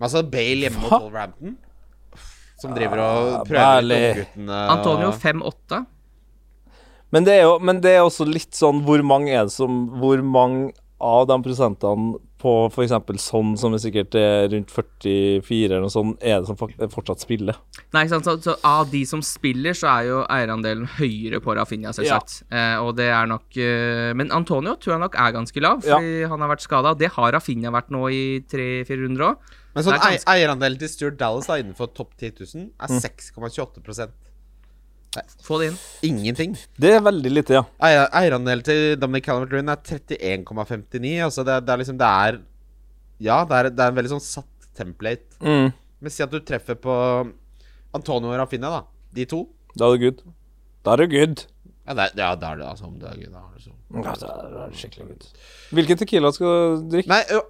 altså 0.00 0.22
Bale 0.30 0.68
hjemme 0.68 0.84
mot? 0.84 0.92
Wolverhampton, 1.02 1.56
som 2.62 2.74
driver 2.76 3.02
og 3.02 3.46
prøver 3.48 3.82
ut 3.90 4.22
guttene. 4.22 4.60
Antonio 4.76 5.10
5,8. 5.10 5.82
Men 7.12 7.24
det, 7.26 7.32
er 7.40 7.42
jo, 7.42 7.58
men 7.60 7.80
det 7.82 7.90
er 7.96 8.06
også 8.06 8.24
litt 8.24 8.54
sånn 8.56 8.78
Hvor 8.86 9.02
mange 9.04 9.34
er 9.36 9.42
det 9.44 9.52
som 9.52 9.82
Hvor 10.00 10.22
mange 10.24 10.70
av 11.02 11.26
de 11.28 11.36
prosentene 11.44 12.14
på 12.42 12.52
f.eks. 12.68 12.94
sånn 13.22 13.54
som 13.60 13.76
er 13.76 13.82
sikkert 13.82 14.16
eh, 14.18 14.44
rundt 14.50 14.72
44 14.74 15.68
eller 15.68 15.84
noe 15.84 15.92
sånt, 15.92 16.18
er 16.18 16.42
det 16.42 16.50
som 16.50 16.58
fortsatt 16.92 17.22
spiller? 17.22 17.58
Nei, 17.94 18.04
ikke 18.04 18.16
sant. 18.16 18.28
Så, 18.28 18.36
så 18.42 18.56
av 18.66 18.90
de 18.92 19.04
som 19.08 19.22
spiller, 19.24 19.76
så 19.78 19.88
er 19.92 20.08
jo 20.10 20.20
eierandelen 20.26 20.88
høyere 20.98 21.42
på 21.44 21.56
Rafinha, 21.58 21.94
selvsagt. 21.96 22.42
Ja. 22.48 22.74
Eh, 22.74 22.82
og 22.82 22.96
det 22.98 23.08
er 23.12 23.30
nok 23.30 23.58
eh, 23.60 24.10
Men 24.18 24.34
Antonio 24.34 24.74
tror 24.80 24.96
jeg 24.96 25.04
nok 25.04 25.18
er 25.22 25.36
ganske 25.38 25.64
lav, 25.64 25.82
fordi 25.86 26.22
ja. 26.24 26.30
han 26.32 26.44
har 26.44 26.52
vært 26.52 26.66
skada. 26.66 26.96
Det 26.98 27.12
har 27.14 27.32
Rafinha 27.36 27.72
vært 27.74 27.92
nå 27.94 28.04
i 28.10 28.24
300-400 28.50 29.02
runder. 29.06 29.58
Men 29.72 29.86
sånn 29.86 29.96
ganske... 29.96 30.28
eierandelen 30.28 30.80
til 30.80 30.90
Stuart 30.92 31.16
Dallas 31.20 31.48
da, 31.48 31.56
innenfor 31.62 31.94
topp 31.96 32.12
10 32.18 32.34
000 32.42 32.68
er 32.76 32.92
mm. 32.92 33.00
6,28 33.06 34.10
Nei. 35.12 35.24
Få 35.44 35.58
det 35.60 35.68
inn. 35.68 35.76
Ingenting. 36.08 36.54
Det 36.80 36.94
er 36.96 37.02
veldig 37.04 37.32
lite, 37.32 37.58
ja. 37.58 37.62
Eier, 37.84 38.06
eierandel 38.16 38.62
til 38.64 38.94
Dominic 39.00 39.26
Calvert-Lewin 39.26 39.68
er 39.72 39.82
31,59. 39.84 41.12
Altså 41.26 41.44
det, 41.44 41.58
det, 41.66 41.74
er 41.74 41.82
liksom 41.82 41.98
Det 42.00 42.08
er 42.08 42.38
Ja, 43.22 43.42
det 43.48 43.58
er, 43.58 43.70
det 43.76 43.84
er 43.84 43.92
en 43.92 43.98
veldig 43.98 44.14
sånn 44.14 44.24
satt 44.24 44.68
template. 44.78 45.36
Mm. 45.44 45.72
Men 46.02 46.14
si 46.14 46.24
at 46.24 46.32
du 46.32 46.40
treffer 46.40 46.78
på 46.80 46.94
Antonio 47.92 48.32
og 48.32 48.38
Rafinha, 48.40 48.72
da. 48.72 48.82
De 49.12 49.26
to. 49.28 49.44
Da 49.76 49.88
er 49.88 49.98
det 49.98 50.04
good. 50.06 50.22
Da 50.82 50.94
er 50.94 51.02
det 51.04 51.10
good. 51.12 51.44
Ja, 51.82 51.96
det, 51.98 52.08
ja, 52.16 52.30
det 52.38 52.48
er 52.48 52.62
det, 52.62 52.68
altså. 52.70 52.88
Det 52.96 53.10
er 53.10 53.18
good, 53.20 53.34
da, 53.34 53.42
altså. 53.52 53.74
Ja, 53.92 54.14
det 54.16 54.30
er, 54.30 54.46
det 54.54 54.62
er 54.64 54.78
skikkelig 54.80 55.08
good. 55.10 55.26
Hvilken 55.76 56.00
tequila 56.00 56.32
skal 56.32 56.78
du 56.80 56.94
drikke? 56.96 57.12
Nei, 57.12 57.20
jo, 57.28 57.42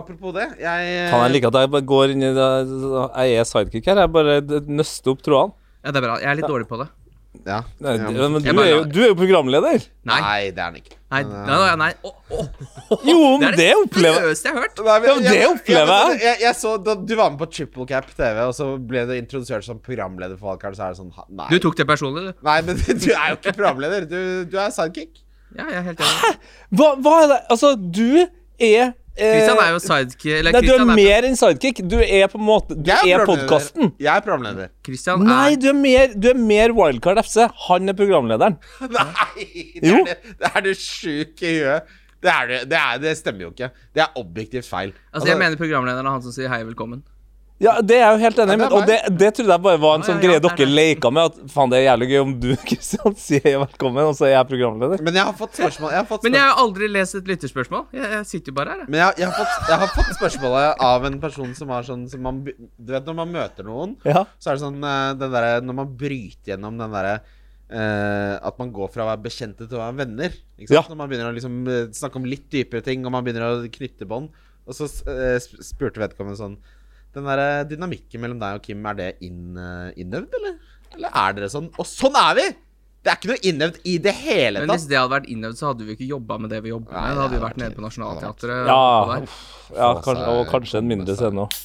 apropos 0.00 0.32
det, 0.38 0.46
jeg 0.62 0.94
Faen, 1.12 1.26
jeg 1.26 1.34
liker 1.36 1.52
at 1.52 1.66
jeg 1.66 1.72
bare 1.74 1.88
går 1.92 2.14
inn 2.14 2.24
i 2.24 2.32
det 2.36 2.48
Jeg 2.70 3.42
er 3.42 3.50
sidekick 3.52 3.92
her. 3.92 4.06
Jeg 4.06 4.14
bare 4.16 4.40
nøster 4.70 5.12
opp 5.12 5.20
trådene. 5.26 5.58
Ja, 5.84 5.92
det 5.92 6.00
er 6.00 6.08
bra. 6.08 6.16
Jeg 6.20 6.32
er 6.32 6.40
litt 6.40 6.48
ja. 6.48 6.52
dårlig 6.54 6.68
på 6.68 6.80
det. 6.80 6.90
Ja. 7.46 7.60
Nei, 7.80 7.92
ja. 7.96 8.10
men 8.28 8.42
du 8.42 8.48
er, 8.50 8.68
jo, 8.68 8.78
du 8.90 8.98
er 9.04 9.12
jo 9.12 9.16
programleder. 9.16 9.84
Nei. 10.08 10.16
Nei, 10.20 10.40
det 10.50 10.60
er 10.60 10.66
han 10.66 10.78
ikke. 10.80 10.96
Nei, 11.10 11.20
Men, 11.24 11.46
nei, 11.46 11.58
nei, 11.62 11.76
nei. 11.80 11.92
oh, 12.06 12.16
oh. 12.36 13.04
Jo, 13.06 13.20
det 13.54 13.68
opplever 13.74 14.18
er 14.18 14.26
det 14.26 14.34
er 14.34 14.34
det 14.34 14.42
jeg 14.44 14.52
har 14.54 14.60
hørt. 14.64 14.82
Men- 14.84 15.02
men 15.06 15.22
det 15.24 15.46
opplever 15.46 15.94
jeg. 16.10 16.20
jeg. 16.24 16.40
Jeg 16.44 16.54
så 16.58 16.74
da 16.84 16.94
Du 16.94 17.14
var 17.16 17.30
med 17.30 17.38
på 17.40 17.48
Triple 17.50 17.86
Cap 17.86 18.10
TV, 18.16 18.42
og 18.44 18.52
så 18.54 18.68
ble 18.78 19.06
du 19.06 19.14
introdusert 19.16 19.64
som 19.66 19.78
programleder 19.78 20.36
for 20.38 20.52
Valgkart, 20.52 20.76
så 20.78 20.86
er 20.88 20.94
det 20.94 21.00
sånn 21.00 21.12
Nei. 21.30 21.48
Du 21.50 21.58
tok 21.62 21.76
det 21.80 21.86
personlig, 21.88 22.26
du. 22.28 22.32
Nei, 22.46 22.60
men 22.66 22.76
du 23.04 23.10
er 23.14 23.26
jo 23.32 23.38
ikke 23.40 23.56
programleder. 23.58 24.06
Du, 24.10 24.20
du 24.50 24.58
er 24.58 24.70
sidekick. 24.74 25.22
Ja, 25.56 25.66
jeg 25.66 25.80
er 25.80 25.86
helt 25.90 26.00
enig. 26.06 26.34
hva, 26.78 26.92
hva 27.02 27.14
er 27.24 27.28
det 27.32 27.40
Altså, 27.50 27.72
du 27.78 28.06
er 28.22 28.28
eh, 28.60 28.92
Christian 29.20 29.60
er 29.62 29.70
jo 29.74 29.78
sidekick 29.84 30.26
Eller 30.38 30.56
Nei, 30.56 30.60
du 30.64 30.70
er 30.72 30.80
er, 30.82 30.90
mer 30.98 31.28
enn 31.28 31.36
sidekick. 31.38 31.82
Du 31.92 31.96
er 32.00 32.26
på 32.32 32.40
en 32.40 32.46
måte 32.46 32.76
Du 32.78 32.90
Jeg 32.90 32.96
er 33.14 33.22
programleder. 33.22 33.46
podkasten. 33.46 33.92
Jeg 34.00 34.10
er 34.16 34.24
programleder. 34.26 34.72
Christian 34.86 35.24
Nei, 35.28 35.52
er 35.52 35.60
du 35.62 35.68
er 35.70 35.78
mer, 35.78 36.14
du 36.16 36.28
er 36.32 36.40
mer 36.40 36.74
Wildcard 36.80 37.22
FC. 37.24 37.46
Han 37.68 37.88
er 37.92 37.98
programlederen. 37.98 38.58
Nei! 38.98 39.46
Det 39.80 39.94
er, 39.94 40.04
det, 40.10 40.18
det 40.40 40.52
er 40.54 40.66
du 40.66 40.72
sjuk 40.74 41.42
i 41.46 41.54
huet. 41.60 41.96
Det, 42.20 42.28
er, 42.34 42.50
du- 42.50 42.66
det, 42.68 42.76
er, 42.80 42.98
det 43.00 43.14
stemmer 43.16 43.46
jo 43.46 43.50
ikke. 43.54 43.70
Det 43.96 44.02
er 44.04 44.18
objektivt 44.20 44.66
feil. 44.68 44.90
Altså, 45.14 45.30
jeg 45.30 45.38
mener 45.40 45.56
programlederen 45.60 46.04
er 46.10 46.16
han 46.18 46.24
som 46.26 46.34
sier 46.36 46.50
hei, 46.52 46.60
velkommen. 46.68 47.00
Ja, 47.60 47.74
det 47.84 47.98
er 47.98 48.06
jeg 48.06 48.14
jo 48.14 48.20
helt 48.24 48.38
enig 48.40 48.54
i, 48.54 48.56
Ja, 48.56 48.56
det 48.56 48.60
men- 48.62 48.72
og 48.72 48.86
det, 48.88 48.98
det 49.20 49.28
trodde 49.36 49.52
jeg 49.52 49.62
bare 49.66 49.80
var 49.82 49.94
en 49.98 50.00
Ja, 50.00 50.06
sånn 50.08 50.16
ja, 50.16 50.22
greie 50.22 50.36
ja, 50.38 50.40
det 50.40 50.50
er 50.50 50.56
dere 50.56 50.74
leka 50.78 51.10
med. 51.12 51.24
At 51.28 51.50
faen, 51.52 51.70
det 51.72 51.76
er 51.80 51.84
jævlig 51.90 52.08
gøy 52.10 52.20
om 52.22 52.30
du, 52.40 52.48
Kristian, 52.70 53.16
sier 53.20 53.58
velkommen, 53.64 54.04
og 54.08 54.14
så 54.16 54.24
er 54.28 54.32
jeg 54.32 54.48
programleder. 54.48 55.02
Men 55.04 55.18
jeg 55.20 55.24
har 55.28 55.36
fått 55.36 55.58
spørsmål, 55.60 55.90
jeg 55.92 56.00
har 56.00 56.06
fått 56.08 56.24
Men 56.24 56.38
jeg 56.38 56.46
har 56.46 56.62
aldri 56.62 56.88
lest 56.88 57.18
et 57.20 57.28
lytterspørsmål. 57.28 57.84
Jeg, 57.92 58.08
jeg 58.16 58.28
sitter 58.30 58.50
jo 58.52 58.56
bare 58.60 58.70
her, 58.72 58.80
jeg. 58.86 58.88
Men 58.94 59.02
jeg, 59.04 59.18
jeg, 59.20 59.28
har 59.28 59.36
fått, 59.42 59.68
jeg 59.68 59.82
har 59.84 59.92
fått 59.98 60.14
spørsmålet 60.16 60.86
av 60.88 61.04
en 61.10 61.18
person 61.20 61.52
som 61.60 61.74
har 61.76 61.84
sånn 61.90 62.06
som 62.08 62.24
man, 62.24 62.40
Du 62.48 62.94
vet 62.96 63.04
når 63.12 63.18
man 63.20 63.36
møter 63.36 63.68
noen, 63.68 63.96
Ja. 64.08 64.24
så 64.40 64.50
er 64.54 64.56
det 64.56 64.64
sånn 64.64 64.80
eh, 64.80 65.12
den 65.20 65.36
derre 65.36 65.60
Når 65.60 65.78
man 65.82 65.92
bryter 66.00 66.54
gjennom 66.56 66.80
den 66.80 66.96
derre 66.96 67.20
Uh, 67.70 68.34
At 68.42 68.56
man 68.58 68.72
går 68.74 68.88
fra 68.90 69.04
å 69.04 69.10
være 69.12 69.22
bekjente 69.28 69.68
til 69.68 69.78
å 69.78 69.84
være 69.84 69.94
venner. 70.00 70.32
Ikke 70.58 70.72
sant? 70.72 70.74
Ja. 70.74 70.82
Når 70.90 70.96
man 70.98 71.08
begynner 71.12 71.28
å 71.30 71.34
liksom 71.36 71.58
eh, 71.70 71.84
snakke 71.94 72.18
om 72.18 72.24
litt 72.26 72.48
dypere 72.50 72.82
ting, 72.82 73.04
og 73.06 73.12
man 73.14 73.22
begynner 73.22 73.46
å 73.46 73.68
knytte 73.70 74.08
bånd. 74.10 74.32
Og 74.66 74.74
så 74.74 74.88
uh, 75.06 75.36
spurte 75.62 76.02
vedkommende 76.02 76.34
sånn 76.40 76.56
Den 77.16 77.26
der 77.26 77.64
dynamikken 77.66 78.22
mellom 78.22 78.40
deg 78.42 78.58
og 78.60 78.66
Kim, 78.66 78.84
er 78.86 78.98
det 78.98 79.08
inn, 79.26 79.56
eh, 79.58 79.92
innøvd, 79.98 80.34
eller? 80.38 80.58
Eller 80.94 81.16
er 81.22 81.38
dere 81.38 81.48
sånn? 81.50 81.70
Og 81.78 81.88
sånn 81.88 82.18
er 82.18 82.36
vi! 82.38 82.48
Det 83.00 83.08
er 83.08 83.16
ikke 83.16 83.30
noe 83.30 83.40
innøvd 83.48 83.76
i 83.88 83.94
det 84.04 84.12
hele 84.12 84.60
tatt. 84.60 84.66
Men 84.68 84.76
hvis 84.76 84.86
det 84.90 84.98
hadde 84.98 85.14
vært 85.14 85.28
innøvd, 85.32 85.56
så 85.56 85.70
hadde 85.70 85.86
vi 85.88 85.94
ikke 85.96 86.08
jobba 86.10 86.36
med 86.42 86.50
det 86.52 86.60
vi 86.66 86.72
jobber 86.74 86.92
med. 86.92 87.00
Da 87.00 87.06
hadde 87.08 87.16
vi 87.16 87.22
hadde 87.22 87.44
vært 87.46 87.60
nede 87.62 87.76
på 87.78 87.84
Nationaltheatret. 87.86 88.68
Ja, 88.68 88.76
og 88.76 89.12
der. 89.14 89.36
ja 89.78 89.92
kanskje, 90.04 90.26
og 90.34 90.42
kanskje 90.52 90.82
en 90.82 90.90
mindre 90.90 91.16
scene 91.16 91.46
òg. 91.46 91.56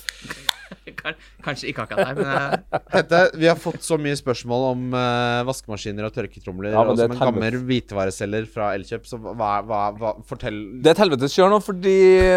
Kan- 0.94 1.16
Kanskje 1.42 1.72
ikke 1.72 1.86
akkurat 1.88 2.12
deg, 2.12 2.20
men 2.22 2.66
Hette, 2.94 3.22
vi 3.42 3.48
har 3.50 3.58
fått 3.58 3.82
så 3.86 3.98
mye 4.02 4.14
spørsmål 4.20 4.66
om 4.74 4.84
uh, 4.94 5.42
vaskemaskiner 5.48 6.06
og 6.06 6.14
tørketromler. 6.14 6.76
Ja, 6.76 6.84
og 6.86 7.00
som 7.00 7.16
en 7.16 7.22
gammel 7.24 7.58
hvitevareselger 7.66 8.46
fra 8.54 8.68
Elkjøp, 8.78 9.08
så 9.10 9.18
hva, 9.24 9.56
hva, 9.66 9.80
hva 9.98 10.12
Fortell 10.30 10.60
Det 10.84 10.92
er 10.92 10.98
et 10.98 11.02
helvetes 11.06 11.34
kjør 11.34 11.56
nå, 11.56 11.60
fordi 11.66 11.96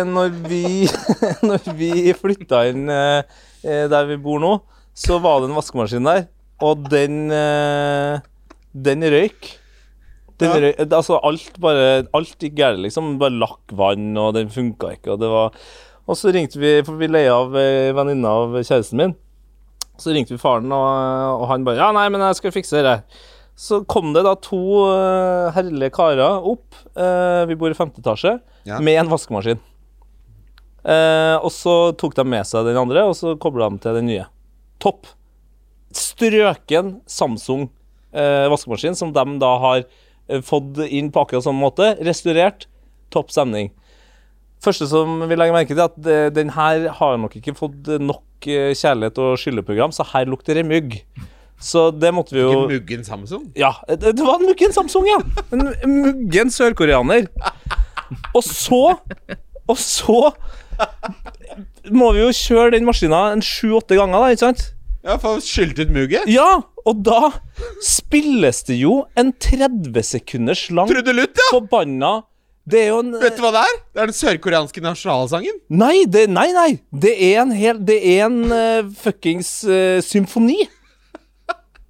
når 0.08 0.32
vi, 0.48 0.62
når 1.50 1.68
vi 1.76 1.92
flytta 2.16 2.62
inn 2.72 2.88
eh, 2.88 3.20
eh, 3.66 3.84
der 3.92 4.08
vi 4.14 4.16
bor 4.24 4.40
nå, 4.42 4.54
så 4.98 5.20
var 5.22 5.42
det 5.44 5.50
en 5.50 5.58
vaskemaskin 5.58 6.08
der, 6.08 6.24
og 6.64 6.88
den 6.90 7.28
uh, 7.30 8.18
Den 8.72 9.04
røyk. 9.04 9.52
Den 10.38 10.48
Ja. 10.54 10.58
Røy, 10.62 10.72
altså 10.94 11.16
alt 11.26 11.56
bare 11.58 12.04
Alt 12.14 12.36
gikk 12.38 12.54
galt, 12.60 12.78
liksom. 12.84 13.16
Bare 13.18 13.34
lakk 13.34 13.72
vann, 13.74 14.12
og 14.22 14.36
den 14.36 14.48
funka 14.54 14.92
ikke, 14.96 15.16
og 15.16 15.20
det 15.22 15.30
var 15.32 15.54
Og 16.08 16.16
så 16.16 16.32
ringte 16.32 16.60
vi, 16.60 16.78
for 16.86 16.98
vi 17.00 17.10
leia 17.10 17.34
av 17.36 17.56
ei 17.58 17.90
venninne 17.96 18.28
av 18.28 18.56
kjæresten 18.58 19.00
min. 19.00 19.16
Så 20.00 20.14
ringte 20.14 20.32
vi 20.34 20.40
faren, 20.40 20.70
og, 20.72 21.42
og 21.42 21.48
han 21.50 21.66
bare 21.66 21.82
Ja, 21.82 21.90
nei, 21.92 22.06
men 22.12 22.22
jeg 22.24 22.38
skal 22.38 22.54
fikse 22.54 22.84
det. 22.86 22.96
Så 23.58 23.82
kom 23.90 24.12
det 24.14 24.22
da 24.24 24.36
to 24.38 24.60
uh, 24.86 25.50
herlige 25.56 25.92
karer 25.96 26.46
opp. 26.46 26.68
uh, 26.94 27.42
vi 27.50 27.58
bor 27.58 27.74
i 27.74 27.76
femte 27.76 28.00
etasje. 28.00 28.36
Ja. 28.68 28.78
Med 28.80 29.00
en 29.02 29.10
vaskemaskin. 29.10 29.60
Uh, 30.86 31.36
og 31.42 31.50
så 31.52 31.74
tok 31.98 32.14
de 32.16 32.24
med 32.24 32.46
seg 32.48 32.68
den 32.70 32.78
andre, 32.78 33.02
og 33.10 33.16
så 33.18 33.34
kobla 33.40 33.68
de 33.74 33.82
til 33.82 33.98
den 33.98 34.08
nye. 34.08 34.28
Topp. 34.80 35.10
Strøken 35.92 37.00
Samsung 37.10 37.66
eh, 38.12 38.48
vaskemaskin, 38.50 38.96
som 38.96 39.12
de 39.12 39.38
da 39.40 39.52
har 39.58 39.84
eh, 40.28 40.40
fått 40.44 40.78
inn 40.88 41.12
på 41.12 41.22
akkurat 41.22 41.44
samme 41.44 41.62
måte. 41.62 41.94
Restaurert. 42.04 42.68
Topp 43.12 43.32
stemning. 43.32 43.72
Første 44.64 44.88
som 44.90 45.20
vi 45.30 45.36
legger 45.38 45.54
merke 45.54 45.70
til, 45.74 45.82
er 45.84 46.28
at 46.28 46.34
den 46.34 46.50
her 46.56 46.88
har 46.98 47.18
nok 47.22 47.36
ikke 47.38 47.54
fått 47.58 47.90
nok 48.02 48.48
eh, 48.50 48.72
kjærlighet 48.74 49.20
og 49.22 49.36
skylleprogram, 49.38 49.94
så 49.94 50.06
her 50.12 50.26
lukter 50.30 50.58
det 50.58 50.64
mygg. 50.66 50.96
Så 51.58 51.88
det 51.90 52.12
måtte 52.14 52.36
vi 52.36 52.42
jo 52.44 52.50
Ikke 52.54 52.74
muggen 52.76 53.04
Samsung? 53.06 53.48
ja, 53.58 53.72
det, 53.88 54.12
det 54.14 54.22
var 54.22 54.38
en 54.38 54.46
muggen 54.46 54.74
Samsung, 54.74 55.06
ja. 55.10 55.18
En 55.54 55.64
muggen 55.90 56.52
sørkoreaner. 56.54 57.26
Og 58.30 58.44
så 58.46 58.82
Og 59.68 59.76
så 59.76 60.20
må 61.90 62.12
vi 62.14 62.22
jo 62.22 62.30
kjøre 62.34 62.76
den 62.76 62.86
maskina 62.86 63.28
en 63.34 63.42
sju-åtte 63.44 63.98
ganger, 63.98 64.22
da, 64.22 64.28
ikke 64.32 64.44
sant? 64.46 64.62
Ja, 65.02 65.16
for 65.20 65.38
å 65.38 65.42
skylt 65.42 65.78
ut 65.80 65.90
mugget? 65.94 66.28
Ja, 66.30 66.60
og 66.86 67.02
da 67.06 67.32
spilles 67.84 68.62
det 68.68 68.78
jo 68.80 69.02
en 69.18 69.32
30 69.34 69.98
sekunders 70.06 70.62
lang 70.74 70.88
Trudelutt, 70.90 71.36
ja! 71.38 71.48
forbanna 71.52 72.12
Det 72.68 72.80
er 72.84 72.88
jo 72.90 73.02
en 73.02 73.14
Vet 73.22 73.36
du 73.38 73.44
hva 73.44 73.52
det 73.54 73.62
er? 73.64 73.76
Det 73.94 74.02
er 74.02 74.10
den 74.10 74.18
sørkoreanske 74.18 74.82
nasjonalsangen. 74.84 75.60
Nei, 75.72 76.02
det, 76.10 76.26
nei, 76.32 76.48
nei. 76.56 76.70
Det 76.92 77.14
er 77.30 77.44
en 77.44 77.54
hel 77.56 77.78
Det 77.80 77.96
er 77.96 78.26
en 78.26 78.42
uh, 78.50 78.90
fuckings 78.98 79.52
uh, 79.68 80.00
symfoni. 80.04 80.66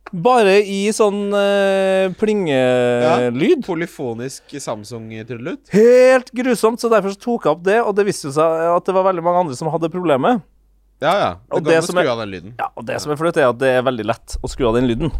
Bare 0.08 0.54
i 0.64 0.86
sånn 0.94 1.34
uh, 1.34 2.08
plingelyd. 2.20 3.64
Polyfonisk 3.66 4.54
Samsung-trudelutt. 4.62 5.66
Helt 5.74 6.30
grusomt, 6.32 6.80
så 6.80 6.88
derfor 6.92 7.12
så 7.12 7.20
tok 7.26 7.48
jeg 7.48 7.56
opp 7.56 7.66
det, 7.66 7.80
og 7.82 7.92
det 7.98 8.06
viste 8.08 8.32
seg 8.32 8.70
at 8.70 8.88
det 8.88 8.94
var 8.96 9.08
veldig 9.10 9.24
mange 9.26 9.42
andre 9.44 9.58
som 9.58 9.68
hadde 9.72 9.90
problemet. 9.92 10.40
Ja, 11.02 11.12
ja. 11.12 11.32
Det 11.52 11.60
det 11.60 11.74
går 11.74 11.76
an 11.76 11.84
å 11.84 11.90
skru 11.92 12.12
av 12.14 12.22
den 12.22 12.32
lyden. 12.32 12.54
Ja, 12.58 12.70
og 12.72 12.86
det 12.88 12.96
som 13.02 13.12
er 13.12 13.20
flaut, 13.20 13.36
er 13.36 13.50
at 13.50 13.60
det 13.60 13.74
er 13.76 13.84
veldig 13.86 14.08
lett 14.08 14.38
å 14.40 14.50
skru 14.50 14.70
av 14.70 14.78
den 14.78 14.88
lyden. 14.90 15.12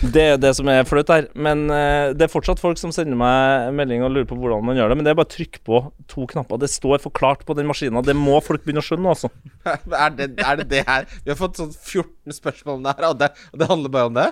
Det 0.00 0.22
er 0.22 0.38
det 0.40 0.50
som 0.56 0.68
er 0.72 0.86
flaut 0.88 1.10
her. 1.12 1.28
Men 1.38 1.66
uh, 1.70 2.10
det 2.16 2.26
er 2.26 2.32
fortsatt 2.32 2.62
folk 2.62 2.80
som 2.80 2.94
sender 2.94 3.18
meg 3.18 3.72
melding 3.78 4.02
og 4.02 4.14
lurer 4.14 4.28
på 4.28 4.38
hvordan 4.38 4.64
man 4.66 4.78
gjør 4.78 4.92
det. 4.92 4.98
Men 4.98 5.06
det 5.06 5.12
er 5.12 5.18
bare 5.20 5.28
å 5.30 5.34
trykke 5.34 5.62
på 5.66 5.82
to 6.10 6.26
knapper. 6.32 6.62
Det 6.62 6.70
står 6.72 7.02
forklart 7.04 7.44
på 7.48 7.56
den 7.58 7.68
maskina. 7.70 8.02
Det 8.04 8.16
må 8.18 8.40
folk 8.44 8.64
begynne 8.64 8.82
å 8.82 8.86
skjønne, 8.86 9.12
altså. 9.14 9.30
Er 10.02 10.16
det, 10.16 10.32
er 10.42 10.62
det 10.62 10.70
det 10.72 10.86
her? 10.88 11.06
Vi 11.22 11.30
har 11.30 11.38
fått 11.38 11.60
sånn 11.60 11.70
14 11.74 12.34
spørsmål 12.38 12.80
om 12.80 12.88
det 12.88 12.96
her, 12.96 13.10
og 13.12 13.20
det, 13.20 13.30
og 13.52 13.60
det 13.60 13.68
handler 13.70 13.94
bare 13.94 14.10
om 14.10 14.18
det? 14.18 14.30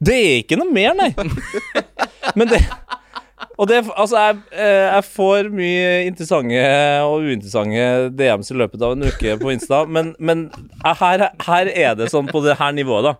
Det 0.00 0.16
er 0.16 0.38
ikke 0.40 0.56
noe 0.56 0.72
mer, 0.72 0.94
nei. 0.96 1.10
Men 2.38 2.48
det 2.48 2.62
Og 3.60 3.68
det 3.68 3.82
Altså, 3.84 4.16
jeg, 4.16 4.38
eh, 4.52 4.86
jeg 4.86 5.04
får 5.10 5.50
mye 5.52 5.88
interessante 6.08 6.62
og 7.04 7.26
uinteressante 7.26 7.88
DMs 8.16 8.52
i 8.52 8.56
løpet 8.56 8.84
av 8.86 8.96
en 8.96 9.08
uke 9.08 9.36
på 9.40 9.52
Insta, 9.52 9.82
men, 9.84 10.14
men 10.18 10.46
her, 10.84 11.26
her 11.44 11.72
er 11.72 11.98
det 11.98 12.08
sånn 12.12 12.30
på 12.30 12.40
det 12.44 12.56
her 12.60 12.72
nivået, 12.76 13.10
da. 13.10 13.18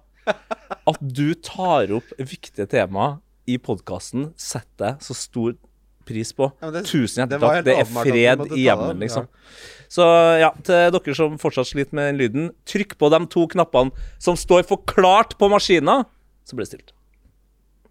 At 0.91 1.01
du 1.01 1.35
tar 1.35 1.91
opp 1.97 2.13
viktige 2.19 2.67
tema 2.71 3.21
i 3.51 3.57
podkasten 3.59 4.31
setter 4.39 4.93
jeg 4.95 5.05
så 5.09 5.17
stor 5.17 5.57
pris 6.07 6.33
på. 6.35 6.49
Ja, 6.63 6.71
det- 6.75 6.85
Tusen 6.89 7.23
hjertelig 7.23 7.41
takk. 7.41 7.65
Det 7.67 7.75
er 7.79 7.85
fred 7.91 8.45
i 8.57 8.63
hjemmet, 8.65 8.99
liksom. 9.03 9.27
ja. 9.29 9.87
Så 9.91 10.07
ja, 10.41 10.51
til 10.63 10.91
dere 10.95 11.15
som 11.19 11.37
fortsatt 11.39 11.67
sliter 11.67 11.95
med 11.99 12.09
den 12.13 12.19
lyden, 12.21 12.49
trykk 12.67 12.97
på 12.99 13.11
de 13.11 13.21
to 13.27 13.47
knappene 13.51 13.91
som 14.23 14.37
står 14.39 14.63
forklart 14.69 15.37
på 15.39 15.49
maskina, 15.51 16.05
så 16.47 16.55
blir 16.57 16.67
det 16.67 16.73
stilt. 16.73 16.93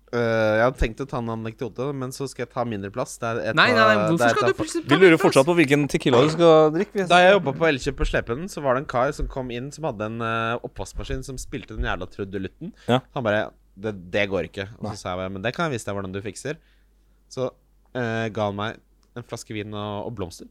Eh, 0.10 0.54
jeg 0.58 0.64
hadde 0.64 0.80
tenkt 0.80 1.02
å 1.04 1.06
ta 1.06 1.20
en 1.22 1.30
anekdote, 1.30 1.86
men 1.94 2.10
så 2.16 2.26
skal 2.30 2.48
jeg 2.48 2.52
ta 2.56 2.64
mindre 2.66 2.90
plass. 2.94 3.12
Det 3.22 3.30
er 3.30 3.40
et 3.52 3.58
Nei, 3.58 3.68
nei, 3.76 3.84
nei, 3.86 4.08
hvorfor 4.10 4.34
skal 4.34 4.50
du 4.50 4.58
plutselig 4.58 4.82
ta 4.88 4.96
Vi 4.96 4.98
lurer 5.04 5.20
fortsatt 5.22 5.46
på 5.46 5.56
hvilken 5.60 5.86
tequila 5.92 6.22
du 6.26 6.32
skal 6.34 6.72
drikke. 6.74 7.06
Da 7.12 7.20
jeg 7.22 7.36
jobba 7.36 7.54
på 7.60 7.68
Elkjøp 7.70 8.00
på 8.00 8.08
Slepen, 8.10 8.48
så 8.50 8.64
var 8.66 8.74
det 8.74 8.84
en 8.84 8.90
kar 8.90 9.14
som 9.14 9.30
kom 9.30 9.52
inn 9.54 9.70
som 9.76 9.86
hadde 9.86 10.08
en 10.10 10.18
uh, 10.26 10.58
oppvaskmaskin 10.66 11.22
som 11.28 11.38
spilte 11.42 11.78
den 11.78 11.86
jævla 11.86 12.10
trudelutten. 12.10 12.74
Ja. 12.90 13.04
Han 13.14 13.28
bare 13.28 13.52
det, 13.78 13.94
'Det 14.12 14.26
går 14.30 14.50
ikke.' 14.50 14.68
Og 14.82 14.90
så 14.90 14.96
sa 14.98 15.10
jeg 15.14 15.22
bare 15.22 15.30
'Men 15.30 15.42
det 15.46 15.54
kan 15.56 15.70
jeg 15.70 15.78
vise 15.78 15.86
deg 15.86 15.96
hvordan 15.96 16.14
du 16.14 16.22
fikser'. 16.26 16.58
Så 17.30 17.52
uh, 17.54 18.28
ga 18.34 18.50
han 18.50 18.56
meg 18.56 18.80
en 19.16 19.24
flaske 19.24 19.54
vin 19.54 19.74
og, 19.74 20.08
og 20.10 20.16
blomster. 20.16 20.48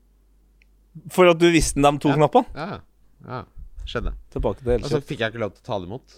For 1.10 1.26
at 1.26 1.38
du 1.38 1.50
visste 1.50 1.82
de 1.82 1.98
to 1.98 2.08
Ja. 2.08 2.14
knappene. 2.14 2.46
Ja, 2.54 2.80
ja. 3.26 3.44
Skjedde. 3.88 4.14
Tilbake 4.30 4.62
til 4.62 4.70
Elkjøp. 4.78 4.84
Og 4.84 4.90
så 4.90 5.00
fikk 5.02 5.18
jeg 5.18 5.32
ikke 5.32 5.42
lov 5.42 5.52
til 5.56 5.62
å 5.62 5.66
ta 5.66 5.78
det 5.78 5.88
imot. 5.88 6.16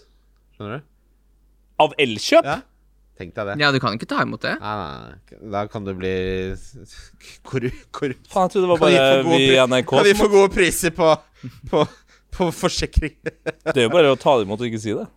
Skjønner 0.55 0.77
du? 0.77 0.83
Av 1.79 1.93
Elkjøp? 1.97 2.45
Ja. 2.45 2.61
Tenk 3.21 3.35
deg 3.37 3.51
det. 3.51 3.55
Ja, 3.61 3.69
du 3.73 3.77
kan 3.83 3.95
ikke 3.97 4.09
ta 4.09 4.23
imot 4.25 4.41
det. 4.43 4.55
Nei, 4.57 4.75
nei, 4.81 5.13
nei. 5.13 5.39
Da 5.53 5.63
kan 5.69 5.85
du 5.85 5.93
bli 5.97 6.13
korrupt. 7.47 7.87
Korru 7.93 8.15
Faen, 8.31 8.47
jeg 8.49 8.55
trodde 8.55 8.65
det 8.65 8.71
var 8.73 8.81
bare 8.81 9.01
få 9.07 9.25
gode 9.29 9.39
vi 9.39 9.49
i 9.53 9.57
NRK 9.61 9.89
kan 9.93 10.07
vi 10.09 10.13
få 10.17 10.29
gode 10.33 10.51
priser 10.55 10.95
på, 10.97 11.09
på, 11.69 11.85
på 12.37 12.51
forsikring? 12.55 13.17
Det 13.23 13.75
er 13.77 13.85
jo 13.85 13.93
bare 13.93 14.13
å 14.13 14.19
ta 14.19 14.37
det 14.39 14.47
imot 14.49 14.63
og 14.63 14.71
ikke 14.71 14.81
si 14.81 14.95
det. 14.97 15.07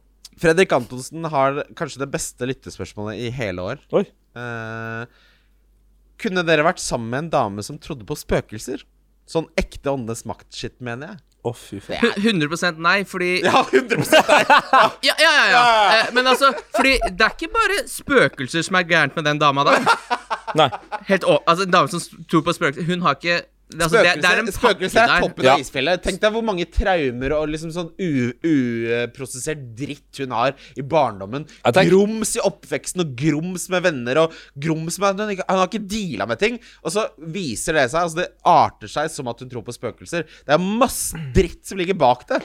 Fredrik 0.40 0.72
Antonsen 0.74 1.24
har 1.30 1.62
kanskje 1.78 2.02
det 2.02 2.10
beste 2.12 2.48
lyttespørsmålet 2.50 3.22
i 3.22 3.30
hele 3.34 3.64
år. 3.72 3.82
Oi. 3.94 4.02
Eh, 4.34 5.04
kunne 6.20 6.42
dere 6.46 6.66
vært 6.66 6.82
sammen 6.82 7.10
med 7.12 7.26
en 7.26 7.30
dame 7.34 7.64
som 7.66 7.78
trodde 7.80 8.06
på 8.08 8.16
spøkelser? 8.18 8.82
Sånn 9.30 9.46
ekte 9.60 9.94
åndenes 9.94 10.24
makt-shit, 10.28 10.76
mener 10.84 11.14
jeg. 11.14 11.22
Å, 11.44 11.52
fy 11.52 11.76
faen. 11.84 12.14
100% 12.16 12.78
nei, 12.80 13.02
fordi 13.04 13.30
Ja, 13.44 13.60
100 13.68 13.98
nei! 14.00 14.38
Ja, 15.04 15.14
ja, 15.20 15.32
ja. 15.32 15.48
ja. 15.52 15.64
Eh, 15.98 16.12
Men 16.16 16.30
altså, 16.32 16.54
fordi 16.76 16.94
det 17.10 17.26
er 17.26 17.34
ikke 17.36 17.50
bare 17.52 17.82
spøkelser 17.90 18.64
som 18.64 18.78
er 18.80 18.86
gærent 18.88 19.18
med 19.18 19.28
den 19.28 19.42
dama 19.42 19.66
der. 19.68 19.84
Nei. 20.56 20.70
Helt 21.10 21.26
å, 21.28 21.40
altså, 21.44 21.66
En 21.66 21.74
dame 21.74 21.92
som 21.92 22.24
tror 22.30 22.44
på 22.46 22.54
spøkelser 22.54 22.86
Hun 22.88 23.02
har 23.04 23.18
ikke 23.18 23.42
det, 23.70 23.80
altså, 23.80 24.02
det, 24.04 24.10
det 24.22 24.28
er 24.28 24.40
en 24.42 24.48
pakke 24.52 24.88
er 24.90 25.22
toppen 25.24 25.44
Ja. 25.46 25.54
av 25.54 25.62
isfjellet. 25.64 26.02
Tenk 26.04 26.20
deg 26.20 26.34
hvor 26.34 26.44
mange 26.44 26.66
traumer 26.70 27.32
og 27.32 27.48
liksom 27.48 27.72
sånn 27.72 27.88
uprosessert 27.96 29.62
dritt 29.78 30.20
hun 30.20 30.34
har 30.36 30.52
i 30.76 30.84
barndommen. 30.84 31.46
Grums 31.88 32.36
i 32.36 32.42
oppveksten 32.44 33.00
og 33.04 33.14
grums 33.18 33.66
med 33.72 33.82
venner 33.86 34.20
og 34.24 34.36
grums 34.60 34.98
med 35.00 35.18
Han 35.18 35.30
ikke- 35.34 35.48
han 35.48 35.58
har 35.58 35.68
ikke 35.68 35.88
deala 35.88 36.26
med 36.28 36.38
ting. 36.38 36.60
Og 36.84 36.92
så 36.92 37.08
viser 37.18 37.72
det 37.74 37.90
seg 37.90 38.02
Altså 38.04 38.16
det 38.16 38.28
arter 38.44 38.86
seg 38.88 39.10
som 39.10 39.28
at 39.28 39.40
hun 39.40 39.48
tror 39.48 39.64
på 39.64 39.72
spøkelser. 39.72 40.24
Det 40.44 40.54
er 40.54 40.58
masse 40.58 41.14
dritt 41.32 41.64
som 41.64 41.78
ligger 41.78 41.94
bak 41.94 42.26
det. 42.28 42.42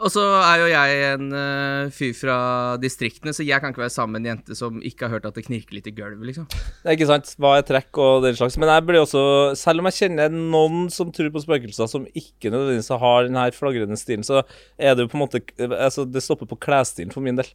Og 0.00 0.08
så 0.08 0.22
er 0.24 0.62
jo 0.62 0.68
jeg 0.70 1.00
en 1.10 1.26
uh, 1.34 1.90
fyr 1.92 2.14
fra 2.16 2.36
distriktene, 2.80 3.34
så 3.36 3.44
jeg 3.44 3.60
kan 3.60 3.74
ikke 3.74 3.82
være 3.82 3.92
sammen 3.92 4.16
med 4.16 4.22
en 4.22 4.30
jente 4.30 4.56
som 4.56 4.78
ikke 4.80 5.06
har 5.06 5.18
hørt 5.18 5.26
at 5.28 5.36
det 5.36 5.44
knirker 5.44 5.76
litt 5.76 5.90
i 5.90 5.92
gulvet, 5.92 6.24
liksom. 6.30 6.46
Det 6.48 6.88
er 6.88 6.96
ikke 6.96 7.08
sant. 7.10 7.32
Hva 7.40 7.52
er 7.58 7.66
trekk 7.68 8.00
og 8.00 8.24
den 8.24 8.38
slags. 8.38 8.56
Men 8.60 8.72
jeg 8.72 8.86
blir 8.88 9.02
også, 9.02 9.24
selv 9.60 9.82
om 9.82 9.90
jeg 9.90 9.98
kjenner 9.98 10.32
noen 10.32 10.88
som 10.92 11.12
tror 11.12 11.28
på 11.34 11.44
spøkelser, 11.44 11.90
som 11.92 12.06
ikke 12.16 12.52
nødvendigvis 12.52 12.88
har 13.04 13.28
den 13.28 13.36
her 13.40 13.52
flagrende 13.56 14.00
stilen, 14.00 14.24
så 14.24 14.40
er 14.80 14.96
det 14.96 15.04
jo 15.04 15.12
på 15.12 15.20
en 15.20 15.24
måte 15.26 15.42
altså 15.68 16.06
Det 16.08 16.24
stopper 16.24 16.48
på 16.48 16.58
klesstilen 16.64 17.12
for 17.12 17.24
min 17.24 17.36
del. 17.40 17.52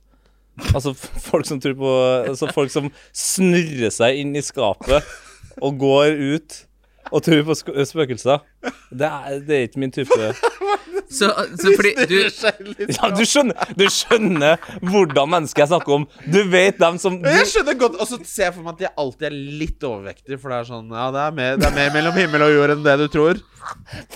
Altså 0.69 0.93
folk 1.29 1.49
som 1.49 1.59
tror 1.59 1.73
på 1.79 1.95
Altså 2.21 2.51
folk 2.53 2.71
som 2.71 2.93
snurrer 3.11 3.91
seg 3.91 4.21
inn 4.21 4.37
i 4.37 4.45
skapet 4.45 5.03
og 5.63 5.81
går 5.81 6.13
ut 6.35 6.61
og 7.11 7.21
tror 7.25 7.43
på 7.47 7.55
sk- 7.59 7.75
spøkelser. 7.89 8.43
Det 8.95 9.07
er, 9.09 9.39
det 9.45 9.55
er 9.59 9.67
ikke 9.69 9.81
min 9.83 9.91
type 9.93 10.15
Så, 11.05 11.27
så 11.61 11.71
fordi 11.77 11.91
du 12.09 12.15
Ja, 12.89 13.09
du 13.13 13.21
skjønner, 13.29 13.69
du 13.77 13.83
skjønner 13.93 14.57
hvordan 14.81 15.29
mennesker 15.29 15.61
jeg 15.61 15.69
snakker 15.69 15.93
om. 15.99 16.07
Du 16.33 16.39
vet 16.49 16.79
dem 16.81 16.97
som 17.01 17.19
du, 17.21 17.27
Jeg 17.29 17.45
skjønner 17.51 17.77
godt 17.77 17.99
Og 18.01 18.09
så 18.09 18.17
ser 18.25 18.47
jeg 18.49 18.55
for 18.55 18.65
meg 18.65 18.73
at 18.79 18.81
jeg 18.87 18.91
alltid 19.03 19.27
er 19.29 19.35
litt 19.61 19.85
overvektig, 19.85 20.39
for 20.41 20.49
det 20.53 20.57
er 20.63 20.69
sånn 20.71 20.89
Ja, 20.95 21.05
det 21.13 21.21
er 21.27 21.35
mer, 21.37 21.59
det 21.61 21.69
er 21.69 21.75
mer 21.77 21.93
mellom 21.93 22.17
himmel 22.19 22.47
og 22.47 22.55
jord 22.55 22.73
enn 22.75 22.83
det 22.87 22.95
du 23.03 23.05
tror. 23.13 23.43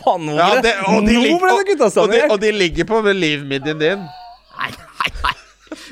Faen, 0.02 0.26
nå 0.26 0.40
Ja, 0.40 0.50
ble 0.56 0.64
det, 0.66 0.74
det, 0.74 0.90
og, 0.90 1.06
de 1.06 1.20
og, 1.22 1.62
gutta 1.70 1.92
og, 1.94 2.12
de, 2.16 2.24
og 2.34 2.42
de 2.42 2.52
ligger 2.58 2.90
på 2.90 3.04
livmidjen 3.10 3.80
din. 3.86 4.08
Nei, 4.60 4.72
nei, 4.74 5.14
nei. 5.22 5.36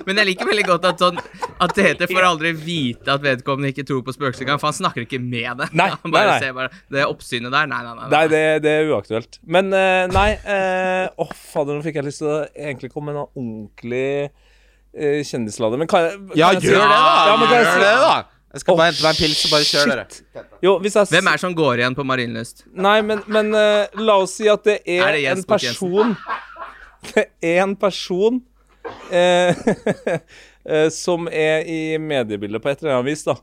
Men 0.08 0.22
jeg 0.22 0.30
liker 0.32 0.50
veldig 0.50 0.66
godt 0.68 0.88
at 0.90 1.04
sånn 1.04 1.20
At 1.64 1.74
Tete 1.78 2.08
får 2.10 2.28
aldri 2.28 2.54
vite 2.58 3.14
at 3.14 3.24
vedkommende 3.24 3.72
ikke 3.74 3.86
tror 3.88 4.04
på 4.06 4.16
spøkelser 4.16 4.46
engang, 4.46 4.62
for 4.62 4.72
han 4.72 4.78
snakker 4.78 5.06
ikke 5.06 5.20
med 5.22 5.62
det. 5.62 5.70
Nei, 5.78 5.90
han 5.96 6.14
bare 6.14 6.32
nei, 6.32 6.34
nei. 6.34 6.40
ser 6.46 6.56
bare 6.58 6.72
Det 6.94 7.06
oppsynet 7.08 7.54
der, 7.54 7.70
nei, 7.72 7.82
nei, 7.86 7.96
nei. 8.00 8.10
Nei, 8.14 8.24
det, 8.34 8.44
det 8.66 8.76
er 8.80 8.92
uaktuelt. 8.94 9.42
Men 9.58 9.72
eh, 9.76 10.06
nei 10.12 10.30
uh, 10.46 11.24
oh, 11.24 11.34
fader, 11.52 11.78
nå 11.78 11.86
fikk 11.86 12.02
jeg 12.02 12.10
lyst 12.10 12.24
til 12.24 12.32
å 12.32 12.40
egentlig 12.54 12.94
komme 12.94 13.12
med 13.12 13.22
noe 13.22 13.30
ordentlig 13.34 14.30
uh, 14.30 15.22
kjendislade. 15.28 15.80
Men 15.82 15.92
kan 15.92 16.08
jeg 16.08 16.18
kan 16.18 16.34
Ja, 16.40 16.56
jeg 16.58 16.72
gjør 16.72 16.82
det, 16.82 16.90
da! 16.96 17.14
Ja, 17.32 17.38
men 17.38 17.48
kan 17.52 17.58
jeg 17.62 17.70
gjør 17.70 17.86
det, 17.86 17.94
da! 18.08 18.18
Jeg 18.58 18.64
skal 18.64 18.74
oh, 18.74 18.78
bare 18.80 18.90
hente 18.90 19.04
meg 19.04 19.12
en 19.12 19.18
pils, 19.20 19.40
og 19.44 19.52
bare 19.54 19.66
kjøre 19.68 19.96
dere. 19.96 20.44
Jo, 20.64 20.72
hvis 20.82 20.96
jeg 20.98 21.10
Hvem 21.12 21.28
er 21.30 21.36
det 21.36 21.42
som 21.44 21.56
går 21.58 21.82
igjen 21.82 21.96
på 21.98 22.06
Marienlyst? 22.08 22.64
Nei, 22.80 22.96
men, 23.06 23.20
men 23.30 23.52
uh, 23.54 24.00
la 24.00 24.16
oss 24.24 24.38
si 24.40 24.48
at 24.50 24.64
det 24.66 24.78
er, 24.82 25.04
Er 25.04 25.18
det 25.18 25.24
Jens 25.26 25.44
en 25.44 25.50
person 25.52 26.14
Det 27.12 27.26
er 27.46 27.60
en 27.62 27.76
person 27.78 28.40
eh, 28.40 28.42
eh, 28.42 28.57
som 30.92 31.30
er 31.32 31.68
i 31.68 31.80
mediebildet 32.02 32.64
på 32.64 32.72
et 32.72 32.84
eller 32.84 32.98
annet 32.98 33.12
vis, 33.12 33.24
da. 33.28 33.38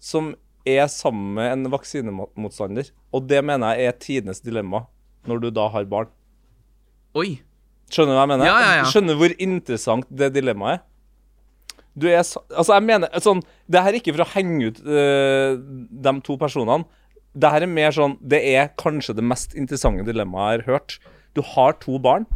Som 0.00 0.32
er 0.64 0.88
sammen 0.88 1.34
med 1.36 1.52
en 1.52 1.70
vaksinemotstander. 1.72 2.88
Og 3.12 3.28
det 3.28 3.42
mener 3.44 3.76
jeg 3.76 3.90
er 3.90 3.98
tidenes 4.00 4.40
dilemma 4.44 4.86
når 5.28 5.44
du 5.44 5.50
da 5.54 5.68
har 5.72 5.86
barn. 5.88 6.10
Oi. 7.16 7.38
Skjønner 7.92 8.14
du 8.14 8.18
hva 8.18 8.24
jeg 8.24 8.32
mener? 8.32 8.48
Ja, 8.48 8.56
ja, 8.58 8.72
ja. 8.80 8.90
Skjønner 8.90 9.18
hvor 9.20 9.34
interessant 9.38 10.08
det 10.10 10.32
dilemmaet 10.34 10.80
er? 10.80 10.84
Du 11.94 12.08
er 12.10 12.18
Altså, 12.18 12.72
jeg 12.74 12.82
mener 12.82 13.20
sånn 13.22 13.38
Det 13.70 13.78
her 13.78 13.92
er 13.92 14.00
ikke 14.00 14.16
for 14.16 14.24
å 14.24 14.32
henge 14.32 14.72
ut 14.72 14.80
uh, 14.82 15.54
de 15.54 16.14
to 16.26 16.34
personene. 16.40 16.88
Det 17.34 17.52
her 17.54 17.66
er 17.66 17.70
mer 17.70 17.94
sånn 17.94 18.16
Det 18.18 18.40
er 18.50 18.72
kanskje 18.80 19.14
det 19.18 19.26
mest 19.26 19.54
interessante 19.58 20.06
dilemmaet 20.08 20.56
jeg 20.56 20.64
har 20.64 20.72
hørt. 20.72 20.96
Du 21.38 21.42
har 21.54 21.78
to 21.82 22.00
barn. 22.02 22.26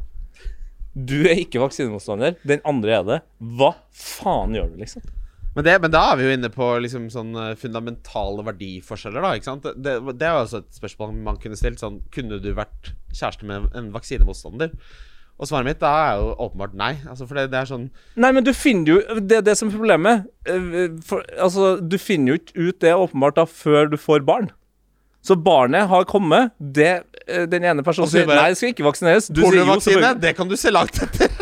Du 0.98 1.20
er 1.28 1.38
ikke 1.44 1.62
vaksinemotstander. 1.62 2.36
Den 2.48 2.64
andre 2.66 2.98
er 2.98 3.06
det. 3.06 3.18
Hva 3.58 3.74
faen 3.94 4.56
gjør 4.56 4.72
du, 4.72 4.78
liksom? 4.82 5.04
Men, 5.54 5.64
det, 5.66 5.74
men 5.82 5.90
da 5.90 6.00
er 6.12 6.18
vi 6.18 6.26
jo 6.26 6.32
inne 6.36 6.50
på 6.54 6.66
liksom 6.84 7.08
sånn 7.10 7.32
eh, 7.38 7.54
fundamentale 7.58 8.44
verdiforskjeller, 8.46 9.24
da. 9.24 9.30
ikke 9.38 9.48
sant? 9.48 9.68
Det, 9.74 9.94
det 10.14 10.26
er 10.26 10.36
jo 10.36 10.42
også 10.44 10.60
et 10.62 10.76
spørsmål 10.78 11.14
man 11.26 11.38
kunne 11.42 11.58
stilt. 11.58 11.80
Sånn, 11.82 12.00
kunne 12.14 12.38
du 12.42 12.50
vært 12.54 12.92
kjæreste 13.10 13.48
med 13.48 13.70
en 13.78 13.88
vaksinemotstander? 13.94 14.74
Og 15.38 15.46
svaret 15.46 15.68
mitt 15.68 15.80
da 15.82 15.90
er 16.04 16.20
jo 16.20 16.30
åpenbart 16.46 16.74
nei. 16.78 16.92
Altså, 17.06 17.26
for 17.26 17.38
det, 17.38 17.48
det 17.52 17.60
er 17.60 17.70
sånn 17.70 17.88
Nei, 18.18 18.32
men 18.34 18.46
du 18.46 18.50
finner 18.58 18.96
jo 18.96 19.20
Det 19.22 19.36
er 19.38 19.44
det 19.46 19.54
som 19.58 19.70
er 19.70 19.76
problemet. 19.78 20.24
Eh, 20.50 20.96
For, 21.06 21.26
altså, 21.38 21.76
du 21.78 21.94
finner 22.02 22.34
jo 22.34 22.40
ikke 22.40 22.68
ut 22.68 22.80
det 22.82 22.94
åpenbart 22.94 23.38
da 23.38 23.46
før 23.50 23.90
du 23.92 23.98
får 24.00 24.26
barn. 24.26 24.50
Så 25.28 25.36
barnet 25.36 25.88
har 25.90 26.04
kommet. 26.08 26.54
Det, 26.58 26.90
eh, 27.28 27.44
den 27.52 27.64
ene 27.68 27.84
personen 27.84 28.08
sier 28.08 28.24
bare- 28.28 28.42
nei, 28.46 28.52
det 28.54 28.60
skal 28.62 28.72
ikke 28.72 28.86
vaksineres. 28.88 29.28
Du 29.28 29.42
sier 29.44 29.60
jo 29.60 29.66
vaksine, 29.74 30.14
det 30.20 30.34
kan 30.38 30.48
du 30.48 30.56
se 30.56 30.72
langt 30.72 31.02
etter. 31.04 31.28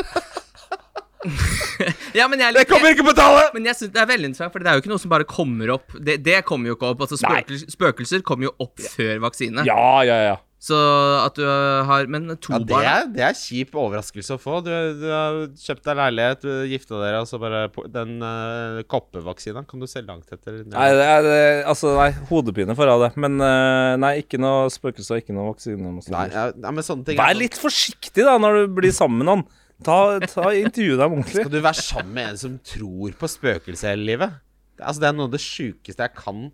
Ja, 2.15 2.29
men 2.31 2.39
jeg 2.39 2.55
Det 2.55 2.67
kommer 2.71 2.93
ikke 2.95 3.05
på 3.09 3.13
tallet! 3.17 3.51
Men 3.57 3.65
jeg 3.67 3.75
synes 3.77 3.93
det 3.93 4.01
er 4.03 4.07
veldig 4.07 4.29
interessant, 4.31 4.53
for 4.55 4.63
det 4.63 4.71
er 4.71 4.77
jo 4.79 4.83
ikke 4.85 4.93
noe 4.93 5.03
som 5.03 5.11
bare 5.11 5.27
kommer 5.29 5.73
opp. 5.75 5.97
Det, 5.99 6.19
det 6.25 6.45
kommer 6.47 6.71
jo 6.71 6.77
ikke 6.77 6.93
opp. 6.93 7.03
Altså 7.07 7.19
spøkelser, 7.19 7.73
spøkelser 7.75 8.23
kommer 8.27 8.47
jo 8.49 8.53
opp 8.63 8.79
før 8.95 9.19
vaksine. 9.25 9.65
Ja, 9.67 10.03
ja, 10.07 10.19
ja. 10.31 10.37
Så 10.67 10.77
at 11.23 11.37
du 11.39 11.45
øh, 11.47 11.85
har 11.87 12.09
Men 12.11 12.27
to 12.43 12.55
Ja, 12.55 12.59
det 12.59 12.71
barn 12.71 12.87
er, 12.91 13.11
det 13.15 13.23
er 13.23 13.37
kjip 13.39 13.75
overraskelse 13.79 14.35
å 14.35 14.41
få. 14.41 14.59
Du, 14.67 14.71
du 14.99 15.05
har 15.13 15.39
kjøpt 15.63 15.85
deg 15.87 15.99
leilighet, 16.01 16.47
du 16.47 16.71
gifta 16.73 16.99
dere, 17.03 17.21
og 17.23 17.29
så 17.31 17.39
bare 17.43 17.67
Den 17.95 18.17
uh, 18.25 18.81
koppevaksina 18.91 19.63
kan 19.69 19.83
du 19.83 19.87
se 19.91 20.03
langt 20.07 20.33
etter. 20.33 20.65
Nei, 20.73 20.89
det 20.97 21.05
er, 21.07 21.27
det, 21.27 21.45
altså, 21.71 21.93
nei, 21.99 22.09
hodepine 22.31 22.75
får 22.79 22.93
av 22.97 23.05
det. 23.05 23.13
Men 23.23 23.39
uh, 23.43 23.93
nei, 24.03 24.17
ikke 24.25 24.41
noe 24.43 24.67
spøkelse 24.75 25.15
og 25.15 25.23
ikke 25.23 25.37
noe 25.37 25.53
vaksine. 25.53 25.93
Nei, 26.17 26.25
ja, 26.35 26.49
nei, 26.57 26.75
men 26.81 26.89
sånne 26.89 27.07
ting 27.07 27.21
Vær 27.21 27.31
sånn- 27.31 27.45
litt 27.45 27.61
forsiktig 27.61 28.27
da 28.27 28.35
når 28.43 28.59
du 28.63 28.77
blir 28.81 28.97
sammen 28.97 29.23
med 29.23 29.31
noen. 29.31 29.47
Ta, 29.87 30.01
ta 30.25 30.49
Intervju 30.57 30.97
dem 30.97 31.19
ordentlig. 31.19 31.45
Skal 31.45 31.53
du 31.53 31.61
være 31.61 31.83
sammen 31.85 32.15
med 32.17 32.33
en 32.33 32.43
som 32.43 32.59
tror 32.65 33.15
på 33.21 33.29
spøkelser 33.29 33.93
hele 33.93 34.09
livet? 34.09 34.43
Altså, 34.81 35.03
det 35.05 35.09
er 35.13 35.17
noe 35.17 35.29
av 35.31 35.37
det 35.37 35.45
sjukeste 35.45 36.03
jeg 36.09 36.17
kan. 36.17 36.47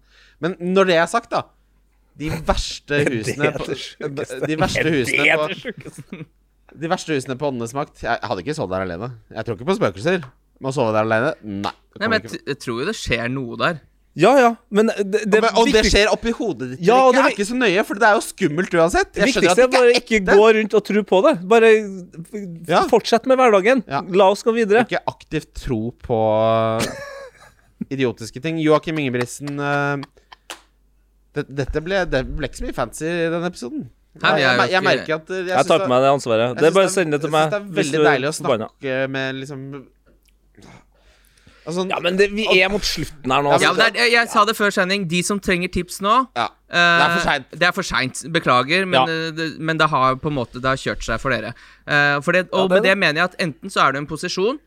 Men 0.42 0.58
når 0.60 0.90
det 0.90 1.00
er 1.00 1.10
sagt, 1.10 1.32
da 1.32 1.46
De 2.18 2.28
verste 2.46 2.98
husene 3.08 3.48
det 3.48 3.52
på, 3.56 3.66
det 3.70 3.78
sjukeste? 3.80 4.40
De 4.46 4.56
verste 4.60 4.88
husene 4.92 5.36
på. 5.38 6.24
De 6.82 6.88
verste 6.88 7.12
husene 7.16 7.36
på 7.40 7.48
Åndenes 7.50 7.72
makt 7.76 8.02
Jeg 8.04 8.20
hadde 8.24 8.42
ikke 8.44 8.54
sovet 8.56 8.72
der 8.76 8.84
alene. 8.86 9.08
Jeg 9.32 9.44
tror 9.48 9.56
ikke 9.58 9.68
på 9.70 9.76
spøkelser. 9.80 10.22
Men 10.62 10.70
å 10.70 10.74
sove 10.76 10.92
der 10.94 11.04
alene? 11.08 11.32
Nei. 11.42 11.72
Nei, 12.00 12.06
men 12.08 12.20
jeg, 12.20 12.30
t- 12.36 12.44
jeg 12.52 12.58
tror 12.62 12.78
jo 12.80 12.86
det 12.88 12.94
skjer 12.96 13.26
noe 13.32 13.56
der. 13.60 13.80
Ja, 14.14 14.30
ja, 14.36 14.48
men 14.68 14.90
det, 14.92 15.22
det, 15.24 15.38
Men- 15.40 15.54
og 15.56 15.70
det 15.72 15.86
skjer 15.88 16.10
oppi 16.12 16.34
hodet 16.36 16.74
ditt. 16.74 16.82
Ja, 16.84 16.98
og 17.06 17.14
det 17.14 17.22
det 17.22 17.24
er 17.30 17.34
ikke 17.34 17.46
så 17.48 17.56
nøye, 17.56 17.84
for 17.88 17.96
det 18.00 18.04
er 18.10 18.18
jo 18.18 18.24
skummelt 18.26 18.74
uansett. 18.76 19.08
Jeg 19.16 19.30
viktigste 19.30 19.52
at 19.54 19.62
er 19.64 19.70
bare 19.72 19.94
ikke 19.96 20.18
gå 20.28 20.48
rundt 20.58 20.76
og 20.76 20.84
tro 20.84 21.02
på 21.08 21.20
det. 21.24 21.32
Bare 21.48 21.70
Ja. 22.68 22.82
fortsett 22.92 23.24
med 23.30 23.40
hverdagen. 23.40 23.80
Ja. 23.88 24.02
La 24.12 24.26
oss 24.34 24.44
gå 24.44 24.52
videre. 24.52 24.84
Ikke 24.84 25.00
aktivt 25.08 25.54
tro 25.64 25.80
på 26.04 26.18
idiotiske 27.96 28.40
ting. 28.44 28.60
Joakim 28.62 29.00
Ingebrigtsen 29.00 29.56
det, 29.56 30.04
Dette 31.32 31.80
ble, 31.80 32.02
det 32.12 32.22
ble 32.28 32.48
ikke 32.50 32.60
så 32.60 32.64
mye 32.66 32.76
fancy 32.76 33.06
i 33.08 33.28
denne 33.32 33.48
episoden. 33.48 33.86
Nei, 34.20 34.32
jeg, 34.42 34.44
er 34.44 34.58
jeg, 34.60 34.70
jeg 34.74 34.84
merker 34.84 35.14
at 35.16 35.30
eh, 35.32 35.38
jeg, 35.46 35.54
Jeg 35.56 35.66
tar 35.70 35.80
på 35.80 35.88
meg 35.88 36.02
det 36.04 36.08
ansvaret. 36.12 36.58
Det 36.58 36.66
er 36.68 36.74
bare 36.76 36.90
å 36.90 36.92
sende 36.92 37.16
det 37.16 37.22
til 37.24 37.30
jeg 37.30 37.32
meg. 37.32 37.46
synes 37.48 37.52
Det 37.52 37.72
er 37.72 37.78
veldig 37.80 38.00
deilig 38.10 38.28
å 38.28 38.32
forbanna. 38.36 38.68
snakke 38.68 38.96
med 39.14 39.38
liksom 39.40 39.62
Altså, 41.62 41.84
Ja, 41.88 41.98
men 42.02 42.16
det, 42.18 42.26
vi 42.34 42.44
er 42.58 42.70
mot 42.72 42.82
slutten 42.82 43.30
her 43.30 43.44
nå. 43.46 43.52
Ja, 43.62 43.70
er, 43.78 43.94
jeg, 43.94 44.10
jeg 44.16 44.30
sa 44.32 44.42
det 44.48 44.56
før 44.58 44.72
sending. 44.74 45.04
De 45.10 45.20
som 45.22 45.38
trenger 45.40 45.70
tips 45.72 46.00
nå 46.02 46.14
ja. 46.34 46.48
eh, 46.66 46.74
Det 46.74 47.04
er 47.06 47.12
for 47.14 47.24
sent. 47.28 47.54
Det 47.62 47.70
for 47.76 47.86
seint. 47.86 48.22
Beklager, 48.34 48.84
men, 48.88 48.98
Ja. 48.98 49.04
eh, 49.28 49.30
det, 49.36 49.46
men 49.62 49.78
det 49.78 49.88
har 49.92 50.18
på 50.18 50.32
en 50.32 50.36
måte 50.40 50.58
Det 50.58 50.68
har 50.72 50.80
kjørt 50.80 51.06
seg 51.06 51.22
for 51.22 51.30
dere. 51.34 51.54
Uh, 51.86 52.18
for 52.20 52.34
det, 52.34 52.48
Ja, 52.50 52.58
og 52.64 52.68
det 52.68 52.74
med 52.74 52.82
det. 52.82 52.90
det 52.90 52.98
mener 52.98 53.22
jeg 53.22 53.30
at 53.30 53.40
enten 53.46 53.70
så 53.72 53.86
er 53.86 53.92
du 53.94 54.00
i 54.00 54.02
en 54.02 54.10
posisjon 54.10 54.58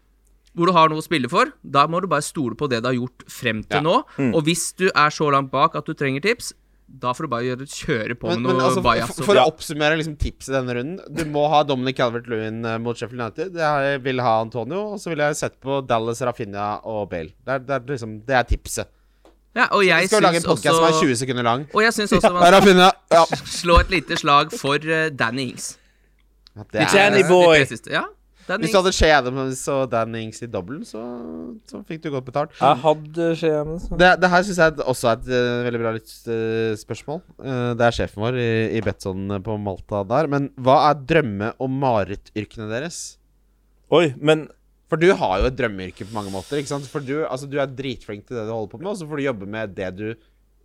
hvor 0.56 0.70
du 0.70 0.76
har 0.76 0.91
noe 0.91 1.01
å 1.01 1.06
spille 1.06 1.30
for. 1.32 1.51
Da 1.62 1.86
må 1.91 1.99
du 2.01 2.08
bare 2.12 2.24
stole 2.26 2.56
på 2.56 2.70
det 2.72 2.82
du 2.84 2.88
har 2.89 2.95
gjort 2.97 3.26
frem 3.32 3.64
til 3.64 3.82
Ja. 3.82 3.82
nå. 3.84 4.03
Mm. 4.18 4.34
Og 4.36 4.45
hvis 4.47 4.70
du 4.80 4.88
er 4.89 5.10
så 5.12 5.28
langt 5.32 5.51
bak 5.51 5.76
at 5.76 5.86
du 5.86 5.93
trenger 5.93 6.22
tips, 6.24 6.53
da 6.88 7.12
får 7.18 7.26
du 7.26 7.30
bare 7.32 7.43
gjøre, 7.47 7.66
kjøre 7.66 8.16
på 8.16 8.30
Men, 8.30 8.43
med 8.43 8.51
men 8.51 8.60
noe 8.60 8.68
altså, 8.70 8.82
bajas. 8.86 9.10
for, 9.18 9.26
for 9.26 9.39
å 9.41 9.45
oppsummere 9.49 9.97
liksom 9.97 10.16
tipset 10.22 10.51
i 10.51 10.53
denne 10.53 10.76
runden 10.78 11.16
Du 11.18 11.24
må 11.34 11.47
ha 11.49 11.64
Dominic 11.66 11.97
Calvert-Lewin 11.97 12.60
eh, 12.64 12.78
mot 12.78 12.95
Sheffield 12.95 13.24
United. 13.24 13.58
Jeg 13.58 14.01
vil 14.06 14.22
ha 14.22 14.36
Antonio, 14.43 14.91
og 14.93 14.99
så 15.01 15.10
vil 15.12 15.24
jeg 15.26 15.36
sette 15.39 15.58
på 15.66 15.80
Dallas, 15.89 16.22
Rafinha 16.22 16.68
og 16.86 17.10
Bale. 17.10 17.34
Det 17.43 17.56
er, 17.58 17.64
det 17.66 17.74
er, 17.80 17.88
liksom, 17.89 18.14
det 18.30 18.38
er 18.38 18.43
tipset. 18.43 18.91
ja, 19.56 19.66
og 19.72 19.82
Vi 19.82 19.89
jeg 19.89 20.08
skal 20.12 20.22
lage 20.24 20.38
en 20.43 20.43
podkast 20.45 20.78
som 20.78 20.86
er 20.86 20.99
20 21.01 21.16
sekunder 21.24 21.43
lang. 21.49 21.66
Og 21.74 21.82
jeg 21.84 21.97
syns 21.97 22.14
også 22.20 22.32
man 22.38 22.78
Ja, 22.78 22.91
Ja. 23.12 23.26
slå 23.60 23.80
et 23.82 23.89
lite 23.89 24.18
slag 24.22 24.53
for 24.53 24.76
eh, 24.78 25.10
Danny 25.10 25.49
Ings. 25.49 25.78
Ja, 26.56 26.64
det 26.72 26.88
Danny 26.93 27.24
er, 27.26 27.28
boy. 27.28 27.66
Ja, 27.91 28.06
hvis 28.45 28.73
du 28.73 28.77
hadde 28.77 28.91
Shea 28.93 29.15
Adams 29.17 29.61
og 29.73 29.87
Dan 29.89 30.15
Ings 30.19 30.43
i 30.45 30.49
dobbelen, 30.51 30.83
så, 30.85 31.01
så 31.69 31.79
fikk 31.87 32.03
du 32.03 32.11
godt 32.13 32.27
betalt. 32.27 32.51
Jeg 32.59 32.81
hadde 32.83 33.29
skje-Adams. 33.39 33.87
Det, 33.97 34.09
det 34.21 34.29
her 34.29 34.45
syns 34.45 34.59
jeg 34.61 34.75
også 34.85 35.09
er 35.09 35.17
et 35.17 35.29
uh, 35.31 35.63
veldig 35.65 35.81
bra 35.81 35.93
litt, 35.95 36.13
uh, 36.29 36.75
spørsmål. 36.77 37.23
Uh, 37.41 37.71
det 37.79 37.87
er 37.87 37.97
sjefen 37.97 38.21
vår 38.21 38.37
i, 38.41 38.51
i 38.77 38.83
Betson 38.85 39.39
på 39.45 39.57
Malta 39.61 40.03
der. 40.11 40.29
Men 40.31 40.51
hva 40.61 40.77
er 40.91 41.01
drømme- 41.09 41.55
og 41.57 41.73
marerittyrkene 41.73 42.69
deres? 42.69 43.01
Oi, 43.93 44.07
men 44.17 44.47
For 44.89 45.01
du 45.01 45.07
har 45.17 45.39
jo 45.41 45.49
et 45.49 45.57
drømmeyrke 45.57 46.05
på 46.05 46.13
mange 46.13 46.29
måter. 46.33 46.61
ikke 46.61 46.69
sant? 46.75 46.85
For 46.89 47.01
du, 47.01 47.23
altså, 47.25 47.49
du 47.49 47.57
er 47.61 47.71
dritflink 47.73 48.27
til 48.27 48.37
det 48.37 48.45
du 48.45 48.53
holder 48.53 48.69
på 48.75 48.81
med, 48.83 48.91
og 48.93 48.99
så 48.99 49.09
får 49.09 49.21
du 49.21 49.25
jobbe 49.25 49.49
med 49.49 49.73
det 49.77 49.89
du 49.97 50.07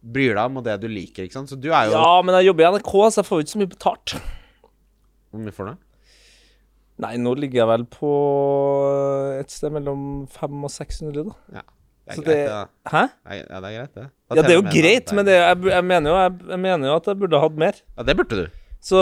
bryr 0.01 0.35
deg 0.35 0.43
om, 0.45 0.61
og 0.61 0.67
det 0.69 0.77
du 0.83 0.89
liker. 0.93 1.25
ikke 1.25 1.39
sant? 1.39 1.49
Så 1.53 1.57
du 1.57 1.71
er 1.73 1.89
jo 1.89 1.97
Ja, 1.97 2.21
men 2.25 2.37
jeg 2.39 2.51
jobber 2.51 2.67
i 2.67 2.73
NRK, 2.77 2.93
så 3.09 3.23
jeg 3.23 3.29
får 3.31 3.41
jo 3.41 3.47
ikke 3.47 3.55
så 3.55 3.63
mye 3.63 3.73
betalt. 3.73 4.21
Hvor 5.31 5.43
mye 5.47 5.57
får 5.57 5.71
du? 5.73 5.79
Nei, 7.01 7.17
nå 7.23 7.35
ligger 7.39 7.63
jeg 7.63 7.71
vel 7.71 7.85
på 7.89 8.15
et 9.41 9.53
sted 9.53 9.73
mellom 9.73 10.25
500 10.35 10.69
og 10.69 10.75
600, 10.75 11.29
da. 11.31 11.61
Ja, 11.61 11.65
det 11.65 12.17
er 12.17 12.23
greit, 12.23 12.27
det. 12.27 12.39
det-. 12.47 12.93
Hæ? 12.93 13.05
Ja, 13.41 13.61
det 13.61 13.71
er 13.71 13.77
greit, 13.79 13.95
det. 13.95 14.07
Ja, 14.31 14.41
det 14.41 14.51
er 14.51 14.59
jo 14.59 14.65
greit, 14.69 15.13
men 15.17 15.27
det, 15.27 15.37
jeg, 15.39 15.61
jeg, 15.73 15.85
mener 15.93 16.13
jo, 16.13 16.17
jeg, 16.21 16.41
jeg 16.55 16.65
mener 16.69 16.91
jo 16.93 16.97
at 17.01 17.13
jeg 17.13 17.23
burde 17.23 17.45
hatt 17.45 17.63
mer. 17.65 17.85
Ja, 17.97 18.09
det 18.09 18.17
burde 18.21 18.43
du. 18.43 18.59
Så, 18.81 18.97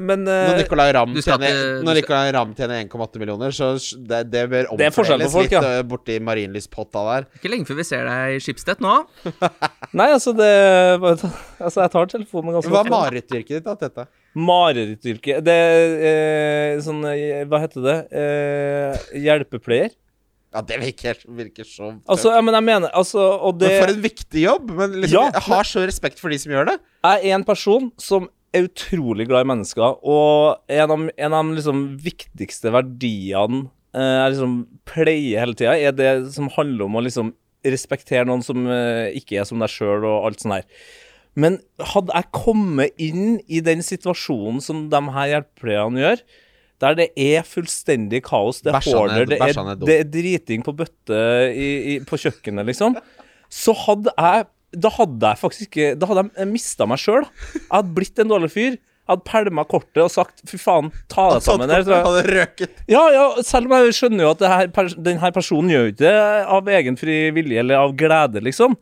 men 0.00 0.22
Når 0.24 0.54
eh, 0.54 0.58
Nicolay 0.62 0.92
Ramm 0.96 1.10
tjener, 1.20 1.58
Nicolai 1.84 2.30
tjener 2.56 2.78
1,8 2.86 3.20
millioner, 3.20 3.52
så 3.52 3.74
det, 3.76 4.22
det 4.32 4.46
bør 4.48 4.70
omfordeles 4.72 5.34
folk, 5.34 5.50
litt 5.50 5.52
ja. 5.52 5.82
borti 5.84 6.16
marinlyspotta 6.24 7.02
der. 7.10 7.26
Ikke 7.36 7.52
lenge 7.52 7.68
før 7.68 7.76
vi 7.82 7.84
ser 7.84 8.08
deg 8.08 8.38
i 8.38 8.40
Schibsted 8.40 8.80
nå. 8.80 8.94
Nei, 9.98 10.08
altså, 10.14 10.32
det 10.36 10.48
Altså, 11.66 11.82
jeg 11.82 11.92
tar 11.92 12.08
telefonen 12.14 12.56
ganske 12.56 12.72
Hva 12.72 12.86
er 12.86 12.92
marerittyrket 12.94 13.58
ditt, 13.58 13.68
da, 13.68 13.76
Tete? 13.76 14.08
Marerittyrke 14.36 15.38
Det 15.44 15.54
er 15.54 15.94
eh, 16.10 16.80
sånn 16.84 17.00
eh, 17.08 17.46
Hva 17.48 17.62
heter 17.64 17.84
det? 17.84 17.96
Eh, 18.12 19.08
hjelpepleier? 19.24 19.94
Ja, 20.54 20.62
det 20.64 20.78
virker, 20.80 21.18
virker 21.38 21.66
så 21.68 21.92
Altså, 22.08 22.32
ja, 22.32 22.40
men 22.44 22.56
jeg 22.56 22.66
mener 22.68 22.92
Altså, 22.96 23.20
og 23.20 23.58
det 23.60 23.72
Men 23.72 23.82
For 23.82 23.94
en 23.94 24.04
viktig 24.04 24.44
jobb! 24.44 24.72
Men 24.80 24.98
liksom, 25.02 25.16
Ja, 25.16 25.30
jeg 25.36 25.46
har 25.48 25.68
så 25.68 25.84
respekt 25.88 26.20
for 26.22 26.32
de 26.32 26.40
som 26.40 26.54
gjør 26.54 26.70
det. 26.72 26.76
Jeg 27.04 27.24
er 27.30 27.36
en 27.36 27.46
person 27.48 27.90
som 28.00 28.28
er 28.56 28.64
utrolig 28.64 29.26
glad 29.28 29.44
i 29.44 29.48
mennesker, 29.50 29.98
og 30.08 30.72
en 30.72 30.92
av, 30.94 31.02
en 31.12 31.34
av 31.36 31.50
de 31.50 31.58
liksom 31.58 31.82
viktigste 32.00 32.72
verdiene 32.72 33.66
eh, 33.92 34.14
jeg 34.22 34.32
liksom 34.32 34.54
pleier 34.88 35.42
hele 35.44 35.56
tida, 35.58 35.74
er 35.76 35.92
det 35.92 36.12
som 36.32 36.48
handler 36.54 36.86
om 36.86 36.96
å 36.96 37.02
liksom 37.04 37.34
respektere 37.68 38.24
noen 38.28 38.44
som 38.46 38.64
eh, 38.72 39.10
ikke 39.18 39.36
er 39.42 39.44
som 39.48 39.60
deg 39.60 39.72
sjøl, 39.72 40.06
og 40.08 40.30
alt 40.30 40.40
sånt 40.40 40.56
her. 40.56 40.66
Men 41.38 41.60
hadde 41.92 42.14
jeg 42.14 42.30
kommet 42.34 42.98
inn 42.98 43.38
i 43.46 43.62
den 43.64 43.84
situasjonen 43.86 44.60
som 44.64 44.86
de 44.90 45.02
her 45.14 45.32
hjelpepleierne 45.34 46.02
gjør, 46.02 46.22
der 46.82 46.98
det 46.98 47.08
er 47.18 47.46
fullstendig 47.46 48.22
kaos, 48.26 48.60
det 48.62 48.70
er 48.70 48.78
Bæsja 48.78 49.64
det, 49.72 49.86
det 49.86 49.96
er 49.96 50.10
driting 50.14 50.66
på 50.66 50.74
bøtte 50.78 51.22
i, 51.50 51.70
i, 51.94 51.96
på 52.06 52.18
kjøkkenet, 52.22 52.66
liksom, 52.70 52.98
så 53.50 53.74
hadde 53.86 54.12
jeg 54.12 54.46
Da 54.76 54.90
hadde 54.92 55.24
jeg 55.30 55.40
faktisk 55.40 55.70
ikke 55.70 55.92
Da 55.96 56.04
hadde 56.10 56.26
jeg 56.36 56.48
mista 56.50 56.84
meg 56.84 57.00
sjøl. 57.00 57.22
Jeg 57.54 57.70
hadde 57.72 57.94
blitt 57.96 58.20
en 58.20 58.28
dårlig 58.28 58.50
fyr. 58.52 58.74
Jeg 58.76 59.14
hadde 59.14 59.24
pælma 59.24 59.62
kortet 59.64 60.02
og 60.04 60.10
sagt 60.12 60.42
'fy 60.44 60.58
faen, 60.60 60.90
ta 61.08 61.30
deg 61.32 61.46
sammen'. 61.46 61.72
her». 61.72 61.86
Hadde 62.04 62.24
røket. 62.28 62.82
Ja, 62.92 63.06
ja, 63.14 63.22
selv 63.40 63.64
om 63.64 63.72
jeg 63.78 63.96
skjønner 63.96 64.26
jo 64.26 64.32
at 64.34 64.42
det 64.42 64.50
her, 64.52 64.68
pers 64.68 64.96
den 65.00 65.22
her 65.22 65.32
personen 65.32 65.72
gjør 65.72 65.88
ikke 65.88 66.02
det 66.04 66.12
av 66.58 66.68
egen 66.68 67.00
fri 67.00 67.16
vilje 67.32 67.64
eller 67.64 67.80
av 67.80 67.96
glede, 67.96 68.44
liksom. 68.44 68.76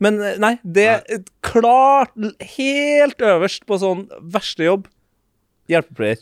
Men 0.00 0.20
eh, 0.22 0.36
nei, 0.38 0.52
det 0.62 0.86
er 0.94 1.22
klart 1.42 2.12
helt 2.56 3.22
øverst 3.26 3.64
på 3.66 3.78
sånn 3.82 4.04
verste 4.34 4.66
jobb. 4.68 4.86
Hjelpepleier. 5.68 6.20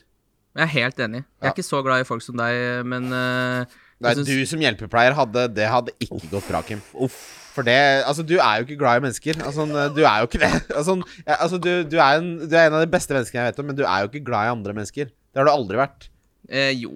Jeg 0.56 0.64
er 0.64 0.72
helt 0.72 1.00
enig. 1.04 1.20
Jeg 1.42 1.50
er 1.50 1.52
ikke 1.54 1.66
så 1.66 1.82
glad 1.84 2.00
i 2.00 2.06
folk 2.08 2.22
som 2.24 2.38
deg, 2.40 2.56
men 2.88 3.10
uh, 3.12 3.66
Nei, 4.00 4.14
syns- 4.16 4.28
du 4.30 4.46
som 4.48 4.60
hjelpepleier 4.64 5.12
hadde 5.16 5.42
Det 5.56 5.66
hadde 5.68 5.92
ikke 6.00 6.30
gått 6.32 6.48
bra, 6.48 6.62
Kim. 6.64 6.80
Uff. 6.96 7.18
For 7.56 7.64
det 7.64 7.76
Altså, 8.08 8.24
du 8.24 8.34
er 8.36 8.58
jo 8.62 8.66
ikke 8.66 8.78
glad 8.80 8.98
i 9.00 9.04
mennesker. 9.06 9.38
Altså, 9.44 9.64
du 9.96 10.02
er 10.04 10.22
jo 10.24 10.28
ikke 10.30 10.40
det. 10.42 10.50
Altså, 10.76 10.96
altså 11.24 11.60
du, 11.60 11.70
du, 11.88 11.96
er 12.00 12.18
en, 12.22 12.32
du 12.48 12.52
er 12.56 12.66
en 12.70 12.76
av 12.80 12.84
de 12.84 12.90
beste 12.92 13.12
menneskene 13.16 13.44
jeg 13.44 13.52
vet 13.52 13.60
om, 13.62 13.68
men 13.70 13.78
du 13.78 13.84
er 13.84 14.02
jo 14.04 14.10
ikke 14.10 14.24
glad 14.26 14.48
i 14.48 14.54
andre 14.56 14.74
mennesker. 14.76 15.12
Det 15.12 15.40
har 15.42 15.48
du 15.48 15.52
aldri 15.52 15.78
vært. 15.80 16.08
eh, 16.48 16.72
Jo, 16.80 16.90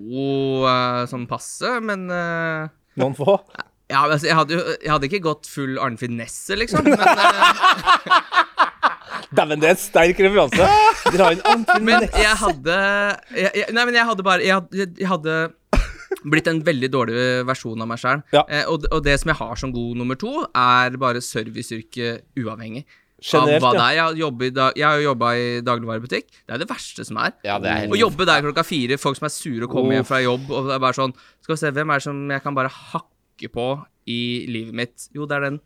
eh, 0.69 1.05
sånn 1.13 1.29
passe, 1.31 1.77
men 1.85 2.09
eh, 2.13 2.69
Noen 3.01 3.17
få. 3.17 3.37
Ja, 3.91 4.05
altså, 4.07 4.29
jeg 4.29 4.37
hadde 4.39 4.55
jo 4.55 4.65
Jeg 4.77 4.93
hadde 4.93 5.09
ikke 5.11 5.23
gått 5.25 5.49
full 5.51 5.79
Arnfinn 5.83 6.17
Nesse, 6.21 6.57
liksom. 6.59 6.87
Men, 6.87 7.01
eh, 7.01 8.21
Dæven, 9.31 9.63
det 9.63 9.69
er 9.71 9.77
en 9.77 9.81
sterk 9.81 10.21
referanse. 10.25 10.69
Dra 11.15 11.31
inn 11.35 11.43
en 11.47 11.65
men 11.87 12.07
jeg 12.09 12.37
hadde 12.41 12.77
jeg, 13.37 13.51
jeg, 13.61 13.67
Nei, 13.75 13.85
men 13.85 13.99
jeg 13.99 14.07
hadde 14.09 14.27
bare 14.27 14.47
Jeg 14.47 14.57
hadde, 14.59 14.87
jeg 14.99 15.11
hadde 15.11 15.41
blitt 16.27 16.49
en 16.51 16.59
veldig 16.67 16.89
dårlig 16.93 17.21
versjon 17.49 17.81
av 17.81 17.89
meg 17.89 18.01
sjøl. 18.03 18.25
Ja. 18.35 18.43
Eh, 18.51 18.65
og, 18.69 18.83
og 18.91 19.05
det 19.07 19.15
som 19.23 19.31
jeg 19.31 19.39
har 19.39 19.61
som 19.61 19.71
god 19.73 20.01
nummer 20.01 20.19
to, 20.21 20.43
er 20.49 20.99
bare 21.01 21.23
serviceyrke 21.25 22.19
uavhengig. 22.37 22.83
Generelt, 23.21 23.61
av 23.61 23.63
hva 23.63 23.71
ja. 23.71 23.77
det 23.77 23.85
er. 23.85 23.95
Jeg 24.81 24.87
har, 24.87 24.99
jo 24.99 25.07
jobba 25.11 25.31
i 25.37 25.47
dagligvarebutikk. 25.65 26.29
Det 26.41 26.57
er 26.57 26.63
det 26.63 26.69
verste 26.71 27.05
som 27.05 27.21
er. 27.21 27.35
Ja, 27.45 27.59
det 27.61 27.71
er 27.71 27.83
helt 27.85 27.95
Å 27.97 28.01
jobbe 28.01 28.27
der 28.29 28.45
klokka 28.45 28.65
fire, 28.67 28.99
folk 29.01 29.21
som 29.21 29.29
er 29.29 29.35
sure 29.35 29.69
og 29.69 29.73
kommer 29.73 29.99
hjem 29.99 30.09
fra 30.09 30.23
jobb, 30.25 30.49
og 30.49 30.71
det 30.71 30.77
er 30.77 30.83
bare 30.83 30.97
sånn 30.97 31.15
Skal 31.45 31.55
vi 31.55 31.61
se, 31.61 31.73
hvem 31.77 31.93
er 31.93 32.01
det 32.01 32.07
som 32.09 32.23
jeg 32.33 32.45
kan 32.45 32.57
bare 32.57 32.73
hakke 32.73 33.10
på 33.49 33.85
i 34.07 34.45
livet 34.51 34.75
mitt? 34.75 35.09
Jo, 35.17 35.25
det 35.27 35.37
er 35.39 35.41
den 35.49 35.61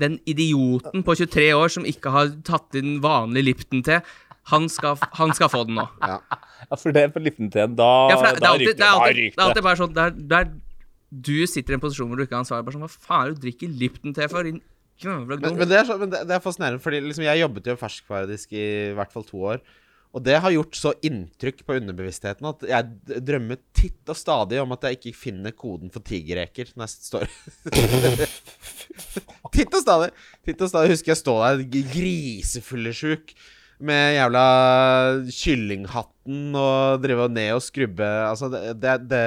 Den 0.00 0.18
idioten 0.28 1.02
på 1.04 1.14
23 1.16 1.52
år 1.56 1.68
som 1.72 1.84
ikke 1.88 2.10
har 2.12 2.28
tatt 2.44 2.74
inn 2.74 3.00
vanlig 3.00 3.44
Lipton-te. 3.44 4.00
Han, 4.50 4.68
skal- 4.68 4.98
han 5.14 5.32
skal 5.32 5.48
få 5.48 5.64
den 5.66 5.76
nå. 5.76 5.86
Ja. 6.02 6.18
Ja, 6.70 6.76
for 6.76 6.92
det 6.92 7.02
er 7.02 7.08
på 7.14 7.20
Lipton-teen. 7.22 7.74
Da, 7.76 8.08
Ja, 8.10 8.16
det, 8.20 8.34
det, 8.34 8.40
da 8.42 8.50
er 8.52 8.58
ryker 8.58 8.76
det, 8.76 8.84
er 8.84 8.92
alltid, 8.92 9.16
det 9.36 9.38
er 9.38 9.46
alltid 9.46 9.64
bare 9.64 9.76
sånn 9.80 9.94
der, 9.96 10.10
der 10.10 10.52
du 11.12 11.46
sitter 11.46 11.74
i 11.74 11.76
en 11.76 11.80
posisjon 11.82 12.08
hvor 12.08 12.16
du 12.16 12.24
ikke 12.24 12.36
har 12.36 12.44
ansvar. 12.44 12.62
Bare 12.64 12.76
sånn, 12.76 12.84
Hva 12.86 13.06
faen 13.08 13.22
er 13.24 13.32
det 13.32 13.40
du 13.40 13.46
drikker 13.46 13.68
Lipton-te 13.80 14.28
for? 14.32 14.48
Din 14.48 14.60
Men, 15.02 15.26
men, 15.40 15.68
det, 15.68 15.76
er 15.80 15.84
så, 15.88 15.96
men 15.98 16.10
det, 16.12 16.22
det 16.28 16.36
er 16.36 16.42
fascinerende, 16.44 16.80
Fordi 16.84 17.00
liksom 17.02 17.24
jeg 17.26 17.40
jobbet 17.42 17.66
jo 17.72 17.76
ferskvaredisk 17.80 18.52
i 18.54 18.66
hvert 18.96 19.12
fall 19.12 19.24
to 19.26 19.40
år. 19.54 19.62
Og 20.12 20.20
det 20.20 20.34
har 20.44 20.52
gjort 20.52 20.76
så 20.76 20.92
inntrykk 21.08 21.62
på 21.64 21.78
underbevisstheten 21.78 22.48
at 22.50 22.66
jeg 22.68 23.22
drømmer 23.24 23.60
titt 23.72 24.12
og 24.12 24.18
stadig 24.18 24.58
om 24.60 24.74
at 24.76 24.84
jeg 24.84 24.98
ikke 24.98 25.14
finner 25.16 25.54
koden 25.56 25.92
for 25.92 26.04
tigerreker 26.04 26.68
jeg 26.68 26.92
står 26.92 27.24
Titt 29.54 29.72
og 29.72 29.80
stadig! 29.80 30.10
Titt 30.44 30.60
og 30.60 30.68
stadig 30.68 30.92
husker 30.92 31.14
jeg 31.14 31.20
stå 31.22 31.36
der 31.40 31.64
grisefullesjuk 31.94 33.32
med 33.82 34.14
jævla 34.14 34.42
kyllinghatten 35.34 36.58
og 36.58 37.02
drive 37.02 37.28
ned 37.32 37.54
og 37.56 37.64
skrubbe 37.64 38.10
Altså, 38.28 38.50
det, 38.52 38.76
det, 38.82 38.98
det 39.10 39.22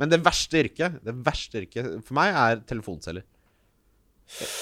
Men 0.00 0.10
det 0.12 0.20
verste 0.24 0.60
yrket 0.60 0.98
Det 1.04 1.14
verste 1.24 1.62
yrket 1.62 1.88
for 2.04 2.18
meg 2.18 2.34
er 2.34 2.60
telefonceller. 2.68 3.24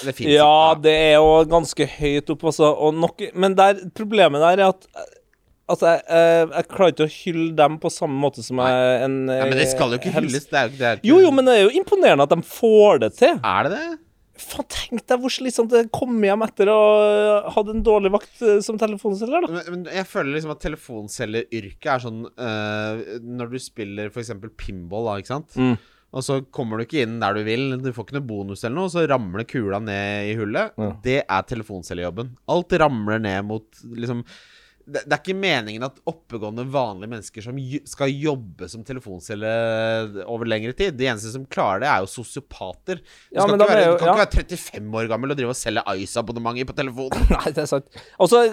Det 0.05 0.15
Ja, 0.27 0.75
det 0.79 0.93
er 0.93 1.17
jo 1.17 1.43
ganske 1.49 1.87
høyt 1.97 2.31
opp, 2.33 2.43
altså. 2.51 2.69
Og 2.71 2.95
nok, 2.99 3.23
men 3.33 3.55
der, 3.57 3.79
problemet 3.95 4.43
der 4.43 4.59
er 4.59 4.73
at 4.73 4.87
Altså, 5.71 5.93
jeg, 5.93 6.01
jeg, 6.11 6.47
jeg 6.51 6.67
klarer 6.73 6.91
ikke 6.93 7.05
å 7.07 7.13
hylle 7.13 7.51
dem 7.55 7.75
på 7.79 7.91
samme 7.93 8.17
måte 8.19 8.43
som 8.43 8.59
jeg 8.59 9.03
en 9.05 9.13
Ja, 9.31 9.45
men 9.47 9.55
det 9.55 9.69
skal 9.71 9.93
jo 9.95 9.99
ikke 10.01 10.11
helse- 10.11 10.33
hylles. 10.33 10.47
Det 10.51 10.59
er 10.59 10.71
det 10.73 10.87
er 10.89 10.97
ikke 10.99 11.07
Jo, 11.07 11.19
jo, 11.23 11.29
men 11.31 11.47
det 11.47 11.53
er 11.55 11.61
jo 11.69 11.75
imponerende 11.79 12.25
at 12.27 12.33
de 12.33 12.43
får 12.43 12.99
det 13.05 13.11
til. 13.21 13.37
Er 13.39 13.69
det 13.69 13.77
det? 13.77 13.85
Faen, 14.43 14.65
tenk 14.73 15.03
deg 15.07 15.21
hvor 15.21 15.31
slitsomt 15.31 15.71
det 15.71 15.83
kom 15.93 16.17
hjem 16.25 16.41
etter 16.43 16.67
å 16.73 16.77
ha 17.45 17.51
hatt 17.53 17.67
en 17.69 17.83
dårlig 17.85 18.09
vakt 18.15 18.41
eh, 18.41 18.57
som 18.65 18.79
telefonselger, 18.81 19.45
da. 19.45 19.51
Men, 19.53 19.67
men 19.69 19.83
jeg 19.93 20.07
føler 20.09 20.33
liksom 20.35 20.51
at 20.55 20.63
telefonselgeryrket 20.65 21.89
er 21.93 22.01
sånn 22.01 22.23
uh, 22.27 23.19
Når 23.21 23.51
du 23.53 23.59
spiller 23.61 24.09
f.eks. 24.09 24.33
pinball, 24.59 25.05
da, 25.11 25.19
ikke 25.21 25.31
sant? 25.35 25.53
Mm. 25.55 25.75
og 26.13 26.25
så 26.25 26.39
kommer 26.53 26.77
du 26.81 26.85
ikke 26.87 27.05
inn 27.05 27.19
der 27.21 27.37
du 27.37 27.43
vil, 27.45 27.77
du 27.81 27.91
får 27.93 28.07
ikke 28.09 28.17
noe 28.19 28.27
bonus 28.33 28.65
eller 28.65 28.75
noe, 28.81 28.91
så 28.93 29.05
ramler 29.09 29.47
kula 29.49 29.79
ned 29.81 30.27
i 30.29 30.35
hullet. 30.37 30.75
Ja. 30.81 30.89
Det 31.05 31.19
er 31.23 31.47
telefonselgerjobben. 31.53 32.33
Alt 32.53 32.75
ramler 32.83 33.21
ned 33.23 33.47
mot 33.49 33.85
liksom 33.95 34.25
det, 34.85 35.01
det 35.07 35.15
er 35.15 35.21
ikke 35.21 35.35
meningen 35.39 35.85
at 35.87 35.99
oppegående, 36.09 36.65
vanlige 36.73 37.11
mennesker 37.13 37.45
som 37.45 37.57
skal 37.87 38.11
jobbe 38.11 38.67
som 38.67 38.83
telefonselger 38.83 40.23
over 40.27 40.49
lengre 40.49 40.73
tid. 40.75 40.97
De 40.99 41.07
eneste 41.07 41.31
som 41.33 41.45
klarer 41.47 41.83
det, 41.85 41.89
er 41.91 42.03
jo 42.03 42.09
sosiopater. 42.11 42.99
Du, 42.99 43.37
Ja, 43.37 43.45
men 43.47 43.55
ikke 43.61 43.69
være, 43.69 43.85
jo- 43.87 43.97
kan 44.01 44.09
ja. 44.09 44.13
ikke 44.13 44.23
være 44.25 44.57
35 44.59 44.99
år 44.99 45.09
gammel 45.13 45.31
og 45.31 45.39
drive 45.39 45.53
og 45.55 45.59
selge 45.59 45.83
Ice-abonnementer 46.03 46.67
på 46.69 46.75
telefonen. 46.77 47.25
Nei, 47.37 47.53
det 47.55 47.63
er 47.63 47.71
sant. 47.71 47.87
Og 48.19 48.31
så 48.31 48.43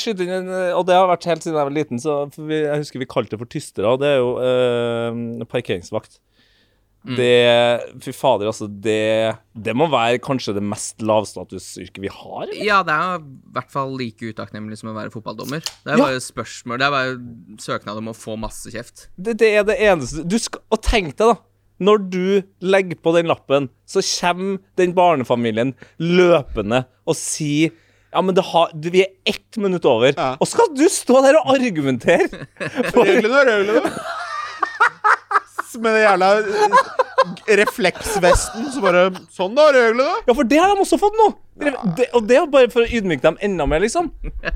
skyte 0.00 0.26
inn 0.28 0.52
Og 0.76 0.84
det 0.88 0.96
har 0.98 1.08
vært 1.10 1.28
helt 1.30 1.44
siden 1.46 1.56
jeg 1.58 1.70
var 1.70 1.76
liten, 1.80 2.02
så 2.02 2.18
vi, 2.36 2.62
jeg 2.66 2.84
husker 2.84 3.02
vi 3.02 3.08
kalte 3.10 3.36
det 3.36 3.42
for 3.42 3.50
tystere, 3.56 3.88
og 3.96 4.02
det 4.04 4.12
er 4.14 4.20
jo 4.20 4.32
øh, 4.44 5.46
parkeringsvakt. 5.48 6.20
Det 7.06 8.02
Fy 8.02 8.12
fader, 8.12 8.46
altså. 8.50 8.66
Det, 8.68 9.36
det 9.54 9.74
må 9.78 9.86
være 9.88 10.18
kanskje 10.20 10.54
det 10.56 10.62
mest 10.66 11.00
lavstatusyrket 11.00 12.00
vi 12.02 12.10
har. 12.12 12.42
eller? 12.48 12.64
Ja, 12.66 12.82
det 12.84 12.92
er 12.92 13.20
i 13.22 13.52
hvert 13.54 13.70
fall 13.72 13.94
like 13.96 14.32
utakknemlig 14.32 14.78
som 14.80 14.90
å 14.90 14.96
være 14.96 15.12
fotballdommer. 15.14 15.62
Det 15.62 15.92
er 15.94 15.96
Ja. 15.96 16.04
bare 16.04 16.20
spørsmål 16.20 16.78
Det 16.78 16.86
er 16.88 16.90
bare 16.96 17.18
søknad 17.62 17.96
om 18.02 18.08
å 18.12 18.16
få 18.18 18.36
masse 18.38 18.68
kjeft. 18.74 19.06
Det, 19.16 19.38
det 19.38 19.52
er 19.56 19.64
det 19.64 19.78
eneste 19.78 20.26
du 20.26 20.38
skal, 20.38 20.60
Og 20.70 20.82
tenk 20.82 21.14
deg, 21.16 21.32
da. 21.32 21.36
Når 21.80 22.10
du 22.10 22.42
legger 22.60 22.98
på 22.98 23.12
den 23.14 23.28
lappen, 23.30 23.68
så 23.86 24.02
kommer 24.02 24.58
den 24.76 24.92
barnefamilien 24.92 25.76
løpende 26.02 26.86
og 27.06 27.14
sier 27.14 27.70
ja, 28.08 28.22
men 28.24 28.34
det 28.34 28.42
har, 28.42 28.70
du, 28.72 28.88
vi 28.90 29.02
er 29.04 29.10
ett 29.28 29.58
minutt 29.60 29.84
over. 29.84 30.14
Ja. 30.16 30.30
Og 30.40 30.48
skal 30.48 30.70
du 30.74 30.86
stå 30.88 31.20
der 31.26 31.36
og 31.42 31.50
argumentere? 31.52 32.46
Reglene, 32.96 33.42
reglene. 33.44 33.90
Med 35.76 35.92
den 35.94 36.04
jævla 36.06 36.28
refleksvesten, 37.48 38.68
så 38.72 38.80
bare 38.82 39.08
Sånn, 39.34 39.54
da, 39.56 39.68
reglene. 39.74 40.22
Ja, 40.28 40.34
for 40.36 40.46
det 40.48 40.58
har 40.62 40.72
de 40.74 40.82
også 40.84 40.98
fått 41.00 41.16
nå! 41.18 41.28
Det, 41.58 42.04
og 42.14 42.22
det 42.30 42.36
er 42.38 42.44
bare 42.46 42.68
for 42.70 42.84
å 42.84 42.90
ydmyke 42.94 43.24
dem 43.24 43.36
enda 43.42 43.64
mer, 43.66 43.80
liksom. 43.82 44.12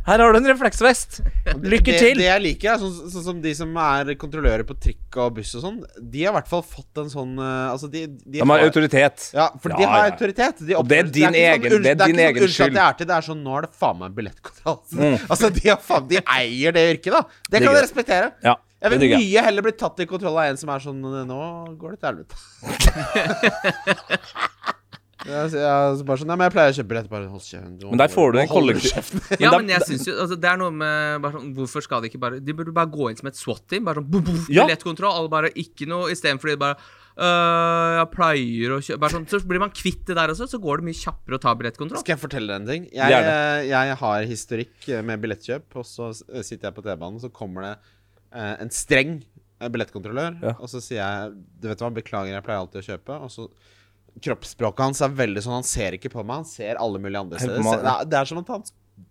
Her 0.06 0.22
har 0.22 0.32
du 0.32 0.38
en 0.38 0.46
refleksvest. 0.52 1.18
Lykke 1.58 1.96
til! 1.98 2.20
Det 2.20 2.28
jeg 2.28 2.42
liker, 2.44 2.76
er 2.76 2.78
sånn, 2.84 3.10
sånn 3.10 3.24
som 3.26 3.40
de 3.42 3.54
som 3.58 3.72
er 3.82 4.12
kontrollører 4.20 4.62
på 4.68 4.76
trikk 4.78 5.18
og 5.24 5.34
buss 5.40 5.50
og 5.58 5.64
sånn. 5.66 5.80
De 5.98 6.22
har 6.22 6.30
i 6.30 6.36
hvert 6.38 6.50
fall 6.52 6.62
fått 6.62 7.02
en 7.02 7.10
sånn 7.10 7.34
eh, 7.42 7.72
Altså, 7.72 7.90
de, 7.90 8.04
de, 8.22 8.38
De 8.38 8.46
har 8.46 8.62
autoritet. 8.68 9.26
Ja, 9.34 9.48
for 9.58 9.74
Ja, 9.74 9.80
de 9.82 9.90
har 9.90 10.04
ja. 10.06 10.12
autoritet. 10.14 10.62
De 10.62 10.78
Og 10.78 10.86
det 10.88 11.00
er 11.02 11.10
din 11.18 11.38
egen- 11.42 11.66
skyld. 11.72 11.82
det 11.88 11.94
er 11.96 12.02
din 12.06 12.22
egen 12.28 12.46
skyld. 12.46 12.78
jeg 12.78 12.86
er 12.86 12.98
til, 13.00 13.10
det 13.10 13.16
er 13.18 13.26
sånn 13.32 13.42
Nå 13.42 13.58
er 13.58 13.66
det 13.66 13.74
faen 13.82 13.98
meg 14.04 14.14
billettkontroll. 14.20 14.78
Mm. 14.94 15.16
Altså, 15.26 15.50
de, 15.58 15.66
har 15.72 15.82
faen, 15.82 16.06
de 16.12 16.22
eier 16.38 16.78
det 16.78 16.86
yrket, 16.94 17.16
da. 17.18 17.24
Det 17.50 17.64
kan 17.66 17.74
du 17.74 17.80
respektere. 17.82 18.30
Ja, 18.46 18.54
Jeg 18.82 18.90
vil 18.98 19.12
mye 19.14 19.42
heller 19.46 19.62
bli 19.68 19.74
tatt 19.78 20.00
i 20.02 20.08
kontroll 20.10 20.34
av 20.42 20.48
en 20.50 20.58
som 20.58 20.66
er 20.74 20.80
sånn 20.82 20.98
Nå 21.28 21.38
går 21.78 21.94
det 21.94 21.98
til 22.02 22.10
helvete. 22.10 22.34
Jeg, 25.22 25.52
jeg, 25.54 25.98
bare 26.02 26.18
sånn, 26.18 26.32
ja, 26.32 26.34
men 26.34 26.48
jeg 26.48 26.52
pleier 26.56 26.72
å 26.72 26.74
kjøpe 26.74 26.90
billett. 26.90 27.06
Bare 27.10 27.28
hold 27.30 27.44
kjeft. 27.46 27.82
Men 27.86 28.00
der 28.00 28.10
får 28.10 28.32
du 28.34 28.38
en 28.42 28.48
kollektiv- 28.50 29.12
Ja, 29.44 29.52
men 29.54 29.68
jeg 29.70 29.84
synes 29.86 30.08
jo 30.08 30.16
altså, 30.18 30.34
Det 30.42 30.48
er 30.50 30.58
noe 30.58 30.72
med 30.74 31.20
bare 31.22 31.36
sånn, 31.36 31.52
Hvorfor 31.54 31.84
skal 31.86 32.02
de 32.02 32.10
ikke 32.10 32.18
bare 32.24 32.40
De 32.42 32.50
burde 32.58 32.74
bare 32.74 32.90
gå 32.90 33.06
inn 33.12 33.20
som 33.20 33.30
et 33.30 33.38
SWAT-team. 33.38 33.84
Bare 33.86 34.02
sånn 34.02 34.08
boom, 34.10 34.24
boom, 34.26 34.40
Ja. 34.50 34.64
Billettkontroll. 34.66 35.14
Alle 35.20 35.30
bare 35.30 35.52
ikke 35.62 35.86
noe 35.86 36.10
Istedenfor 36.10 36.50
de 36.50 36.56
bare 36.64 36.74
øh, 36.74 38.00
Jeg 38.00 38.10
pleier 38.16 38.74
å 38.74 38.80
kjøpe 38.82 38.98
bare 39.06 39.14
sånn, 39.20 39.28
Så 39.30 39.38
blir 39.46 39.62
man 39.62 39.70
kvitt 39.78 40.02
det 40.10 40.18
der 40.18 40.34
også, 40.34 40.50
så 40.50 40.58
går 40.66 40.82
det 40.82 40.88
mye 40.90 40.98
kjappere 41.04 41.38
å 41.38 41.44
ta 41.46 41.54
billettkontroll. 41.60 42.02
Skal 42.02 42.16
jeg 42.16 42.22
fortelle 42.26 42.50
deg 42.50 42.58
en 42.64 42.70
ting? 42.74 42.90
Jeg, 42.90 43.14
Gjerne. 43.14 43.38
jeg 43.70 43.94
har 44.02 44.26
historikk 44.34 44.90
med 45.06 45.22
billettkjøp, 45.22 45.70
og 45.78 45.86
så 45.86 46.10
sitter 46.18 46.72
jeg 46.72 46.80
på 46.80 46.82
T-banen, 46.88 47.22
så 47.22 47.30
kommer 47.30 47.68
det 47.68 47.76
eh, 47.78 47.86
en 48.34 48.70
streng 48.72 49.18
eh, 49.60 49.68
billettkontrollør, 49.68 50.40
Ja. 50.42 50.54
og 50.58 50.68
så 50.72 50.80
sier 50.82 51.00
jeg 51.02 51.32
Du 51.60 51.68
vet 51.68 51.78
hva, 51.84 51.90
beklager, 51.94 52.32
jeg 52.34 52.44
pleier 52.46 52.62
alltid 52.64 52.82
å 52.82 52.86
kjøpe, 52.92 53.20
og 53.26 53.30
så 53.30 53.48
Kroppsspråket 54.22 54.84
hans 54.84 55.00
er 55.00 55.12
veldig 55.16 55.40
sånn 55.40 55.54
Han 55.60 55.64
ser 55.64 55.94
ikke 55.96 56.10
på 56.12 56.20
meg, 56.24 56.42
han 56.42 56.48
ser 56.48 56.76
alle 56.80 56.98
mulige 57.00 57.22
andre 57.24 57.38
steder. 57.40 57.62
Det 57.64 57.92
er, 57.94 58.08
det 58.12 58.18
er 58.18 58.28
som 58.28 58.40
at 58.42 58.50
han 58.52 58.64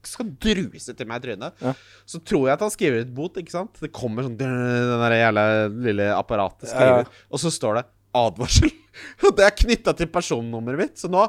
skal 0.05 0.28
druse 0.45 0.93
til 0.93 1.07
meg 1.09 1.24
i 1.24 1.26
trynet. 1.26 1.55
Ja. 1.65 1.72
Så 2.05 2.19
tror 2.22 2.45
jeg 2.47 2.53
at 2.53 2.61
han 2.61 2.69
skriver 2.74 3.01
ut 3.01 3.15
bot, 3.17 3.39
ikke 3.41 3.51
sant? 3.55 3.80
Det 3.82 3.89
kommer 3.97 4.28
sånn 4.28 4.38
Den 4.38 4.53
der 5.01 5.15
jævla 5.17 5.45
lille 5.88 6.11
apparatet 6.13 6.67
Ja, 6.69 6.76
skriver 6.76 7.01
ja. 7.01 7.07
ut, 7.09 7.17
og 7.34 7.41
så 7.41 7.49
står 7.57 7.80
det 7.82 7.86
advarsel. 8.22 8.72
Og 9.26 9.36
det 9.39 9.45
er 9.47 9.57
knytta 9.57 9.93
til 9.97 10.09
personnummeret 10.13 10.84
mitt, 10.84 10.95
så 11.01 11.09
nå 11.09 11.26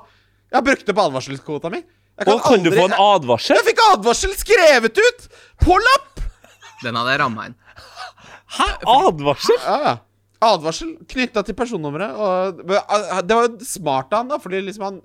Jeg 0.50 0.58
har 0.58 0.64
brukt 0.68 0.88
opp 0.92 1.00
advarselskvota 1.06 1.70
mi. 1.72 1.80
Jeg 2.20 2.28
Og 2.28 2.42
kan 2.44 2.60
du 2.62 2.68
få 2.74 2.84
en 2.90 2.98
advarsel? 3.00 3.56
Jeg 3.56 3.70
fikk 3.70 3.80
advarsel 3.88 4.34
skrevet 4.36 5.00
ut! 5.00 5.28
På 5.64 5.78
lapp! 5.80 6.11
Den 6.82 6.98
hadde 6.98 7.14
jeg 7.14 7.20
ramma 7.22 7.48
inn. 7.50 7.58
Hæ? 8.58 8.68
Advarsel? 8.92 9.58
Ja, 9.64 9.76
ja. 9.88 9.94
Advarsel 10.42 10.96
knytta 11.08 11.44
til 11.46 11.54
personnummeret. 11.58 12.16
Og 12.18 12.64
ah, 12.90 13.20
det 13.22 13.36
var 13.38 13.46
jo 13.48 13.66
smart 13.66 14.10
av 14.12 14.24
han, 14.24 14.32
da, 14.34 14.40
fordi 14.42 14.62
liksom 14.66 14.88
han 14.88 15.02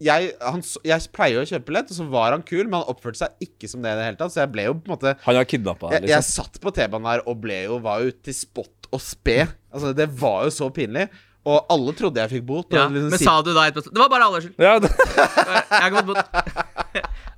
jeg, 0.00 0.30
han 0.40 0.62
jeg 0.88 1.10
pleier 1.12 1.34
jo 1.36 1.40
å 1.44 1.48
kjøpe 1.50 1.74
lett, 1.76 1.90
og 1.92 1.96
så 1.98 2.04
var 2.08 2.32
han 2.32 2.40
kul, 2.48 2.62
men 2.64 2.78
han 2.80 2.88
oppførte 2.88 3.20
seg 3.20 3.42
ikke 3.44 3.68
som 3.68 3.82
det 3.84 3.90
i 3.92 3.98
det 3.98 4.06
hele 4.06 4.16
tatt. 4.16 4.32
Så 4.32 4.40
jeg 4.40 4.52
ble 4.54 4.64
jo 4.64 4.72
på 4.78 4.88
en 4.88 4.94
måte 4.94 5.12
Han 5.26 5.36
har 5.36 5.44
kidnappa 5.50 5.90
Jeg, 5.92 6.06
deg, 6.06 6.14
jeg 6.14 6.22
liksom. 6.24 6.44
satt 6.46 6.56
på 6.64 6.72
T-banen 6.78 7.10
her 7.10 7.22
og 7.28 7.42
ble 7.42 7.58
jo, 7.66 7.76
var 7.84 8.06
jo 8.06 8.14
til 8.24 8.36
spott 8.38 8.88
og 8.96 9.02
spe. 9.04 9.42
Altså, 9.68 9.92
det 9.94 10.08
var 10.22 10.46
jo 10.48 10.54
så 10.56 10.70
pinlig. 10.72 11.04
Og 11.44 11.68
alle 11.72 11.92
trodde 11.96 12.20
jeg 12.24 12.32
fikk 12.38 12.46
bot. 12.48 12.66
Og 12.72 12.76
Ja. 12.80 12.86
liksom 12.88 13.12
Men 13.12 13.20
sa 13.20 13.36
du 13.44 13.52
da 13.56 13.62
etterpå 13.68 13.92
Det 13.92 14.00
var 14.00 14.10
bare 14.12 14.26
advarsel. 14.28 14.56
Ja, 14.60 14.78
det 14.80 14.90
Jeg 14.90 15.84
har 15.84 15.90
gått 15.94 16.08
bort. 16.10 16.69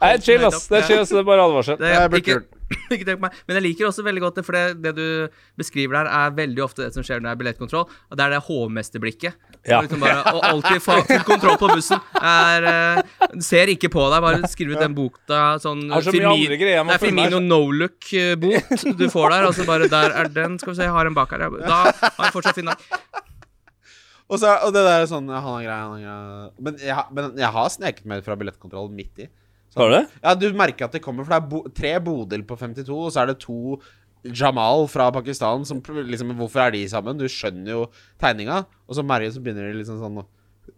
Er 0.09 0.21
chill, 0.25 0.45
ass. 0.49 0.67
Det 0.71 0.81
er 0.81 0.89
chill, 0.89 1.01
ass. 1.05 1.13
Det 1.15 1.21
er 1.23 1.29
bare 1.29 1.45
advarsel. 1.47 1.79
Det, 1.81 1.89
er 1.95 2.17
ikke, 2.19 2.37
ikke 2.95 3.07
tenk 3.07 3.19
på 3.21 3.25
meg. 3.27 3.35
Men 3.49 3.59
jeg 3.59 3.65
liker 3.67 3.89
også 3.89 4.05
veldig 4.07 4.23
godt 4.25 4.39
det, 4.41 4.45
for 4.47 4.57
det, 4.57 4.65
det 4.85 4.93
du 4.97 5.39
beskriver 5.61 5.99
der, 6.01 6.11
er 6.11 6.35
veldig 6.37 6.63
ofte 6.65 6.85
det 6.87 6.93
som 6.97 7.05
skjer 7.07 7.21
når 7.21 7.29
det 7.29 7.33
er 7.35 7.41
billettkontroll. 7.43 7.87
Og 8.11 8.19
det 8.19 8.25
er 8.27 8.35
det 8.37 8.41
hovmesterblikket. 8.49 9.37
Ja. 9.69 9.79
Og 9.79 9.85
Liksom 9.87 10.03
bare, 10.03 10.23
og 10.35 10.47
alltid 10.49 10.83
få 10.83 10.97
kontroll 11.29 11.59
på 11.61 11.69
bussen. 11.71 12.01
Er, 12.19 12.67
eh, 12.73 13.29
ser 13.47 13.71
ikke 13.71 13.93
på 13.95 14.07
deg, 14.11 14.25
bare 14.25 14.51
skriv 14.51 14.73
ut 14.75 14.81
den 14.83 14.97
bota 14.97 15.43
sånn 15.63 15.85
Har 15.93 16.03
så 16.03 16.11
mye 16.11 16.19
Firmin- 16.19 16.47
andre 16.49 16.59
greier 16.65 16.89
Det 16.89 16.97
er 16.97 17.03
Firmino 17.05 17.39
no 17.45 17.61
look-bot 17.83 18.87
du 18.99 19.07
får 19.13 19.37
der. 19.37 19.47
Altså 19.51 19.67
bare 19.69 19.87
der 19.93 20.17
er 20.25 20.33
den. 20.35 20.59
Skal 20.59 20.73
vi 20.75 20.81
se, 20.81 20.89
jeg 20.89 20.97
har 20.97 21.07
en 21.13 21.19
bak 21.19 21.31
her. 21.37 21.47
Da 21.63 21.85
har 21.93 22.27
jeg 22.27 22.35
fortsatt 22.35 22.59
fin 22.59 22.73
dag. 22.73 22.89
Og, 24.33 24.39
så, 24.41 24.49
og 24.65 24.73
det 24.73 24.81
der 24.81 25.03
er 25.03 25.09
sånn 25.11 25.27
Han 25.29 25.45
har 25.45 25.61
grei, 25.67 25.77
han 25.77 25.91
har 25.93 26.03
grei. 26.03 26.51
Men 26.65 26.79
jeg, 26.81 27.07
men 27.13 27.33
jeg 27.43 27.53
har 27.53 27.73
sneket 27.75 28.07
meg 28.09 28.23
fra 28.25 28.37
billettkontroll 28.41 28.89
midt 28.95 29.27
i. 29.27 29.29
Har 29.77 29.89
du 29.89 29.95
det? 29.97 30.05
Ja, 30.23 30.35
du 30.37 30.47
merker 30.59 30.85
at 30.89 30.93
det 30.93 31.01
kommer, 31.05 31.25
for 31.25 31.33
det 31.33 31.41
er 31.41 31.49
bo 31.49 31.63
tre 31.73 31.93
Bodil 32.05 32.43
på 32.49 32.57
52, 32.61 32.91
og 32.93 33.13
så 33.15 33.23
er 33.23 33.31
det 33.33 33.39
to 33.41 33.79
Jamal 34.23 34.85
fra 34.93 35.09
Pakistan 35.11 35.65
som 35.67 35.81
liksom 35.83 36.35
Hvorfor 36.39 36.61
er 36.69 36.75
de 36.77 36.85
sammen? 36.91 37.17
Du 37.19 37.25
skjønner 37.27 37.73
jo 37.73 37.81
tegninga. 38.23 38.61
Og 38.87 38.95
så 38.99 39.03
merker 39.03 39.33
så 39.35 39.41
begynner 39.43 39.73
de 39.73 39.81
liksom 39.81 39.99
sånn 40.03 40.21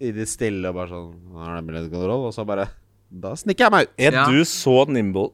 i 0.00 0.12
det 0.16 0.24
stille 0.30 0.70
og 0.70 0.78
bare 0.78 0.88
sånn 0.94 1.10
Nå 1.34 1.42
er 1.44 1.58
det 1.58 1.66
billettkontroll, 1.68 2.24
og 2.30 2.32
så 2.32 2.46
bare 2.48 2.68
Da 3.12 3.34
snikker 3.36 3.66
jeg 3.66 3.74
meg 3.74 3.84
ut. 3.90 3.94
Er 4.00 4.16
Ja. 4.16 4.24
du 4.30 4.40
så 4.48 4.78
nimble? 4.88 5.26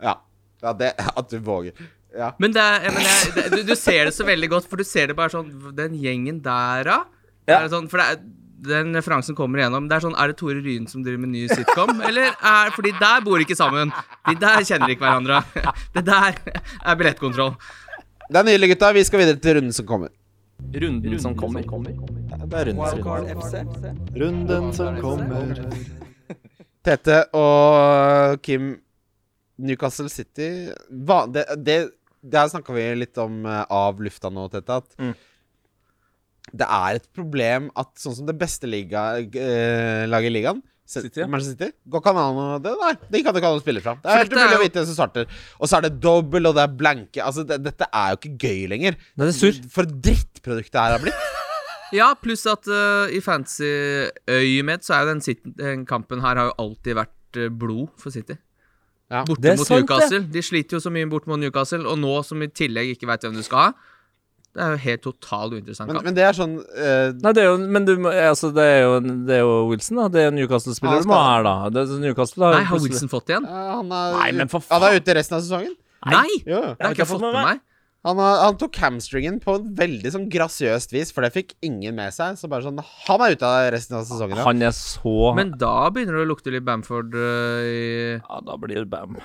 Ja. 0.00 0.14
ja 0.62 0.72
det 0.78 0.92
At 1.18 1.28
du 1.32 1.38
våger. 1.42 1.72
Ja. 2.16 2.30
Men, 2.38 2.52
det, 2.54 2.62
er- 2.62 2.92
men 2.94 3.02
jeg, 3.02 3.34
det, 3.34 3.48
du, 3.52 3.62
du 3.72 3.74
ser 3.76 4.06
det 4.06 4.14
så 4.14 4.24
veldig 4.24 4.48
godt, 4.54 4.68
for 4.70 4.76
du 4.80 4.84
ser 4.86 5.10
det 5.10 5.16
bare 5.18 5.34
sånn 5.34 5.50
Den 5.76 5.98
gjengen 6.00 6.38
der, 6.44 6.84
da? 6.86 7.00
Ja. 7.48 7.60
Er 7.64 7.68
sånn, 7.74 7.90
for 7.90 7.98
det 8.00 8.06
er, 8.14 8.22
den 8.64 8.94
referansen 8.96 9.36
kommer 9.36 9.60
igjennom. 9.60 9.88
Det 9.88 9.96
er 9.98 10.04
sånn, 10.06 10.14
er 10.16 10.30
det 10.32 10.36
Tore 10.40 10.60
Ryen 10.64 10.86
som 10.88 11.02
driver 11.04 11.20
med 11.24 11.34
ny 11.34 11.42
sitcom? 11.50 12.00
Eller 12.08 12.30
er 12.32 12.70
For 12.72 12.86
de 12.86 12.92
der 12.96 13.20
bor 13.26 13.42
ikke 13.42 13.56
sammen. 13.58 13.92
De 14.28 14.34
der 14.40 14.64
kjenner 14.64 14.92
ikke 14.94 15.04
hverandre. 15.04 15.42
Det 15.96 16.04
der 16.06 16.38
er 16.84 16.96
billettkontroll. 16.96 17.52
Det 18.26 18.40
er 18.40 18.46
nydelig, 18.48 18.72
gutta. 18.74 18.92
Vi 18.96 19.04
skal 19.06 19.22
videre 19.22 19.38
til 19.42 19.58
runden 19.58 19.76
som 19.76 19.86
kommer. 19.86 20.10
Runden 20.72 21.18
som 21.20 21.36
kommer. 21.36 21.62
Det 21.62 22.56
er 22.56 22.70
runden 22.72 22.88
som 22.88 23.04
kommer. 23.04 24.00
Runden 24.16 24.72
som 24.74 24.98
kommer. 25.04 25.62
Tete 26.86 27.20
og 27.36 28.40
Kim 28.46 28.76
Newcastle 29.58 30.08
City 30.12 30.48
hva, 30.90 31.24
Det, 31.32 31.44
det, 31.64 31.76
det 32.22 32.38
her 32.38 32.50
snakka 32.52 32.74
vi 32.76 32.84
litt 33.00 33.18
om 33.18 33.40
eh, 33.46 33.62
av 33.72 34.00
lufta 34.02 34.30
nå, 34.32 34.48
Tete. 34.52 34.80
At 34.82 35.00
Mm. 35.02 35.14
Det 36.54 36.66
er 36.66 37.00
et 37.00 37.06
problem 37.16 37.70
at 37.78 37.90
sånn 37.98 38.14
som 38.20 38.26
det 38.28 38.36
beste 38.38 38.68
liga, 38.70 39.16
eh, 39.18 40.06
laget 40.06 40.30
i 40.30 40.34
ligaen 40.38 40.62
City, 40.86 41.18
ja. 41.18 41.26
Manchester 41.26 41.56
City. 41.56 41.74
Går 41.90 42.02
ikke 42.02 42.12
an 42.14 42.36
å 42.38 42.46
det, 42.62 42.72
Nei, 42.78 42.92
det 43.10 43.22
kan 43.26 43.34
ikke 43.34 43.48
an 43.50 43.58
å 43.58 43.62
spille 43.62 43.82
fra. 43.82 43.96
Det 44.02 44.12
er 44.12 44.20
helt 44.22 44.36
umulig 44.36 44.58
å 44.58 44.62
vite 44.62 44.78
hvem 44.78 44.86
som 44.86 44.98
starter. 45.00 45.40
Og 45.58 45.66
så 45.66 45.80
er 45.80 45.88
det 45.88 45.96
double, 45.98 46.44
og 46.46 46.54
det 46.54 46.62
er 46.62 46.76
blanke. 46.78 47.22
Altså, 47.24 47.42
det, 47.48 47.58
dette 47.64 47.88
er 47.90 48.12
jo 48.12 48.20
ikke 48.20 48.46
gøy 48.46 48.60
lenger. 48.70 48.98
Nei, 49.16 49.26
det 49.26 49.32
er 49.32 49.38
sur. 49.40 49.58
For 49.72 49.88
et 49.88 49.96
drittprodukt 50.06 50.70
det 50.70 50.84
her 50.84 50.96
har 50.96 51.02
blitt. 51.02 51.26
Ja, 51.94 52.08
pluss 52.18 52.40
at 52.50 52.66
uh, 52.66 53.06
i 53.14 53.20
fantasy-øyemed 53.22 54.82
så 54.82 54.96
er 54.96 55.04
jo 55.04 55.12
den, 55.12 55.20
den 55.54 55.84
kampen 55.86 56.18
her 56.18 56.34
har 56.34 56.48
jo 56.48 56.54
alltid 56.64 56.96
vært 56.98 57.38
eh, 57.38 57.46
blod 57.46 57.92
for 58.02 58.10
City. 58.10 58.34
Ja. 59.06 59.20
Borte 59.22 59.52
mot 59.54 59.68
sant, 59.68 59.84
Newcastle. 59.84 60.20
De 60.34 60.42
sliter 60.42 60.78
jo 60.78 60.82
så 60.82 60.90
mye 60.90 61.06
borte 61.10 61.30
mot 61.30 61.38
Newcastle, 61.38 61.84
og 61.86 62.00
nå 62.02 62.16
som 62.26 62.42
i 62.42 62.50
tillegg 62.50 62.96
ikke 62.96 63.06
veit 63.06 63.22
hvem 63.22 63.38
du 63.38 63.44
skal 63.46 63.68
ha. 63.68 63.92
Det 64.56 64.64
er 64.64 64.72
jo 64.72 64.80
helt 64.86 65.02
totalt 65.04 65.52
uinteressant 65.52 65.90
Men, 65.90 65.98
men 66.06 66.16
det 66.16 66.22
er 66.24 66.36
sånn 66.36 66.54
uh... 66.56 67.12
Nei, 67.12 67.32
det 67.36 67.42
er 67.42 67.50
jo 67.50 67.56
Men 67.60 67.84
du, 67.84 67.92
altså, 68.08 68.48
det, 68.56 68.64
er 68.64 68.78
jo, 68.86 68.98
det 69.28 69.36
er 69.36 69.42
jo 69.44 69.54
Wilson, 69.68 70.00
da. 70.00 70.08
Det 70.14 70.24
er 70.24 70.34
Newcastle-spiller 70.36 71.04
du 71.04 71.10
må 71.10 71.18
ha 71.20 71.30
her, 71.34 71.44
da. 71.46 71.56
Det, 71.74 71.84
er 71.84 72.02
Newcastle 72.06 72.48
har 72.48 72.60
Nei, 72.60 72.66
har 72.70 72.84
Wilson 72.86 73.12
fått 73.12 73.32
igjen? 73.34 73.44
Uh, 73.44 73.62
han 73.74 73.92
er, 73.92 74.18
Nei, 74.22 74.28
men 74.40 74.52
for 74.52 74.64
faen. 74.64 74.80
Han 74.80 74.88
er 74.88 75.00
ute 75.02 75.16
resten 75.20 75.38
av 75.38 75.44
sesongen. 75.44 75.76
Nei! 76.06 76.28
Jo. 76.46 76.62
Det 76.72 76.86
har 76.86 76.94
ikke 76.94 77.04
jeg 77.04 77.12
fått 77.12 77.24
med 77.26 77.36
meg. 77.36 77.64
Han, 78.06 78.20
han 78.22 78.58
tok 78.60 78.76
hamstringen 78.78 79.40
på 79.42 79.56
en 79.58 79.70
veldig 79.78 80.12
sånn 80.14 80.26
grasiøst 80.30 80.92
vis, 80.94 81.10
for 81.14 81.26
det 81.26 81.32
fikk 81.34 81.56
ingen 81.66 81.96
med 81.98 82.14
seg. 82.14 82.36
Så 82.38 82.50
bare 82.50 82.62
sånn 82.62 82.78
Han 82.78 83.24
er 83.24 83.34
ute 83.34 83.48
av 83.48 83.70
resten 83.74 83.98
av 83.98 84.06
sesongen. 84.06 84.38
Ja. 84.38 84.46
Han 84.46 84.62
er 84.62 84.76
så 84.76 85.32
Men 85.36 85.56
da 85.58 85.88
begynner 85.90 86.20
det 86.20 86.28
å 86.28 86.30
lukte 86.30 86.54
litt 86.54 86.66
Bamford 86.66 87.16
uh, 87.18 87.66
i 87.66 87.82
Ja, 88.14 88.40
da 88.46 88.56
blir 88.62 88.78
det 88.84 88.88
bam. 88.92 89.18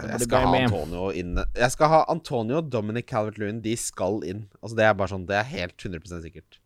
Jeg 0.00 0.26
skal 0.26 0.48
ha 0.48 0.58
Antonio 0.58 1.10
inn 1.14 1.38
Jeg 1.38 1.70
skal 1.70 1.90
ha 1.92 2.02
Antonio 2.10 2.58
og 2.58 2.70
Dominic 2.72 3.06
Calvert-Lewin. 3.10 3.62
De 3.62 3.76
skal 3.78 4.22
inn. 4.26 4.46
Altså 4.62 4.78
Det 4.80 4.88
er 4.88 4.98
bare 4.98 5.14
sånn 5.14 5.26
Det 5.28 5.38
er 5.38 5.50
helt 5.52 5.76
100 5.78 6.22
sikkert. 6.24 6.60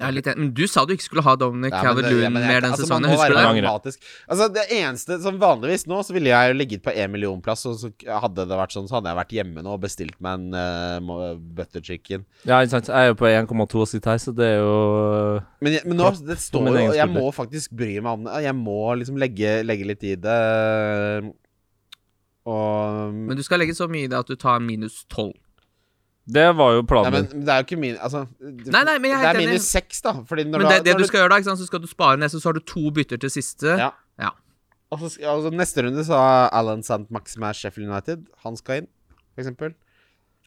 Jeg 0.00 0.08
er 0.08 0.14
litt 0.16 0.28
enig. 0.30 0.40
Men 0.40 0.52
du 0.56 0.62
sa 0.70 0.82
du 0.88 0.94
ikke 0.94 1.04
skulle 1.04 1.24
ha 1.26 1.34
Dominic 1.36 1.74
Ja, 1.74 1.82
men 1.82 1.96
det- 1.96 2.04
ja, 2.08 2.08
Calvert-Lewin 2.08 2.32
men 2.32 2.46
mer 2.48 2.60
den 2.64 2.72
altså, 2.72 2.86
sesongen. 2.86 3.10
Husker 3.10 3.28
du 3.28 3.60
det? 3.60 3.82
det? 3.84 3.96
Altså 4.30 4.48
Det 4.54 4.64
eneste 4.70 5.20
som 5.20 5.38
vanligvis 5.38 5.86
nå, 5.86 5.98
så 6.00 6.14
ville 6.16 6.30
jeg 6.30 6.48
jo 6.48 6.54
ligget 6.56 6.82
på 6.82 6.94
én 6.96 7.10
millionplass, 7.12 7.66
og 7.66 7.76
så 7.76 7.92
hadde 8.08 8.48
det 8.48 8.56
vært 8.56 8.72
sånn, 8.72 8.88
så 8.88 8.96
hadde 8.96 9.12
jeg 9.12 9.18
vært 9.20 9.34
hjemme 9.36 9.62
nå 9.62 9.74
og 9.76 9.82
bestilt 9.82 10.16
meg 10.18 10.40
en 10.40 10.54
uh, 10.54 11.34
butter 11.36 11.84
chicken. 11.84 12.24
Ja, 12.46 12.62
ikke 12.62 12.70
sant. 12.70 12.88
Jeg 12.88 12.96
er 12.96 13.12
jo 13.12 13.14
på 13.14 13.28
1,2 13.28 13.80
og 13.84 13.88
sitter 13.88 14.10
her, 14.10 14.16
så 14.24 14.34
det 14.34 14.46
er 14.46 14.58
jo 14.64 15.42
Men, 15.60 15.72
jeg, 15.72 15.84
men 15.84 15.96
nå, 15.98 16.26
det 16.26 16.38
står 16.38 16.72
jo 16.80 16.92
Jeg 16.96 17.08
må 17.12 17.28
faktisk 17.34 17.70
bry 17.76 18.00
meg 18.00 18.12
om 18.12 18.24
det. 18.24 18.42
Jeg 18.42 18.56
må 18.56 18.80
liksom 18.96 19.20
legge, 19.20 19.62
legge 19.68 19.84
litt 19.84 20.02
i 20.04 20.16
det. 20.16 21.34
Og 22.46 23.12
Men 23.14 23.36
du 23.36 23.42
skal 23.42 23.60
legge 23.60 23.74
så 23.76 23.88
mye 23.90 24.04
i 24.04 24.10
det 24.10 24.18
at 24.18 24.26
du 24.30 24.36
tar 24.40 24.60
minus 24.64 25.04
12. 25.12 25.32
Det 26.30 26.46
var 26.54 26.74
jo 26.76 26.82
Nei, 26.82 26.86
planen 26.86 27.12
men 27.16 27.44
det 27.44 27.48
er 27.52 27.62
jo 27.62 27.64
ikke 27.66 27.78
min 27.80 27.96
Altså 27.98 28.20
det- 28.38 28.70
Nei, 28.70 28.82
nei, 28.84 28.98
men 28.98 29.10
jeg 29.10 29.18
er 29.18 29.22
Det 29.22 29.30
er 29.30 29.40
enig. 29.40 29.48
minus 29.50 29.66
seks, 29.68 30.00
da. 30.04 30.12
Fordi 30.28 30.44
når 30.44 30.58
Men 30.62 30.68
det, 30.68 30.84
det 30.84 30.96
du 30.98 31.04
skal 31.08 31.20
gjøre 31.24 31.30
da, 31.30 31.36
ikke 31.40 31.48
sant? 31.50 31.58
så 31.60 31.66
skal 31.66 31.80
du 31.80 31.86
spare 31.90 32.16
ned, 32.18 32.30
så 32.30 32.42
har 32.44 32.52
du 32.52 32.60
to 32.60 32.90
bytter 32.90 33.18
til 33.18 33.30
siste. 33.30 33.76
Ja. 33.78 33.90
Ja. 34.18 34.30
Og 34.92 34.98
så 35.00 35.10
skal- 35.10 35.24
altså, 35.36 35.50
neste 35.50 35.82
runde 35.84 36.04
så 36.04 36.14
har 36.14 36.50
Alan 36.52 36.82
Sant 36.82 37.10
Maximer 37.10 37.52
Sheffield 37.52 37.88
United. 37.90 38.26
Han 38.44 38.56
skal 38.56 38.82
inn, 38.82 38.88
for 39.34 39.42
eksempel. 39.42 39.74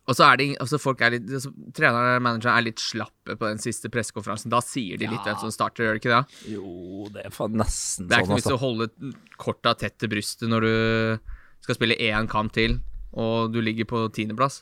Og 0.08 0.16
så 0.16 0.26
er 0.34 0.38
det 0.38 0.48
ing- 0.50 0.58
altså 0.60 0.80
folk 0.80 1.00
er 1.02 1.12
litt 1.12 1.30
altså, 1.30 1.52
Treneren 1.74 2.18
og 2.18 2.22
manageren 2.22 2.58
er 2.58 2.62
litt 2.64 2.76
slappe 2.80 3.36
på 3.39 3.39
den 3.48 3.58
siste 3.58 3.88
pressekonferansen. 3.89 4.50
Da 4.52 4.60
sier 4.60 4.98
de 4.98 5.08
litt 5.08 5.22
hvem 5.24 5.39
som 5.39 5.50
starter, 5.52 5.84
gjør 5.86 5.94
de 5.96 6.00
ikke 6.00 6.16
det? 6.16 6.52
Jo, 6.54 7.08
det 7.12 7.26
er 7.26 7.30
faen 7.30 7.56
nesten 7.56 8.08
Det 8.10 8.18
er 8.18 8.22
ikke 8.22 8.26
sånn, 8.26 8.30
noe 8.30 8.36
vits 8.36 8.46
i 8.46 8.52
altså. 8.52 8.58
å 8.58 8.60
holde 8.60 8.89
korta 9.38 9.78
tett 9.78 9.98
til 9.98 10.10
brystet 10.10 10.48
når 10.50 10.62
du 10.62 11.20
skal 11.64 11.78
spille 11.80 11.97
én 11.99 12.28
kamp 12.32 12.53
til, 12.55 12.78
og 13.14 13.53
du 13.53 13.61
ligger 13.64 13.88
på 13.89 14.05
tiendeplass. 14.16 14.61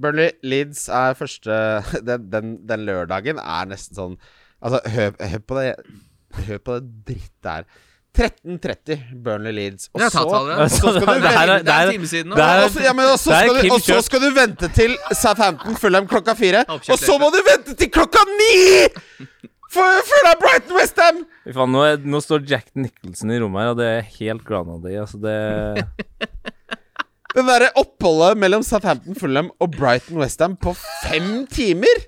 Burnley 0.00 0.32
Leeds 0.42 0.88
er 0.88 1.14
første 1.14 1.56
den, 2.08 2.28
den, 2.32 2.54
den 2.66 2.86
lørdagen 2.88 3.38
er 3.38 3.68
nesten 3.70 3.94
sånn 3.98 4.16
Altså, 4.64 4.80
hør, 4.90 5.12
hør 5.20 5.42
på 5.44 5.58
det 5.60 5.74
Hør 6.48 6.58
på 6.66 6.78
det 6.80 6.88
drittet 7.06 7.46
her. 7.46 7.66
13.30 8.14 8.98
Burnley 9.24 9.52
Leeds. 9.52 9.88
Og 9.92 10.00
så, 10.10 10.22
og 10.22 10.70
så 10.70 10.92
skal 10.94 11.06
du 11.06 11.22
Det 11.22 11.32
vente 11.34 11.64
Det 11.66 11.74
er 11.74 11.86
en 11.86 11.92
time 11.92 12.06
siden 12.06 12.30
nå. 12.30 12.36
og 12.38 13.20
så, 13.82 14.00
skal 14.06 14.22
du 14.22 14.28
vente 14.34 14.70
til 14.74 14.96
Southampton 15.12 15.76
Fulham 15.76 16.06
klokka 16.10 16.34
fire. 16.38 16.64
Og 16.70 16.98
så 16.98 17.18
må 17.18 17.30
du 17.34 17.40
vente 17.46 17.74
til 17.78 17.90
klokka 17.90 18.22
ni! 18.30 19.26
For- 19.74 20.28
av 20.30 20.38
Brighton 20.40 20.76
Westham! 20.78 21.20
Nå, 21.74 21.82
er, 21.84 21.98
nå 22.06 22.20
står 22.22 22.46
Jack 22.48 22.70
Nicholson 22.78 23.32
i 23.34 23.40
rommet 23.42 23.64
her, 23.64 23.72
og 23.74 23.80
det 23.80 23.88
er 23.90 24.08
helt 24.20 24.44
Granady. 24.46 24.94
Altså, 25.02 25.20
det 25.22 25.84
Det 27.34 27.42
derre 27.48 27.72
oppholdet 27.80 28.38
mellom 28.38 28.62
Southampton 28.62 29.16
Fulham 29.18 29.48
og 29.58 29.72
Brighton 29.74 30.20
Westham 30.22 30.54
på 30.54 30.76
fem 31.02 31.46
timer! 31.50 32.04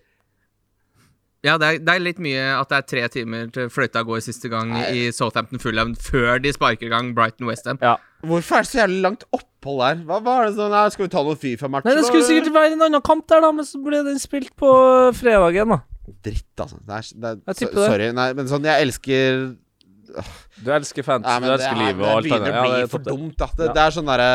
Ja, 1.47 1.57
det 1.62 1.67
er, 1.67 1.81
det 1.83 1.93
er 1.93 2.03
litt 2.03 2.21
mye 2.23 2.45
at 2.57 2.71
det 2.71 2.79
er 2.79 2.87
tre 2.91 3.03
timer 3.12 3.51
til 3.55 3.69
fløyta 3.71 4.03
går 4.07 4.23
siste 4.25 4.49
gang 4.51 4.73
i 4.91 5.09
Southampton 5.14 5.61
Fulham 5.62 5.93
før 5.99 6.41
de 6.43 6.51
sparker 6.55 6.89
i 6.89 6.91
gang 6.91 7.12
Brighton 7.14 7.47
Westham. 7.51 7.79
Ja. 7.83 7.97
Hvorfor 8.27 8.59
er 8.59 8.64
det 8.67 8.71
så 8.71 8.81
jævlig 8.81 9.03
langt 9.05 9.27
opphold 9.37 9.83
der? 9.83 10.01
Hva 10.09 10.19
var 10.25 10.47
det 10.49 10.57
sånn 10.57 10.73
Nei, 10.75 10.87
Skal 10.95 11.07
vi 11.07 11.12
ta 11.12 11.23
noen 11.27 11.39
Fifa-matcher? 11.43 11.91
Nei, 11.91 11.99
det 12.01 12.07
skulle 12.09 12.27
sikkert 12.27 12.55
være 12.55 12.73
en 12.75 12.87
annen 12.89 13.05
kamp 13.05 13.27
der, 13.31 13.45
da, 13.45 13.53
men 13.55 13.67
så 13.69 13.83
ble 13.83 14.03
den 14.07 14.19
spilt 14.23 14.55
på 14.59 14.71
fredagen, 15.19 15.75
da. 15.77 15.83
Dritt, 16.22 16.52
altså. 16.62 16.78
Det 16.86 16.94
er, 16.98 17.09
det 17.20 17.30
er, 17.32 17.38
Jeg 17.50 17.57
tipper 17.62 17.80
det. 17.80 17.86
Sorry. 17.90 18.09
Nei, 18.14 18.26
men 18.38 18.46
sånn 18.50 18.64
Jeg 18.68 18.86
elsker 18.86 19.40
Du 20.62 20.70
elsker 20.70 21.02
fantasy, 21.02 21.32
Nei, 21.32 21.40
du 21.42 21.46
det, 21.50 21.54
elsker 21.57 21.72
er, 21.74 21.80
livet 21.82 22.00
og 22.00 22.07
det 22.07 22.14
alt 22.16 22.26
begynner 22.28 22.52
å 22.52 22.62
bli 22.62 22.70
det 22.76 22.82
er 22.86 22.90
for 22.92 23.07
dumt. 23.09 23.34
Da. 23.40 23.48
det, 23.59 23.66
Ja. 23.66 23.72
det 23.78 23.82
er 23.88 23.96
sånn 23.96 24.07
derre 24.12 24.30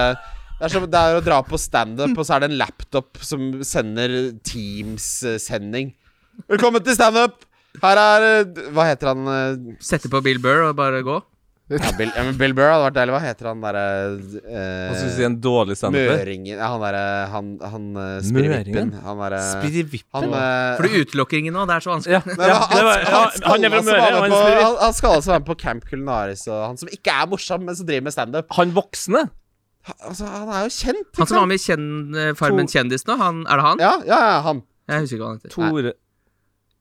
det 0.62 0.68
er, 0.68 0.74
som, 0.76 0.84
det 0.94 1.00
er 1.02 1.16
å 1.18 1.22
dra 1.26 1.38
på 1.42 1.58
standup, 1.58 2.12
og 2.22 2.26
så 2.28 2.36
er 2.36 2.44
det 2.44 2.50
en 2.52 2.58
laptop 2.60 3.18
som 3.26 3.48
sender 3.66 4.12
Teams-sending. 4.46 5.88
Velkommen 6.52 6.84
til 6.86 6.94
standup! 6.94 7.48
Her 7.82 7.98
er 7.98 8.44
Hva 8.76 8.86
heter 8.92 9.10
han? 9.14 9.26
eh, 9.32 9.76
Sette 9.82 10.12
på 10.12 10.22
Bill 10.22 10.38
Burr 10.44 10.68
og 10.68 10.76
bare 10.78 11.00
gå. 11.08 11.16
Ja, 11.72 11.92
Bill, 11.98 12.10
ja, 12.12 12.24
men 12.28 12.36
Bill 12.40 12.54
Burr 12.58 12.68
hadde 12.68 12.84
vært 12.90 12.96
deilig. 12.98 13.14
Hva 13.16 13.22
heter 13.24 13.48
han 13.48 13.62
derre 13.64 13.84
Hva 14.12 14.96
skal 14.98 15.08
eh, 15.08 15.14
si, 15.16 15.24
en 15.28 15.38
dårlig 15.44 15.78
standuper? 15.80 16.18
Møringen 16.20 16.58
Ja, 16.60 16.68
han 16.74 16.82
derre 16.84 17.04
Han, 17.32 17.52
han 17.74 17.86
uh, 17.96 18.06
Spirrevippen. 18.28 18.92
Møringen? 18.92 18.94
Han 19.06 19.22
derre 19.24 19.40
Spirrevippen? 19.48 20.10
Han, 20.18 20.36
eh, 20.36 20.76
For 20.80 20.88
du 20.92 20.98
utelukker 21.06 21.40
ingen 21.40 21.56
nå, 21.56 21.64
det 21.70 21.78
er 21.78 21.86
så 21.86 21.94
vanskelig. 21.94 22.18
Ja, 22.18 22.22
ja, 22.52 22.58
han, 22.74 22.84
var, 22.90 23.06
ja, 23.06 23.12
han, 23.12 23.46
han 23.48 23.68
er 23.70 23.72
skal 23.72 23.72
Møre. 23.72 23.78
altså 23.78 23.96
være 23.96 24.18
Han, 24.20 24.26
med 24.26 24.36
på- 24.36 24.66
han, 24.66 24.76
han 24.86 24.98
skal 25.00 25.16
altså 25.20 25.32
være 25.34 25.44
med 25.46 25.50
på 25.54 25.58
Camp 25.64 25.88
Culinaris, 25.90 26.44
og 26.52 26.60
han 26.68 26.82
som 26.84 26.92
ikke 27.00 27.16
er 27.22 27.32
morsom, 27.32 27.64
men 27.70 27.80
som 27.80 27.88
driver 27.88 28.08
med 28.10 28.18
standup. 28.18 28.52
han 28.60 28.76
voksne? 28.76 29.24
Altså, 30.06 30.28
han 30.30 30.50
er 30.54 30.68
jo 30.68 30.74
kjent. 30.76 31.08
Han 31.18 31.30
som 31.32 31.40
var 31.42 31.48
med 31.50 31.58
i 31.58 31.64
kjenn, 31.64 31.88
Farmen 32.38 32.68
kjendis 32.70 33.08
nå, 33.10 33.16
han, 33.18 33.46
er 33.50 33.62
det 33.62 33.66
han? 33.72 33.82
Ja, 33.82 33.94
ja, 34.06 34.20
ja, 34.36 34.38
han. 34.46 34.62
Jeg 34.92 35.06
husker 35.06 35.16
ikke 35.18 35.24
hva 35.24 35.32
han 35.32 35.40
heter. 35.42 35.54
Tore 35.56 35.94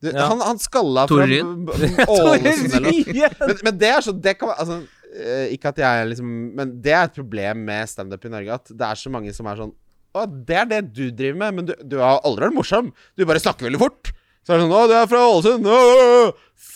Du, 0.00 0.08
Ja. 0.08 0.30
han, 0.30 0.40
han 0.40 0.58
skalla 0.58 1.02
fra 1.10 1.26
Ålesund 2.08 2.86
Men, 2.86 3.58
men 3.66 3.78
det 3.78 3.90
er 3.92 4.00
så 4.06 4.14
Det 4.16 4.32
kan 4.40 4.48
Altså, 4.54 4.78
eh, 5.12 5.50
ikke 5.52 5.74
at 5.74 5.80
jeg 5.82 6.06
liksom 6.14 6.30
Men 6.56 6.72
det 6.80 6.94
er 6.96 7.04
et 7.10 7.18
problem 7.18 7.66
med 7.68 7.90
standup 7.90 8.24
i 8.24 8.32
Norge, 8.32 8.56
at 8.56 8.72
det 8.72 8.86
er 8.88 8.96
så 9.02 9.12
mange 9.12 9.34
som 9.36 9.50
er 9.52 9.60
sånn 9.60 9.74
Å, 10.16 10.24
det 10.48 10.56
er 10.62 10.70
det 10.72 10.80
du 10.96 11.04
driver 11.10 11.36
med, 11.44 11.58
men 11.58 11.68
du, 11.68 11.74
du 11.86 11.98
har 12.00 12.16
aldri 12.26 12.48
vært 12.48 12.56
morsom. 12.56 12.88
Du 13.14 13.22
bare 13.28 13.38
snakker 13.44 13.68
veldig 13.68 13.78
fort. 13.78 14.08
Så 14.42 14.56
er 14.56 14.58
det 14.58 14.64
sånn 14.64 14.72
Å, 14.74 14.80
du 14.90 14.94
er 14.98 15.06
fra 15.12 15.20
Ålesund. 15.28 15.68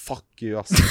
Fuck 0.04 0.44
you, 0.44 0.60
ass. 0.60 0.70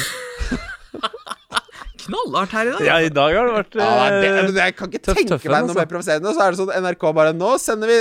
Knallhardt 2.03 2.51
her 2.51 2.67
i 2.67 2.71
dag. 2.73 2.81
Ja, 2.87 2.95
i 2.99 3.11
dag 3.13 3.35
har 3.37 3.47
det 3.47 3.53
vært 3.55 3.77
Ja, 3.79 3.91
det, 4.11 4.31
eh, 4.31 4.49
jeg 4.57 4.75
kan 4.75 4.89
ikke 4.91 5.03
tenke 5.13 5.37
meg 5.37 5.45
noe 5.47 5.59
altså. 5.61 5.77
mer 5.79 5.87
provoserende. 5.91 6.33
Så 6.35 6.43
er 6.43 6.51
det 6.51 6.59
sånn 6.59 6.73
NRK 6.83 7.05
bare 7.15 7.31
Nå 7.37 7.53
sender 7.63 7.91
vi 7.93 7.99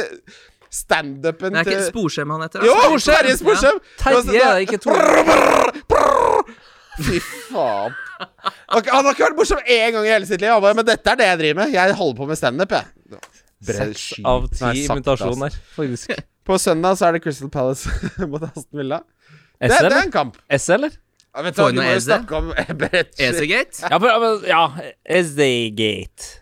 standupen 0.73 1.53
Det 1.53 1.61
er 1.61 1.69
ikke 1.69 1.79
til 1.81 1.91
Sporsem 1.91 2.33
han 2.33 2.45
heter? 2.47 2.65
Jo. 2.67 2.77
Terje 3.05 3.37
Sporsem! 3.41 3.81
Terje 4.01 4.41
er 4.41 4.57
det 4.57 4.67
ikke 4.67 4.81
Tore. 4.83 5.03
Fy 7.03 7.21
faen. 7.51 7.95
Han 8.73 9.07
har 9.07 9.13
ikke 9.13 9.25
vært 9.27 9.39
morsom 9.39 9.63
én 9.67 9.95
gang 9.95 10.07
i 10.07 10.13
hele 10.13 10.29
sitt 10.29 10.43
liv. 10.43 10.53
Bare, 10.63 10.77
Men 10.79 10.89
dette 10.89 11.13
er 11.13 11.21
det 11.21 11.29
jeg 11.31 11.41
driver 11.43 11.61
med. 11.63 11.77
Jeg 11.77 11.97
holder 12.01 12.19
på 12.19 12.29
med 12.31 12.41
standup, 12.41 12.75
jeg. 12.77 13.21
Seks 13.63 14.05
av 14.27 14.49
ti 14.51 14.85
sakte, 14.89 15.17
faktisk. 15.77 16.13
På 16.49 16.57
søndag 16.59 16.97
så 16.99 17.07
er 17.07 17.17
det 17.17 17.23
Crystal 17.23 17.51
Palace 17.55 17.87
mot 18.31 18.43
Aston 18.43 18.81
Villa. 18.81 18.99
Det, 19.63 19.71
S, 19.71 19.77
det 19.79 19.93
er 19.93 20.01
en 20.01 20.15
kamp. 20.15 20.39
S, 20.51 20.67
eller? 20.75 20.97
Ja, 21.33 21.45
vet 21.47 21.57
du 21.57 21.63
du 21.71 21.79
må 21.79 21.85
jo 21.87 22.01
snakke 22.03 22.41
om 22.41 22.51
Brett 22.81 23.21
Esegate? 23.23 23.87
Ja, 23.87 24.01
ja 24.49 24.65
SD-gate. 25.23 26.42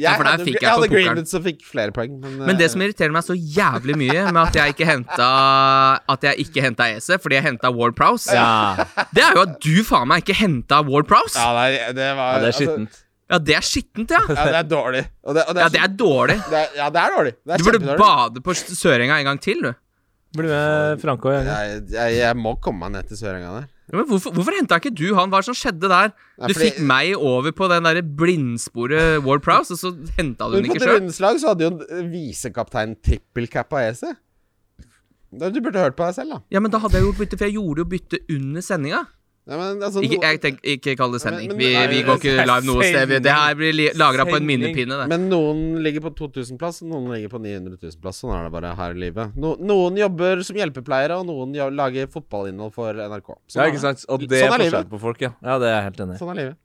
Jeg 0.00 0.06
Ja, 0.08 0.14
for 0.16 0.24
der 0.24 0.32
hadde, 0.34 0.46
fikk 0.48 0.56
jeg 0.56 0.64
jeg 0.64 0.72
hadde. 0.78 0.88
Greenwood 0.94 1.28
som 1.30 1.42
fikk 1.44 1.60
flere 1.68 1.92
poeng. 1.96 2.14
Men, 2.22 2.38
Men 2.48 2.56
det 2.60 2.66
eh, 2.66 2.72
som 2.72 2.84
irriterer 2.86 3.12
meg 3.12 3.26
så 3.26 3.36
jævlig 3.36 3.96
mye 4.00 4.22
med 4.32 4.40
at 4.46 4.56
jeg 4.60 4.74
ikke 4.74 4.88
henta 4.88 5.28
At 6.16 6.24
jeg 6.30 6.46
ikke 6.46 6.64
henta 6.64 6.88
Ese, 6.96 7.18
fordi 7.20 7.36
jeg 7.38 7.46
henta 7.50 7.70
Ward 7.76 7.94
Prowse, 7.98 8.32
Ja. 8.34 8.86
det 9.12 9.22
er 9.26 9.36
jo 9.36 9.44
at 9.44 9.54
du 9.60 9.84
faen 9.86 10.08
meg 10.10 10.24
ikke 10.24 10.38
henta 10.40 10.80
Ward 10.88 11.06
Prowse. 11.10 11.36
ja, 11.38 11.52
nei, 11.56 11.92
det 11.96 12.10
var 12.16 12.32
ja, 12.34 12.40
det 12.40 12.48
er 12.48 12.52
altså, 12.54 12.64
skittent. 12.64 13.00
Ja, 13.30 13.38
det 13.38 13.54
er 13.54 13.62
skittent, 13.62 14.10
ja. 14.10 14.20
ja, 14.26 14.44
det 14.50 14.58
er 14.58 14.66
dårlig. 14.72 15.04
Og 15.22 15.36
det, 15.36 15.44
og 15.46 15.54
det 15.54 15.60
er, 15.60 15.66
Ja, 15.66 15.68
det 15.76 15.80
er 15.84 15.92
dårlig. 16.00 16.36
det 16.50 16.58
er, 16.64 16.72
ja, 16.80 16.88
det 16.90 17.02
er 17.04 17.12
dårlig. 17.14 17.32
Det 17.46 17.52
er 17.54 17.58
Du 17.62 17.64
burde 17.68 17.96
bade 18.00 18.42
på 18.42 18.54
Sørenga 18.58 19.18
en 19.20 19.28
gang 19.30 19.38
til, 19.44 19.60
du. 19.68 19.70
Bli 20.36 20.46
med 20.50 21.00
Franco. 21.02 21.30
Ja. 21.30 21.42
Jeg, 21.44 21.84
jeg, 21.94 22.16
jeg 22.20 22.36
må 22.38 22.56
komme 22.62 22.86
meg 22.88 22.96
ned 22.96 23.08
til 23.12 23.20
Sørenga 23.20 23.52
der. 23.60 23.68
Ja, 23.90 23.96
Men 23.98 24.06
hvorfor, 24.06 24.30
hvorfor 24.36 24.54
henta 24.54 24.78
ikke 24.78 24.94
du 24.94 25.14
han? 25.16 25.30
Hva 25.32 25.40
er 25.40 25.42
det 25.44 25.48
som 25.50 25.58
skjedde 25.58 25.88
der? 25.90 26.12
Nei, 26.38 26.46
Du 26.48 26.54
fordi- 26.54 26.70
fikk 26.70 26.80
meg 26.86 27.14
over 27.16 27.50
på 27.52 27.68
den 27.68 27.82
der 27.88 28.00
blindsporet 28.02 29.22
Ward 29.24 29.42
Prowse, 29.42 29.72
og 29.74 29.78
så 29.78 29.90
henta 30.16 30.46
du 30.50 30.56
den 30.60 30.64
på 30.70 30.74
ikke 30.76 30.84
sjøl. 30.84 30.98
Drunes 31.00 31.20
lag 31.20 31.36
så 31.42 31.48
hadde 31.52 31.66
jo 31.66 32.02
visekaptein 32.12 32.96
trippelcap 33.02 33.72
Ese 33.72 34.12
EC. 34.12 34.16
Du 35.54 35.60
burde 35.60 35.78
hørt 35.78 35.94
på 35.96 36.06
deg 36.06 36.14
selv, 36.14 36.30
da. 36.34 36.38
Ja, 36.50 36.58
men 36.60 36.70
da 36.72 36.78
hadde 36.82 36.98
jeg 36.98 37.04
gjort 37.06 37.18
bytte, 37.22 37.38
for 37.38 37.46
jeg 37.46 37.54
gjorde 37.54 37.78
jo 37.84 37.84
bytte 37.84 38.18
under 38.34 38.60
sendinga. 38.66 39.06
Ja, 39.48 39.56
men, 39.56 39.80
altså, 39.82 40.02
Ikke, 40.04 40.20
jeg 40.20 40.40
tenk, 40.42 40.58
ikke 40.62 40.92
kall 41.00 41.12
det 41.12 41.20
sending. 41.22 41.48
men- 41.48 41.58
Vi, 41.58 41.72
nei, 41.74 41.86
vi 41.88 42.02
går 42.06 42.18
ikke 42.20 42.46
live 42.46 42.66
noe 42.68 42.84
sted. 42.84 43.22
Det 43.24 43.32
her 43.32 43.54
blir 43.58 43.72
lagra 43.96 44.26
på 44.28 44.36
en 44.36 44.46
minnepinne. 44.46 44.98
Det. 45.00 45.08
men 45.08 45.28
noen 45.30 45.82
ligger 45.82 46.04
på 46.04 46.12
2000-plass, 46.14 46.82
noen 46.82 47.08
ligger 47.10 47.32
på 47.32 47.40
900 47.40 47.78
000-plass. 47.80 48.20
Sånn 48.20 48.34
er 48.36 48.44
det 48.44 48.52
bare 48.52 48.74
her 48.76 48.90
i 48.94 49.00
livet. 49.00 49.34
No, 49.36 49.56
noen 49.56 49.96
jobber 49.96 50.42
som 50.44 50.56
hjelpepleiere, 50.60 51.18
og 51.18 51.26
noen 51.26 51.56
lager 51.74 52.06
fotballinnhold 52.06 52.72
for 52.76 52.92
NRK. 52.94 53.32
Sånn 53.48 53.64
Ja, 53.64 53.70
ikke 53.72 53.80
sant? 53.80 54.04
Og 54.08 54.20
det 54.28 54.44
Sånn 54.44 54.54
er 54.54 54.64
forskjell 54.70 54.90
på 54.92 55.00
folk, 55.00 55.20
ja. 55.20 55.32
Ja, 55.42 55.58
det 55.58 55.66
er 55.70 55.74
jeg 55.80 55.84
helt 55.88 56.00
enig 56.04 56.14
i. 56.14 56.18
Sånn 56.20 56.30
er 56.30 56.40
livet. 56.42 56.56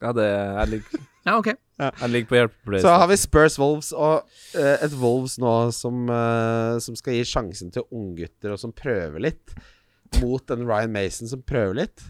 Ja, 0.00 0.12
det 0.12 0.28
er 0.30 0.66
lik. 0.66 0.84
Ja, 1.26 1.36
ok. 1.36 1.50
jeg 1.78 2.08
ligger 2.10 2.28
på 2.30 2.36
hjelpepleier. 2.38 2.80
Så 2.80 2.88
har 2.96 3.06
vi 3.10 3.16
Spurs 3.20 3.58
Wolves, 3.60 3.92
og 3.92 4.22
uh, 4.56 4.76
et 4.80 4.94
Wolves 4.96 5.36
nå 5.38 5.70
som, 5.76 6.08
uh, 6.08 6.78
som 6.80 6.96
skal 6.96 7.12
gi 7.12 7.26
sjansen 7.28 7.70
til 7.70 7.84
unggutter, 7.92 8.54
og 8.54 8.58
som 8.58 8.72
prøver 8.72 9.20
litt. 9.20 9.52
Mot 10.22 10.50
en 10.50 10.64
Ryan 10.66 10.90
Mason 10.90 11.28
som 11.28 11.42
prøver 11.42 11.74
litt. 11.82 12.00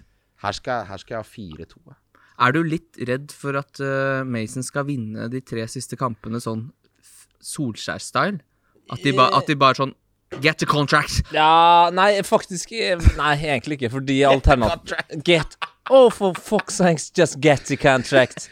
Her 0.41 0.57
skal, 0.57 0.87
her 0.89 1.01
skal 1.01 1.19
jeg 1.19 1.25
ha 1.25 1.65
4-2. 1.65 1.97
Er 2.41 2.55
du 2.57 2.63
litt 2.65 3.01
redd 3.09 3.33
for 3.37 3.59
at 3.61 3.81
uh, 3.85 4.23
Mason 4.25 4.65
skal 4.65 4.87
vinne 4.89 5.29
de 5.33 5.43
tre 5.45 5.67
siste 5.69 5.99
kampene 6.01 6.41
sånn 6.41 6.71
Solskjær-style? 7.45 8.41
At 8.91 9.05
de, 9.05 9.13
at 9.17 9.49
de 9.49 9.57
bare 9.61 9.79
sånn 9.83 9.97
Get 10.41 10.63
the 10.63 10.67
contract! 10.67 11.25
Ja, 11.35 11.91
nei, 11.93 12.23
faktisk 12.23 12.71
eh, 12.73 12.95
Nei, 13.19 13.33
egentlig 13.35 13.81
ikke, 13.81 13.91
fordi 13.97 14.21
alternativet 14.29 15.25
Get 15.27 15.59
Oh, 15.91 16.09
for 16.09 16.35
fuck's 16.35 16.77
sakes, 16.79 17.11
just 17.11 17.41
get 17.41 17.65
the 17.67 17.77
contract. 17.77 18.49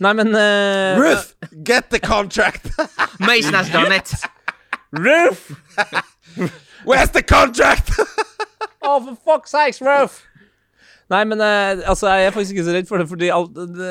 Nei, 0.00 0.12
men 0.12 0.34
uh, 0.34 0.98
Ruth, 0.98 1.36
get 1.62 1.90
the 1.90 2.00
contract! 2.00 2.66
Mason 3.20 3.54
has 3.54 3.70
done 3.70 3.92
it! 3.92 4.12
Ruth! 4.90 5.54
Where's 6.84 7.10
the 7.10 7.22
contract? 7.22 7.92
Oh, 8.82 8.98
for 9.06 9.14
fuck's 9.14 9.52
sakes, 9.52 9.80
Ruth! 9.80 10.26
Nei, 11.10 11.24
men 11.26 11.40
eh, 11.42 11.82
altså, 11.90 12.06
jeg 12.12 12.28
er 12.28 12.34
faktisk 12.34 12.54
ikke 12.54 12.66
så 12.68 12.74
redd 12.76 12.88
for 12.90 13.02
det, 13.02 13.08
fordi 13.10 13.30
al 13.34 13.48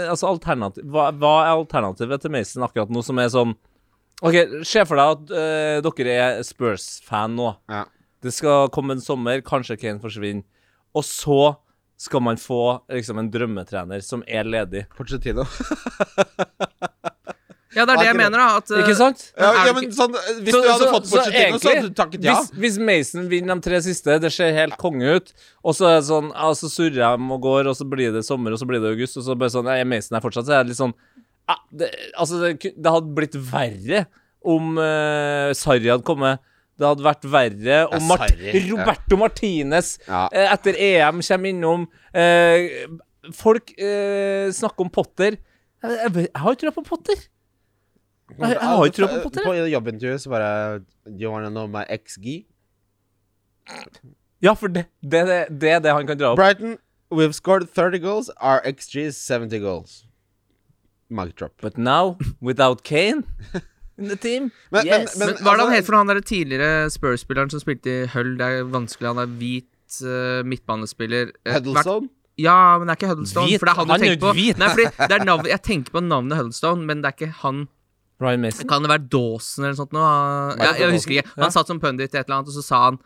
altså, 0.08 0.30
alternativ, 0.30 0.86
hva, 0.88 1.10
hva 1.20 1.34
er 1.44 1.54
alternativet 1.58 2.24
til 2.24 2.32
Mason 2.32 2.64
akkurat 2.64 2.92
nå, 2.94 3.04
som 3.04 3.20
er 3.20 3.34
sånn 3.34 3.56
OK, 4.20 4.36
se 4.68 4.84
for 4.88 5.00
deg 5.00 5.14
at 5.14 5.30
uh, 5.32 5.92
dere 5.96 6.16
er 6.20 6.42
Spurs-fan 6.44 7.38
nå. 7.38 7.54
Ja. 7.72 7.86
Det 8.20 8.34
skal 8.36 8.68
komme 8.76 8.98
en 8.98 9.04
sommer, 9.04 9.40
kanskje 9.48 9.78
Kane 9.80 10.04
forsvinner, 10.04 10.44
og 10.92 11.06
så 11.08 11.40
skal 12.00 12.24
man 12.24 12.40
få 12.40 12.82
liksom 12.92 13.20
en 13.20 13.30
drømmetrener 13.32 14.04
som 14.04 14.24
er 14.28 14.48
ledig. 14.48 14.86
Fortsett 14.96 15.24
Pochettino. 15.24 15.48
Ja, 17.76 17.86
det 17.86 17.94
er 17.94 18.00
det 18.00 18.06
jeg 18.08 18.18
mener, 18.18 18.38
da. 18.42 18.46
At, 18.58 18.72
uh, 18.74 18.80
Ikke 18.82 18.96
sant? 18.98 19.20
Ja, 19.38 19.50
ja, 19.68 19.74
men 19.78 19.92
sånn 19.94 20.16
Hvis 20.42 20.54
Så- 20.56 20.62
du 20.64 20.70
hadde 20.72 20.86
så- 20.88 20.94
fått 20.96 21.10
bort 21.12 21.26
Pochettino, 21.28 21.60
så 21.62 21.70
hadde 21.70 21.90
du 21.90 21.94
takket 22.00 22.24
ja. 22.26 22.34
Hvis, 22.34 22.50
hvis 22.58 22.78
Mason 22.80 23.28
vinner 23.30 23.56
de 23.60 23.62
tre 23.62 23.78
siste, 23.86 24.20
det 24.20 24.32
ser 24.34 24.54
helt 24.58 24.78
konge 24.82 25.06
ut, 25.20 25.34
og 25.64 25.76
så 25.78 25.86
er 25.92 26.00
det 26.00 26.08
sånn 26.10 26.32
ja, 26.34 26.50
så 26.58 26.70
surrer 26.74 26.98
de 26.98 27.30
og 27.36 27.42
går, 27.46 27.68
og 27.70 27.76
så 27.78 27.86
blir 27.90 28.12
det 28.16 28.26
sommer, 28.26 28.52
og 28.52 28.58
så 28.60 28.66
blir 28.66 28.82
det 28.82 28.90
august, 28.96 29.18
og 29.18 29.24
så 29.24 29.38
bare 29.38 29.54
sånn 29.54 29.70
Ja, 29.70 29.84
Mason 29.86 30.18
er 30.18 30.22
fortsatt, 30.26 30.46
så 30.50 30.58
er 30.58 30.64
det 30.64 30.72
litt 30.74 30.82
sånn 30.82 30.94
ja, 31.50 31.56
det, 31.72 31.92
Altså, 32.18 32.42
det, 32.42 32.74
det 32.78 32.92
hadde 32.92 33.14
blitt 33.16 33.38
verre 33.38 34.06
om 34.46 34.78
uh, 34.78 35.52
Sarri 35.54 35.90
hadde 35.92 36.06
kommet. 36.08 36.40
Det 36.80 36.88
hadde 36.88 37.04
vært 37.04 37.26
verre 37.28 37.80
om 37.94 38.06
Mart. 38.08 38.32
Roberto 38.70 39.18
Martinez 39.20 39.98
Ja. 40.08 40.30
eh, 40.32 40.48
etter 40.54 40.78
EM 40.80 41.20
kommer 41.22 41.50
innom. 41.52 41.88
Uh, 42.16 42.98
folk 43.36 43.74
uh, 43.78 44.48
snakker 44.56 44.86
om 44.86 44.90
Potter. 44.90 45.36
Jeg, 45.84 45.92
jeg, 45.92 46.14
jeg 46.30 46.40
har 46.40 46.56
jo 46.56 46.60
trua 46.62 46.72
på 46.78 46.86
Potter. 46.88 47.20
Jeg, 48.38 48.50
jeg 48.54 48.60
har 48.62 48.86
ikke 48.86 48.96
trua 49.00 49.08
på 49.16 49.22
Potter. 49.24 49.44
På 49.48 49.54
jobbintervjuet 49.72 50.22
så 50.22 50.30
bare 50.30 50.50
Do 51.06 51.24
you 51.24 51.32
wanna 51.34 51.50
know 51.50 51.68
my 51.68 51.84
XG? 51.90 52.46
Ja, 54.42 54.54
for 54.56 54.68
det, 54.72 54.86
det, 55.04 55.26
det, 55.28 55.40
det 55.62 55.72
er 55.76 55.80
det 55.84 55.92
han 55.94 56.08
kan 56.08 56.18
dra 56.20 56.32
opp. 56.34 56.40
Brighton, 56.40 56.78
we've 57.12 57.34
scored 57.36 57.68
30 57.76 58.00
goals. 58.00 58.30
Our 58.42 58.62
XG 58.66 58.96
is 59.10 59.18
70 59.28 59.60
goals. 59.60 60.06
Mic 61.10 61.36
drop. 61.36 61.52
But 61.62 61.78
now, 61.78 62.18
without 62.42 62.84
Kane 62.84 63.24
in 63.98 64.08
the 64.08 64.16
team 64.16 64.52
Men- 64.72 64.86
Yes. 64.86 65.18
men- 65.18 65.28
Men 65.34 65.36
hva 65.44 65.52
er 65.54 65.58
det 65.58 65.60
han 65.60 65.60
altså- 65.60 65.76
het 65.76 65.86
for 65.90 65.96
han 65.98 66.08
der 66.08 66.20
tidligere 66.22 66.90
Spurs-spilleren 66.90 67.50
som 67.52 67.60
spilte 67.60 67.90
i 68.04 68.06
Hull? 68.14 68.38
Det 68.38 68.46
er 68.48 68.64
vanskelig, 68.64 69.08
han 69.14 69.18
er 69.18 69.26
hvit 69.42 70.02
uh, 70.06 70.46
midtbanespiller. 70.46 71.32
Huddlestone? 71.50 72.10
Ja, 72.40 72.78
men 72.80 72.88
det 72.88 72.94
er 72.94 73.00
ikke 73.02 73.10
Huddlestone. 73.12 73.48
Hvit? 73.50 73.60
For 73.60 73.66
det 73.66 73.74
er 73.74 73.80
han, 73.82 73.90
Han 73.90 74.00
du 74.00 74.06
er 74.06 74.10
jo 74.10 74.16
tenker 74.16 74.28
på. 74.28 74.34
hvit. 74.38 74.58
Nei, 74.62 74.70
fordi 74.70 75.08
det 75.10 75.18
er 75.20 75.26
navn, 75.26 75.46
Jeg 75.50 75.62
tenker 75.68 75.92
på 75.92 76.00
navnet 76.06 76.38
Huddlestone, 76.40 76.86
men 76.86 77.02
det 77.04 77.10
er 77.12 77.18
ikke 77.18 77.34
han. 77.44 77.68
Ryan 78.20 78.42
Mason. 78.44 78.68
Kan 78.68 78.84
det 78.84 78.92
være 78.92 79.08
Dawson 79.08 79.64
eller 79.64 79.78
noe 79.78 79.82
sånt? 79.84 79.96
Noe? 79.96 80.12
Ja, 80.60 80.74
jeg 80.82 80.92
husker 80.98 81.20
ikke. 81.20 81.32
Han 81.40 81.56
satt 81.56 81.72
som 81.72 81.80
pundit 81.80 82.12
i 82.14 82.20
et 82.20 82.26
eller 82.28 82.42
annet, 82.42 82.52
og 82.52 82.60
så 82.60 82.66
sa 82.66 82.84
han 82.90 83.00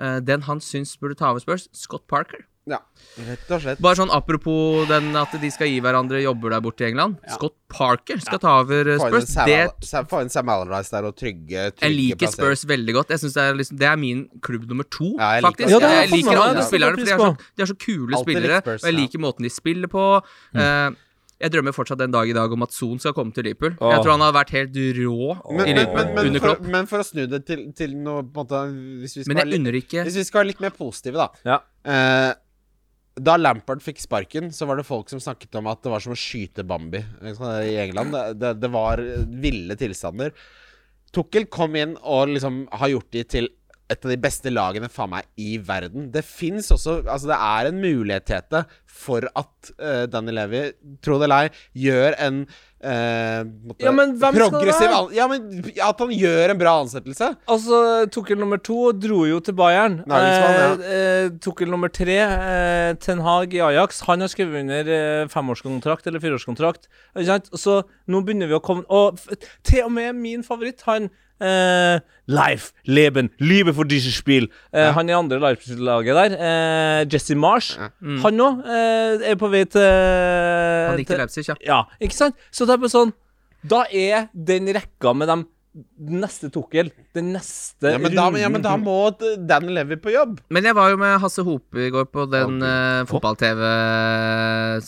uh, 0.00 0.18
den 0.20 0.44
han 0.48 0.60
syns 0.60 0.96
burde 1.00 1.16
ta 1.18 1.32
over 1.32 1.40
Spurs, 1.44 1.68
Scott 1.72 2.06
Parker. 2.10 2.44
Ja, 2.68 2.82
rett 3.24 3.48
og 3.48 3.62
slett. 3.64 3.78
Bare 3.80 3.96
sånn 3.96 4.10
apropos 4.12 4.82
den 4.90 5.06
at 5.16 5.32
de 5.40 5.48
skal 5.48 5.70
gi 5.70 5.78
hverandre 5.80 6.18
jobber 6.20 6.52
der 6.52 6.60
borte 6.60 6.84
i 6.84 6.90
England. 6.90 7.16
Scott 7.32 7.54
Parker 7.72 8.20
skal 8.20 8.42
ta 8.42 8.58
over 8.60 8.90
eh, 8.92 8.98
Få 9.00 9.08
inn 9.08 9.24
Spurs. 9.24 9.30
Sam 9.32 9.48
Det 9.48 9.88
Sam- 9.88 10.08
Få 10.10 10.20
inn 10.20 10.28
Sam 10.34 10.50
Allardyce 10.52 10.92
der 10.92 11.08
og 11.08 11.16
trygge, 11.16 11.62
trygge 11.72 11.88
Jeg 11.88 11.96
liker 11.96 12.20
plasser. 12.26 12.42
Spurs 12.42 12.66
veldig 12.68 12.96
godt. 12.98 13.14
Jeg 13.16 13.22
synes 13.24 13.38
det, 13.38 13.46
er 13.46 13.56
liksom, 13.62 13.78
det 13.80 13.88
er 13.88 13.96
min 14.04 14.20
klubb 14.44 14.68
nummer 14.68 14.84
to, 14.84 15.14
Ja, 15.16 15.30
jeg 15.38 15.46
faktisk. 15.48 15.72
Liker. 15.72 15.88
Ja, 15.88 15.94
jeg 16.02 16.12
liker 16.12 16.42
alle 16.42 16.60
Det 16.60 16.66
spillerne, 16.68 17.00
for 17.00 17.08
de 17.08 17.16
er, 17.16 17.24
så, 17.24 17.50
de 17.56 17.64
er 17.64 17.72
så 17.72 17.78
kule 17.86 18.12
Altid 18.20 18.28
spillere. 18.28 18.60
Spurs, 18.60 18.82
og 18.82 18.90
jeg 18.90 18.98
ja. 18.98 19.00
liker 19.00 19.24
måten 19.24 19.48
de 19.48 19.54
spiller 19.56 19.94
på. 19.96 20.04
Eh, 20.52 20.88
jeg 21.38 21.52
drømmer 21.54 21.74
fortsatt 21.74 22.00
den 22.00 22.14
dag 22.14 22.26
i 22.26 22.34
dag 22.34 22.52
om 22.54 22.64
at 22.66 22.74
Son 22.74 22.98
skal 22.98 23.14
komme 23.14 23.34
til 23.34 23.46
Liverpool. 23.46 23.76
Åh. 23.78 23.92
Jeg 23.94 24.02
tror 24.02 24.16
han 24.16 24.24
har 24.26 24.34
vært 24.34 24.50
helt 24.56 24.74
rå 24.98 25.36
Men, 25.54 25.62
i 25.70 25.76
Liverpool 25.76 26.00
men, 26.00 26.12
men, 26.16 26.30
under 26.30 26.44
for, 26.44 26.68
men 26.74 26.90
for 26.90 27.04
å 27.04 27.06
snu 27.06 27.22
det 27.30 27.44
til, 27.46 27.64
til 27.78 27.94
noe 27.94 28.24
på 28.26 28.42
en 28.42 28.48
måte 28.48 28.62
Hvis 29.04 29.18
vi 29.20 29.26
skal, 29.28 29.54
litt, 29.54 29.80
ikke 29.84 30.04
hvis 30.08 30.18
vi 30.18 30.26
skal 30.26 30.42
være 30.42 30.50
litt 30.50 30.62
mer 30.64 30.74
positive, 30.74 31.26
da. 31.26 31.28
Ja. 31.46 31.58
Eh, 31.94 32.30
da 33.18 33.34
Lampard 33.38 33.82
fikk 33.82 34.02
sparken, 34.02 34.50
så 34.54 34.66
var 34.68 34.78
det 34.78 34.86
folk 34.86 35.10
som 35.10 35.22
snakket 35.22 35.58
om 35.58 35.70
at 35.70 35.82
det 35.82 35.92
var 35.92 36.02
som 36.02 36.14
å 36.14 36.18
skyte 36.18 36.66
Bambi 36.66 37.00
i 37.02 37.76
England. 37.82 38.14
Det, 38.14 38.24
det, 38.38 38.52
det 38.62 38.70
var 38.74 39.02
ville 39.42 39.78
tilstander. 39.78 40.34
Tukkel 41.14 41.48
kom 41.50 41.74
inn 41.78 41.96
og 42.02 42.34
liksom 42.34 42.64
har 42.78 42.92
gjort 42.92 43.10
de 43.14 43.24
til 43.26 43.50
et 43.88 44.04
av 44.04 44.12
de 44.12 44.20
beste 44.20 44.52
lagene 44.52 44.90
faen 44.92 45.12
meg 45.14 45.28
i 45.40 45.56
verden. 45.64 46.10
Det 46.12 46.24
fins 46.26 46.68
også 46.74 47.00
Altså, 47.08 47.30
det 47.30 47.38
er 47.38 47.68
en 47.70 47.80
mulighet 47.80 48.26
Tete, 48.28 48.64
for 48.98 49.24
at 49.38 49.70
uh, 49.78 50.04
Danny 50.10 50.34
Levi, 50.34 50.64
tro 51.04 51.16
det 51.20 51.28
eller 51.28 51.46
ei, 51.46 51.52
gjør 51.84 52.16
en 52.26 52.40
uh, 52.44 53.46
Ja, 53.80 53.92
men 53.94 54.16
hvem 54.18 54.34
skal 54.34 54.34
det 54.34 54.48
progressiv 54.52 55.14
Ja, 55.16 55.28
men 55.30 55.46
At 55.84 56.02
han 56.02 56.12
gjør 56.12 56.52
en 56.52 56.60
bra 56.60 56.74
ansettelse. 56.82 57.30
Altså, 57.48 57.78
Tukkel 58.12 58.40
nummer 58.40 58.60
to 58.60 58.90
dro 58.92 59.22
jo 59.28 59.38
til 59.44 59.56
Bayern. 59.58 60.00
Nagelsmann, 60.10 60.82
eh, 60.82 60.98
eh, 60.98 61.30
Tukkel 61.44 61.70
nummer 61.72 61.92
tre, 61.94 62.18
eh, 62.24 62.90
Ten 63.00 63.22
Hag 63.24 63.54
i 63.56 63.62
Ajax, 63.70 64.02
han 64.08 64.24
har 64.24 64.32
skrevet 64.32 64.66
under 64.66 64.92
eh, 64.98 65.28
femårskontrakt 65.32 66.10
eller 66.10 66.22
fireårskontrakt. 66.24 66.90
Så 67.54 67.80
nå 68.10 68.20
begynner 68.26 68.50
vi 68.50 68.58
å 68.58 68.62
komme 68.64 68.84
Og 68.92 69.16
til 69.66 69.86
og 69.86 69.94
med 69.94 70.18
min 70.18 70.44
favoritt, 70.46 70.84
han 70.88 71.08
eh, 71.40 72.00
Life, 72.28 72.72
Leben, 72.84 73.30
Liebe 73.38 73.72
for 73.72 73.84
dieses 73.84 74.14
Spiel. 74.14 74.50
ja. 74.72 74.92
Han 74.92 75.08
i 75.08 75.12
andre 75.16 75.38
Leipzig-laget 75.40 76.14
der, 76.18 76.34
uh, 76.36 77.12
Jesse 77.12 77.34
Marsh, 77.34 77.78
han 77.78 78.42
òg 78.44 78.66
eh, 78.66 79.30
er 79.32 79.38
på 79.40 79.48
vei 79.48 79.64
til 79.64 79.80
Han 79.82 80.98
gikk 81.00 81.14
til 81.14 81.22
Leipzig, 81.22 81.46
ja. 81.48 81.56
ja, 81.64 81.80
ikke 82.00 82.18
sant? 82.18 82.36
Så 82.52 82.66
det 82.68 82.76
er 82.76 82.82
bare 82.82 82.92
sånn 82.92 83.14
Da 83.68 83.86
er 83.90 84.28
den 84.32 84.68
rekka 84.76 85.14
med 85.16 85.32
dem 85.74 86.18
neste 86.22 86.50
Tukkel, 86.52 86.90
den 87.14 87.32
neste 87.34 87.92
Ja, 87.92 88.00
men 88.02 88.14
da, 88.16 88.26
ja, 88.40 88.48
men 88.50 88.64
da 88.64 88.74
må 88.80 88.96
Dan 89.18 89.68
Levi 89.74 89.98
på 90.00 90.12
jobb. 90.14 90.38
Men 90.54 90.66
jeg 90.66 90.76
var 90.78 90.90
jo 90.92 90.98
med 91.00 91.18
Hasse 91.22 91.44
Hope 91.46 91.78
i 91.86 91.90
går 91.94 92.08
på 92.10 92.24
den 92.32 92.58
okay. 92.58 93.04
uh, 93.04 93.08
fotball-TV 93.10 93.62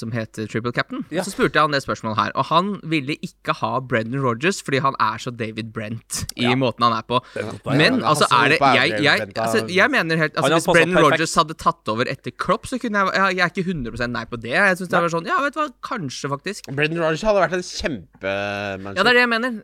som 0.01 0.15
heter 0.15 0.49
Triple 0.51 0.73
Captain. 0.75 1.05
Ja. 1.15 1.25
Så 1.27 1.35
spurte 1.35 1.59
jeg 1.59 1.69
han 1.69 1.77
det 1.77 1.83
spørsmålet 1.85 2.19
her, 2.19 2.35
og 2.35 2.49
han 2.51 2.73
ville 2.91 3.17
ikke 3.23 3.55
ha 3.61 3.73
Brendan 3.85 4.25
Rodgers 4.25 4.61
fordi 4.65 4.83
han 4.83 4.97
er 5.03 5.23
så 5.23 5.33
David 5.35 5.71
Brent 5.77 6.25
i 6.41 6.51
måten 6.59 6.87
han 6.89 6.97
er 6.97 7.07
på. 7.07 7.23
Men 7.71 8.01
Ja, 8.01 8.13
altså, 8.13 8.27
er 8.33 8.55
det 8.55 8.59
Jeg, 8.61 9.03
jeg, 9.05 9.33
altså, 9.37 9.65
jeg 9.69 9.91
mener 9.91 10.17
helt 10.17 10.37
altså, 10.39 10.55
Hvis 10.55 10.67
Brendan 10.71 11.03
Rogers 11.05 11.21
Rodgers 11.21 11.35
hadde 11.37 11.57
tatt 11.61 11.91
over 11.93 12.09
etter 12.11 12.35
Klopp, 12.35 12.69
så 12.71 12.79
kunne 12.81 13.03
jeg 13.03 13.15
Jeg, 13.15 13.37
jeg 13.39 13.45
er 13.45 13.53
ikke 13.53 13.67
100% 13.69 14.15
nei 14.15 14.25
på 14.31 14.39
det. 14.41 14.55
Jeg 14.57 14.79
synes 14.81 14.93
det 14.93 15.03
var 15.05 15.13
sånn 15.13 15.29
Ja, 15.29 15.41
vet 15.45 15.57
du 15.57 15.61
hva, 15.61 15.69
kanskje, 15.85 16.31
faktisk. 16.33 16.71
Brendan 16.73 17.03
Rodgers 17.05 17.25
hadde 17.27 17.45
vært 17.45 17.59
en 17.59 17.67
kjempe... 17.67 18.33
Ja, 18.33 19.03
det 19.03 19.07
er 19.07 19.19
det 19.19 19.25
jeg 19.25 19.33
mener. 19.33 19.61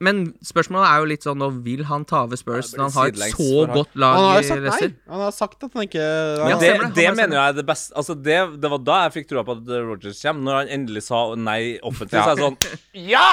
Men 0.00 0.18
spørsmålet 0.46 0.86
er 0.86 0.98
jo 1.02 1.06
litt 1.10 1.24
sånn 1.26 1.40
Nå 1.42 1.48
vil 1.64 1.80
han 1.88 2.04
ta 2.06 2.20
over 2.26 2.38
Spurs 2.38 2.68
det 2.70 2.78
når 2.78 2.84
han 2.86 2.96
har 2.98 3.08
et 3.08 3.34
så 3.34 3.64
godt 3.72 3.96
lag 3.98 4.18
i. 4.20 4.26
Leicester? 4.38 4.92
Han 5.10 5.22
har 5.24 5.32
sagt 5.34 5.64
at 5.66 5.72
han 5.74 5.86
ikke 5.88 6.04
Ja, 6.04 6.58
det, 6.60 6.68
det. 6.78 6.90
det 6.94 7.06
mener 7.18 7.34
jeg 7.34 7.54
er 7.54 7.56
det 7.58 7.64
beste 7.66 7.96
Altså 7.98 8.14
det, 8.14 8.36
det 8.62 8.70
var 8.70 8.84
da 8.86 8.98
jeg 9.06 9.16
fikk 9.16 9.30
troa 9.32 9.42
på 9.48 9.56
at 9.58 9.72
Rogers 9.88 10.20
kommer. 10.22 10.44
Når 10.46 10.60
han 10.60 10.70
endelig 10.78 11.02
sa 11.08 11.22
nei 11.34 11.60
offentlig, 11.82 12.18
Ja. 12.20 12.26
så 12.28 12.30
er 12.30 12.36
jeg 12.36 12.44
sånn 12.46 13.08
Ja! 13.10 13.26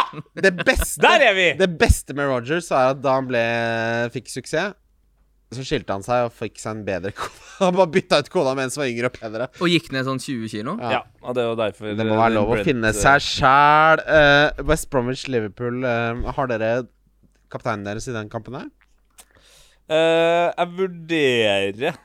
Det 0.47 0.53
beste 0.63 1.05
Der 1.05 1.27
er 1.29 1.37
vi! 1.37 1.47
Det 1.61 1.69
beste 1.81 2.17
med 2.17 2.31
Rogers 2.33 2.71
er 2.73 2.95
at 2.95 3.03
da 3.05 3.13
han 3.19 3.29
ble 3.29 3.43
fikk 4.15 4.33
suksess, 4.33 4.73
så 5.55 5.65
skilte 5.65 5.95
han 5.95 6.05
seg 6.05 6.27
og 6.27 6.33
fikk 6.35 6.59
seg 6.61 6.77
en 6.77 6.85
bedre 6.87 7.13
kone. 7.17 7.43
Han 7.61 7.77
bare 7.77 7.91
bytta 7.95 8.19
ut 8.21 8.31
kona 8.33 8.55
med 8.57 8.67
en 8.67 8.73
som 8.73 8.83
var 8.83 8.91
yngre 8.91 9.11
og 9.11 9.17
penere. 9.17 9.49
Og 9.63 9.71
gikk 9.71 9.91
ned 9.95 10.07
sånn 10.07 10.21
20 10.21 10.51
kilo. 10.51 10.75
Ja, 10.81 11.03
og 11.23 11.37
det 11.37 11.43
er 11.45 11.51
jo 11.51 11.59
derfor 11.59 11.93
Det 11.95 12.07
må 12.07 12.17
være 12.19 12.35
lov 12.35 12.55
å 12.55 12.63
finne 12.67 12.91
eh, 12.91 12.97
seg 12.97 13.23
sjæl. 13.23 14.03
West 14.67 14.89
Bromwich 14.93 15.27
Liverpool, 15.31 15.83
uh, 15.87 16.33
har 16.35 16.51
dere 16.51 16.73
kapteinen 17.53 17.85
deres 17.87 18.09
i 18.11 18.15
den 18.15 18.31
kampen 18.31 18.57
her? 18.59 18.67
Uh, 19.85 20.49
Jeg 20.49 20.71
vurderer 20.79 21.95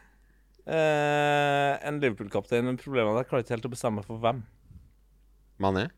eh, 0.70 1.88
en 1.88 2.00
Liverpool-kaptein, 2.00 2.66
men 2.66 2.78
problemet 2.80 3.12
er 3.12 3.18
at 3.18 3.24
jeg 3.24 3.30
klarer 3.30 3.46
ikke 3.46 3.56
helt 3.56 3.68
å 3.68 3.72
bestemme 3.72 4.00
meg 4.00 4.08
for 4.08 4.22
hvem. 4.22 4.42
Mané? 5.60 5.88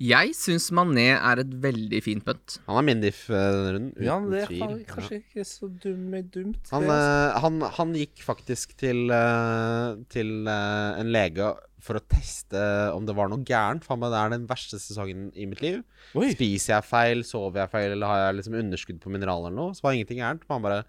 Jeg 0.00 0.32
syns 0.32 0.70
Mané 0.72 1.10
er 1.12 1.42
et 1.42 1.50
veldig 1.60 1.98
fint 2.00 2.24
punt. 2.24 2.54
Han 2.64 2.78
er 2.80 2.84
min 2.86 3.02
diff 3.02 3.26
eh, 3.28 3.36
denne 3.36 3.72
runden. 3.74 3.90
Ja, 4.00 4.14
det 4.24 4.38
er 4.46 4.52
han, 4.62 4.78
kanskje 4.88 5.18
ikke 5.18 5.44
så 5.44 5.68
dum, 5.68 6.06
dumt. 6.32 6.70
Han, 6.72 6.86
altså. 6.86 6.94
eh, 6.96 7.40
han, 7.44 7.58
han 7.76 7.92
gikk 7.98 8.22
faktisk 8.24 8.72
til, 8.80 9.10
eh, 9.12 9.98
til 10.12 10.48
en 10.48 11.10
lege 11.12 11.50
for 11.84 12.00
å 12.00 12.04
teste 12.12 12.62
om 12.96 13.04
det 13.08 13.12
var 13.16 13.28
noe 13.28 13.44
gærent. 13.44 13.84
For 13.84 14.00
det 14.00 14.16
er 14.16 14.32
den 14.32 14.46
verste 14.48 14.80
sesongen 14.80 15.28
i 15.36 15.44
mitt 15.50 15.60
liv. 15.64 15.82
Oi. 16.16 16.30
Spiser 16.32 16.78
jeg 16.78 16.88
feil, 16.88 17.20
sover 17.28 17.66
jeg 17.66 17.72
feil, 17.74 17.92
eller 17.92 18.08
har 18.08 18.22
jeg 18.22 18.38
liksom 18.38 18.56
underskudd 18.62 19.02
på 19.04 19.12
mineraler 19.12 19.52
eller 19.52 19.58
noe? 19.58 19.74
Så 19.76 19.84
var 19.84 19.98
ingenting 19.98 20.22
gærent. 20.22 20.46
Men 20.48 20.56
han 20.56 20.64
bare 20.64 20.84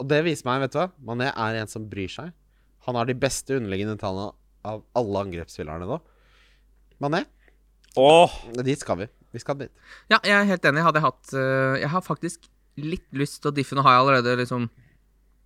Og 0.00 0.08
det 0.08 0.22
viser 0.24 0.48
meg, 0.48 0.62
vet 0.64 0.72
du 0.72 0.80
hva, 0.80 0.86
Mané 1.10 1.28
er 1.28 1.60
en 1.60 1.68
som 1.68 1.84
bryr 1.92 2.08
seg. 2.08 2.32
Han 2.88 2.96
har 2.96 3.04
de 3.04 3.18
beste 3.20 3.60
underliggende 3.60 4.00
tallene 4.00 4.32
av 4.64 4.80
alle 4.96 5.26
angrepsspillerne 5.26 5.88
nå. 5.88 6.00
Mané, 7.04 7.22
Åh, 7.98 8.36
dit 8.62 8.78
skal 8.78 9.02
vi. 9.02 9.08
Vi 9.34 9.42
skal 9.42 9.58
dit. 9.58 9.72
Ja, 10.10 10.18
jeg 10.22 10.34
er 10.34 10.48
helt 10.48 10.66
enig. 10.66 10.84
Hadde 10.86 11.00
jeg 11.00 11.06
hatt 11.06 11.32
uh, 11.34 11.78
Jeg 11.78 11.90
har 11.92 12.04
faktisk 12.06 12.50
litt 12.80 13.06
lyst 13.16 13.40
til 13.42 13.50
å 13.50 13.54
diffe. 13.54 13.76
Nå 13.78 13.84
har 13.86 13.96
jeg 13.96 14.04
allerede 14.04 14.36
liksom 14.42 14.68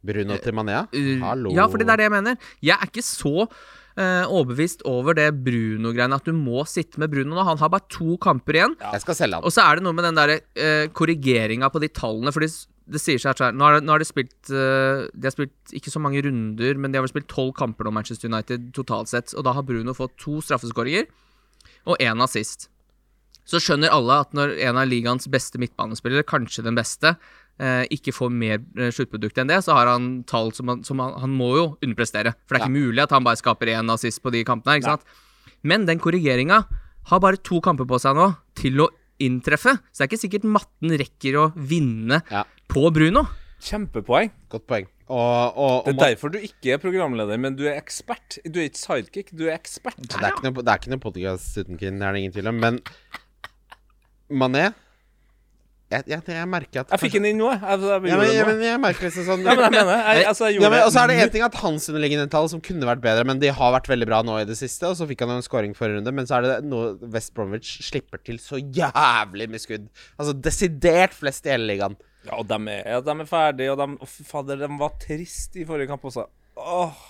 Bruno 0.05 0.36
til 0.40 0.57
Manea? 0.57 0.84
Uh, 0.92 1.16
Hallo. 1.24 1.55
Ja, 1.57 1.66
fordi 1.70 1.86
det 1.88 1.95
er 1.95 2.03
det 2.03 2.09
jeg 2.09 2.14
mener. 2.16 2.53
Jeg 2.64 2.76
er 2.76 2.90
ikke 2.90 3.05
så 3.05 3.47
uh, 3.47 4.24
overbevist 4.28 4.84
over 4.88 5.16
det 5.16 5.30
Bruno-greiene 5.47 6.20
at 6.20 6.28
du 6.28 6.34
må 6.36 6.66
sitte 6.68 7.01
med 7.01 7.12
Bruno 7.12 7.32
nå. 7.36 7.47
Han 7.49 7.61
har 7.61 7.72
bare 7.72 7.88
to 7.92 8.18
kamper 8.22 8.61
igjen. 8.61 8.76
Jeg 8.84 9.05
skal 9.05 9.18
selge 9.18 9.40
han. 9.40 9.49
Og 9.49 9.55
så 9.55 9.64
er 9.64 9.80
det 9.80 9.86
noe 9.86 9.97
med 9.97 10.09
den 10.09 10.20
der 10.20 10.36
uh, 10.36 10.86
korrigeringa 10.97 11.72
på 11.72 11.82
de 11.84 11.92
tallene. 11.92 12.32
Fordi 12.34 12.51
det 12.84 13.01
sier 13.01 13.20
seg 13.20 13.32
at 13.32 13.57
Nå 13.57 13.64
har, 13.64 13.80
nå 13.80 13.95
har 13.95 14.03
de 14.03 14.05
spilt 14.05 14.51
uh, 14.53 15.09
De 15.09 15.24
har 15.24 15.32
spilt 15.32 15.72
ikke 15.72 15.92
så 15.92 16.03
mange 16.05 16.20
runder, 16.26 16.76
men 16.76 16.92
de 16.92 17.01
har 17.01 17.07
vel 17.07 17.14
spilt 17.14 17.30
tolv 17.32 17.55
kamper 17.57 17.88
nå, 17.88 17.95
Manchester 17.97 18.28
United, 18.28 18.72
totalt 18.76 19.12
sett. 19.12 19.32
Og 19.36 19.45
da 19.49 19.57
har 19.57 19.64
Bruno 19.64 19.97
fått 19.97 20.18
to 20.20 20.40
straffeskåringer 20.45 21.09
og 21.87 21.99
én 22.01 22.22
assist. 22.24 22.68
Så 23.45 23.61
skjønner 23.61 23.93
alle 23.93 24.20
at 24.24 24.32
når 24.32 24.55
en 24.64 24.78
av 24.80 24.89
ligaens 24.89 25.26
beste 25.28 25.61
midtbanespillere, 25.61 26.24
kanskje 26.24 26.64
den 26.64 26.78
beste, 26.78 27.14
eh, 27.61 27.85
ikke 27.93 28.14
får 28.16 28.30
mer 28.32 28.62
eh, 28.78 28.89
sluttprodukt 28.95 29.37
enn 29.43 29.51
det, 29.53 29.59
så 29.66 29.74
har 29.76 29.91
han 29.93 30.22
tall 30.24 30.49
som, 30.57 30.70
han, 30.72 30.80
som 30.87 30.99
han, 31.05 31.12
han 31.20 31.30
må 31.37 31.51
jo 31.59 31.66
underprestere. 31.85 32.32
For 32.49 32.57
det 32.57 32.62
er 32.62 32.66
ikke 32.70 32.78
mulig 32.89 33.05
at 33.05 33.12
han 33.12 33.26
bare 33.26 33.37
skaper 33.41 33.74
én 33.74 33.93
assist 33.93 34.22
på 34.24 34.32
de 34.32 34.41
kampene. 34.49 34.78
her, 34.78 34.80
ikke 34.80 34.95
sant? 34.97 35.05
Men 35.62 35.85
den 35.89 36.01
korrigeringa 36.01 36.62
har 37.11 37.20
bare 37.20 37.37
to 37.45 37.61
kamper 37.61 37.85
på 37.89 38.01
seg 38.01 38.16
nå 38.16 38.30
til 38.57 38.80
å 38.80 38.89
inntreffe. 39.20 39.76
Så 39.93 40.01
det 40.01 40.07
er 40.07 40.11
ikke 40.14 40.22
sikkert 40.24 40.49
matten 40.49 40.97
rekker 41.05 41.37
å 41.43 41.45
vinne 41.55 42.22
Ja. 42.32 42.45
på 42.68 42.89
Bruno. 42.93 43.26
Kjempepoeng. 43.61 44.32
Godt 44.53 44.66
poeng. 44.66 44.89
Og, 45.05 45.59
og, 45.61 45.74
og 45.84 45.90
Det 45.90 45.94
er 45.98 46.14
derfor 46.14 46.32
du 46.32 46.38
ikke 46.40 46.76
er 46.76 46.80
programleder, 46.80 47.40
men 47.40 47.59
du 47.59 47.66
er 47.68 47.76
ekspert. 47.76 48.38
Du 48.48 48.57
er 48.62 48.70
ikke 48.70 48.80
sidekick, 48.80 49.34
du 49.36 49.44
er 49.50 49.59
ekspert. 49.59 49.98
det 50.00 50.16
er 50.16 50.32
ikke 50.32 50.46
noe, 50.46 50.62
det 50.62 50.72
er 50.72 50.80
ikke 50.80 50.94
noe 50.94 51.02
podcast 51.02 51.59
uten 51.61 51.80
Kin, 51.80 52.00
det 52.00 52.09
er 52.09 52.16
det 52.16 52.24
ingen 52.24 52.36
tvil 52.38 52.48
om. 52.55 52.62
Men 52.64 52.80
Mané 54.32 54.70
jeg, 55.92 56.07
jeg, 56.09 56.22
jeg 56.32 56.48
merker 56.48 56.80
at 56.80 56.92
Jeg 56.94 57.02
fikk 57.02 57.16
den 57.18 57.26
inn 57.28 57.36
nå, 57.38 57.50
jeg. 57.52 57.61
jeg, 57.61 58.09
ja, 58.09 58.16
men, 58.18 58.30
ja, 58.32 58.44
men 58.48 58.62
jeg 58.64 58.80
merker 58.82 59.05
liksom 59.07 59.26
sånn 59.28 59.44
Ja, 59.46 59.52
men 59.59 59.66
jeg 59.66 59.74
mener 59.76 60.00
jeg, 60.00 60.24
altså, 60.30 60.48
Ja, 60.50 60.70
men, 60.72 60.80
og 60.86 60.90
så 60.94 61.02
er 61.02 61.11
det 61.12 61.18
én 61.18 61.26
en 61.26 61.34
ting 61.34 61.44
at 61.46 61.59
hans 61.61 61.88
underliggende 61.92 62.30
tall 62.32 62.48
som 62.50 62.62
kunne 62.64 62.88
vært 62.88 63.02
bedre, 63.05 63.26
men 63.28 63.42
de 63.42 63.52
har 63.55 63.74
vært 63.76 63.90
veldig 63.92 64.09
bra 64.09 64.22
nå 64.26 64.38
i 64.40 64.48
det 64.48 64.57
siste. 64.59 64.88
Og 64.88 64.96
så 64.98 65.07
fikk 65.11 65.22
han 65.26 65.36
en 65.36 65.44
scoring 65.44 65.76
forrige 65.76 66.00
runde, 66.00 66.14
men 66.16 66.28
så 66.30 66.38
er 66.38 66.48
det 66.48 66.57
noe 66.70 66.94
West 67.12 67.34
Bromwich 67.36 67.76
slipper 67.84 68.22
til 68.24 68.40
så 68.42 68.59
jævlig 68.59 69.50
med 69.52 69.62
skudd. 69.62 69.86
Altså 70.16 70.34
desidert 70.48 71.14
flest 71.14 71.46
i 71.46 71.52
hele 71.52 71.68
ligaen. 71.68 72.00
Ja, 72.24 72.38
og 72.38 72.46
de 72.48 72.56
er, 72.72 72.84
ja, 72.88 73.00
de 73.04 73.14
er 73.20 73.28
ferdige, 73.28 73.72
og 73.74 73.80
de 73.80 73.98
oh, 74.00 74.14
fader, 74.28 74.62
de 74.64 74.70
var 74.80 74.94
trist 75.02 75.58
i 75.60 75.66
forrige 75.68 75.90
kamp 75.90 76.06
også. 76.08 76.24
Åh. 76.56 77.02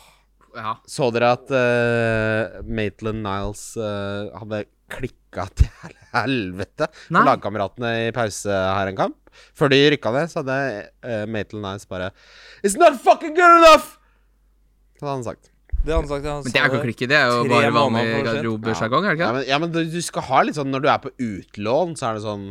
Ja. 0.54 0.76
Så 0.86 1.08
dere 1.14 1.32
at 1.34 1.50
uh, 1.50 2.62
Maitland 2.66 3.22
Niles 3.24 3.62
uh, 3.78 4.30
hadde 4.38 4.64
klikka 4.94 5.48
til 5.58 5.70
helvete 6.14 6.86
Nei. 7.08 7.18
med 7.18 7.30
lagkameratene 7.32 7.92
i 8.04 8.12
pause 8.14 8.50
her 8.50 8.90
en 8.90 8.98
kamp? 8.98 9.18
Før 9.58 9.72
de 9.72 9.80
rykka 9.94 10.12
ned, 10.14 10.30
så 10.30 10.42
hadde 10.42 10.58
uh, 11.06 11.24
Maitland 11.30 11.64
Niles 11.66 11.90
bare 11.90 12.12
It's 12.62 12.78
not 12.78 13.00
fucking 13.02 13.34
good 13.38 13.58
enough! 13.62 13.96
Det 14.94 15.02
hadde 15.02 15.16
han 15.16 15.26
sagt. 15.26 15.50
Det 15.84 15.92
har 15.92 16.00
han 16.00 16.08
sagt. 16.08 16.24
Han 16.24 16.44
Men 16.46 16.54
det 16.54 16.60
er 16.60 16.70
ikke 16.70 16.80
å 16.80 16.84
klikke, 16.86 17.08
det 17.10 17.18
er 17.18 17.26
jo 17.28 17.42
bare 17.50 17.72
vanlig 17.74 18.04
garderobesjargong, 18.24 19.08
er 19.10 19.18
det 19.18 19.24
Ja, 19.24 19.26
ikke? 19.26 19.34
men, 19.36 19.48
ja, 19.50 19.58
men 19.60 19.74
du, 19.74 19.82
du 19.90 20.00
skal 20.04 20.26
ha 20.30 20.44
litt 20.46 20.56
sånn 20.56 20.70
Når 20.72 20.84
du 20.84 20.88
er 20.88 21.02
på 21.02 21.12
utlån, 21.20 21.98
så 21.98 22.08
er 22.08 22.18
det 22.18 22.24
sånn 22.24 22.46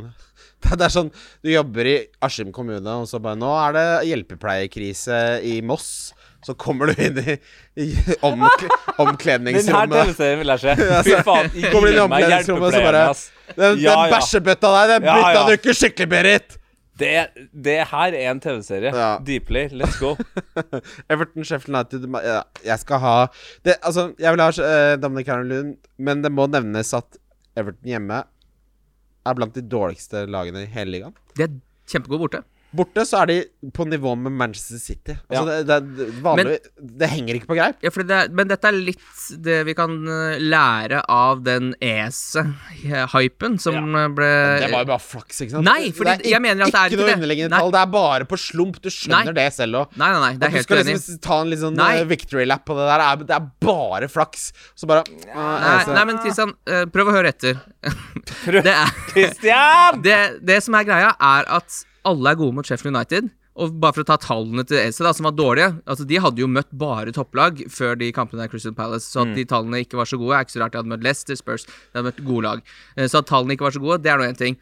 Det 0.80 0.88
er 0.88 0.94
sånn 0.94 1.10
Du 1.44 1.52
jobber 1.52 1.90
i 1.90 1.96
Askim 2.24 2.52
kommune, 2.56 2.98
og 3.00 3.08
så 3.10 3.22
bare 3.24 3.40
Nå 3.40 3.52
er 3.60 3.76
det 3.78 3.88
hjelpepleiekrise 4.10 5.20
i 5.46 5.60
Moss. 5.66 6.14
Så 6.44 6.56
kommer 6.60 6.92
du 6.92 7.00
inn 7.00 7.20
i, 7.22 7.38
i 7.80 7.86
omkle, 8.26 9.38
Den 9.40 9.56
her. 9.56 9.88
TV-serien 9.88 10.42
vil 10.42 10.52
jeg 10.52 10.64
se. 10.64 10.74
Fy 11.08 11.14
faen. 11.24 11.54
Gi 11.56 11.70
Kommer 11.72 11.94
inn 11.94 11.96
i 11.96 12.02
meg 12.02 12.26
omkledningsrommet, 12.26 12.76
så 12.76 12.82
bare 12.84 13.06
ass. 13.14 13.24
Den, 13.54 13.80
Ja, 13.84 13.96
den 13.96 14.12
bæsjebøtta 14.12 14.74
der, 14.74 14.92
den 14.98 15.08
Ja, 15.08 15.16
bytta 15.22 15.46
du 15.48 15.56
ikke 15.56 15.78
skikkelig, 15.78 16.10
Berit! 16.12 16.60
Det, 17.00 17.14
det 17.66 17.80
her 17.90 18.14
er 18.14 18.28
en 18.30 18.40
TV-serie. 18.44 18.92
Ja. 18.94 19.16
Deeply. 19.26 19.64
Let's 19.74 19.98
go. 19.98 20.14
Everton, 21.12 21.48
Sheffield 21.48 21.74
United 21.74 22.06
ja, 22.22 22.44
Jeg 22.62 22.80
skal 22.84 23.02
ha 23.02 23.16
det, 23.66 23.80
Altså, 23.82 24.12
jeg 24.20 24.36
vil 24.36 24.44
ha 24.44 24.52
uh, 24.52 25.02
Dominic 25.02 25.26
Carolyn, 25.32 25.74
men 25.98 26.22
det 26.22 26.32
må 26.32 26.46
nevnes 26.52 26.94
at 26.94 27.18
Everton 27.58 27.90
hjemme 27.96 28.22
er 29.24 29.38
blant 29.38 29.56
de 29.56 29.64
dårligste 29.66 30.26
lagene 30.32 30.66
i 30.66 30.72
hele 30.74 30.98
ligaen. 30.98 31.16
De 31.38 31.46
er 31.46 31.56
kjempegode 31.90 32.26
borte. 32.26 32.44
Borte 32.74 33.04
så 33.06 33.22
er 33.22 33.30
de 33.30 33.36
på 33.74 33.86
nivå 33.86 34.16
med 34.18 34.34
Manchester 34.34 34.80
City. 34.82 35.14
Altså, 35.30 35.44
det, 35.46 35.58
det, 35.70 35.96
det, 35.98 36.08
vanlig, 36.26 36.56
det 37.02 37.10
henger 37.12 37.38
ikke 37.38 37.50
på 37.52 37.58
greip. 37.60 37.84
Ja, 37.86 37.92
det 37.94 38.18
er, 38.18 38.32
men 38.34 38.50
dette 38.50 38.70
er 38.70 38.78
litt 38.78 39.26
det 39.46 39.60
vi 39.68 39.76
kan 39.78 39.94
eh, 40.10 40.42
lære 40.42 41.04
av 41.14 41.44
den 41.46 41.76
ESE-hypen 41.78 43.60
som 43.62 43.78
ja. 43.94 44.08
ble 44.18 44.32
Det 44.64 44.72
var 44.74 44.88
jo 44.88 44.90
bare 44.90 45.06
flaks, 45.06 45.44
ikke 45.46 45.58
sant? 45.58 45.68
Nei, 45.70 45.92
fordi 45.94 46.18
det 46.24 46.32
er 46.32 46.34
jeg 46.34 46.46
mener 46.48 46.66
at 46.66 46.74
det 46.74 46.82
er 46.82 46.96
ikke 46.96 47.02
noe 47.04 47.12
det. 47.12 47.18
underliggende 47.20 47.54
Nei. 47.54 47.62
tall. 47.62 47.76
Det 47.76 47.84
er 47.84 47.94
bare 47.94 48.30
på 48.34 48.42
slump. 48.42 48.82
Du 48.82 48.90
skjønner 48.90 49.30
Nei. 49.30 49.38
det 49.38 49.48
selv 49.60 49.84
òg. 49.84 49.96
Nei, 50.02 50.10
nei, 50.10 50.26
nei, 50.26 50.34
det 50.42 50.50
er 50.50 50.58
Du 50.58 50.68
skal 50.68 50.84
liksom 50.90 51.22
ta 51.30 51.40
en 51.44 51.54
litt 51.54 51.64
sånn 51.64 51.86
eh, 51.88 52.04
victory 52.10 52.50
lap 52.50 52.66
på 52.66 52.78
det 52.80 52.90
der. 52.90 53.06
Det 53.06 53.14
er, 53.14 53.24
det 53.30 53.38
er 53.38 53.48
bare 53.70 54.10
flaks. 54.12 54.50
Så 54.74 54.90
bare 54.90 55.06
uh, 55.06 55.30
Nei, 55.30 55.78
altså, 55.78 55.94
nei, 55.94 56.10
men 56.10 56.22
Kristian, 56.26 56.58
eh, 56.66 56.86
prøv 56.90 57.14
å 57.14 57.18
høre 57.20 57.34
etter. 57.36 57.62
Prøv. 58.44 58.62
Det, 59.14 59.52
er, 59.52 59.98
det, 60.06 60.20
det 60.46 60.62
som 60.66 60.76
er 60.78 60.86
greia, 60.88 61.14
er 61.22 61.48
at 61.52 61.84
alle 62.06 62.32
er 62.34 62.36
gode 62.40 62.56
mot 62.58 62.66
Sheffield 62.68 62.96
United. 62.96 63.32
Og 63.54 63.76
bare 63.78 63.94
for 63.94 64.02
å 64.02 64.08
ta 64.10 64.16
tallene 64.18 64.64
til 64.66 64.80
Else, 64.82 65.04
da, 65.06 65.12
som 65.14 65.28
var 65.28 65.36
dårlige 65.38 65.76
Altså 65.86 66.08
De 66.10 66.18
hadde 66.18 66.42
jo 66.42 66.48
møtt 66.50 66.72
bare 66.74 67.12
topplag 67.14 67.60
før 67.70 67.94
de 68.02 68.08
kampene 68.12 68.42
der 68.42 68.50
Crystal 68.50 68.74
Palace. 68.74 69.06
Så 69.06 69.22
at 69.22 69.36
de 69.38 69.46
tallene 69.46 69.84
ikke 69.86 70.00
var 70.00 70.10
så 70.10 70.18
gode, 70.18 70.34
er 70.34 70.42
ikke 70.48 70.56
så 70.56 70.64
rart. 70.64 70.74
De 70.74 70.80
hadde 70.82 70.90
møtt 70.90 71.04
Leicester, 71.06 71.38
Spurs, 71.38 71.66
de 71.68 72.00
hadde 72.00 72.08
møtt 72.10 72.24
gode 72.26 72.44
lag. 72.48 72.64
Eh, 72.98 73.06
Så 73.06 73.20
at 73.22 73.28
tallene 73.30 73.54
ikke 73.54 73.68
var 73.68 73.76
så 73.78 73.84
gode, 73.84 74.02
det 74.02 74.10
er 74.12 74.18
nå 74.18 74.26
én 74.26 74.38
ting. 74.40 74.58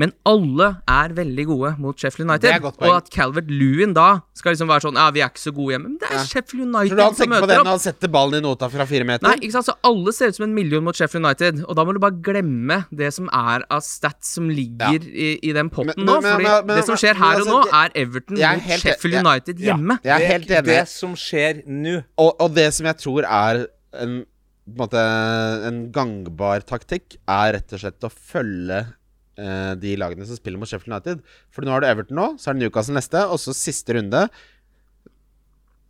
Men 0.00 0.12
alle 0.24 0.66
er 0.88 1.12
veldig 1.12 1.44
gode 1.46 1.70
mot 1.78 1.98
Sheffield 2.00 2.24
United. 2.30 2.64
Og 2.64 2.94
at 2.96 3.10
Calvert 3.12 3.50
Lewin 3.52 3.92
da 3.92 4.22
skal 4.34 4.54
liksom 4.54 4.70
være 4.70 4.86
sånn 4.86 4.96
Ja, 4.96 5.10
vi 5.12 5.20
er 5.20 5.28
ikke 5.28 5.42
så 5.42 5.52
gode 5.52 5.74
hjemme. 5.74 5.90
Men 5.90 5.98
det 6.00 6.08
er 6.08 6.14
Ja. 6.16 6.22
Sheffield 6.24 6.72
Tror 6.72 6.96
du 6.96 7.02
han 7.02 7.14
som 7.14 7.26
tenker 7.26 7.28
på 7.28 7.40
møter 7.42 7.46
det 7.52 7.58
når 7.58 7.70
han 7.74 7.78
setter 7.84 8.08
ballen 8.08 8.34
i 8.38 8.40
nota 8.40 8.68
fra 8.72 8.86
fire 8.88 9.04
meter? 9.04 9.26
Nei, 9.28 9.34
ikke 9.42 9.52
sant, 9.52 9.66
så 9.68 9.74
alle 9.84 10.12
ser 10.16 10.28
ut 10.32 10.34
som 10.36 10.44
en 10.48 10.54
million 10.54 10.82
mot 10.84 10.96
Sheffield 10.96 11.24
United, 11.26 11.60
og 11.68 11.76
da 11.76 11.84
må 11.84 11.92
du 11.92 11.98
bare 12.00 12.16
glemme 12.24 12.86
det 12.90 13.12
som 13.12 13.28
er 13.28 13.66
av 13.70 13.82
stats 13.84 14.32
som 14.38 14.48
ligger 14.48 14.96
i, 15.12 15.38
i 15.42 15.52
den 15.52 15.68
potten 15.68 15.92
Men- 15.96 16.06
nå. 16.06 16.20
men- 16.22 16.32
fordi 16.40 16.66
men- 16.66 16.76
det 16.76 16.84
som 16.86 16.96
skjer 16.96 17.12
men 17.14 17.22
her 17.22 17.34
og 17.34 17.46
altså, 17.46 17.52
nå, 17.52 17.84
er 17.84 17.90
Everton 17.94 18.38
er 18.38 18.52
mot 18.56 18.62
helt- 18.62 18.80
Sheffield 18.82 19.14
ja. 19.14 19.20
United 19.20 19.56
hjemme. 19.58 19.98
Jeg 20.02 20.12
er 20.14 20.18
Det- 20.18 20.28
helt 20.32 20.48
enig. 20.48 20.64
Det 20.72 20.88
som 20.88 21.14
skjer 21.14 21.62
nå 21.68 22.04
Og, 22.16 22.36
og 22.40 22.54
det 22.54 22.72
som 22.72 22.86
jeg 22.86 22.96
tror 22.96 23.24
er 23.28 23.66
en, 24.00 24.24
på 24.64 24.72
en, 24.72 24.88
måte, 24.88 25.66
en 25.68 25.92
gangbar 25.92 26.60
taktikk, 26.64 27.16
er 27.28 27.52
rett 27.54 27.72
og 27.74 27.78
slett 27.80 28.00
å 28.00 28.10
følge 28.10 28.86
de 29.34 29.94
lagene 29.96 30.26
som 30.28 30.36
spiller 30.36 30.60
mot 30.60 30.68
Sheffield 30.68 30.92
United. 30.92 31.22
For 31.50 31.64
nå 31.64 31.72
har 31.72 31.80
du 31.80 31.86
Everton 31.88 32.18
nå, 32.18 32.26
så 32.38 32.50
er 32.50 32.58
det 32.58 32.66
Newcastle 32.66 32.96
neste, 32.98 33.22
og 33.32 33.40
så 33.40 33.54
siste 33.56 33.96
runde. 33.96 34.26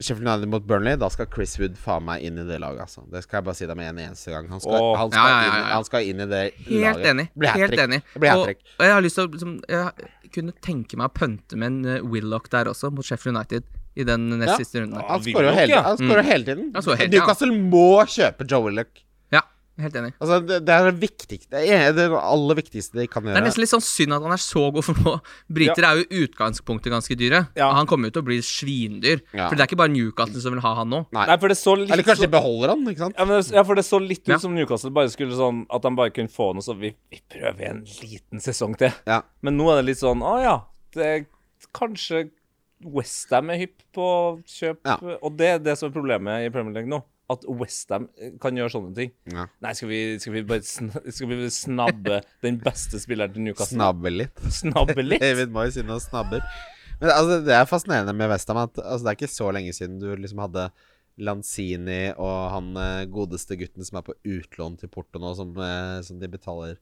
Sheffield 0.02 0.28
United 0.28 0.48
mot 0.48 0.64
Burnley, 0.66 0.96
da 0.96 1.08
skal 1.12 1.28
Chris 1.32 1.54
Wood 1.60 1.76
faen 1.80 2.04
meg 2.06 2.24
inn 2.26 2.38
i 2.42 2.46
det 2.46 2.58
laget. 2.62 2.84
Altså. 2.86 3.04
Det 3.12 3.22
skal 3.24 3.38
jeg 3.38 3.46
bare 3.48 3.58
si 3.58 3.68
deg 3.70 3.78
med 3.78 3.90
en 3.92 4.00
eneste 4.08 4.32
gang. 4.34 4.48
Han 4.50 4.62
skal, 4.62 4.78
oh. 4.78 4.96
han 4.98 5.12
skal, 5.12 5.28
Ja, 5.28 5.36
ja, 5.36 5.44
ja, 5.44 5.52
Inn, 5.60 5.68
han 5.72 5.86
skal 5.88 6.08
inn 6.10 6.24
i 6.24 6.26
det 6.32 6.40
Helt 6.66 6.82
laget. 6.82 7.06
enig. 7.12 7.26
Blir 7.38 7.60
Helt 7.62 7.84
enig. 7.84 8.00
Og, 8.16 8.64
og 8.78 8.88
jeg 8.88 8.96
har 8.96 9.06
lyst 9.06 9.18
til 9.20 9.28
å 9.28 9.30
liksom, 9.36 9.54
Jeg 9.70 10.32
kunne 10.34 10.56
tenke 10.64 10.98
meg 10.98 11.12
å 11.12 11.14
pønte 11.14 11.60
med 11.60 11.70
en 11.70 11.94
eh, 11.98 12.10
Willoch 12.14 12.50
der 12.52 12.70
også, 12.72 12.90
mot 12.94 13.06
Sheffield 13.06 13.36
United, 13.36 13.68
i 13.94 14.06
den 14.08 14.28
nest 14.32 14.54
Ja. 14.54 14.58
siste 14.58 14.82
runden. 14.82 15.02
Han 15.06 15.24
skårer 15.24 15.50
jo 15.50 15.56
hele, 15.60 15.78
ja. 15.78 16.26
hele 16.26 16.44
tiden. 16.48 16.70
Newcastle 17.12 17.52
må 17.52 17.86
kjøpe 18.08 18.48
Joe 18.48 18.66
Willoch. 18.68 19.02
Ja, 19.78 19.86
helt 19.86 19.94
enig. 19.96 20.10
Altså, 20.20 20.36
det, 20.46 20.56
det 20.68 20.72
er 20.74 20.84
det 20.90 20.98
viktigste 21.00 21.50
Det 21.64 21.68
er 21.72 21.94
det 21.96 22.04
aller 22.12 22.58
viktigste 22.58 22.98
de 23.00 23.06
kan 23.08 23.24
gjøre. 23.24 23.32
Det 23.38 23.40
er 23.40 23.46
nesten 23.46 23.62
litt 23.64 23.70
sånn 23.72 23.84
synd 23.84 24.12
at 24.12 24.22
han 24.26 24.34
er 24.34 24.42
så 24.42 24.66
god, 24.74 24.84
for 24.84 24.98
nå 25.00 25.14
Briter 25.48 25.86
er 25.88 26.02
jo 26.02 26.26
utgangspunktet 26.26 26.92
ganske 26.92 27.16
dyre. 27.16 27.40
Ja. 27.56 27.70
Og 27.70 27.78
han 27.78 27.88
kommer 27.88 28.10
jo 28.10 28.16
til 28.18 28.22
å 28.24 28.26
bli 28.28 28.36
svindyr. 28.44 29.22
Ja. 29.32 29.46
For 29.48 29.56
det 29.56 29.64
er 29.64 29.70
ikke 29.70 29.80
bare 29.80 29.94
Newcastle 29.94 30.42
som 30.44 30.52
vil 30.52 30.60
ha 30.66 30.74
han 30.82 30.92
nå. 30.92 31.00
Nei. 31.16 31.24
Nei, 31.30 31.38
for 31.40 31.48
det 31.54 31.56
så 31.60 31.76
litt 31.80 31.90
Eller 31.90 32.04
kanskje 32.04 32.26
så- 32.26 32.28
de 32.28 32.34
beholder 32.36 32.74
han, 32.74 32.84
ikke 32.92 33.04
sant? 33.06 33.16
ja, 33.16 33.24
men, 33.24 33.40
det- 33.40 33.56
ja, 33.56 33.62
for 33.64 33.74
det 33.80 33.84
så 33.88 34.00
litt 34.04 34.28
ut 34.28 34.40
som 34.44 34.54
Newcastle 34.54 34.90
bare 34.90 35.08
skulle 35.08 35.32
sånn 35.40 35.64
At 35.72 35.82
han 35.88 35.96
bare 35.96 36.10
kunne 36.10 36.28
få 36.28 36.52
noe 36.52 36.62
så 36.62 36.76
vi, 36.78 36.92
vi 37.10 37.20
prøver 37.32 37.70
en 37.70 37.82
liten 38.02 38.40
sesong 38.44 38.76
til. 38.76 38.92
Ja. 39.08 39.22
Men 39.40 39.56
nå 39.56 39.70
er 39.72 39.80
det 39.80 39.86
litt 39.94 40.02
sånn 40.04 40.20
Å 40.20 40.36
ja, 40.42 40.56
det 40.92 41.02
er 41.14 41.24
kanskje 41.72 42.26
Westham 42.84 43.50
er 43.54 43.60
hypp 43.62 43.78
på 43.94 44.06
kjøp 44.44 44.78
Ja. 44.84 44.96
Og 45.22 45.36
det 45.38 45.46
er 45.48 45.58
det 45.62 45.78
som 45.78 45.88
er 45.88 45.94
problemet 45.94 46.46
i 46.46 46.50
Premier 46.50 46.74
League 46.74 46.90
nå. 46.90 47.02
At 47.32 47.46
Westham 47.48 48.08
kan 48.42 48.58
gjøre 48.58 48.74
sånne 48.74 48.94
ting. 48.96 49.12
Ja. 49.32 49.48
Nei, 49.64 49.72
skal 49.78 49.90
vi, 49.90 50.00
skal 50.22 50.36
vi 50.36 50.44
bare 50.48 50.66
sn 50.66 50.92
skal 50.92 51.32
vi 51.32 51.50
snabbe 51.52 52.20
den 52.44 52.60
beste 52.62 53.00
spilleren 53.02 53.34
til 53.34 53.48
Newcastle? 53.48 53.78
Snabbe 53.78 54.12
litt. 54.12 54.46
Snabbe 54.52 55.04
litt? 55.04 55.24
David 55.26 55.52
Moyes 55.54 55.78
inne 55.80 55.98
og 55.98 56.04
snabber. 56.04 56.44
Men 57.02 57.10
altså, 57.10 57.40
det 57.42 57.54
er 57.56 57.68
fascinerende 57.68 58.14
med 58.14 58.30
Westham 58.30 58.62
at 58.62 58.78
altså, 58.78 59.02
det 59.04 59.12
er 59.12 59.20
ikke 59.20 59.34
så 59.34 59.50
lenge 59.54 59.74
siden 59.76 59.98
du 60.02 60.10
liksom 60.14 60.42
hadde 60.44 60.68
Lanzini 61.20 62.12
og 62.14 62.36
han 62.54 62.70
eh, 62.80 63.08
godeste 63.12 63.58
gutten 63.60 63.84
som 63.84 63.98
er 64.00 64.06
på 64.06 64.14
utlån 64.16 64.78
til 64.80 64.90
Porto 64.92 65.20
nå, 65.20 65.34
som, 65.36 65.50
eh, 65.60 65.98
som 66.06 66.20
de 66.20 66.30
betaler 66.30 66.78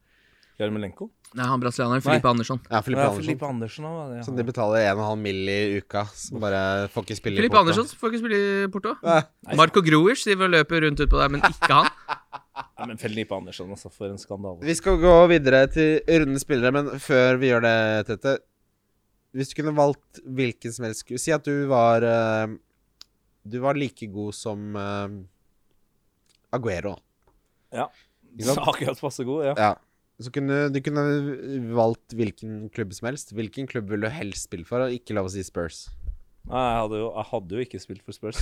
Jarmolenko? 0.60 1.09
Nei, 1.39 1.44
han 1.47 1.61
brasilianeren 1.62 2.02
Filipe 2.02 2.27
Andersson. 2.27 2.59
Ja, 2.66 2.81
Filippe 2.82 3.02
Ja, 3.05 3.09
Andersson. 3.12 3.23
Filippe 3.23 3.47
Andersen 3.47 3.85
òg, 3.86 4.15
ja. 4.16 4.23
Som 4.27 4.35
de 4.35 4.44
betaler 4.48 4.82
1,5 4.90 5.20
mill. 5.23 5.44
i 5.52 5.78
uka. 5.78 6.02
Som 6.19 6.40
bare 6.43 6.89
får 6.90 7.05
ikke 7.07 7.16
spille 7.20 7.39
i 7.39 7.43
Filipe 7.44 7.55
Porto. 7.55 7.61
Andersson 7.70 8.01
får 8.01 8.11
ikke 8.11 8.23
spille 8.24 8.40
i 8.40 8.70
Porto. 8.74 8.94
Ja. 9.07 9.20
Marco 9.61 9.82
Gruish 9.86 10.24
driver 10.27 10.48
og 10.48 10.55
løper 10.57 10.82
rundt 10.86 11.02
utpå 11.05 11.20
der, 11.20 11.31
men 11.36 11.44
ikke 11.47 11.70
han. 11.70 11.90
Ja, 12.81 12.86
men 12.89 12.98
Felipe 12.98 13.35
Andersson, 13.36 13.70
altså, 13.73 13.89
for 13.93 14.09
en 14.11 14.19
skandale. 14.20 14.59
Vi 14.65 14.74
skal 14.74 14.97
gå 15.01 15.12
videre 15.31 15.66
til 15.73 16.01
rundens 16.09 16.43
spillere, 16.47 16.73
men 16.74 16.89
før 17.01 17.36
vi 17.40 17.51
gjør 17.51 17.62
det, 17.65 17.74
Tete 18.09 18.32
Hvis 19.36 19.52
du 19.52 19.55
kunne 19.61 19.74
valgt 19.77 20.20
hvilken 20.24 20.73
som 20.73 20.86
helst 20.89 21.09
Si 21.20 21.32
at 21.32 21.44
du 21.44 21.66
var 21.70 22.05
eh, 22.05 22.55
Du 23.44 23.59
var 23.61 23.77
like 23.78 24.09
god 24.12 24.32
som 24.36 24.77
eh, 24.77 25.15
Aguero. 26.57 26.97
Ja. 27.73 27.86
Ikke 28.35 28.48
sant? 28.51 28.65
Akkurat 28.73 29.01
passe 29.01 29.24
god, 29.28 29.44
ja. 29.51 29.55
Ja. 29.57 29.73
Så 30.21 30.33
kunne 30.35 30.67
du 30.69 30.81
kunne 30.85 31.05
valgt 31.73 32.13
hvilken 32.17 32.69
klubb 32.75 32.93
som 32.97 33.09
helst. 33.09 33.33
Hvilken 33.37 33.69
klubb 33.71 33.89
vil 33.93 34.05
du 34.05 34.11
helst 34.13 34.51
spille 34.51 34.69
for? 34.69 34.85
Og 34.85 34.97
ikke 34.97 35.17
lov 35.17 35.31
å 35.31 35.33
si 35.33 35.45
Spurs. 35.47 35.87
Nei, 36.49 36.61
jeg 36.65 36.81
hadde 36.81 36.99
jo, 36.99 37.09
jeg 37.13 37.29
hadde 37.31 37.57
jo 37.57 37.65
ikke 37.65 37.81
spilt 37.83 38.05
for 38.05 38.17
Spurs. 38.17 38.41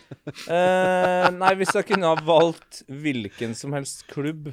eh, 0.54 1.28
nei, 1.34 1.52
hvis 1.58 1.74
jeg 1.74 1.86
kunne 1.88 2.10
ha 2.12 2.24
valgt 2.24 2.82
hvilken 2.88 3.54
som 3.56 3.72
helst 3.76 4.04
klubb 4.12 4.50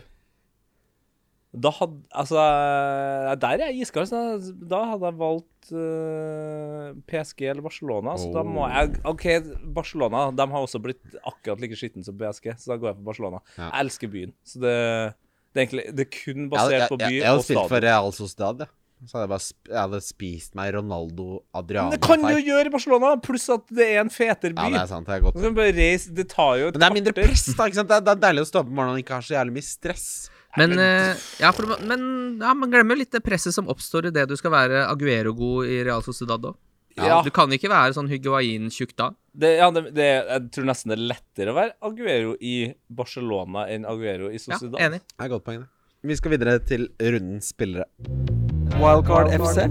Da 1.51 1.73
hadde 1.75 1.99
Altså, 2.15 2.39
eh, 2.39 3.33
der 3.43 3.65
er 3.65 3.73
jeg 3.73 3.85
iskald. 3.85 4.15
Da 4.63 4.81
hadde 4.93 5.11
jeg 5.11 5.19
valgt 5.19 5.69
uh, 5.75 6.95
PSG 7.09 7.45
eller 7.51 7.65
Barcelona. 7.65 8.15
Så 8.19 8.31
da 8.35 8.45
må 8.47 8.65
jeg 8.71 8.95
OK, 9.07 9.27
Barcelona 9.75 10.27
de 10.35 10.49
har 10.55 10.65
også 10.65 10.81
blitt 10.83 11.19
akkurat 11.21 11.61
like 11.61 11.77
skitten 11.79 12.05
som 12.05 12.17
PSG, 12.19 12.51
så 12.57 12.73
da 12.73 12.79
går 12.79 12.91
jeg 12.91 12.99
for 12.99 13.11
Barcelona. 13.11 13.43
Ja. 13.55 13.69
Jeg 13.69 13.85
elsker 13.85 14.11
byen, 14.11 14.35
så 14.47 14.63
det, 14.63 14.75
det 15.55 15.61
er 15.61 15.65
egentlig 15.65 15.85
Det 15.95 16.03
er 16.03 16.09
kun 16.11 16.41
Jeg, 16.41 16.49
basert 16.51 16.75
jeg, 16.75 16.89
på 16.91 16.97
by 16.99 17.05
jeg, 17.05 17.19
jeg 17.21 17.29
hadde 17.29 17.39
og 17.39 17.45
spilt 17.47 17.69
for. 17.71 17.85
Real 17.87 18.11
Sociedad, 18.15 18.65
jeg. 18.65 18.71
Så 19.05 19.17
hadde 19.17 19.25
jeg 19.25 19.31
bare 19.31 19.43
sp 19.43 19.69
jeg 19.69 19.77
hadde 19.77 19.99
spist 20.01 20.55
meg 20.57 20.69
Ronaldo 20.75 21.25
Adriano. 21.55 21.89
Men 21.91 21.95
det 21.95 22.01
kan 22.05 22.21
du 22.23 22.29
jo 22.31 22.43
gjøre 22.47 22.69
i 22.69 22.73
Barcelona, 22.73 23.11
pluss 23.21 23.47
at 23.53 23.65
det 23.79 23.87
er 23.93 23.99
en 24.01 24.11
fetere 24.13 24.55
by. 24.55 24.67
Ja, 24.67 24.73
det 24.75 24.81
er 24.81 24.91
sant. 24.91 25.07
Det 25.07 25.17
er 25.17 25.25
godt. 25.25 25.37
Du 25.37 25.43
kan 25.45 25.57
bare 25.57 25.75
reise 25.75 26.15
Det 26.15 26.27
tar 26.31 26.55
jo 26.61 26.69
et 26.71 26.77
Men 26.77 26.83
det 26.83 26.87
er 26.89 26.97
mindre 26.99 27.15
press, 27.17 27.45
da. 27.51 27.67
ikke 27.67 27.79
sant? 27.81 27.91
Det 27.91 27.99
er, 27.99 28.05
det 28.07 28.15
er 28.15 28.23
deilig 28.27 28.45
å 28.45 28.49
stå 28.49 28.63
opp 28.63 28.71
om 28.71 28.79
morgenen 28.79 28.99
og 28.99 29.03
ikke 29.05 29.19
ha 29.19 29.27
så 29.27 29.37
jævlig 29.37 29.57
mye 29.59 29.67
stress. 29.67 30.07
Men, 30.55 30.77
eh, 30.79 31.25
ja, 31.43 31.51
for, 31.51 31.75
men 31.83 32.05
ja, 32.39 32.53
man 32.55 32.71
glemmer 32.71 32.95
litt 32.99 33.11
det 33.11 33.19
presset 33.25 33.55
som 33.55 33.67
oppstår 33.71 34.07
i 34.09 34.13
det 34.15 34.23
du 34.31 34.37
skal 34.39 34.53
være 34.55 34.85
Aguero-god 34.87 35.67
i 35.67 35.81
Real 35.83 36.03
Sociedad 36.05 36.47
òg. 36.47 36.55
Ja. 36.95 37.19
Du 37.25 37.31
kan 37.35 37.51
ikke 37.51 37.67
være 37.67 37.91
sånn 37.95 38.07
Higuain-tjukk 38.07 38.93
da. 38.95 39.09
Det, 39.35 39.49
ja, 39.59 39.67
det, 39.75 39.89
det, 39.97 40.05
jeg 40.29 40.43
tror 40.55 40.67
nesten 40.69 40.93
det 40.93 40.95
er 40.95 41.07
lettere 41.09 41.51
å 41.51 41.55
være 41.57 41.73
Aguero 41.83 42.35
i 42.39 42.53
Barcelona 42.87 43.65
enn 43.73 43.83
Aguero 43.89 44.29
i 44.31 44.39
Ja, 44.39 44.59
enig. 44.87 45.01
Det 45.03 45.25
er 45.25 45.33
godt 45.33 45.43
poeng, 45.43 45.65
det. 45.65 45.71
Vi 46.05 46.15
skal 46.15 46.35
videre 46.35 46.59
til 46.63 46.87
rundens 47.01 47.49
spillere. 47.51 47.87
Wildcard 48.79 49.33
FC. 49.33 49.65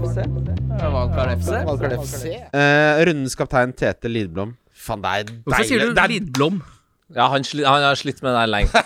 Wildcard 0.83 1.97
FC. 2.03 2.35
Eh, 2.53 3.01
rundens 3.07 3.37
kaptein 3.39 3.73
Tete 3.73 4.11
Lidblom. 4.11 4.53
Faen, 4.75 5.01
det 5.01 5.09
er 5.09 5.23
deilig. 5.25 5.39
Hvorfor 5.47 5.69
sier 5.69 5.81
du 5.81 5.93
det 5.95 6.03
er, 6.03 6.13
Lidblom? 6.13 6.61
Ja, 7.15 7.29
han, 7.31 7.45
sli, 7.47 7.65
han 7.65 7.85
har 7.87 7.97
slitt 7.97 8.21
med 8.25 8.37
det 8.37 8.45
lenge. 8.51 8.85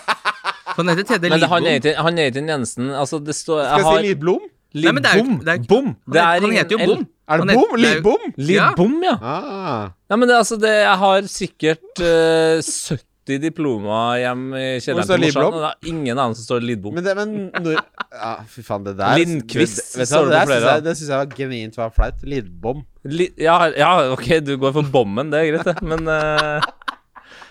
Han 0.70 0.86
heter 0.86 1.02
Tedde 1.02 1.28
Men 1.28 1.40
det, 1.42 1.48
han, 1.50 1.64
er 1.66 1.80
ikke, 1.80 1.92
han 1.98 2.18
er 2.18 2.28
ikke 2.30 2.36
den 2.38 2.50
eneste 2.54 2.84
Altså, 2.94 3.18
det 3.20 3.34
står 3.36 3.58
Skal 3.66 3.82
jeg 3.82 3.88
si 3.90 4.06
Lidblom? 4.06 4.44
Nei, 4.70 4.92
men 4.94 5.02
det 5.02 5.10
er 5.10 5.18
jo- 5.18 5.24
Lidbom. 5.24 5.40
det 5.44 5.52
er- 5.52 5.64
Bom. 5.68 5.88
Han, 6.06 6.16
er 6.16 6.52
heter, 6.54 6.70
jo 6.70 6.78
L. 6.78 6.94
Bom. 6.94 7.06
Er 7.30 7.44
det 7.44 7.54
bom? 7.54 7.76
Lydbom? 7.78 7.78
Lydbom, 7.78 8.24
jo- 8.26 8.46
Lidbom? 8.48 8.48
Lidbom, 8.50 8.96
ja. 9.06 9.14
Ah. 9.22 9.84
ja. 10.10 10.16
Men 10.18 10.28
det, 10.28 10.36
altså, 10.40 10.58
det, 10.60 10.72
jeg 10.82 10.96
har 11.04 11.28
sikkert 11.30 12.02
uh, 12.02 12.98
70 13.30 13.38
diplomer 13.44 14.16
hjemme 14.18 14.58
i 14.58 14.70
kjelleren 14.82 15.06
til 15.06 15.22
Morsan, 15.22 15.58
det 15.60 15.68
er 15.70 15.90
ingen 15.92 16.18
annen 16.18 16.34
som 16.34 16.46
står 16.48 16.64
Lidbom. 16.66 16.96
Men 16.98 17.06
det, 17.06 17.14
men 17.18 17.36
når, 17.62 17.78
Ja, 18.10 18.32
fy 18.50 18.64
faen, 18.66 18.82
det 18.88 18.96
der 18.98 19.20
Lindqvist 19.20 19.94
det, 20.00 20.08
står 20.10 20.26
det 20.26 20.34
det, 20.34 20.40
på 20.40 20.50
flere 20.50 20.72
det 20.88 20.94
syns 20.98 21.12
jeg 21.12 21.20
var 21.20 21.36
genuint 21.38 21.78
var 21.78 21.92
flaut. 21.94 22.24
Lidbom. 22.26 22.82
Li 23.06 23.30
ja, 23.40 23.54
ja, 23.78 23.92
OK, 24.12 24.26
du 24.44 24.56
går 24.60 24.74
for 24.76 24.90
bommen, 24.92 25.30
det 25.32 25.38
er 25.44 25.52
greit, 25.52 25.68
det. 25.70 25.76
Men 25.86 26.10
eh, 26.10 26.66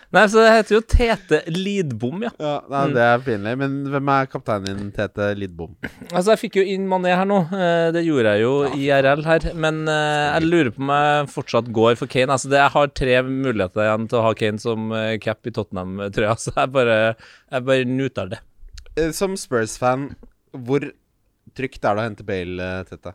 Nei, 0.10 0.24
så 0.26 0.42
det 0.42 0.52
heter 0.56 0.74
jo 0.74 0.80
Tete 0.90 1.38
Lidbom, 1.54 2.24
ja. 2.26 2.32
Ja, 2.42 2.54
nei, 2.66 2.80
Mm. 2.90 2.94
Det 2.96 3.02
er 3.06 3.20
pinlig. 3.28 3.52
Men 3.62 3.74
hvem 3.94 4.08
er 4.10 4.26
kapteinen 4.32 4.66
din, 4.80 4.88
Tete 4.96 5.28
Lidbom? 5.38 5.76
Altså, 6.10 6.32
jeg 6.34 6.40
fikk 6.42 6.56
jo 6.58 6.64
inn 6.66 6.88
Mané 6.90 7.12
her 7.14 7.28
nå. 7.30 7.38
eh, 7.54 7.92
Det 7.94 8.02
gjorde 8.08 8.32
jeg 8.34 8.42
jo 8.42 8.54
ja. 8.66 9.02
IRL 9.02 9.22
her. 9.28 9.46
Men 9.54 9.84
eh, 9.88 10.40
jeg 10.40 10.48
lurer 10.50 10.72
på 10.74 10.82
om 10.82 10.90
jeg 10.96 11.30
fortsatt 11.36 11.70
går 11.78 11.96
for 12.02 12.10
Kane. 12.10 12.34
Altså, 12.34 12.50
det, 12.50 12.58
jeg 12.58 12.74
har 12.74 12.88
tre 12.98 13.20
muligheter 13.28 13.86
igjen 13.86 14.10
til 14.10 14.18
å 14.18 14.26
ha 14.26 14.34
Kane 14.42 14.58
som 14.66 14.90
eh, 14.98 15.18
cap 15.22 15.46
i 15.46 15.54
Tottenham-trøya, 15.54 16.34
så 16.48 16.56
jeg 16.58 16.74
bare, 16.74 16.98
jeg 17.54 17.68
bare 17.70 17.86
nuter 17.86 18.34
det. 18.34 18.42
Som 19.14 19.38
Spurs-fan, 19.38 20.10
hvor 20.58 20.90
trygt 21.56 21.86
er 21.86 21.94
det 21.96 22.02
å 22.02 22.08
hente 22.10 22.26
Bale, 22.26 22.72
Tete? 22.90 23.14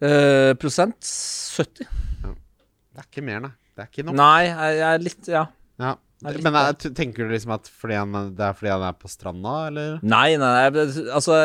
Eh, 0.00 0.54
prosent 0.58 1.02
70? 1.04 1.84
Det 2.24 3.02
er 3.04 3.06
ikke 3.10 3.24
mer, 3.26 3.40
nei. 3.50 3.54
Det 3.78 3.84
er 3.86 3.90
ikke 3.92 4.08
nok. 4.08 4.18
Nei, 4.18 4.42
jeg, 4.50 4.76
jeg 4.82 4.90
er 4.90 5.02
litt 5.06 5.32
Ja. 5.32 5.46
Ja. 5.78 5.94
Det 6.18 6.40
Men 6.42 6.56
jeg, 6.56 6.90
tenker 6.98 7.28
du 7.28 7.30
liksom 7.30 7.52
at 7.54 7.68
fordi 7.70 7.94
han, 7.94 8.14
det 8.34 8.42
er 8.42 8.54
fordi 8.58 8.72
han 8.72 8.84
er 8.88 8.94
på 8.98 9.06
stranda, 9.10 9.52
eller? 9.68 10.00
Nei, 10.02 10.32
nei, 10.40 10.48
nei, 10.50 10.86
altså 11.14 11.36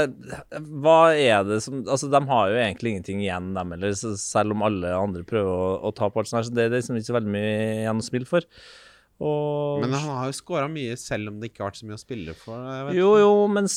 Hva 0.81 0.95
er 1.13 1.43
det 1.45 1.59
som 1.61 1.83
Altså, 1.83 2.09
de 2.09 2.21
har 2.31 2.47
jo 2.49 2.57
egentlig 2.57 2.95
ingenting 2.95 3.21
igjen, 3.21 3.51
dem 3.53 3.75
heller, 3.75 3.93
selv 3.93 4.55
om 4.55 4.65
alle 4.65 4.95
andre 4.97 5.21
prøver 5.29 5.51
å, 5.53 5.75
å 5.77 5.93
ta 5.93 6.09
på 6.09 6.23
alt 6.23 6.31
sånt 6.31 6.49
så 6.49 6.55
det 6.57 6.65
er 6.65 6.73
liksom 6.73 6.97
ikke 6.97 7.11
så 7.11 7.17
veldig 7.19 7.35
mye 7.35 7.53
igjen 7.83 8.01
å 8.01 8.07
spille 8.07 8.29
for. 8.31 8.49
Og 9.21 9.83
Men 9.83 9.93
han 9.93 10.09
har 10.09 10.31
jo 10.31 10.39
skåra 10.39 10.65
mye, 10.71 10.97
selv 10.97 11.29
om 11.29 11.37
det 11.39 11.51
ikke 11.51 11.61
har 11.61 11.69
vært 11.69 11.81
så 11.83 11.91
mye 11.91 11.99
å 11.99 12.01
spille 12.01 12.33
for. 12.41 12.65
jeg 12.65 12.87
vet 12.87 12.97
Jo, 12.97 13.13
jo, 13.21 13.31
men 13.53 13.69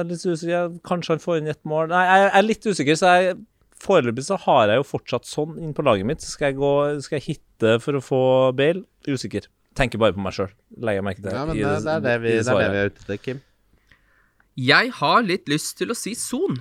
jeg 0.00 0.08
usikker. 0.24 0.72
Kanskje 0.88 1.18
han 1.18 1.22
får 1.28 1.42
inn 1.42 1.52
ett 1.52 1.60
mål. 1.68 1.92
Nei, 1.92 2.06
jeg 2.08 2.32
er 2.40 2.46
litt 2.48 2.70
usikker, 2.72 2.96
så 2.98 3.12
jeg 3.20 3.36
Foreløpig 3.80 4.24
så 4.26 4.36
har 4.42 4.68
jeg 4.68 4.80
jo 4.82 4.86
fortsatt 4.90 5.24
sånn 5.28 5.56
inn 5.62 5.72
på 5.76 5.84
laget 5.86 6.04
mitt. 6.08 6.20
Skal 6.26 6.50
jeg 6.50 6.58
gå 6.60 6.72
Skal 7.04 7.16
jeg 7.20 7.26
hitte 7.34 7.78
for 7.80 7.96
å 7.96 8.02
få 8.04 8.20
Bale? 8.58 8.82
Usikker. 9.08 9.46
Tenker 9.78 10.00
bare 10.02 10.12
på 10.16 10.20
meg 10.24 10.34
sjøl. 10.36 10.50
Legger 10.82 11.04
merke 11.06 11.22
til. 11.24 11.32
Ja, 11.32 11.44
men 11.48 11.56
i 11.56 11.62
det, 11.64 11.76
det, 11.86 11.94
er 11.94 12.02
det, 12.04 12.16
vi, 12.24 12.34
det 12.36 12.50
er 12.52 12.60
det 12.60 12.72
vi 12.74 12.80
er 12.82 12.90
ute 12.90 13.04
etter, 13.06 13.20
Kim. 13.24 13.40
Jeg 14.60 14.90
har 14.98 15.22
litt 15.24 15.48
lyst 15.48 15.78
til 15.78 15.94
å 15.94 15.96
si 15.96 16.12
Son. 16.18 16.58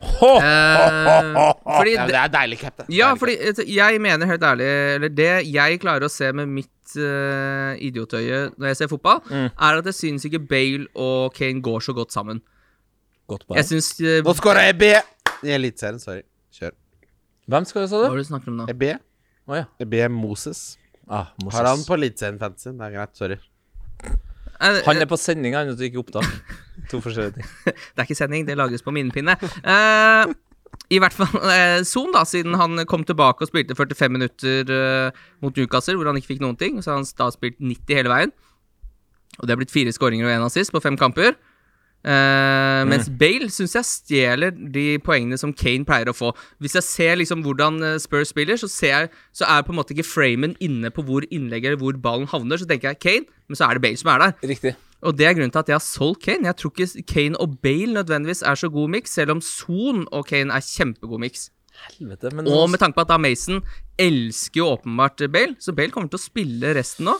Ho! 0.00 0.28
Eh, 0.40 1.34
fordi 1.66 1.92
Ja, 1.96 2.04
det, 2.08 2.14
er 2.16 2.30
deilig 2.32 2.58
cap, 2.62 2.76
det. 2.78 2.86
Ja, 2.96 3.10
fordi 3.20 3.34
jeg 3.68 3.98
mener 4.00 4.30
helt 4.30 4.44
ærlig 4.48 4.68
Eller 4.96 5.10
det 5.12 5.26
jeg 5.52 5.80
klarer 5.82 6.06
å 6.06 6.12
se 6.12 6.30
med 6.32 6.48
mitt 6.48 6.94
uh, 6.96 7.74
idiotøye 7.76 8.38
når 8.56 8.70
jeg 8.70 8.78
ser 8.80 8.88
fotball, 8.94 9.20
Mm. 9.28 9.50
er 9.52 9.80
at 9.82 9.90
jeg 9.90 9.98
syns 9.98 10.24
ikke 10.24 10.40
Bale 10.48 10.86
og 10.96 11.34
Kane 11.36 11.60
går 11.60 11.84
så 11.84 11.92
godt 11.96 12.14
sammen. 12.16 12.40
Godt 13.30 13.46
Jeg 13.54 13.68
syns 13.68 13.92
cap. 13.96 14.26
Nå 14.26 14.34
scora 14.38 14.66
EB 14.72 14.82
i 14.90 15.52
Eliteserien. 15.54 16.00
Sorry. 16.02 16.24
Kjør. 16.56 16.74
Hvem 17.50 17.66
skal 17.68 17.84
du, 17.86 17.88
sa 17.92 18.00
Hva 18.00 18.08
du? 18.08 18.10
var 18.12 18.18
det 18.20 18.26
du 18.26 18.30
snakker 18.32 18.52
om 18.52 18.58
nå? 18.60 18.66
EB. 18.74 18.84
Å 19.50 19.60
ja. 19.60 19.64
EB 19.86 19.94
Moses. 20.14 20.64
Ah, 21.10 21.30
Moses. 21.42 21.56
Har 21.58 21.70
han 21.72 21.86
på 21.86 21.96
Eliteserien 21.98 22.38
fantasy? 22.42 22.74
Det 22.74 22.86
er 22.88 22.96
greit. 22.98 23.14
Sorry. 23.18 23.38
Eh, 24.60 24.82
Han 24.86 25.00
er 25.00 25.08
på 25.08 25.16
sending, 25.18 25.54
han 25.56 25.70
er 25.72 25.86
ikke 25.86 26.02
opptak. 26.02 26.26
To 26.90 27.00
forskjellige 27.00 27.38
ting. 27.38 27.46
Det 27.94 28.02
er 28.02 28.06
ikke 28.08 28.18
sending, 28.18 28.44
det 28.48 28.56
lages 28.58 28.82
på 28.84 28.92
minnepinne. 28.92 29.36
Eh, 29.40 30.32
I 30.92 30.98
hvert 31.00 31.14
fall 31.16 31.32
eh, 31.54 31.80
Son, 31.88 32.10
da, 32.12 32.24
siden 32.28 32.54
han 32.60 32.82
kom 32.90 33.04
tilbake 33.08 33.46
og 33.46 33.50
spilte 33.50 33.76
45 33.78 34.12
minutter 34.12 34.72
eh, 34.76 35.20
mot 35.44 35.56
Newcastle, 35.56 35.96
hvor 35.96 36.10
han 36.10 36.18
ikke 36.20 36.34
fikk 36.34 36.42
noen 36.44 36.58
ting. 36.60 36.80
Så 36.82 36.92
har 36.92 37.00
han 37.00 37.08
da 37.18 37.30
spilt 37.32 37.56
90 37.62 37.96
hele 38.02 38.12
veien. 38.12 38.34
Og 39.40 39.46
det 39.48 39.54
er 39.54 39.60
blitt 39.62 39.72
fire 39.72 39.92
skåringer 39.96 40.28
og 40.28 40.34
én 40.34 40.44
assist 40.44 40.74
på 40.74 40.82
fem 40.84 40.98
kamper. 41.00 41.38
Eh, 42.00 42.82
mens 42.88 43.10
Bale 43.20 43.50
syns 43.52 43.74
jeg 43.76 43.84
stjeler 43.84 44.54
de 44.56 44.94
poengene 45.04 45.36
som 45.40 45.52
Kane 45.52 45.84
pleier 45.88 46.08
å 46.08 46.16
få. 46.16 46.30
Hvis 46.62 46.78
jeg 46.78 46.86
ser 46.86 47.18
liksom 47.20 47.42
hvordan 47.44 47.80
eh, 47.84 47.98
Spurs 48.00 48.32
spiller, 48.32 48.56
så, 48.60 48.70
ser 48.72 48.94
jeg, 48.94 49.10
så 49.36 49.48
er 49.48 49.66
på 49.66 49.74
en 49.74 49.80
måte 49.80 49.92
ikke 49.96 50.08
framen 50.08 50.56
inne 50.64 50.92
på 50.94 51.04
hvor 51.04 51.26
innlegget 51.28 51.74
eller 51.74 51.82
hvor 51.82 51.98
ballen 52.00 52.30
havner. 52.30 52.60
Så 52.60 52.68
tenker 52.68 52.94
jeg 52.94 53.02
Kane, 53.04 53.42
men 53.48 53.60
så 53.60 53.68
er 53.68 53.76
det 53.76 53.84
Bale 53.84 54.00
som 54.00 54.12
er 54.14 54.24
der. 54.24 54.36
Riktig. 54.54 54.74
Og 55.00 55.16
det 55.16 55.26
er 55.28 55.36
grunnen 55.36 55.52
til 55.52 55.62
at 55.62 55.70
jeg 55.72 55.78
har 55.78 55.84
solgt 55.84 56.24
Kane. 56.24 56.48
Jeg 56.48 56.56
tror 56.60 56.72
ikke 56.74 57.04
Kane 57.08 57.40
og 57.40 57.58
Bale 57.64 57.96
nødvendigvis 57.98 58.44
er 58.48 58.60
så 58.60 58.70
god 58.72 58.92
miks, 58.96 59.16
selv 59.16 59.36
om 59.36 59.44
Son 59.44 60.06
og 60.08 60.26
Kane 60.28 60.56
er 60.56 60.64
kjempegod 60.64 61.20
miks. 61.20 61.50
Helvete, 61.80 62.32
men 62.36 62.48
Og 62.48 62.66
med 62.68 62.80
tanke 62.80 62.98
på 62.98 63.04
at 63.06 63.12
da 63.12 63.16
Mason 63.20 63.62
elsker 64.00 64.60
jo 64.60 64.72
åpenbart 64.74 65.22
Bale, 65.32 65.56
så 65.60 65.72
Bale 65.76 65.92
kommer 65.92 66.12
til 66.12 66.20
å 66.20 66.24
spille 66.24 66.74
resten 66.76 67.08
nå. 67.08 67.16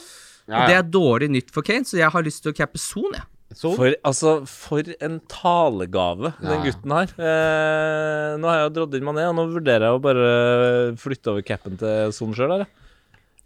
Og 0.51 0.67
det 0.67 0.75
er 0.75 0.89
dårlig 0.89 1.31
nytt 1.31 1.53
for 1.55 1.65
Kane, 1.65 1.87
så 1.87 2.01
jeg 2.01 2.11
har 2.11 2.25
lyst 2.27 2.43
til 2.45 2.53
å 2.53 2.57
cappe 2.57 2.81
Son, 2.81 3.13
jeg. 3.15 3.29
Son? 3.57 3.75
For, 3.75 3.95
altså, 4.07 4.35
for 4.47 4.87
en 5.03 5.17
talegave 5.31 6.31
den 6.39 6.61
gutten 6.69 6.93
har. 6.95 7.11
Eh, 7.19 8.37
nå 8.39 8.47
har 8.47 8.61
jeg 8.63 8.75
dratt 8.77 8.95
inn 8.95 9.07
Mané, 9.09 9.25
og 9.31 9.35
nå 9.39 9.49
vurderer 9.51 9.89
jeg 9.89 9.97
å 9.99 10.03
bare 10.05 10.29
flytte 11.01 11.33
over 11.33 11.43
capen 11.47 11.75
til 11.81 12.15
Son 12.15 12.37
sjøl. 12.37 12.63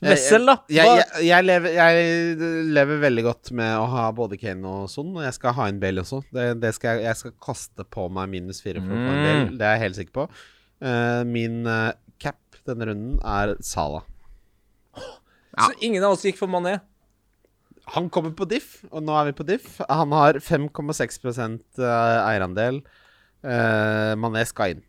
Wessel, 0.05 0.45
da? 0.51 0.59
Jeg, 0.69 0.85
jeg, 1.01 1.25
jeg, 1.31 1.45
lever, 1.47 1.77
jeg 1.79 2.53
lever 2.77 2.99
veldig 3.07 3.25
godt 3.25 3.53
med 3.57 3.73
å 3.81 3.87
ha 3.89 4.09
både 4.13 4.37
Kane 4.41 4.69
og 4.69 4.91
Son, 4.93 5.15
og 5.17 5.25
jeg 5.25 5.37
skal 5.39 5.55
ha 5.57 5.69
en 5.71 5.79
Bale 5.81 6.03
også. 6.05 6.21
Det, 6.35 6.49
det 6.61 6.75
skal 6.77 7.01
jeg, 7.01 7.17
skal 7.23 7.33
kaste 7.47 7.87
på 7.89 8.09
meg 8.13 8.29
minus 8.35 8.61
fire 8.65 8.83
for 8.85 8.93
å 8.93 8.99
få 8.99 9.13
en 9.15 9.23
Mm. 9.23 9.25
Bale. 9.25 9.59
Det 9.61 9.69
er 9.71 9.77
jeg 9.79 9.85
helt 9.87 10.01
sikker 10.03 10.17
på. 10.19 10.27
Eh, 10.85 11.23
min 11.31 11.63
eh, 11.71 11.93
cap 12.21 12.37
denne 12.69 12.91
runden 12.91 13.17
er 13.25 13.55
Salah. 13.65 14.05
Ja. 14.99 15.69
Så 15.71 15.79
ingen 15.87 16.05
av 16.05 16.17
oss 16.17 16.25
gikk 16.27 16.37
for 16.41 16.51
Mané? 16.51 16.81
Han 17.95 18.09
kommer 18.11 18.33
på 18.35 18.47
diff, 18.51 18.81
og 18.91 19.03
nå 19.07 19.15
er 19.21 19.31
vi 19.31 19.37
på 19.39 19.47
diff. 19.47 19.77
Han 19.89 20.13
har 20.17 20.39
5,6 20.43 21.19
eh, 21.79 22.19
eierandel. 22.29 22.83
Uh, 23.45 24.15
Mané 24.19 24.45
skal 24.49 24.75
inn. 24.75 24.83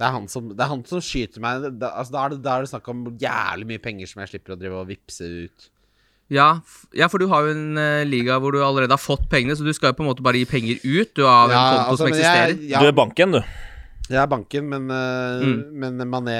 Det 0.00 0.06
er 0.08 0.14
han 0.16 0.26
som, 0.32 0.48
det 0.56 0.64
er 0.64 0.70
han 0.72 0.80
som 0.88 1.02
skyter 1.04 1.42
meg. 1.44 1.66
Da, 1.78 1.92
altså, 2.00 2.14
da, 2.16 2.22
er 2.26 2.32
det, 2.34 2.38
da 2.44 2.54
er 2.58 2.64
det 2.64 2.70
snakk 2.72 2.88
om 2.90 3.04
jævlig 3.20 3.68
mye 3.68 3.82
penger 3.84 4.08
som 4.10 4.22
jeg 4.24 4.32
slipper 4.32 4.54
å 4.56 4.58
drive 4.60 4.80
og 4.80 4.88
vippse 4.90 5.28
ut. 5.46 5.68
Ja, 6.30 6.48
f- 6.62 6.86
ja, 6.94 7.08
for 7.10 7.18
du 7.22 7.26
har 7.30 7.46
jo 7.48 7.54
en 7.56 7.78
uh, 7.78 8.04
liga 8.06 8.36
hvor 8.40 8.54
du 8.54 8.60
allerede 8.62 8.94
har 8.94 9.02
fått 9.02 9.24
pengene, 9.32 9.56
så 9.58 9.66
du 9.66 9.72
skal 9.76 9.92
jo 9.92 9.98
på 9.98 10.04
en 10.06 10.10
måte 10.12 10.24
bare 10.26 10.40
gi 10.40 10.46
penger 10.48 10.78
ut 10.86 11.12
du, 11.18 11.24
av 11.26 11.50
en 11.50 11.56
konto 11.58 11.82
altså, 11.90 11.98
som 12.04 12.12
eksisterer. 12.12 12.54
jeg- 12.54 12.70
ja, 12.74 12.80
Du 12.84 12.86
er 12.90 12.96
banken, 12.96 13.34
du. 13.38 13.40
Jeg 14.10 14.18
er 14.24 14.30
banken, 14.30 14.68
men, 14.72 14.88
uh, 14.90 15.42
Mm. 15.44 15.60
men 15.84 16.08
Mané 16.10 16.38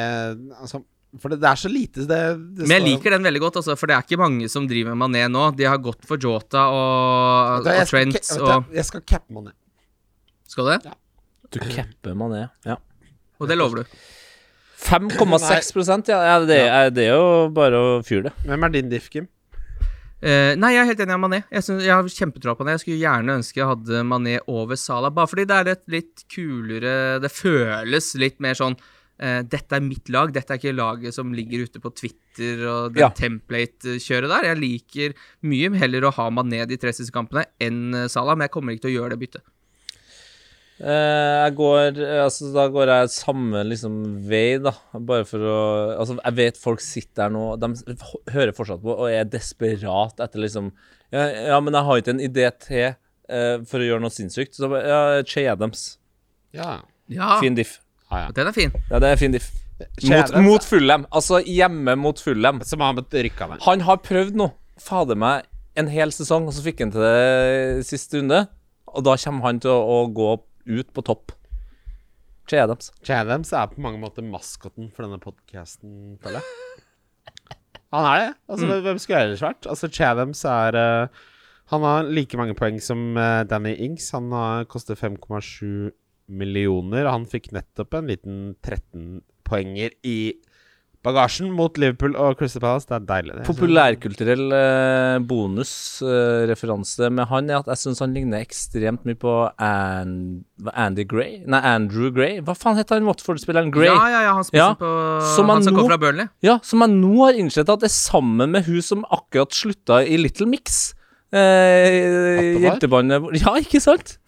altså, 0.61 0.83
For 1.19 1.33
det, 1.33 1.41
det 1.43 1.49
er 1.51 1.59
så 1.59 1.69
lite 1.71 2.05
det, 2.07 2.19
det 2.55 2.69
Men 2.71 2.77
jeg 2.77 2.85
liker 2.85 3.17
den 3.17 3.25
veldig 3.27 3.41
godt, 3.43 3.57
altså, 3.59 3.75
for 3.79 3.91
det 3.91 3.97
er 3.97 4.05
ikke 4.07 4.21
mange 4.21 4.47
som 4.53 4.69
driver 4.71 4.95
med 4.95 5.03
Mané 5.03 5.25
nå. 5.33 5.49
De 5.59 5.67
har 5.67 5.81
gått 5.83 6.07
for 6.07 6.23
Jota 6.23 6.69
og, 6.71 7.65
da, 7.67 7.75
jeg 7.81 7.89
og 7.89 7.91
Trent 7.91 8.21
skal, 8.21 8.45
du 8.45 8.53
og 8.55 8.77
Jeg 8.79 8.87
skal 8.87 9.03
cappe 9.03 9.35
Mané. 9.35 9.57
Skal 10.51 10.71
det? 10.71 10.95
Du 11.51 11.59
capper 11.65 12.15
Mané. 12.15 12.45
Ja. 12.69 12.79
Og 13.43 13.51
det 13.51 13.59
lover 13.59 13.83
du. 13.83 13.99
5,6 14.81 16.09
ja, 16.09 16.21
ja, 16.25 16.39
det, 16.47 16.57
er, 16.63 16.95
det 16.95 17.11
er 17.11 17.19
jo 17.19 17.51
bare 17.53 17.77
å 17.77 17.91
fyre 18.07 18.31
det. 18.31 18.33
Hvem 18.47 18.65
er 18.65 18.75
din 18.79 18.89
diff, 18.93 19.11
Kim? 19.13 19.27
Uh, 20.21 20.53
nei, 20.61 20.75
jeg 20.75 20.83
er 20.83 20.89
helt 20.93 21.03
enig 21.03 21.17
med 21.17 21.25
Mané. 21.25 21.43
Jeg, 21.49 21.65
synes, 21.67 21.83
jeg 21.85 21.95
har 21.97 22.09
kjempetroa 22.15 22.55
på 22.57 22.65
det. 22.65 22.77
Jeg 22.77 22.85
skulle 22.85 23.03
gjerne 23.03 23.37
ønske 23.41 23.61
jeg 23.61 23.69
hadde 23.73 24.07
Mané 24.07 24.39
over 24.47 24.79
Salah, 24.79 25.13
bare 25.17 25.31
fordi 25.33 25.47
det 25.49 25.59
er 25.59 25.75
et 25.75 25.85
litt 25.91 26.25
kulere 26.31 26.95
Det 27.25 27.33
føles 27.33 28.13
litt 28.21 28.39
mer 28.45 28.59
sånn 28.59 28.77
eh, 28.79 28.97
Dette 29.21 29.77
er 29.77 29.83
mitt 29.85 30.09
lag, 30.09 30.31
dette 30.33 30.55
er 30.55 30.57
ikke 30.57 30.73
laget 30.73 31.13
som 31.13 31.35
ligger 31.37 31.67
ute 31.69 31.81
på 31.85 31.91
Twitter 31.93 32.63
og 32.71 32.95
det 32.95 33.03
Ja. 33.03 33.11
template-kjøret 33.13 34.33
der. 34.33 34.47
Jeg 34.49 34.61
liker 34.63 35.15
mye 35.45 35.69
heller 35.77 36.07
å 36.09 36.13
ha 36.17 36.31
Mané 36.33 36.63
de 36.67 36.79
tre 36.81 36.89
siste 36.97 37.13
kampene 37.13 37.45
enn 37.61 37.93
eh, 37.95 38.07
Salah, 38.09 38.33
men 38.35 38.47
jeg 38.49 38.55
kommer 38.55 38.73
ikke 38.73 38.87
til 38.87 38.95
å 38.95 38.97
gjøre 39.03 39.13
det 39.13 39.21
byttet. 39.21 39.43
Eh, 40.81 41.37
jeg 41.45 41.55
går 41.59 41.99
eh, 42.01 42.23
Altså, 42.25 42.49
da 42.55 42.65
går 42.73 42.89
jeg 42.89 43.11
samme 43.13 43.61
liksom 43.69 43.99
vei, 44.31 44.57
da. 44.65 44.73
Bare 44.97 45.27
for 45.29 45.45
å 45.45 45.59
Altså, 45.99 46.17
jeg 46.23 46.37
vet 46.39 46.61
folk 46.61 46.81
sitter 46.81 47.27
der 47.27 47.35
nå, 47.35 47.43
de 47.61 47.99
hører 48.33 48.55
fortsatt 48.57 48.81
på 48.81 48.95
og 48.95 49.11
er 49.11 49.29
desperat 49.29 50.23
etter 50.25 50.41
liksom 50.47 50.73
Ja, 51.13 51.27
ja 51.51 51.61
men 51.61 51.77
jeg 51.77 51.85
har 51.85 52.01
ikke 52.01 52.15
en 52.17 52.25
idé 52.25 52.49
til 52.65 52.87
uh, 52.95 53.61
for 53.69 53.83
å 53.83 53.87
gjøre 53.91 54.01
noe 54.05 54.15
sinnssykt. 54.15 54.57
Så 54.57 54.71
Ja, 54.79 55.21
Che 55.27 55.45
Adams. 55.51 55.99
Ja. 56.57 56.81
Ja, 57.11 57.41
Fin 57.43 57.57
diff. 57.59 57.81
Ja, 58.11 58.27
ja. 58.27 58.31
den 58.37 58.51
er 58.51 58.57
fin. 58.57 58.73
Ja, 58.91 59.01
det 59.03 59.11
er 59.13 59.21
fin 59.21 59.35
diff. 59.35 59.51
Mot, 60.05 60.35
mot 60.45 60.65
Fullem. 60.67 61.07
Altså 61.15 61.41
hjemme 61.47 61.95
mot 61.97 62.21
Fullem. 62.21 62.61
Som 62.69 62.83
han 62.85 63.01
rykka 63.01 63.49
med. 63.49 63.63
Han 63.65 63.85
har 63.87 64.01
prøvd 64.05 64.37
nå, 64.37 64.51
fader 64.81 65.17
meg, 65.19 65.49
en 65.79 65.89
hel 65.89 66.13
sesong, 66.13 66.49
og 66.51 66.57
så 66.57 66.65
fikk 66.65 66.83
han 66.85 66.93
til 66.95 67.05
det 67.05 67.87
siste 67.89 68.21
runde. 68.21 68.45
Og 68.91 69.07
da 69.07 69.15
kommer 69.23 69.47
han 69.47 69.61
til 69.63 69.73
å, 69.73 69.81
å 69.81 70.09
gå 70.13 70.33
ut 70.71 70.93
på 70.93 71.05
topp. 71.07 71.33
Che 72.51 72.59
Adams. 72.59 72.91
Che 73.07 73.15
Adams 73.15 73.53
er 73.55 73.71
på 73.71 73.81
mange 73.83 74.01
måter 74.03 74.27
maskoten 74.27 74.91
for 74.91 75.07
denne 75.07 75.21
podkasten, 75.23 76.19
føler 76.23 76.41
jeg. 76.41 76.81
Han 77.95 78.07
er 78.07 78.17
det. 78.25 78.31
Altså, 78.51 78.67
Mm. 78.67 78.83
Hvem 78.87 78.99
skulle 79.03 79.21
ellers 79.25 79.43
vært? 79.43 79.67
Altså, 79.67 79.89
Che 79.89 80.05
Adams 80.07 80.45
er 80.45 80.77
uh, 80.79 81.07
Han 81.71 81.83
har 81.83 82.03
like 82.11 82.37
mange 82.37 82.55
poeng 82.59 82.81
som 82.83 83.17
uh, 83.17 83.45
Danny 83.45 83.77
Ings. 83.79 84.11
Han 84.11 84.33
har 84.33 84.65
koster 84.65 84.95
5,7 84.99 85.91
millioner. 86.31 87.11
Han 87.11 87.27
fikk 87.27 87.51
nettopp 87.57 87.95
en 87.99 88.07
liten 88.11 88.39
13 88.63 89.21
poenger 89.45 89.91
i 90.07 90.19
bagasjen 91.01 91.49
mot 91.57 91.79
Liverpool 91.81 92.13
og 92.21 92.35
Crystal 92.37 92.61
Palace. 92.61 92.85
Det 92.91 92.93
er 92.99 93.05
deilig. 93.09 93.37
det. 93.39 93.45
Populærkulturell 93.49 94.51
eh, 94.53 95.15
bonusreferanse 95.25 97.09
med 97.17 97.25
han 97.31 97.49
er 97.49 97.63
at 97.63 97.71
jeg 97.73 97.81
syns 97.87 98.03
han 98.05 98.13
ligner 98.13 98.43
ekstremt 98.45 99.07
mye 99.09 99.17
på 99.21 99.33
And 99.65 100.43
Andy 100.75 101.07
Gray 101.09 101.39
Nei, 101.49 101.61
Andrew 101.73 102.11
Gray. 102.13 102.41
Hva 102.45 102.53
faen 102.59 102.77
heter 102.77 102.99
han 103.01 103.09
Watford-spilleren? 103.09 103.73
Gray? 103.73 103.89
Ja, 103.89 103.97
ja, 104.13 104.23
ja, 104.29 104.35
han 104.37 104.45
spiser 104.45 104.61
Ja, 104.61 104.71
på 104.81 104.93
som 105.35 105.49
han 105.49 105.61
Han 105.63 105.69
som 105.71 105.75
nå- 105.79 105.81
kom 105.87 105.91
fra 105.95 106.01
Burnley. 106.05 106.29
Ja, 106.45 106.59
som 106.63 106.85
jeg 106.85 106.95
nå 107.01 107.15
har 107.25 107.41
innsett 107.41 107.73
at 107.73 107.81
det 107.81 107.89
er 107.91 107.97
sammen 107.97 108.53
med 108.59 108.69
hun 108.69 108.83
som 108.85 109.05
akkurat 109.09 109.57
slutta 109.57 110.03
i 110.05 110.21
Little 110.21 110.47
Mix. 110.53 110.93
Eh, 111.33 112.61
jentebandet 112.61 113.41
Ja, 113.41 113.55
ikke 113.63 113.81
sant? 113.81 114.19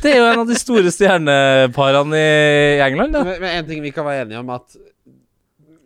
Det 0.00 0.12
er 0.14 0.20
jo 0.20 0.28
en 0.30 0.42
av 0.42 0.48
de 0.48 0.56
store 0.58 0.90
stjerneparene 0.94 2.20
i 2.20 2.80
England, 2.84 3.12
da. 3.16 3.24
Men, 3.26 3.40
men 3.42 3.58
en 3.58 3.68
ting 3.68 3.82
vi 3.84 3.92
kan 3.94 4.06
være 4.08 4.26
enige 4.26 4.40
om 4.42 4.54
at 4.56 4.78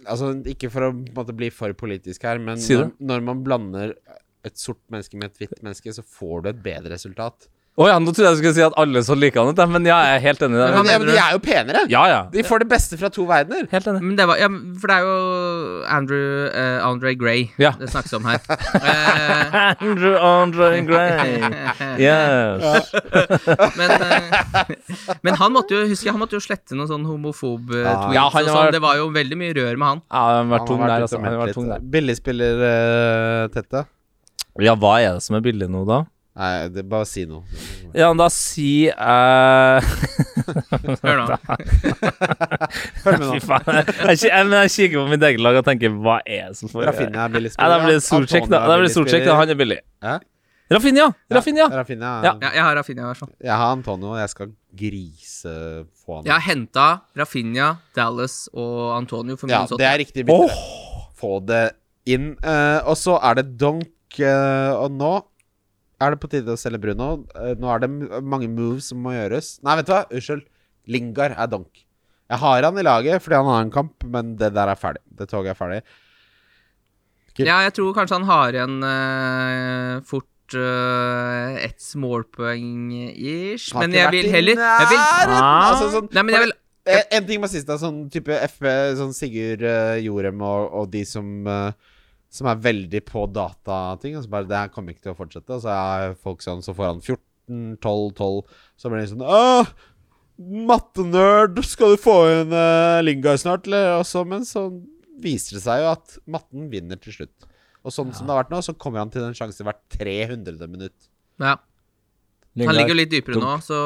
Altså, 0.05 0.35
Ikke 0.53 0.69
for 0.69 0.85
å 0.85 0.93
måte, 0.93 1.33
bli 1.33 1.49
for 1.49 1.73
politisk 1.81 2.27
her, 2.29 2.37
men 2.37 2.59
når, 2.61 2.91
når 3.01 3.23
man 3.25 3.39
blander 3.47 3.95
et 4.45 4.61
sort 4.61 4.83
menneske 4.93 5.17
med 5.17 5.31
et 5.31 5.39
hvitt 5.41 5.63
menneske, 5.65 5.95
så 5.97 6.05
får 6.05 6.43
du 6.45 6.49
et 6.51 6.59
bedre 6.67 6.93
resultat. 6.93 7.47
Å 7.75 7.89
ja, 7.91 7.95
nå 7.99 8.13
trodde 8.15 8.29
jeg 8.29 8.37
du 8.37 8.39
skulle 8.39 8.55
si 8.55 8.63
at 8.63 8.75
alle 8.79 9.01
så 9.03 9.17
like 9.19 9.35
han 9.35 9.49
ut, 9.51 9.61
men 9.67 9.87
ja, 9.89 9.97
jeg 10.07 10.19
er 10.21 10.23
helt 10.29 10.43
enig 10.47 10.55
i 10.55 10.59
Men 10.63 10.77
Men, 10.77 10.91
ja, 10.93 10.99
men 11.03 11.09
de 11.09 11.15
er 11.19 11.33
jo 11.35 11.41
penere! 11.43 11.81
Ja, 11.91 12.03
ja. 12.07 12.21
De 12.31 12.45
får 12.47 12.63
det 12.63 12.69
beste 12.71 12.95
fra 13.01 13.09
to 13.11 13.25
verdener. 13.27 13.65
Helt 13.73 13.89
enig. 13.91 14.03
Men 14.05 14.13
det 14.21 14.27
var, 14.31 14.39
ja, 14.39 14.47
for 14.79 14.93
det 14.93 14.99
er 15.01 15.09
jo 15.09 15.17
Andrew 15.97 16.29
uh, 16.55 16.87
Andre 16.87 17.15
Gray 17.19 17.49
Ja. 17.59 17.73
det 17.81 17.89
snakkes 17.91 18.15
om 18.21 18.29
her. 18.31 18.39
uh, 18.47 19.75
Andrew 19.89 20.15
Andre 20.23 20.71
Gray. 20.87 21.35
Yes. 22.05 22.95
men, 23.75 23.91
uh, 23.91 24.71
men 25.27 25.37
han 25.43 25.55
måtte 25.59 25.75
jo 25.75 25.83
husker 25.91 26.13
jeg, 26.13 26.15
han 26.15 26.23
måtte 26.23 26.39
jo 26.39 26.43
slette 26.47 26.79
noen 26.79 26.93
sånn 26.95 27.11
homofob 27.11 27.75
uh, 27.75 27.81
Ja. 27.83 27.99
tweets. 28.05 28.15
Ja, 28.21 28.29
han 28.39 28.47
og 28.47 28.55
sånn. 28.55 28.73
Det 28.79 28.85
var 28.87 29.03
jo 29.03 29.11
veldig 29.19 29.41
mye 29.43 29.59
rør 29.59 29.75
med 29.83 29.89
han. 29.97 30.07
Ja, 30.15 30.23
han 30.31 30.39
har 30.39 30.51
vært 30.61 30.71
tung 30.71 30.79
der, 30.87 30.95
vært 30.95 31.11
altså. 31.11 31.59
tung 31.59 31.71
der. 31.75 31.85
Billigspiller, 31.99 32.65
uh, 32.71 33.53
Tette. 33.59 33.87
Ja, 34.63 34.79
hva 34.79 35.01
er 35.03 35.17
det 35.19 35.27
som 35.27 35.35
er 35.35 35.43
billig 35.43 35.67
nå, 35.67 35.83
da? 35.91 36.05
Nei, 36.35 36.67
det, 36.75 36.83
bare 36.91 37.07
si 37.07 37.23
noe. 37.31 37.45
Ja, 37.95 38.09
men 38.11 38.19
da 38.19 38.27
si 38.33 38.89
uh... 38.91 39.79
Hør 41.05 41.21
nå. 41.21 41.27
Hør 43.05 43.19
med 43.21 43.29
Fy 43.29 43.43
faen. 43.45 43.69
Jeg, 43.79 43.93
jeg, 43.95 44.19
jeg, 44.27 44.47
men 44.49 44.57
jeg 44.65 44.73
kikker 44.75 44.99
på 44.99 45.05
mitt 45.13 45.27
eget 45.29 45.43
lag 45.47 45.61
og 45.61 45.67
tenker 45.69 45.93
hva 45.95 46.17
er 46.27 46.49
det 46.51 46.59
som 46.59 46.73
får 46.73 46.89
Rafinha 46.89 47.29
er 47.29 47.47
Ja, 47.47 47.69
da 47.71 47.77
blir 47.85 47.95
det 47.95 48.03
Solcheck, 48.03 48.49
da. 48.51 48.65
Da 48.67 48.79
blir 48.81 48.89
det 48.89 48.95
Solcheck, 48.97 49.23
da. 49.29 49.37
Han 49.39 49.53
er 49.55 49.59
billig. 49.61 49.79
Hæ? 50.03 50.17
Rafinha! 50.75 51.07
Rafinha! 51.31 51.69
Rafinha. 51.71 52.11
Ja. 52.25 52.33
Ja, 52.41 52.51
jeg 52.57 52.65
har 52.67 52.77
Rafinha 52.81 53.13
i. 53.13 53.29
Jeg 53.45 53.59
har 53.61 53.77
Antonio, 53.77 54.11
og 54.17 54.19
jeg 54.19 54.33
skal 54.33 54.51
grise 54.81 55.53
på 56.03 56.17
han. 56.17 56.27
Jeg 56.27 56.35
har 56.35 56.45
henta 56.49 56.87
Rafinha, 57.21 57.69
Dallas 57.95 58.49
og 58.51 58.97
Antonio 58.97 59.39
for 59.39 59.53
Ja, 59.53 59.63
minus 59.63 59.79
det 59.79 59.87
er 59.87 60.03
riktig 60.03 60.27
bytte. 60.27 60.59
Få 61.21 61.39
det 61.47 61.63
inn. 62.11 62.33
Uh, 62.43 62.81
og 62.91 62.99
så 62.99 63.21
er 63.23 63.39
det 63.39 63.47
donk, 63.61 64.19
uh, 64.19 64.75
og 64.81 64.99
nå 64.99 65.13
er 66.03 66.15
det 66.15 66.21
på 66.23 66.31
tide 66.33 66.55
å 66.55 66.61
selge 66.61 66.81
Bruno. 66.83 67.09
Eh, 67.39 67.55
nå 67.61 67.71
er 67.71 67.85
det 67.85 67.91
mange 68.23 68.49
moves 68.51 68.91
som 68.91 69.01
må 69.05 69.15
gjøres. 69.15 69.59
Nei, 69.67 69.77
vet 69.81 69.89
du 69.89 69.95
hva? 69.95 70.05
Unnskyld. 70.11 70.47
Lingard 70.91 71.37
er 71.39 71.51
donk. 71.51 71.85
Jeg 72.31 72.41
har 72.41 72.65
han 72.67 72.81
i 72.81 72.85
laget 72.85 73.23
fordi 73.23 73.39
han 73.39 73.51
har 73.51 73.65
en 73.65 73.73
kamp, 73.73 74.05
men 74.11 74.35
det 74.41 74.51
der 74.57 74.73
er 74.73 74.81
ferdig. 74.81 75.03
Det 75.13 75.29
toget 75.31 75.55
er 75.55 75.59
ferdig. 75.59 75.81
Ja, 77.43 77.59
jeg 77.67 77.75
tror 77.77 77.95
kanskje 77.97 78.21
han 78.21 78.29
har 78.29 78.55
igjen 78.55 78.77
uh, 78.87 80.03
fort 80.07 80.55
uh, 80.55 81.57
ett 81.59 81.83
målpoeng 81.99 82.93
ish. 83.11 83.73
Men 83.75 83.97
jeg 83.97 84.13
vil 84.15 84.29
heller 84.31 84.61
jeg 84.61 84.91
vil. 84.93 85.01
Ah. 85.01 85.73
Altså, 85.73 85.91
sånn, 85.97 86.13
Nei, 86.15 86.23
men 86.23 86.37
jeg 86.37 86.45
vil 86.47 86.55
en, 86.85 87.03
En 87.19 87.27
ting 87.27 87.43
må 87.43 87.51
siste. 87.51 87.79
Sånn 87.81 88.05
type 88.13 88.39
FB, 88.55 88.71
sånn 89.01 89.17
Sigurd 89.17 89.65
uh, 89.67 89.97
Jorem 90.05 90.45
og, 90.47 90.69
og 90.79 90.89
de 90.93 91.03
som 91.09 91.49
eh, 91.49 91.93
Som 92.35 92.49
er 92.51 92.63
veldig 92.63 93.01
på 93.07 93.25
datating. 93.31 94.17
Og 94.19 94.25
så 94.25 94.33
bare 94.33 94.49
Det 94.51 94.59
her 94.59 94.73
kommer 94.75 94.95
ikke 94.95 95.07
til 95.07 95.15
å 95.15 95.19
fortsette. 95.19 95.55
Og 95.55 95.63
så 95.63 95.75
er 95.75 96.17
folk 96.19 96.43
sånn 96.43 96.65
Så 96.67 96.75
får 96.75 96.89
han 96.91 97.03
14, 97.03 97.77
12, 97.79 98.09
12. 98.19 98.41
Så 98.81 98.91
blir 98.91 99.05
de 99.05 99.11
sånn 99.13 99.27
Åh, 99.27 99.71
mattenerd! 100.71 101.61
Skal 101.67 101.95
du 101.95 102.03
få 102.03 102.17
inn 102.33 102.55
uh, 102.55 102.99
Lingard 103.07 103.43
snart, 103.43 103.69
eller? 103.71 104.01
Og 104.01 104.09
så, 104.09 104.25
men 104.27 104.47
så 104.49 104.67
viser 105.23 105.59
det 105.59 105.63
seg 105.65 105.85
jo 105.85 105.93
at 105.93 106.17
matten 106.27 106.67
vinner 106.73 106.99
til 107.01 107.15
slutt. 107.15 107.47
Og 107.85 107.93
sånn 107.93 108.11
som 108.17 108.27
det 108.27 108.35
har 108.35 108.43
vært 108.43 108.53
nå, 108.55 108.61
så 108.65 108.75
kommer 108.81 109.03
han 109.03 109.13
til 109.13 109.27
en 109.27 109.37
sjanse 109.37 109.65
hvert 109.65 109.83
300. 109.95 110.67
minutt. 110.67 111.09
ja. 111.43 111.59
Han 112.55 112.77
ligger 112.77 112.95
jo 112.95 112.99
litt 113.01 113.11
dypere 113.11 113.41
nå, 113.43 113.55
så 113.67 113.79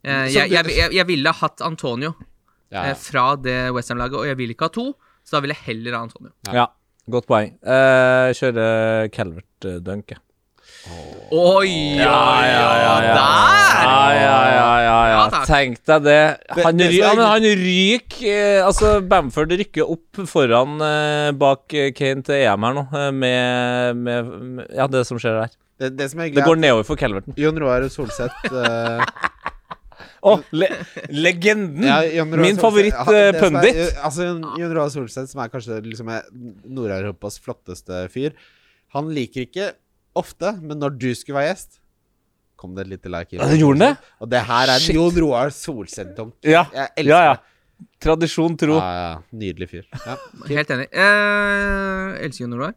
eh, 0.00 0.30
jeg, 0.32 0.48
jeg, 0.48 0.64
jeg, 0.72 0.92
jeg 0.96 1.04
ville 1.10 1.28
ha 1.28 1.36
hatt 1.44 1.60
Antonio 1.60 2.14
Ja, 2.72 2.86
eh, 2.86 2.94
fra 2.96 3.34
det 3.36 3.58
Westham-laget, 3.76 4.16
og 4.16 4.24
jeg 4.30 4.38
vil 4.38 4.54
ikke 4.54 4.70
ha 4.70 4.72
to, 4.72 4.86
så 5.20 5.36
da 5.36 5.42
vil 5.44 5.52
jeg 5.52 5.60
heller 5.66 5.98
ha 5.98 6.00
Antonio. 6.06 6.32
Ja, 6.48 6.64
godt 7.10 7.26
poeng. 7.28 7.54
Eh, 7.64 8.30
kjører 8.38 9.08
Calvert-dunk, 9.14 10.14
jeg. 10.14 10.20
Oi, 11.32 11.96
Ja, 11.96 12.18
ja, 12.44 12.64
ja, 12.76 12.94
ja. 13.04 13.14
Der! 13.16 13.84
Ja, 13.84 14.00
ja, 14.12 14.36
ja, 14.54 14.68
ja, 14.84 14.96
ja. 15.10 15.40
Tenk 15.48 15.80
deg 15.88 16.04
det. 16.04 16.18
Han, 16.58 16.80
ry 16.80 16.98
men 17.00 17.22
han 17.24 17.46
ryker 17.60 18.28
eh, 18.28 18.60
Altså, 18.64 18.98
Bamford 19.08 19.52
rykker 19.56 19.88
opp 19.96 20.20
foran 20.28 20.76
eh, 20.84 21.30
bak 21.40 21.72
eh, 21.76 21.90
Kane 21.96 22.24
til 22.24 22.36
EM 22.42 22.66
her 22.68 22.76
nå, 22.76 22.84
eh, 22.92 23.10
med, 23.16 23.96
med, 24.04 24.30
med 24.60 24.74
Ja, 24.76 24.86
det 24.92 25.06
som 25.08 25.20
skjer 25.20 25.40
der. 25.42 25.54
Det, 25.80 25.90
det 25.98 26.10
som 26.12 26.20
er 26.22 26.30
Det 26.36 26.44
går 26.44 26.58
er 26.58 26.62
nedover 26.66 26.86
for 26.86 27.00
Calverton. 27.00 27.34
Jon 27.40 27.58
Roar 27.64 27.88
Solseth 27.92 28.52
eh, 28.52 29.04
Å, 30.24 30.38
le 30.56 30.68
legenden! 31.12 31.84
Ja, 31.84 32.24
Min 32.24 32.56
Solseth- 32.56 32.88
ja, 32.90 33.04
favoritt-pundit. 33.04 33.80
Altså, 34.00 34.30
Jon- 34.58 34.72
Roar 34.72 34.88
Solseth, 34.94 35.28
som 35.34 35.42
er 35.44 35.50
kanskje 35.52 35.80
liksom 35.84 36.08
er 36.14 36.22
Nord-Europas 36.64 37.36
flotteste 37.44 38.06
fyr, 38.14 38.32
han 38.96 39.10
liker 39.12 39.44
ikke 39.44 39.66
ofte, 40.16 40.54
men 40.62 40.78
når 40.80 40.96
du 40.98 41.10
skulle 41.18 41.40
være 41.42 41.50
gjest 41.54 41.80
Kom 42.56 42.72
det 42.76 42.84
et 42.86 42.92
lite 42.94 43.10
like. 43.12 43.34
Ja, 43.36 43.44
det 43.50 43.58
gjorde 43.58 43.80
den 43.82 43.90
det? 43.90 43.96
Og 44.24 44.28
det 44.32 44.40
her 44.48 44.70
er 44.72 44.78
Shit. 44.80 44.94
Jon 44.96 45.16
Roar 45.20 45.50
Solseth-donk. 45.52 46.32
Ja, 46.46 46.62
Jeg 46.72 46.88
elsker 47.02 47.10
ja, 47.10 47.34
ja. 47.34 47.88
Tradisjon 48.00 48.54
tro. 48.56 48.76
Ja, 48.78 48.92
ja. 48.94 49.18
Nydelig 49.36 49.68
fyr. 49.68 49.82
Ja. 50.06 50.14
Helt 50.48 50.70
enig. 50.72 50.86
Jeg 50.94 52.22
elsker 52.24 52.44
Jon 52.46 52.54
Roar. 52.62 52.72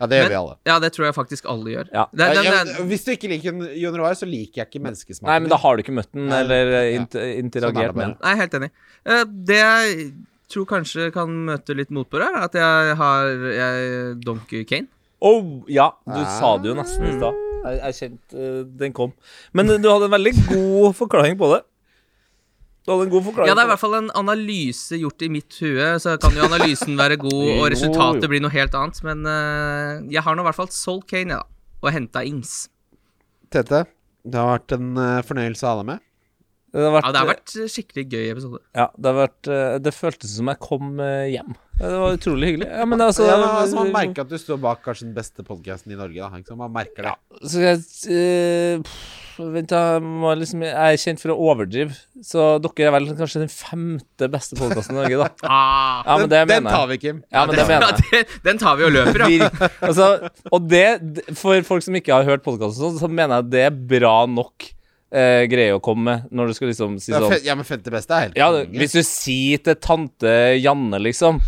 Ja, 0.00 0.06
det 0.10 0.18
gjør 0.18 0.26
Men- 0.26 0.32
vi 0.32 0.38
alle. 0.42 0.54
Ja, 0.68 0.78
det 0.82 0.90
tror 0.92 1.06
jeg 1.06 1.14
faktisk 1.16 1.46
alle 1.48 1.70
gjør. 1.72 1.88
Ja. 1.92 2.04
Det, 2.12 2.26
det, 2.28 2.42
det, 2.44 2.44
ja, 2.76 2.84
hvis 2.90 3.04
du 3.06 3.10
ikke 3.14 3.30
liker 3.32 3.52
en 3.54 3.66
Jon 3.80 3.96
Roar, 4.00 4.14
så 4.18 4.28
liker 4.28 4.62
jeg 4.62 4.68
ikke 4.70 4.82
menneskesmaken. 4.84 5.30
Nei, 5.30 5.38
men 5.40 5.52
da 5.52 5.56
har 5.62 5.76
du 5.76 5.82
ikke 5.84 5.94
møtt 5.96 6.10
den 6.12 6.28
eller 6.32 6.72
eh, 6.74 6.88
ja. 6.90 6.98
inter 7.00 7.20
Sånn 7.22 7.30
er 7.32 7.40
interagert 7.42 7.96
med 7.96 8.04
den. 8.10 8.16
Nei, 8.22 8.34
helt 8.42 8.56
enig. 8.60 8.70
Eh, 9.06 9.22
det 9.52 9.60
jeg 9.62 10.10
tror 10.52 10.66
kanskje 10.70 11.08
kan 11.14 11.32
møte 11.48 11.74
litt 11.74 11.90
motbør, 11.90 12.22
er 12.28 12.44
at 12.44 12.54
jeg 12.54 12.96
har 13.00 13.30
jeg, 13.56 14.20
Donkey 14.22 14.64
Kane. 14.68 14.86
Oh, 15.24 15.62
ja, 15.72 15.88
du 16.04 16.20
Ah. 16.20 16.28
sa 16.38 16.56
det 16.60 16.68
jo 16.68 16.74
nesten 16.76 17.06
i 17.08 17.14
stad. 17.16 17.34
Jeg, 17.66 17.78
jeg 17.80 17.94
kjente 17.98 18.36
uh, 18.36 18.64
den 18.78 18.92
kom. 18.94 19.12
Men 19.56 19.66
du 19.66 19.88
hadde 19.90 20.06
en 20.06 20.12
veldig 20.14 20.34
god 20.52 20.92
forklaring 20.94 21.38
på 21.40 21.48
det. 21.54 21.62
Du 22.86 22.92
hadde 22.92 23.08
en 23.08 23.10
god 23.10 23.24
forklaring 23.26 23.50
Ja, 23.50 23.56
det 23.58 23.64
er 23.64 23.66
i 23.66 23.72
hvert 23.72 23.82
fall 23.82 23.96
en 23.98 24.12
analyse 24.14 24.98
gjort 25.00 25.24
i 25.26 25.28
mitt 25.34 25.58
hue, 25.58 25.88
så 26.02 26.14
kan 26.22 26.36
jo 26.38 26.46
analysen 26.46 26.94
være 26.98 27.18
god, 27.18 27.48
og 27.58 27.66
resultatet 27.74 28.30
blir 28.30 28.44
noe 28.44 28.54
helt 28.54 28.76
annet. 28.78 29.02
Men 29.06 29.26
uh, 29.26 30.06
jeg 30.12 30.22
har 30.22 30.38
nå 30.38 30.44
i 30.44 30.46
hvert 30.46 30.60
fall 30.60 30.70
solgt 30.74 31.10
Kane, 31.10 31.40
ja. 31.40 31.42
Og 31.82 31.90
henta 31.92 32.22
Ings. 32.26 32.68
Tete, 33.52 33.84
det 34.26 34.38
har 34.38 34.56
vært 34.56 34.74
en 34.74 34.96
eh, 34.98 35.24
fornøyelse 35.26 35.66
å 35.66 35.68
ha 35.68 35.80
deg 35.80 35.88
med. 35.90 36.05
Det 36.74 36.82
har 36.82 36.92
vært, 36.96 37.06
Ja, 37.06 37.12
det 37.12 37.20
har 37.20 37.28
vært 37.30 37.52
skikkelig 37.72 38.04
gøy 38.10 38.24
episode. 38.32 38.58
Ja, 38.76 38.88
det 38.96 39.12
har 39.12 39.18
vært 39.20 39.50
eh, 39.52 39.76
Det 39.84 39.92
føltes 39.94 40.32
som 40.36 40.50
jeg 40.50 40.60
kom 40.64 40.98
eh, 41.02 41.28
hjem. 41.36 41.54
Det 41.76 41.92
var 41.92 42.16
utrolig 42.16 42.50
hyggelig. 42.50 42.70
Ja, 42.72 42.86
men 42.88 43.04
altså 43.04 43.26
ja, 43.26 43.36
men, 43.36 43.50
altså, 43.52 43.76
man 43.82 43.92
merker 43.92 44.24
at 44.24 44.32
du 44.32 44.38
står 44.40 44.58
bak 44.62 44.80
kanskje 44.84 45.10
den 45.10 45.14
beste 45.16 45.44
podkasten 45.44 45.92
i 45.92 45.98
Norge. 45.98 46.28
Da. 46.48 46.56
Man 46.56 46.72
merker 46.72 47.04
det. 47.04 47.12
Ja, 47.12 47.40
Så 47.52 47.62
jeg 47.62 48.80
uh, 48.80 48.96
Vent, 49.36 49.68
da. 49.68 49.80
jeg 49.96 50.04
må 50.06 50.30
Liksom, 50.40 50.62
jeg 50.64 50.72
er 50.72 51.00
kjent 51.02 51.20
for 51.20 51.34
å 51.34 51.36
overdrive. 51.50 51.92
Så 52.24 52.46
dere 52.64 52.88
er 52.88 52.94
vel 52.96 53.10
kanskje 53.18 53.42
den 53.44 53.52
femte 53.52 54.30
beste 54.32 54.56
podkasten 54.56 54.96
i 54.96 55.00
Norge, 55.02 55.18
da. 55.20 55.28
Ah. 55.56 56.00
Ja, 56.06 56.16
men 56.22 56.32
det 56.32 56.40
den, 56.40 56.54
den 56.54 56.70
tar 56.72 56.88
vi, 56.88 56.98
Kim. 57.02 57.20
Ja, 57.32 57.44
men 57.48 57.60
det 57.60 57.66
mener 57.68 58.00
jeg. 58.12 58.30
den 58.46 58.62
tar 58.62 58.80
vi 58.80 58.88
og 58.88 58.94
løper, 58.96 59.26
ja. 59.28 59.50
Altså, 59.84 60.08
og 60.48 60.70
det, 60.72 60.86
for 61.36 61.60
folk 61.68 61.84
som 61.84 62.00
ikke 62.00 62.16
har 62.16 62.28
hørt 62.28 62.44
podkasten, 62.46 62.96
så 62.96 63.12
mener 63.12 63.42
jeg 63.42 63.52
det 63.52 63.66
er 63.68 63.78
bra 63.96 64.18
nok 64.30 64.72
eh, 65.12 65.46
greie 65.50 65.74
å 65.76 65.80
komme 65.82 66.04
med 66.08 66.30
når 66.34 66.46
du 66.50 66.54
skal 66.58 66.68
liksom 66.72 66.96
si 67.02 67.12
Ja, 67.12 67.20
sånn 67.22 67.44
ja, 67.46 67.54
men 67.54 67.64
femte 67.68 67.90
beste 67.94 68.14
er 68.16 68.26
helt 68.28 68.36
Ja, 68.38 68.48
konge. 68.52 68.78
hvis 68.80 68.92
du 68.96 69.02
sier 69.06 69.58
til 69.62 69.74
tante 69.76 70.32
Janne, 70.60 70.98
liksom, 71.02 71.40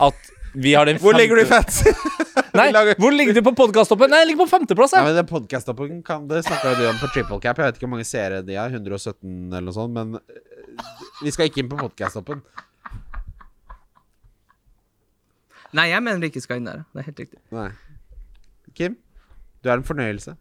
at 0.00 0.30
vi 0.54 0.72
har 0.74 0.86
den 0.86 0.98
Hvor 1.02 1.14
ligger 1.18 1.36
du 1.40 1.42
i 1.42 1.48
femte- 1.50 1.94
Nei, 2.58 2.68
lager- 2.70 2.94
hvor 3.02 3.10
ligger 3.10 3.34
du 3.34 3.40
på 3.42 3.50
podkasttoppen? 3.58 4.10
Nei, 4.10 4.20
jeg 4.22 4.28
ligger 4.32 4.44
på 4.46 4.50
femteplass, 4.52 4.92
Ja, 4.94 5.00
jeg. 5.02 5.08
men 5.10 5.16
den 5.18 5.26
podcastoppen 5.26 6.02
kan 6.06 6.28
Det 6.30 6.44
snakka 6.46 6.76
du 6.78 6.84
om 6.86 7.00
på 7.02 7.08
Triple 7.14 7.40
Cap. 7.42 7.58
Jeg 7.58 7.66
vet 7.66 7.78
ikke 7.80 7.86
hvor 7.88 7.94
mange 7.96 8.06
seere 8.06 8.42
de 8.46 8.54
har. 8.54 8.70
117 8.70 9.50
eller 9.50 9.64
noe 9.66 9.74
sånt. 9.74 9.90
Men 9.96 10.14
eh, 10.20 10.84
vi 11.24 11.32
skal 11.34 11.48
ikke 11.50 11.64
inn 11.64 11.70
på 11.72 11.80
podcastoppen. 11.82 12.44
Nei, 15.74 15.88
jeg 15.90 16.02
mener 16.06 16.22
vi 16.22 16.30
ikke 16.30 16.44
skal 16.44 16.60
inn 16.60 16.68
der. 16.70 16.84
Det 16.94 17.02
er 17.02 17.08
helt 17.08 17.22
riktig. 17.24 17.40
Nei. 17.54 17.66
Kim, 18.78 18.94
du 19.62 19.70
er 19.72 19.80
en 19.80 19.86
fornøyelse. 19.86 20.36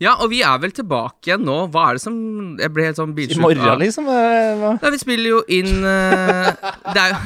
Ja, 0.00 0.14
og 0.16 0.30
vi 0.32 0.40
er 0.46 0.56
vel 0.62 0.72
tilbake 0.72 1.28
igjen 1.28 1.44
nå. 1.44 1.56
Hva 1.72 1.90
er 1.90 1.98
det 1.98 2.04
som 2.06 2.14
Jeg 2.60 2.72
ble 2.72 2.88
helt 2.88 3.00
sånn 3.00 3.12
I 3.20 3.36
morgen, 3.40 3.82
liksom. 3.82 4.08
hva? 4.08 4.74
Nei, 4.80 4.92
vi 4.94 5.00
spiller 5.02 5.34
jo 5.34 5.40
inn 5.52 5.84
uh, 5.84 6.48
Det 6.88 7.02
er 7.02 7.12
jo 7.12 7.18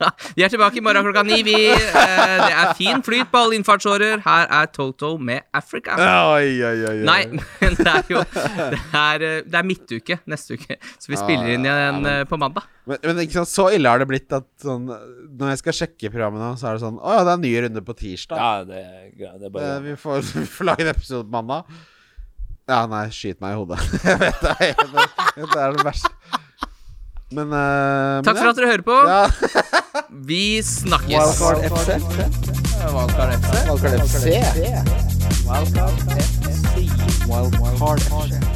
Vi 0.36 0.44
er 0.44 0.52
tilbake 0.52 0.80
i 0.80 0.82
morgen 0.84 1.04
klokka 1.04 1.22
ni, 1.26 1.40
vi. 1.46 1.54
Eh, 1.70 2.34
det 2.40 2.54
er 2.54 2.72
fin 2.78 3.02
flyt 3.04 3.30
på 3.32 3.42
alle 3.44 3.58
innfartsårer. 3.58 4.22
Her 4.24 4.46
er 4.60 4.70
Toto 4.72 5.12
med 5.20 5.44
Africa. 5.56 5.96
Oi, 6.00 6.56
oi, 6.64 6.72
oi, 6.72 6.92
oi. 6.92 7.06
Nei, 7.08 7.20
men 7.60 7.78
det 7.78 7.86
er 7.92 8.12
jo 8.14 8.24
Det 8.32 8.80
er, 9.02 9.26
eh, 9.26 9.38
det 9.46 9.60
er 9.60 9.68
midtuke 9.68 10.20
neste 10.30 10.56
uke, 10.58 10.78
så 10.96 11.12
vi 11.12 11.20
spiller 11.20 11.54
inn 11.54 11.68
igjen 11.68 12.10
eh, 12.10 12.22
på 12.28 12.38
mandag. 12.40 12.66
Men, 12.88 13.02
men 13.04 13.22
ikke 13.26 13.40
sant, 13.40 13.52
så 13.52 13.68
ille 13.74 13.92
har 13.92 14.00
det 14.00 14.08
blitt 14.08 14.32
at 14.34 14.46
sånn 14.64 14.88
Når 14.88 15.50
jeg 15.52 15.58
skal 15.60 15.76
sjekke 15.76 16.10
programmet 16.10 16.40
nå, 16.42 16.54
så 16.58 16.70
er 16.70 16.78
det 16.78 16.82
sånn 16.82 16.96
Å 16.96 17.12
ja, 17.12 17.20
det 17.26 17.30
er 17.30 17.36
en 17.36 17.44
ny 17.44 17.52
runde 17.66 17.82
på 17.86 17.94
tirsdag. 18.00 18.40
Ja, 18.40 18.64
det 18.66 18.82
greit. 19.20 19.38
Det 19.38 19.50
er 19.50 19.54
bare 19.54 19.78
vi, 19.84 19.96
får, 20.00 20.24
vi 20.40 20.46
får 20.48 20.72
lage 20.72 20.86
en 20.86 20.94
episode 20.94 21.26
på 21.28 21.34
mandag. 21.36 21.68
Ja, 22.70 22.84
nei, 22.90 23.08
skyt 23.14 23.40
meg 23.42 23.56
i 23.56 23.58
hodet. 23.60 23.80
jeg 24.06 24.20
vet 24.20 24.44
Det 24.46 25.48
det 25.50 25.60
er 25.60 25.76
det 25.76 25.86
verste. 25.86 26.12
Men 27.30 27.52
uh, 27.54 28.22
Takk 28.26 28.40
for 28.40 28.50
at 28.50 28.58
dere 28.58 28.70
hører 28.72 28.82
på. 28.82 28.96
Ja. 29.06 29.30
Vi 30.30 30.42
snakkes. 30.66 31.14
Wildcard 31.14 31.62
FC. 31.70 31.88
Wildcard 32.90 33.30
FC. 33.38 33.54
Wildcard 33.70 33.94
FC. 34.02 34.24
Wildcard 35.46 35.94
FC. 36.26 36.88
Wildcard 37.30 38.02
FC. 38.02 38.50